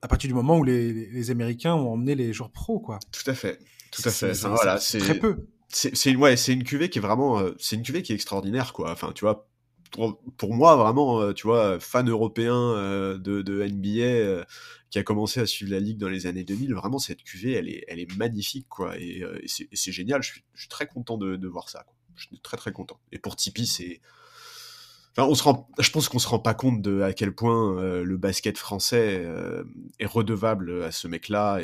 à 0.02 0.08
partir 0.08 0.28
du 0.28 0.34
moment 0.34 0.58
où 0.58 0.64
les, 0.64 0.92
les, 0.92 1.30
Américains 1.30 1.74
ont 1.74 1.94
emmené 1.94 2.14
les 2.14 2.34
joueurs 2.34 2.50
pros 2.50 2.78
quoi. 2.80 2.98
Tout 3.10 3.28
à 3.30 3.34
fait, 3.34 3.58
tout 3.90 4.02
à 4.04 4.10
fait. 4.10 4.32
Enfin, 4.32 4.50
voilà, 4.50 4.78
c'est 4.78 4.98
très 4.98 5.18
peu. 5.18 5.46
C'est 5.70 6.10
une 6.10 6.18
ouais, 6.18 6.36
c'est 6.36 6.52
une 6.52 6.64
cuvée 6.64 6.90
qui 6.90 6.98
est 6.98 7.02
vraiment, 7.02 7.40
euh, 7.40 7.52
c'est 7.58 7.76
une 7.76 7.82
cuvée 7.82 8.02
qui 8.02 8.12
est 8.12 8.14
extraordinaire 8.14 8.74
quoi. 8.74 8.92
Enfin, 8.92 9.12
tu 9.14 9.24
vois, 9.24 9.48
pour, 9.94 10.54
moi 10.54 10.76
vraiment, 10.76 11.20
euh, 11.20 11.32
tu 11.32 11.46
vois, 11.46 11.78
fan 11.80 12.08
européen 12.08 12.54
euh, 12.54 13.18
de, 13.18 13.42
NBA 13.64 14.44
qui 14.94 15.00
a 15.00 15.02
commencé 15.02 15.40
à 15.40 15.46
suivre 15.46 15.72
la 15.72 15.80
ligue 15.80 15.98
dans 15.98 16.08
les 16.08 16.28
années 16.28 16.44
2000, 16.44 16.72
vraiment 16.72 17.00
cette 17.00 17.24
cuvée, 17.24 17.54
elle 17.54 17.68
est, 17.68 17.84
elle 17.88 17.98
est 17.98 18.16
magnifique, 18.16 18.68
quoi. 18.68 18.96
Et, 18.96 19.24
euh, 19.24 19.40
c'est 19.44 19.90
génial. 19.90 20.22
Je 20.22 20.30
suis, 20.54 20.68
très 20.68 20.86
content 20.86 21.18
de, 21.18 21.48
voir 21.48 21.68
ça. 21.68 21.82
Quoi. 21.82 21.96
Je 22.14 22.28
suis 22.28 22.38
très 22.38 22.56
très 22.56 22.70
content. 22.70 23.00
Et 23.10 23.18
pour 23.18 23.34
Tipeee, 23.34 23.66
c'est, 23.66 24.00
enfin, 25.10 25.28
on 25.28 25.34
se 25.34 25.42
rend, 25.42 25.68
je 25.80 25.90
pense 25.90 26.08
qu'on 26.08 26.20
se 26.20 26.28
rend 26.28 26.38
pas 26.38 26.54
compte 26.54 26.80
de 26.80 27.00
à 27.00 27.12
quel 27.12 27.34
point 27.34 27.76
euh, 27.76 28.04
le 28.04 28.16
basket 28.16 28.56
français 28.56 29.20
euh, 29.24 29.64
est 29.98 30.06
redevable 30.06 30.84
à 30.84 30.92
ce 30.92 31.08
mec-là 31.08 31.58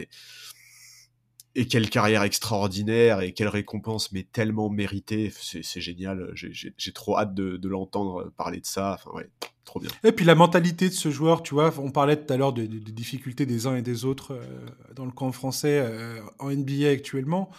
et 1.61 1.67
quelle 1.67 1.91
carrière 1.91 2.23
extraordinaire 2.23 3.21
et 3.21 3.33
quelle 3.33 3.49
récompense 3.49 4.13
mais 4.13 4.23
tellement 4.23 4.71
méritée. 4.71 5.31
C'est 5.43 5.81
génial. 5.81 6.31
J'ai 6.33 6.93
trop 6.95 7.19
hâte 7.19 7.35
de, 7.35 7.69
l'entendre 7.69 8.33
parler 8.35 8.61
de 8.61 8.67
ça. 8.67 8.95
Enfin 8.95 9.15
ouais 9.15 9.29
trop 9.67 9.79
bien. 9.79 9.91
Et 10.03 10.13
puis 10.13 10.25
la 10.25 10.35
mentalité 10.35 10.89
de 10.89 10.95
ce 10.95 11.11
joueur 11.11 11.43
tu 11.43 11.53
vois 11.53 11.71
on 11.79 11.91
parlait 11.91 12.17
tout 12.17 12.33
à 12.33 12.39
l'heure 12.39 12.55
des 12.55 12.67
de, 12.67 12.79
de 12.79 12.91
difficultés 12.91 13.45
des 13.45 13.67
uns 13.67 13.77
et 13.77 13.83
des 13.83 14.07
autres 14.07 14.33
euh, 14.33 14.67
dans 14.97 15.05
le 15.05 15.11
camp 15.11 15.31
français 15.33 15.81
euh, 15.85 16.23
en 16.39 16.51
NBA 16.51 16.89
actuellement. 16.89 17.51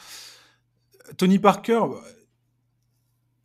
Tony 1.18 1.38
Parker 1.38 1.84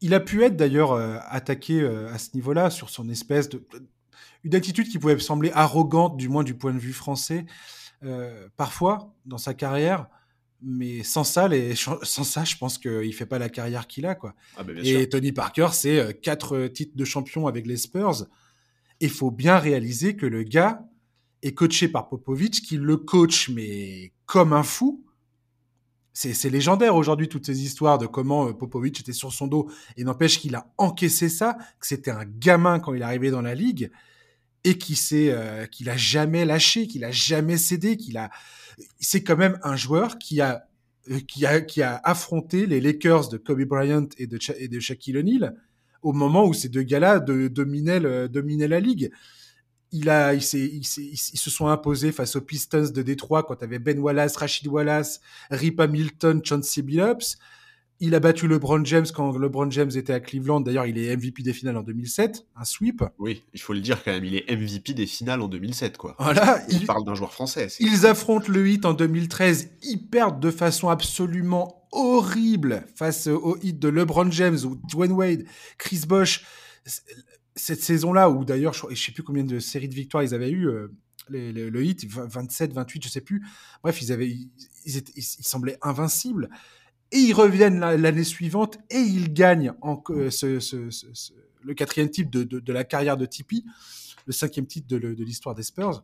il 0.01 0.15
a 0.15 0.21
pu 0.21 0.43
être 0.43 0.57
d'ailleurs 0.57 0.93
euh, 0.93 1.19
attaqué 1.29 1.87
à 1.87 2.17
ce 2.17 2.31
niveau 2.35 2.55
là 2.55 2.71
sur 2.71 2.89
son 2.89 3.11
espèce 3.11 3.51
de 3.51 3.63
une 4.43 4.55
attitude 4.55 4.89
qui 4.89 4.99
pouvait 4.99 5.19
sembler 5.19 5.51
arrogante 5.53 6.17
du 6.17 6.31
moins 6.31 6.45
du 6.45 6.55
point 6.55 6.73
de 6.73 6.79
vue 6.79 6.95
français. 6.95 7.45
Parfois 8.57 9.13
dans 9.27 9.39
sa 9.39 9.53
carrière 9.53 10.07
mais 10.63 11.03
sans 11.03 11.25
ça, 11.25 11.49
les, 11.49 11.75
sans 11.75 12.03
ça, 12.03 12.45
je 12.45 12.57
pense 12.57 12.79
qu'il 12.79 13.13
fait 13.13 13.27
pas 13.27 13.39
la 13.39 13.49
carrière 13.49 13.87
qu'il 13.87 14.07
a, 14.07 14.15
quoi. 14.15 14.35
Ah 14.57 14.63
bah 14.63 14.73
et 14.77 15.01
sûr. 15.01 15.09
Tony 15.09 15.33
Parker, 15.33 15.69
c'est 15.73 16.21
quatre 16.21 16.67
titres 16.69 16.97
de 16.97 17.05
champion 17.05 17.47
avec 17.47 17.67
les 17.67 17.77
Spurs. 17.77 18.27
Il 19.01 19.11
faut 19.11 19.31
bien 19.31 19.59
réaliser 19.59 20.17
que 20.17 20.27
le 20.27 20.43
gars 20.43 20.83
est 21.43 21.53
coaché 21.53 21.89
par 21.89 22.09
Popovic, 22.09 22.63
qui 22.63 22.77
le 22.79 22.97
coach, 22.97 23.51
mais 23.51 24.13
comme 24.25 24.53
un 24.53 24.63
fou. 24.63 25.03
C'est 26.13 26.49
légendaire 26.49 26.97
aujourd'hui, 26.97 27.29
toutes 27.29 27.45
ces 27.45 27.63
histoires 27.63 27.99
de 27.99 28.07
comment 28.07 28.51
Popovic 28.55 29.01
était 29.01 29.13
sur 29.13 29.35
son 29.35 29.47
dos. 29.47 29.71
Et 29.99 30.05
n'empêche 30.05 30.39
qu'il 30.41 30.55
a 30.55 30.73
encaissé 30.79 31.29
ça, 31.29 31.59
que 31.79 31.87
c'était 31.87 32.11
un 32.11 32.25
gamin 32.25 32.81
quand 32.81 32.95
il 32.95 33.03
est 33.03 33.05
arrivé 33.05 33.31
dans 33.31 33.43
la 33.43 33.55
ligue, 33.55 33.91
et 34.65 34.79
qui 34.79 34.97
s'est, 34.97 35.31
euh, 35.31 35.67
qu'il 35.67 35.91
a 35.91 35.97
jamais 35.99 36.47
lâché, 36.47 36.87
qu'il 36.87 37.05
a 37.05 37.11
jamais 37.11 37.59
cédé, 37.59 37.99
qu'il 37.99 38.17
a, 38.17 38.31
c'est 39.01 39.23
quand 39.23 39.37
même 39.37 39.59
un 39.63 39.77
joueur 39.77 40.19
qui 40.19 40.41
a, 40.41 40.69
qui 41.29 41.47
a, 41.47 41.61
qui 41.61 41.83
a 41.83 42.01
affronté 42.05 42.67
les 42.67 42.81
Lakers 42.81 43.29
de 43.29 43.37
Kobe 43.37 43.63
Bryant 43.63 44.09
et 44.19 44.27
de, 44.27 44.39
de 44.69 44.81
Shaquille 44.81 45.19
O'Neal 45.19 45.55
au 46.03 46.13
moment 46.13 46.47
où 46.47 46.55
ces 46.55 46.69
deux 46.69 46.83
gars-là 46.83 47.19
dominaient, 47.19 48.29
dominaient 48.29 48.69
la 48.69 48.81
ligue. 48.81 49.11
Il 49.93 50.09
a, 50.09 50.35
il 50.35 50.43
ils, 50.43 50.87
ils, 50.99 51.17
se 51.17 51.51
sont 51.51 51.69
imposés 51.69 52.13
face 52.13 52.37
aux 52.37 52.41
Pistons 52.41 52.91
de 52.93 53.03
Détroit 53.03 53.45
quand 53.45 53.63
avait 53.63 53.79
Ben 53.79 53.99
Wallace, 53.99 54.37
Rachid 54.37 54.69
Wallace, 54.69 55.21
Rip 55.51 55.81
Hamilton, 55.81 56.41
Chauncey 56.45 56.83
Billups. 56.83 57.39
Il 57.99 58.15
a 58.15 58.21
battu 58.21 58.47
LeBron 58.47 58.85
James 58.85 59.07
quand 59.15 59.37
LeBron 59.39 59.71
James 59.71 59.91
était 59.95 60.13
à 60.13 60.21
Cleveland. 60.21 60.61
D'ailleurs, 60.61 60.87
il 60.87 60.99
est 60.99 61.17
MVP 61.17 61.43
des 61.43 61.55
finales 61.55 61.79
en 61.79 61.83
2007, 61.83 62.47
un 62.55 62.65
sweep. 62.65 63.03
Oui, 63.19 63.43
il 63.55 63.61
faut 63.61 63.73
le 63.73 63.81
dire 63.81 64.05
quand 64.05 64.13
même. 64.13 64.25
Il 64.25 64.35
est 64.37 64.51
MVP 64.51 64.93
des 64.93 65.07
finales 65.07 65.41
en 65.41 65.49
2007, 65.49 65.97
quoi. 65.97 66.15
Voilà. 66.19 66.63
Il, 66.69 66.83
il 66.83 66.87
parle 66.87 67.05
d'un 67.05 67.15
joueur 67.15 67.33
français. 67.33 67.69
Ils 67.81 68.07
affrontent 68.07 68.53
le 68.53 68.69
Heat 68.69 68.85
en 68.85 68.93
2013. 68.93 69.71
Ils 69.83 69.99
perdent 69.99 70.41
de 70.41 70.51
façon 70.51 70.91
absolument 70.91 71.89
horrible 71.93 72.85
face 72.95 73.29
au 73.29 73.57
Heat 73.63 73.79
de 73.79 73.89
LeBron 73.89 74.31
James 74.31 74.59
ou 74.65 74.77
Dwayne 74.91 75.13
Wade, 75.13 75.45
Chris 75.79 76.03
Bosh. 76.07 76.45
Cette 77.55 77.81
saison-là, 77.81 78.29
où 78.29 78.45
d'ailleurs, 78.45 78.75
je 78.75 78.87
ne 78.87 78.95
sais 78.95 79.13
plus 79.13 79.23
combien 79.23 79.45
de 79.45 79.59
séries 79.59 79.89
de 79.89 79.95
victoires 79.95 80.23
ils 80.23 80.35
avaient 80.35 80.51
eu. 80.51 80.69
Euh, 80.69 80.89
les, 81.29 81.53
le 81.53 81.85
Heat, 81.85 82.07
27, 82.07 82.73
28, 82.73 83.05
je 83.05 83.09
sais 83.09 83.21
plus. 83.21 83.45
Bref, 83.83 84.01
ils 84.01 84.13
avaient, 84.13 84.29
ils, 84.29 84.97
étaient, 84.97 85.13
ils, 85.17 85.25
ils 85.39 85.45
semblaient 85.45 85.79
invincibles 85.83 86.51
et 87.13 87.19
ils 87.19 87.33
reviennent 87.33 87.81
l'année 87.81 88.25
suivante 88.25 88.79
et 88.91 88.99
ils 88.99 89.33
gagnent 89.33 89.73
en, 89.81 90.03
euh, 90.11 90.31
le 91.63 91.75
quatrième 91.75 92.11
titre 92.11 92.31
de, 92.31 92.73
la 92.73 92.85
carrière 92.85 93.17
de 93.17 93.27
Tipeee, 93.27 93.65
le 94.27 94.33
cinquième 94.33 94.67
titre 94.67 94.89
de, 94.89 95.23
l'histoire 95.23 95.55
des 95.55 95.63
Spurs. 95.63 96.03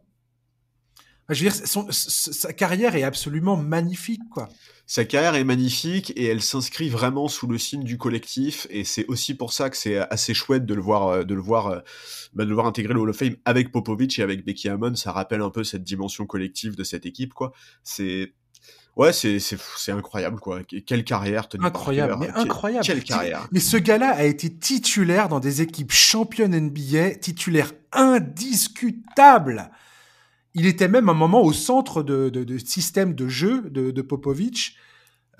Je 1.28 1.44
veux 1.44 1.50
dire, 1.50 1.92
sa 1.92 2.52
carrière 2.52 2.94
est 2.94 3.04
absolument 3.04 3.56
magnifique, 3.56 4.20
quoi. 4.30 4.48
Sa 4.86 5.04
carrière 5.04 5.36
est 5.36 5.44
magnifique 5.44 6.12
et 6.16 6.26
elle 6.26 6.42
s'inscrit 6.42 6.90
vraiment 6.90 7.28
sous 7.28 7.46
le 7.46 7.56
signe 7.56 7.84
du 7.84 7.96
collectif 7.96 8.66
et 8.68 8.84
c'est 8.84 9.06
aussi 9.06 9.34
pour 9.34 9.52
ça 9.52 9.70
que 9.70 9.76
c'est 9.76 9.96
assez 9.96 10.34
chouette 10.34 10.66
de 10.66 10.74
le 10.74 10.82
voir, 10.82 11.24
de 11.24 11.34
le 11.34 11.40
voir, 11.40 11.82
bah 12.34 12.44
de 12.44 12.48
le 12.48 12.54
voir 12.54 12.66
intégrer 12.66 12.92
le 12.92 13.00
Hall 13.00 13.10
of 13.10 13.16
Fame 13.16 13.36
avec 13.44 13.72
Popovich 13.72 14.18
et 14.18 14.22
avec 14.22 14.44
Becky 14.44 14.68
Hammond. 14.68 14.96
Ça 14.96 15.12
rappelle 15.12 15.40
un 15.40 15.50
peu 15.50 15.64
cette 15.64 15.84
dimension 15.84 16.26
collective 16.26 16.76
de 16.76 16.84
cette 16.84 17.06
équipe, 17.06 17.32
quoi. 17.32 17.52
C'est 17.84 18.34
Ouais, 18.94 19.12
c'est 19.12 19.38
c'est 19.38 19.92
incroyable 19.92 20.38
quoi. 20.38 20.60
Quelle 20.64 21.04
carrière 21.04 21.48
Tony 21.48 21.64
Incroyable, 21.64 22.12
Parker. 22.12 22.32
mais 22.32 22.40
incroyable. 22.40 22.84
Quelle, 22.84 23.02
carrière. 23.02 23.48
Mais 23.50 23.60
ce 23.60 23.78
gars-là 23.78 24.10
a 24.10 24.24
été 24.24 24.52
titulaire 24.52 25.28
dans 25.28 25.40
des 25.40 25.62
équipes 25.62 25.92
championnes 25.92 26.54
NBA, 26.54 27.14
titulaire 27.14 27.72
indiscutable. 27.92 29.70
Il 30.54 30.66
était 30.66 30.88
même 30.88 31.08
un 31.08 31.14
moment 31.14 31.42
au 31.42 31.54
centre 31.54 32.02
de, 32.02 32.28
de, 32.28 32.44
de 32.44 32.58
système 32.58 33.14
de 33.14 33.28
jeu 33.28 33.62
de, 33.70 33.90
de 33.90 34.02
Popovic. 34.02 34.76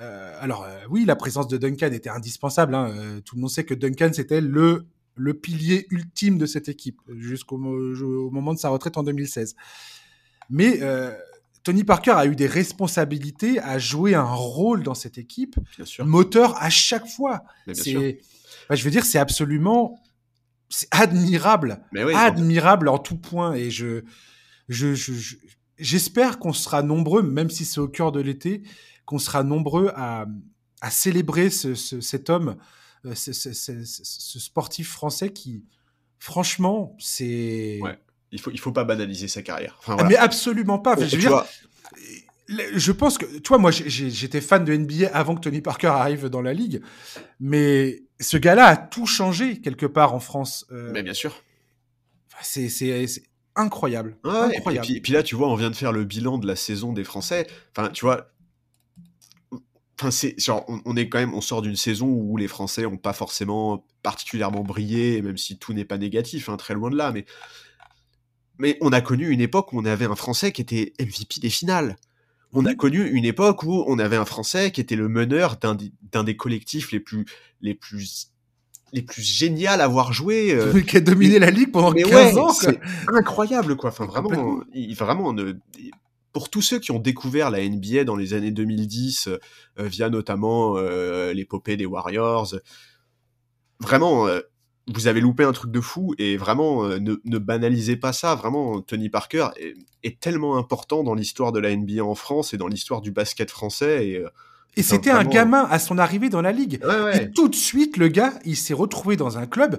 Euh, 0.00 0.34
alors 0.40 0.64
euh, 0.64 0.78
oui, 0.88 1.04
la 1.04 1.16
présence 1.16 1.46
de 1.46 1.58
Duncan 1.58 1.92
était 1.92 2.08
indispensable. 2.08 2.74
Hein. 2.74 2.90
Euh, 2.90 3.20
tout 3.20 3.36
le 3.36 3.42
monde 3.42 3.50
sait 3.50 3.64
que 3.64 3.74
Duncan 3.74 4.10
c'était 4.12 4.40
le 4.40 4.86
le 5.14 5.34
pilier 5.34 5.86
ultime 5.90 6.38
de 6.38 6.46
cette 6.46 6.70
équipe 6.70 7.02
jusqu'au 7.18 7.56
au 7.56 8.30
moment 8.30 8.54
de 8.54 8.58
sa 8.58 8.70
retraite 8.70 8.96
en 8.96 9.02
2016. 9.02 9.56
Mais 10.48 10.80
Tony 11.62 11.84
Parker 11.84 12.12
a 12.12 12.26
eu 12.26 12.34
des 12.34 12.46
responsabilités, 12.46 13.60
a 13.60 13.78
joué 13.78 14.14
un 14.14 14.24
rôle 14.24 14.82
dans 14.82 14.94
cette 14.94 15.18
équipe, 15.18 15.56
Bien 15.76 15.84
sûr. 15.84 16.04
moteur 16.04 16.60
à 16.60 16.70
chaque 16.70 17.06
fois. 17.08 17.44
C'est, 17.72 18.20
enfin, 18.64 18.74
je 18.74 18.84
veux 18.84 18.90
dire, 18.90 19.04
c'est 19.04 19.18
absolument, 19.18 20.00
c'est 20.68 20.88
admirable, 20.90 21.80
oui, 21.92 22.14
admirable 22.14 22.88
en 22.88 22.98
tout 22.98 23.16
point. 23.16 23.54
Et 23.54 23.70
je, 23.70 24.02
je, 24.68 24.94
je, 24.94 25.36
j'espère 25.78 26.38
qu'on 26.38 26.52
sera 26.52 26.82
nombreux, 26.82 27.22
même 27.22 27.50
si 27.50 27.64
c'est 27.64 27.80
au 27.80 27.88
cœur 27.88 28.10
de 28.10 28.20
l'été, 28.20 28.62
qu'on 29.04 29.18
sera 29.18 29.44
nombreux 29.44 29.92
à, 29.94 30.26
à 30.80 30.90
célébrer 30.90 31.50
ce, 31.50 31.74
ce, 31.74 32.00
cet 32.00 32.28
homme, 32.28 32.56
ce, 33.14 33.32
ce, 33.32 33.52
ce, 33.52 34.38
sportif 34.40 34.90
français 34.90 35.32
qui, 35.32 35.64
franchement, 36.18 36.96
c'est. 36.98 37.78
Ouais 37.82 37.98
il 38.32 38.40
faut 38.40 38.50
il 38.50 38.58
faut 38.58 38.72
pas 38.72 38.84
banaliser 38.84 39.28
sa 39.28 39.42
carrière. 39.42 39.76
Enfin, 39.78 39.94
voilà. 39.94 40.08
Mais 40.08 40.16
absolument 40.16 40.78
pas. 40.78 40.94
Enfin, 40.94 41.06
je, 41.06 41.16
veux 41.16 41.20
dire, 41.20 41.30
vois... 41.30 41.46
je 42.48 42.92
pense 42.92 43.18
que 43.18 43.38
toi, 43.38 43.58
moi, 43.58 43.70
j'étais 43.70 44.40
fan 44.40 44.64
de 44.64 44.74
NBA 44.74 45.08
avant 45.12 45.34
que 45.34 45.40
Tony 45.40 45.60
Parker 45.60 45.88
arrive 45.88 46.28
dans 46.28 46.42
la 46.42 46.54
ligue, 46.54 46.82
mais 47.38 48.02
ce 48.20 48.38
gars-là 48.38 48.66
a 48.66 48.76
tout 48.76 49.06
changé 49.06 49.60
quelque 49.60 49.86
part 49.86 50.14
en 50.14 50.20
France. 50.20 50.66
Euh... 50.72 50.90
Mais 50.92 51.02
bien 51.02 51.14
sûr. 51.14 51.42
C'est 52.40 52.68
c'est 52.68 53.22
incroyable. 53.54 54.16
Ouais, 54.24 54.56
incroyable. 54.56 54.86
Et, 54.86 54.88
puis, 54.88 54.96
et 54.96 55.00
puis 55.00 55.12
là, 55.12 55.22
tu 55.22 55.36
vois, 55.36 55.48
on 55.48 55.54
vient 55.54 55.70
de 55.70 55.76
faire 55.76 55.92
le 55.92 56.04
bilan 56.04 56.38
de 56.38 56.46
la 56.46 56.56
saison 56.56 56.92
des 56.92 57.04
Français. 57.04 57.46
Enfin, 57.76 57.90
tu 57.90 58.04
vois. 58.04 58.28
Enfin, 60.00 60.10
c'est 60.10 60.34
genre, 60.40 60.64
on, 60.66 60.80
on, 60.86 60.96
est 60.96 61.08
quand 61.08 61.18
même, 61.18 61.34
on 61.34 61.42
sort 61.42 61.62
d'une 61.62 61.76
saison 61.76 62.08
où 62.08 62.36
les 62.36 62.48
Français 62.48 62.86
ont 62.86 62.96
pas 62.96 63.12
forcément 63.12 63.86
particulièrement 64.02 64.64
brillé, 64.64 65.22
même 65.22 65.36
si 65.36 65.58
tout 65.58 65.74
n'est 65.74 65.84
pas 65.84 65.98
négatif, 65.98 66.48
hein, 66.48 66.56
très 66.56 66.74
loin 66.74 66.90
de 66.90 66.96
là, 66.96 67.12
mais 67.12 67.24
mais 68.58 68.78
on 68.80 68.92
a 68.92 69.00
connu 69.00 69.28
une 69.28 69.40
époque 69.40 69.72
où 69.72 69.80
on 69.80 69.84
avait 69.84 70.04
un 70.04 70.16
Français 70.16 70.52
qui 70.52 70.62
était 70.62 70.92
MVP 71.00 71.40
des 71.40 71.50
finales. 71.50 71.96
on 72.52 72.66
a 72.66 72.74
connu 72.74 73.08
une 73.08 73.24
époque 73.24 73.62
où 73.62 73.84
on 73.86 73.98
avait 73.98 74.16
un 74.16 74.24
Français 74.24 74.70
qui 74.70 74.80
était 74.80 74.96
le 74.96 75.08
meneur 75.08 75.56
d'un 75.56 76.24
des 76.24 76.36
collectifs 76.36 76.92
les 76.92 77.00
plus 77.00 77.24
les 77.60 77.74
plus 77.74 78.28
les 78.92 79.02
plus 79.02 79.22
géniales 79.22 79.80
à 79.80 79.84
avoir 79.84 80.12
joué. 80.12 80.52
Euh, 80.54 80.80
qui 80.86 80.98
a 80.98 81.00
dominé 81.00 81.38
la 81.38 81.50
ligue 81.50 81.72
pendant 81.72 81.92
15 81.92 82.36
ans. 82.36 82.52
C'est 82.52 82.78
incroyable, 83.08 83.76
quoi. 83.76 83.88
Enfin, 83.88 84.04
vraiment, 84.04 84.60
il, 84.74 84.94
vraiment, 84.94 85.34
pour 86.32 86.50
tous 86.50 86.62
ceux 86.62 86.78
qui 86.78 86.90
ont 86.90 86.98
découvert 86.98 87.50
la 87.50 87.66
NBA 87.66 88.04
dans 88.04 88.16
les 88.16 88.34
années 88.34 88.50
2010, 88.50 89.28
euh, 89.28 89.38
via 89.78 90.10
notamment 90.10 90.76
euh, 90.76 91.32
l'épopée 91.32 91.76
des 91.76 91.86
Warriors, 91.86 92.54
vraiment, 93.80 94.26
euh, 94.26 94.40
vous 94.88 95.06
avez 95.06 95.20
loupé 95.20 95.44
un 95.44 95.52
truc 95.52 95.70
de 95.70 95.80
fou 95.80 96.14
et 96.18 96.36
vraiment, 96.36 96.88
ne, 96.88 97.16
ne, 97.24 97.38
banalisez 97.38 97.96
pas 97.96 98.12
ça. 98.12 98.34
Vraiment, 98.34 98.80
Tony 98.80 99.08
Parker 99.08 99.48
est, 99.56 99.76
est 100.02 100.18
tellement 100.18 100.56
important 100.56 101.04
dans 101.04 101.14
l'histoire 101.14 101.52
de 101.52 101.60
la 101.60 101.74
NBA 101.74 102.02
en 102.02 102.14
France 102.14 102.52
et 102.52 102.56
dans 102.56 102.68
l'histoire 102.68 103.00
du 103.00 103.12
basket 103.12 103.50
français. 103.50 104.08
Et, 104.08 104.24
et 104.76 104.82
c'était 104.82 105.10
un 105.10 105.24
gamin 105.24 105.66
à 105.70 105.78
son 105.78 105.98
arrivée 105.98 106.30
dans 106.30 106.40
la 106.40 106.52
ligue. 106.52 106.80
Et 107.14 107.30
tout 107.30 107.48
de 107.48 107.54
suite, 107.54 107.96
le 107.96 108.08
gars, 108.08 108.32
il 108.44 108.56
s'est 108.56 108.74
retrouvé 108.74 109.16
dans 109.16 109.38
un 109.38 109.46
club. 109.46 109.78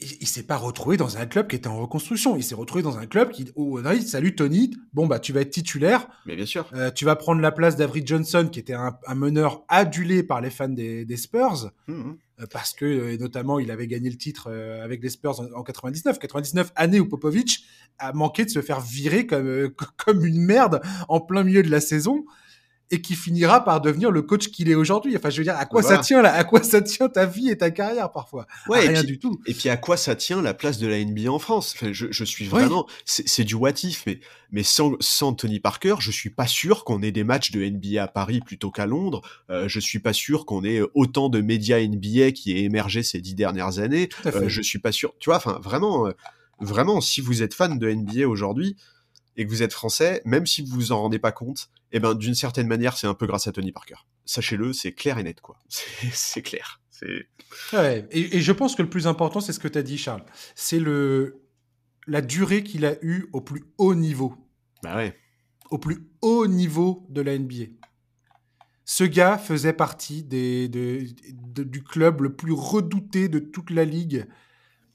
Il, 0.00 0.28
s'est 0.28 0.44
pas 0.44 0.56
retrouvé 0.56 0.96
dans 0.96 1.16
un 1.16 1.26
club 1.26 1.48
qui 1.48 1.56
était 1.56 1.66
en 1.66 1.80
reconstruction. 1.80 2.36
Il 2.36 2.44
s'est 2.44 2.54
retrouvé 2.54 2.82
dans 2.82 2.98
un 2.98 3.06
club 3.06 3.30
qui, 3.30 3.50
oh, 3.56 3.80
salut 4.06 4.36
Tony, 4.36 4.76
bon 4.92 5.08
bah 5.08 5.18
tu 5.18 5.32
vas 5.32 5.40
être 5.40 5.50
titulaire. 5.50 6.06
Mais 6.24 6.36
bien 6.36 6.46
sûr. 6.46 6.70
Euh, 6.72 6.92
tu 6.92 7.04
vas 7.04 7.16
prendre 7.16 7.40
la 7.40 7.50
place 7.50 7.74
d'Avery 7.74 8.02
Johnson, 8.06 8.48
qui 8.50 8.60
était 8.60 8.74
un, 8.74 8.96
meneur 9.16 9.64
adulé 9.68 10.22
par 10.22 10.40
les 10.40 10.50
fans 10.50 10.68
des, 10.68 11.16
Spurs, 11.16 11.72
mmh. 11.88 12.12
Euh, 12.40 12.46
parce 12.52 12.72
que 12.72 12.84
euh, 12.84 13.16
notamment 13.18 13.58
il 13.58 13.72
avait 13.72 13.88
gagné 13.88 14.08
le 14.08 14.16
titre 14.16 14.52
avec 14.84 15.02
les 15.02 15.10
Spurs 15.10 15.40
en, 15.40 15.64
99. 15.64 16.20
99 16.20 16.72
année 16.76 17.00
où 17.00 17.08
Popovic 17.08 17.64
a 17.98 18.12
manqué 18.12 18.44
de 18.44 18.50
se 18.50 18.62
faire 18.62 18.80
virer 18.80 19.26
comme 19.26 19.70
comme 19.96 20.24
une 20.24 20.40
merde 20.40 20.80
en 21.08 21.20
plein 21.20 21.42
milieu 21.42 21.64
de 21.64 21.70
la 21.70 21.80
saison 21.80 22.24
et 22.90 23.02
qui 23.02 23.14
finira 23.14 23.64
par 23.64 23.80
devenir 23.80 24.10
le 24.10 24.22
coach 24.22 24.48
qu'il 24.48 24.70
est 24.70 24.74
aujourd'hui. 24.74 25.16
Enfin, 25.16 25.30
je 25.30 25.38
veux 25.38 25.44
dire, 25.44 25.56
à 25.56 25.66
quoi 25.66 25.82
ça 25.82 25.98
tient 25.98 26.22
là? 26.22 26.32
À 26.32 26.44
quoi 26.44 26.62
ça 26.62 26.80
tient 26.80 27.08
ta 27.08 27.26
vie 27.26 27.50
et 27.50 27.58
ta 27.58 27.70
carrière 27.70 28.10
parfois? 28.10 28.46
Ouais, 28.68 28.80
Rien 28.88 29.04
du 29.04 29.18
tout. 29.18 29.40
Et 29.46 29.54
puis 29.54 29.68
à 29.68 29.76
quoi 29.76 29.96
ça 29.96 30.16
tient 30.16 30.40
la 30.40 30.54
place 30.54 30.78
de 30.78 30.86
la 30.86 31.04
NBA 31.04 31.30
en 31.30 31.38
France? 31.38 31.74
Enfin, 31.76 31.92
je, 31.92 32.06
je, 32.10 32.24
suis 32.24 32.46
vraiment, 32.46 32.86
c'est 33.04 33.44
du 33.44 33.54
what 33.54 33.72
if, 33.82 34.04
mais 34.06 34.20
mais 34.50 34.62
sans, 34.62 34.92
sans 35.00 35.34
Tony 35.34 35.60
Parker, 35.60 35.96
je 36.00 36.10
suis 36.10 36.30
pas 36.30 36.46
sûr 36.46 36.84
qu'on 36.84 37.02
ait 37.02 37.12
des 37.12 37.24
matchs 37.24 37.50
de 37.50 37.62
NBA 37.62 38.02
à 38.02 38.08
Paris 38.08 38.40
plutôt 38.40 38.70
qu'à 38.70 38.86
Londres. 38.86 39.20
Euh, 39.50 39.68
je 39.68 39.78
suis 39.78 39.98
pas 39.98 40.12
sûr 40.12 40.46
qu'on 40.46 40.64
ait 40.64 40.80
autant 40.94 41.28
de 41.28 41.40
médias 41.40 41.80
NBA 41.80 42.32
qui 42.32 42.52
aient 42.52 42.62
émergé 42.62 43.02
ces 43.02 43.20
dix 43.20 43.34
dernières 43.34 43.78
années. 43.78 44.08
Euh, 44.26 44.48
je 44.48 44.62
suis 44.62 44.78
pas 44.78 44.92
sûr. 44.92 45.12
Tu 45.18 45.28
vois, 45.28 45.36
enfin 45.36 45.58
vraiment, 45.62 46.06
euh, 46.06 46.12
vraiment, 46.60 47.00
si 47.00 47.20
vous 47.20 47.42
êtes 47.42 47.52
fan 47.52 47.78
de 47.78 47.90
NBA 47.90 48.26
aujourd'hui 48.26 48.76
et 49.38 49.46
que 49.46 49.50
vous 49.50 49.62
êtes 49.62 49.72
français, 49.72 50.20
même 50.24 50.46
si 50.46 50.62
vous 50.62 50.74
vous 50.74 50.92
en 50.92 51.00
rendez 51.00 51.20
pas 51.20 51.32
compte, 51.32 51.70
eh 51.92 52.00
ben 52.00 52.14
d'une 52.14 52.34
certaine 52.34 52.66
manière, 52.66 52.98
c'est 52.98 53.06
un 53.06 53.14
peu 53.14 53.26
grâce 53.26 53.46
à 53.46 53.52
Tony 53.52 53.72
Parker. 53.72 53.94
Sachez-le, 54.26 54.72
c'est 54.72 54.92
clair 54.92 55.16
et 55.16 55.22
net, 55.22 55.40
quoi. 55.40 55.56
C'est 56.12 56.42
clair. 56.42 56.80
Ouais, 57.72 58.06
et, 58.10 58.40
je 58.40 58.52
pense 58.52 58.74
que 58.74 58.82
le 58.82 58.90
plus 58.90 59.06
important, 59.06 59.40
c'est 59.40 59.52
ce 59.52 59.60
que 59.60 59.68
tu 59.68 59.78
as 59.78 59.84
dit, 59.84 59.96
Charles. 59.96 60.24
C'est 60.56 60.80
le 60.80 61.44
la 62.08 62.22
durée 62.22 62.64
qu'il 62.64 62.84
a 62.84 62.96
eue 63.02 63.26
au 63.32 63.40
plus 63.40 63.64
haut 63.78 63.94
niveau. 63.94 64.34
Bah 64.82 64.96
ouais. 64.96 65.16
Au 65.70 65.78
plus 65.78 66.08
haut 66.22 66.48
niveau 66.48 67.06
de 67.08 67.20
la 67.20 67.38
NBA. 67.38 67.66
Ce 68.84 69.04
gars 69.04 69.38
faisait 69.38 69.74
partie 69.74 70.24
des, 70.24 70.68
du 70.68 71.84
club 71.84 72.22
le 72.22 72.34
plus 72.34 72.52
redouté 72.52 73.28
de 73.28 73.38
toute 73.38 73.70
la 73.70 73.84
ligue. 73.84 74.26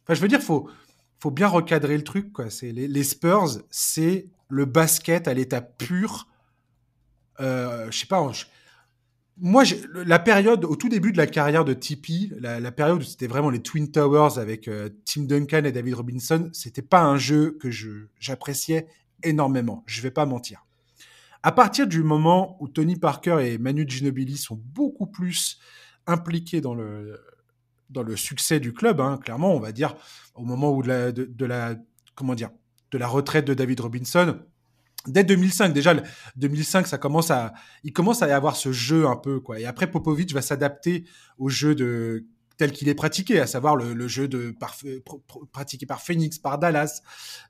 Enfin, 0.04 0.16
je 0.16 0.22
veux 0.22 0.28
dire, 0.28 0.42
faut, 0.42 0.70
faut 1.24 1.32
bien 1.32 1.48
recadrer 1.48 1.96
le 1.96 2.04
truc. 2.04 2.34
Quoi. 2.34 2.50
C'est 2.50 2.74
les, 2.74 3.04
Spurs, 3.06 3.62
c'est 3.70 4.28
le 4.50 4.66
basket 4.66 5.30
à 5.30 5.34
l'état 5.34 5.62
pur. 5.62 6.28
Euh, 7.40 7.90
je 7.90 7.98
sais 7.98 8.08
pas. 8.08 8.30
moi, 9.38 9.64
la 9.94 10.20
période 10.20 10.66
au 10.66 10.76
tout 10.76 10.90
début 10.90 11.14
de 11.14 11.18
la 11.18 11.26
carrière 11.26 11.64
de 11.64 11.74
Tipeee, 11.74 12.34
la, 12.42 12.72
période 12.74 13.00
où 13.00 13.06
c'était 13.06 13.28
vraiment 13.28 13.50
les 13.50 13.62
Twin 13.62 13.90
Towers 13.90 14.38
avec 14.38 14.68
euh, 14.68 14.90
Tim 15.06 15.22
Duncan 15.22 15.64
et 15.64 15.72
David 15.72 15.94
Robinson, 15.94 16.50
c'était 16.52 16.82
pas 16.82 17.02
un 17.02 17.18
jeu 17.18 17.58
que 17.58 17.70
j'appréciais 18.20 18.88
énormément. 19.24 19.82
Je 19.86 20.02
vais 20.02 20.12
pas 20.12 20.26
mentir. 20.26 20.66
À 21.42 21.54
partir 21.54 21.88
du 21.88 22.04
moment 22.04 22.58
où 22.60 22.68
Tony 22.68 22.98
Parker 22.98 23.38
et 23.42 23.58
Manu 23.58 23.86
Ginobili 23.88 24.36
sont 24.36 24.62
beaucoup 24.62 25.08
plus 25.08 25.58
impliqués 26.06 26.60
dans 26.60 26.76
le, 26.76 27.18
dans 27.94 28.04
le 28.04 28.16
succès 28.18 28.60
du 28.60 28.74
club, 28.74 29.00
hein, 29.00 29.20
clairement, 29.24 29.54
on 29.56 29.60
va 29.60 29.72
dire, 29.72 29.96
au 30.36 30.44
moment 30.44 30.72
où 30.72 30.84
de 30.84 30.88
la, 30.88 31.12
de, 31.12 31.46
la, 31.46 31.76
comment 32.16 32.36
dire, 32.36 32.50
de 32.92 32.98
la 32.98 33.08
retraite 33.08 33.46
de 33.46 33.54
David 33.54 33.80
Robinson, 33.80 34.40
dès 35.08 35.24
2005 35.24 35.74
déjà 35.74 35.96
2005 36.38 36.88
ça 36.88 36.98
commence 36.98 37.30
à 37.30 37.54
il 37.84 37.92
commence 37.92 38.22
à 38.22 38.28
y 38.30 38.32
avoir 38.32 38.56
ce 38.56 38.72
jeu 38.72 39.06
un 39.06 39.18
peu 39.18 39.40
quoi. 39.40 39.60
Et 39.60 39.66
après 39.66 39.90
Popovic 39.90 40.34
va 40.34 40.42
s'adapter 40.42 41.06
au 41.38 41.50
jeu 41.50 41.76
de 41.76 42.26
tel 42.56 42.72
qu'il 42.72 42.88
est 42.88 42.96
pratiqué 42.96 43.40
à 43.40 43.48
savoir 43.48 43.76
le, 43.76 44.08
jeu 44.08 44.28
de 44.28 44.56
pratiqué 45.52 45.86
par 45.86 46.02
Phoenix 46.02 46.38
par 46.38 46.58
Dallas 46.60 47.02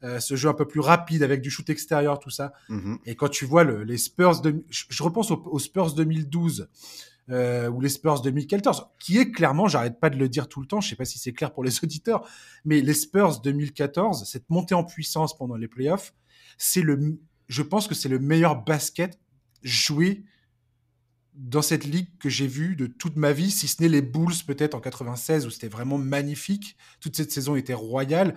euh, 0.03 0.19
ce 0.19 0.35
jeu 0.35 0.49
un 0.49 0.53
peu 0.53 0.65
plus 0.65 0.79
rapide 0.79 1.21
avec 1.21 1.41
du 1.41 1.51
shoot 1.51 1.69
extérieur 1.69 2.19
tout 2.19 2.29
ça. 2.29 2.53
Mm-hmm. 2.69 2.97
et 3.05 3.15
quand 3.15 3.29
tu 3.29 3.45
vois 3.45 3.63
les 3.63 3.97
Spurs 3.97 4.41
de, 4.41 4.63
je, 4.69 5.03
repense 5.03 5.29
aux 5.29 5.59
Spurs 5.59 5.93
2012 5.93 6.69
euh, 7.29 7.69
ou 7.69 7.79
les 7.79 7.89
Spurs 7.89 8.21
2014, 8.21 8.87
qui 8.99 9.17
est 9.17 9.31
clairement, 9.31 9.67
j'arrête 9.67 9.99
pas 9.99 10.09
de 10.09 10.17
le 10.17 10.27
dire 10.27 10.49
tout 10.49 10.59
le 10.59 10.67
temps, 10.67 10.81
je 10.81 10.89
sais 10.89 10.95
pas 10.95 11.05
si 11.05 11.19
c'est 11.19 11.33
clair 11.33 11.53
pour 11.53 11.63
les 11.63 11.71
auditeurs, 11.83 12.27
mais 12.65 12.81
les 12.81 12.93
Spurs 12.93 13.41
2014, 13.41 14.29
cette 14.29 14.49
montée 14.49 14.75
en 14.75 14.83
puissance 14.83 15.37
pendant 15.37 15.55
les 15.55 15.67
playoffs, 15.67 16.13
c'est 16.57 16.81
le, 16.81 17.19
je 17.47 17.61
pense 17.61 17.87
que 17.87 17.95
c'est 17.95 18.09
le 18.09 18.19
meilleur 18.19 18.63
basket 18.63 19.19
joué 19.63 20.23
dans 21.35 21.61
cette 21.61 21.85
ligue 21.85 22.09
que 22.19 22.29
j'ai 22.29 22.47
vu 22.47 22.75
de 22.75 22.85
toute 22.85 23.15
ma 23.15 23.33
vie, 23.33 23.49
si 23.49 23.67
ce 23.67 23.81
n'est 23.81 23.89
les 23.89 24.01
Bulls 24.01 24.33
peut-être 24.45 24.75
en 24.75 24.79
96 24.79 25.45
où 25.45 25.49
c'était 25.49 25.67
vraiment 25.67 25.97
magnifique. 25.97 26.77
Toute 26.99 27.15
cette 27.15 27.31
saison 27.31 27.55
était 27.55 27.73
royale. 27.73 28.35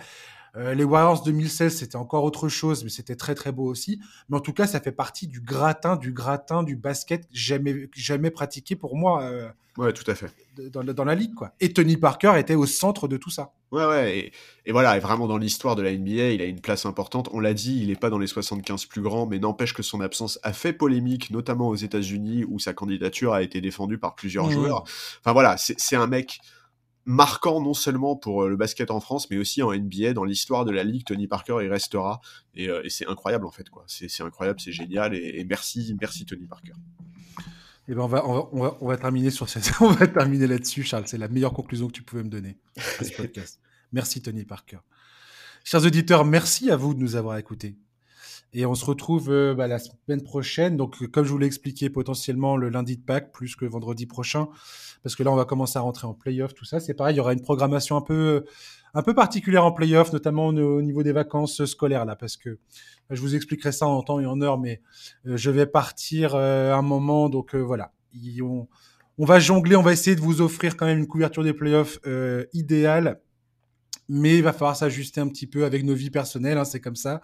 Euh, 0.56 0.74
les 0.74 0.84
Warriors 0.84 1.22
2016, 1.22 1.76
c'était 1.76 1.96
encore 1.96 2.24
autre 2.24 2.48
chose, 2.48 2.82
mais 2.82 2.90
c'était 2.90 3.16
très 3.16 3.34
très 3.34 3.52
beau 3.52 3.64
aussi. 3.64 4.00
Mais 4.28 4.36
en 4.36 4.40
tout 4.40 4.52
cas, 4.52 4.66
ça 4.66 4.80
fait 4.80 4.92
partie 4.92 5.26
du 5.26 5.40
gratin, 5.40 5.96
du 5.96 6.12
gratin 6.12 6.62
du 6.62 6.76
basket 6.76 7.28
jamais 7.30 7.88
jamais 7.94 8.30
pratiqué 8.30 8.74
pour 8.74 8.96
moi. 8.96 9.22
Euh, 9.24 9.48
ouais, 9.76 9.92
tout 9.92 10.10
à 10.10 10.14
fait. 10.14 10.32
Dans, 10.70 10.82
dans, 10.82 11.04
la 11.04 11.14
ligue, 11.14 11.34
quoi. 11.34 11.52
Et 11.60 11.74
Tony 11.74 11.98
Parker 11.98 12.34
était 12.38 12.54
au 12.54 12.64
centre 12.64 13.06
de 13.06 13.18
tout 13.18 13.28
ça. 13.28 13.52
Ouais, 13.70 13.84
ouais. 13.84 14.18
Et, 14.18 14.32
et 14.64 14.72
voilà, 14.72 14.96
et 14.96 15.00
vraiment 15.00 15.26
dans 15.26 15.36
l'histoire 15.36 15.76
de 15.76 15.82
la 15.82 15.92
NBA, 15.94 16.30
il 16.30 16.40
a 16.40 16.46
une 16.46 16.60
place 16.60 16.86
importante. 16.86 17.28
On 17.32 17.40
l'a 17.40 17.52
dit, 17.52 17.80
il 17.82 17.88
n'est 17.88 17.96
pas 17.96 18.08
dans 18.08 18.18
les 18.18 18.26
75 18.26 18.86
plus 18.86 19.02
grands, 19.02 19.26
mais 19.26 19.38
n'empêche 19.38 19.74
que 19.74 19.82
son 19.82 20.00
absence 20.00 20.38
a 20.42 20.54
fait 20.54 20.72
polémique, 20.72 21.30
notamment 21.30 21.68
aux 21.68 21.76
États-Unis, 21.76 22.44
où 22.48 22.58
sa 22.58 22.72
candidature 22.72 23.34
a 23.34 23.42
été 23.42 23.60
défendue 23.60 23.98
par 23.98 24.14
plusieurs 24.14 24.46
mmh. 24.46 24.52
joueurs. 24.52 24.84
Enfin 25.20 25.34
voilà, 25.34 25.56
c'est 25.58 25.96
un 25.96 26.06
mec 26.06 26.40
marquant 27.06 27.60
non 27.60 27.72
seulement 27.72 28.16
pour 28.16 28.42
euh, 28.42 28.48
le 28.48 28.56
basket 28.56 28.90
en 28.90 29.00
France, 29.00 29.30
mais 29.30 29.38
aussi 29.38 29.62
en 29.62 29.72
NBA, 29.72 30.12
dans 30.12 30.24
l'histoire 30.24 30.64
de 30.64 30.72
la 30.72 30.84
ligue, 30.84 31.04
Tony 31.04 31.26
Parker 31.26 31.58
il 31.62 31.70
restera. 31.70 32.20
Et, 32.54 32.68
euh, 32.68 32.86
c'est 32.88 33.06
incroyable 33.06 33.46
en 33.46 33.50
fait, 33.50 33.70
quoi. 33.70 33.84
C'est 33.86 34.22
incroyable, 34.22 34.60
c'est 34.60 34.72
génial. 34.72 35.14
Et, 35.14 35.44
merci, 35.44 35.96
merci 36.00 36.26
Tony 36.26 36.46
Parker. 36.46 36.72
Et 37.88 37.92
eh 37.92 37.94
ben 37.94 38.02
on 38.02 38.08
va, 38.08 38.26
on 38.26 38.60
va, 38.60 38.76
on 38.80 38.88
va, 38.88 38.96
terminer 38.96 39.30
sur 39.30 39.48
cette, 39.48 39.70
on 39.80 39.90
va 39.90 40.08
terminer 40.08 40.48
là-dessus, 40.48 40.82
Charles. 40.82 41.04
C'est 41.06 41.18
la 41.18 41.28
meilleure 41.28 41.52
conclusion 41.52 41.86
que 41.86 41.92
tu 41.92 42.02
pouvais 42.02 42.24
me 42.24 42.28
donner 42.28 42.58
à 42.98 43.04
ce 43.04 43.12
podcast. 43.16 43.60
merci 43.92 44.20
Tony 44.20 44.44
Parker. 44.44 44.78
Chers 45.62 45.84
auditeurs, 45.84 46.24
merci 46.24 46.70
à 46.70 46.76
vous 46.76 46.94
de 46.94 47.00
nous 47.00 47.14
avoir 47.14 47.38
écoutés. 47.38 47.76
Et 48.58 48.66
on 48.66 48.74
se 48.74 48.84
retrouve 48.84 49.30
euh, 49.30 49.54
bah, 49.54 49.68
la 49.68 49.78
semaine 49.78 50.22
prochaine. 50.22 50.76
Donc, 50.76 51.06
comme 51.08 51.24
je 51.24 51.30
vous 51.30 51.38
l'ai 51.38 51.46
expliqué, 51.46 51.90
potentiellement 51.90 52.56
le 52.56 52.68
lundi 52.68 52.96
de 52.96 53.02
Pâques, 53.02 53.30
plus 53.32 53.54
que 53.54 53.64
vendredi 53.64 54.06
prochain 54.06 54.48
parce 55.06 55.14
que 55.14 55.22
là, 55.22 55.30
on 55.30 55.36
va 55.36 55.44
commencer 55.44 55.78
à 55.78 55.82
rentrer 55.82 56.08
en 56.08 56.14
playoff, 56.14 56.52
tout 56.52 56.64
ça. 56.64 56.80
C'est 56.80 56.92
pareil, 56.92 57.14
il 57.14 57.18
y 57.18 57.20
aura 57.20 57.32
une 57.32 57.40
programmation 57.40 57.96
un 57.96 58.00
peu, 58.00 58.44
un 58.92 59.02
peu 59.02 59.14
particulière 59.14 59.64
en 59.64 59.70
playoff, 59.70 60.12
notamment 60.12 60.48
au, 60.48 60.82
niveau 60.82 61.04
des 61.04 61.12
vacances 61.12 61.64
scolaires, 61.64 62.04
là, 62.04 62.16
parce 62.16 62.36
que 62.36 62.58
je 63.10 63.20
vous 63.20 63.36
expliquerai 63.36 63.70
ça 63.70 63.86
en 63.86 64.02
temps 64.02 64.18
et 64.18 64.26
en 64.26 64.40
heure, 64.40 64.58
mais 64.58 64.82
euh, 65.26 65.36
je 65.36 65.52
vais 65.52 65.66
partir 65.66 66.34
euh, 66.34 66.74
un 66.74 66.82
moment, 66.82 67.28
donc 67.28 67.54
euh, 67.54 67.60
voilà. 67.60 67.92
on, 68.42 68.66
va 69.24 69.38
jongler, 69.38 69.76
on 69.76 69.82
va 69.82 69.92
essayer 69.92 70.16
de 70.16 70.20
vous 70.20 70.40
offrir 70.40 70.76
quand 70.76 70.86
même 70.86 70.98
une 70.98 71.06
couverture 71.06 71.44
des 71.44 71.54
playoffs 71.54 72.00
idéale, 72.52 73.20
mais 74.08 74.38
il 74.38 74.42
va 74.42 74.52
falloir 74.52 74.74
s'ajuster 74.74 75.20
un 75.20 75.28
petit 75.28 75.46
peu 75.46 75.64
avec 75.64 75.84
nos 75.84 75.94
vies 75.94 76.10
personnelles, 76.10 76.58
hein, 76.58 76.64
c'est 76.64 76.80
comme 76.80 76.96
ça. 76.96 77.20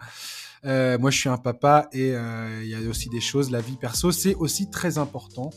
Moi, 0.63 1.11
je 1.11 1.17
suis 1.17 1.29
un 1.29 1.37
papa 1.37 1.89
et 1.93 2.09
il 2.09 2.67
y 2.67 2.75
a 2.75 2.89
aussi 2.89 3.09
des 3.09 3.21
choses, 3.21 3.51
la 3.51 3.61
vie 3.61 3.75
perso, 3.75 4.11
c'est 4.11 4.35
aussi 4.35 4.69
très 4.69 4.97
important. 4.97 5.51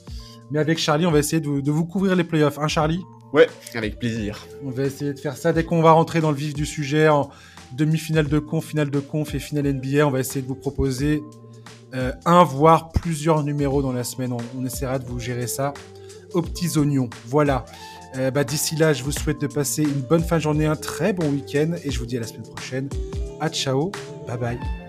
Mais 0.50 0.58
avec 0.58 0.78
Charlie, 0.78 1.06
on 1.06 1.10
va 1.10 1.18
essayer 1.18 1.40
de, 1.40 1.70
vous 1.70 1.84
couvrir 1.84 2.14
les 2.14 2.24
playoffs. 2.24 2.58
Hein, 2.58 2.68
Charlie? 2.68 3.02
Ouais, 3.32 3.48
avec 3.74 3.98
plaisir. 3.98 4.46
On 4.64 4.70
va 4.70 4.84
essayer 4.84 5.12
de 5.12 5.18
faire 5.18 5.36
ça 5.36 5.52
dès 5.52 5.64
qu'on 5.64 5.82
va 5.82 5.92
rentrer 5.92 6.20
dans 6.20 6.30
le 6.30 6.36
vif 6.36 6.54
du 6.54 6.64
sujet, 6.64 7.08
en 7.08 7.30
demi-finale 7.72 8.28
de 8.28 8.38
conf, 8.38 8.64
finale 8.64 8.90
de 8.90 9.00
conf 9.00 9.34
et 9.34 9.38
finale 9.38 9.72
NBA. 9.72 10.06
On 10.06 10.10
va 10.10 10.20
essayer 10.20 10.42
de 10.42 10.46
vous 10.46 10.54
proposer 10.54 11.22
euh, 11.94 12.12
un, 12.24 12.44
voire 12.44 12.90
plusieurs 12.90 13.42
numéros 13.42 13.82
dans 13.82 13.92
la 13.92 14.04
semaine. 14.04 14.32
On, 14.32 14.64
essaiera 14.64 14.98
de 14.98 15.06
vous 15.06 15.18
gérer 15.18 15.46
ça 15.46 15.74
aux 16.32 16.42
petits 16.42 16.78
oignons. 16.78 17.10
Voilà. 17.26 17.64
Euh, 18.16 18.30
bah, 18.30 18.44
d'ici 18.44 18.76
là, 18.76 18.92
je 18.92 19.02
vous 19.02 19.12
souhaite 19.12 19.40
de 19.40 19.48
passer 19.48 19.82
une 19.82 20.02
bonne 20.02 20.22
fin 20.22 20.36
de 20.36 20.42
journée, 20.42 20.66
un 20.66 20.76
très 20.76 21.12
bon 21.12 21.28
week-end 21.28 21.72
et 21.84 21.90
je 21.90 21.98
vous 21.98 22.06
dis 22.06 22.16
à 22.16 22.20
la 22.20 22.26
semaine 22.26 22.44
prochaine. 22.44 22.88
À 23.40 23.48
ciao, 23.48 23.90
bye 24.26 24.38
bye. 24.38 24.85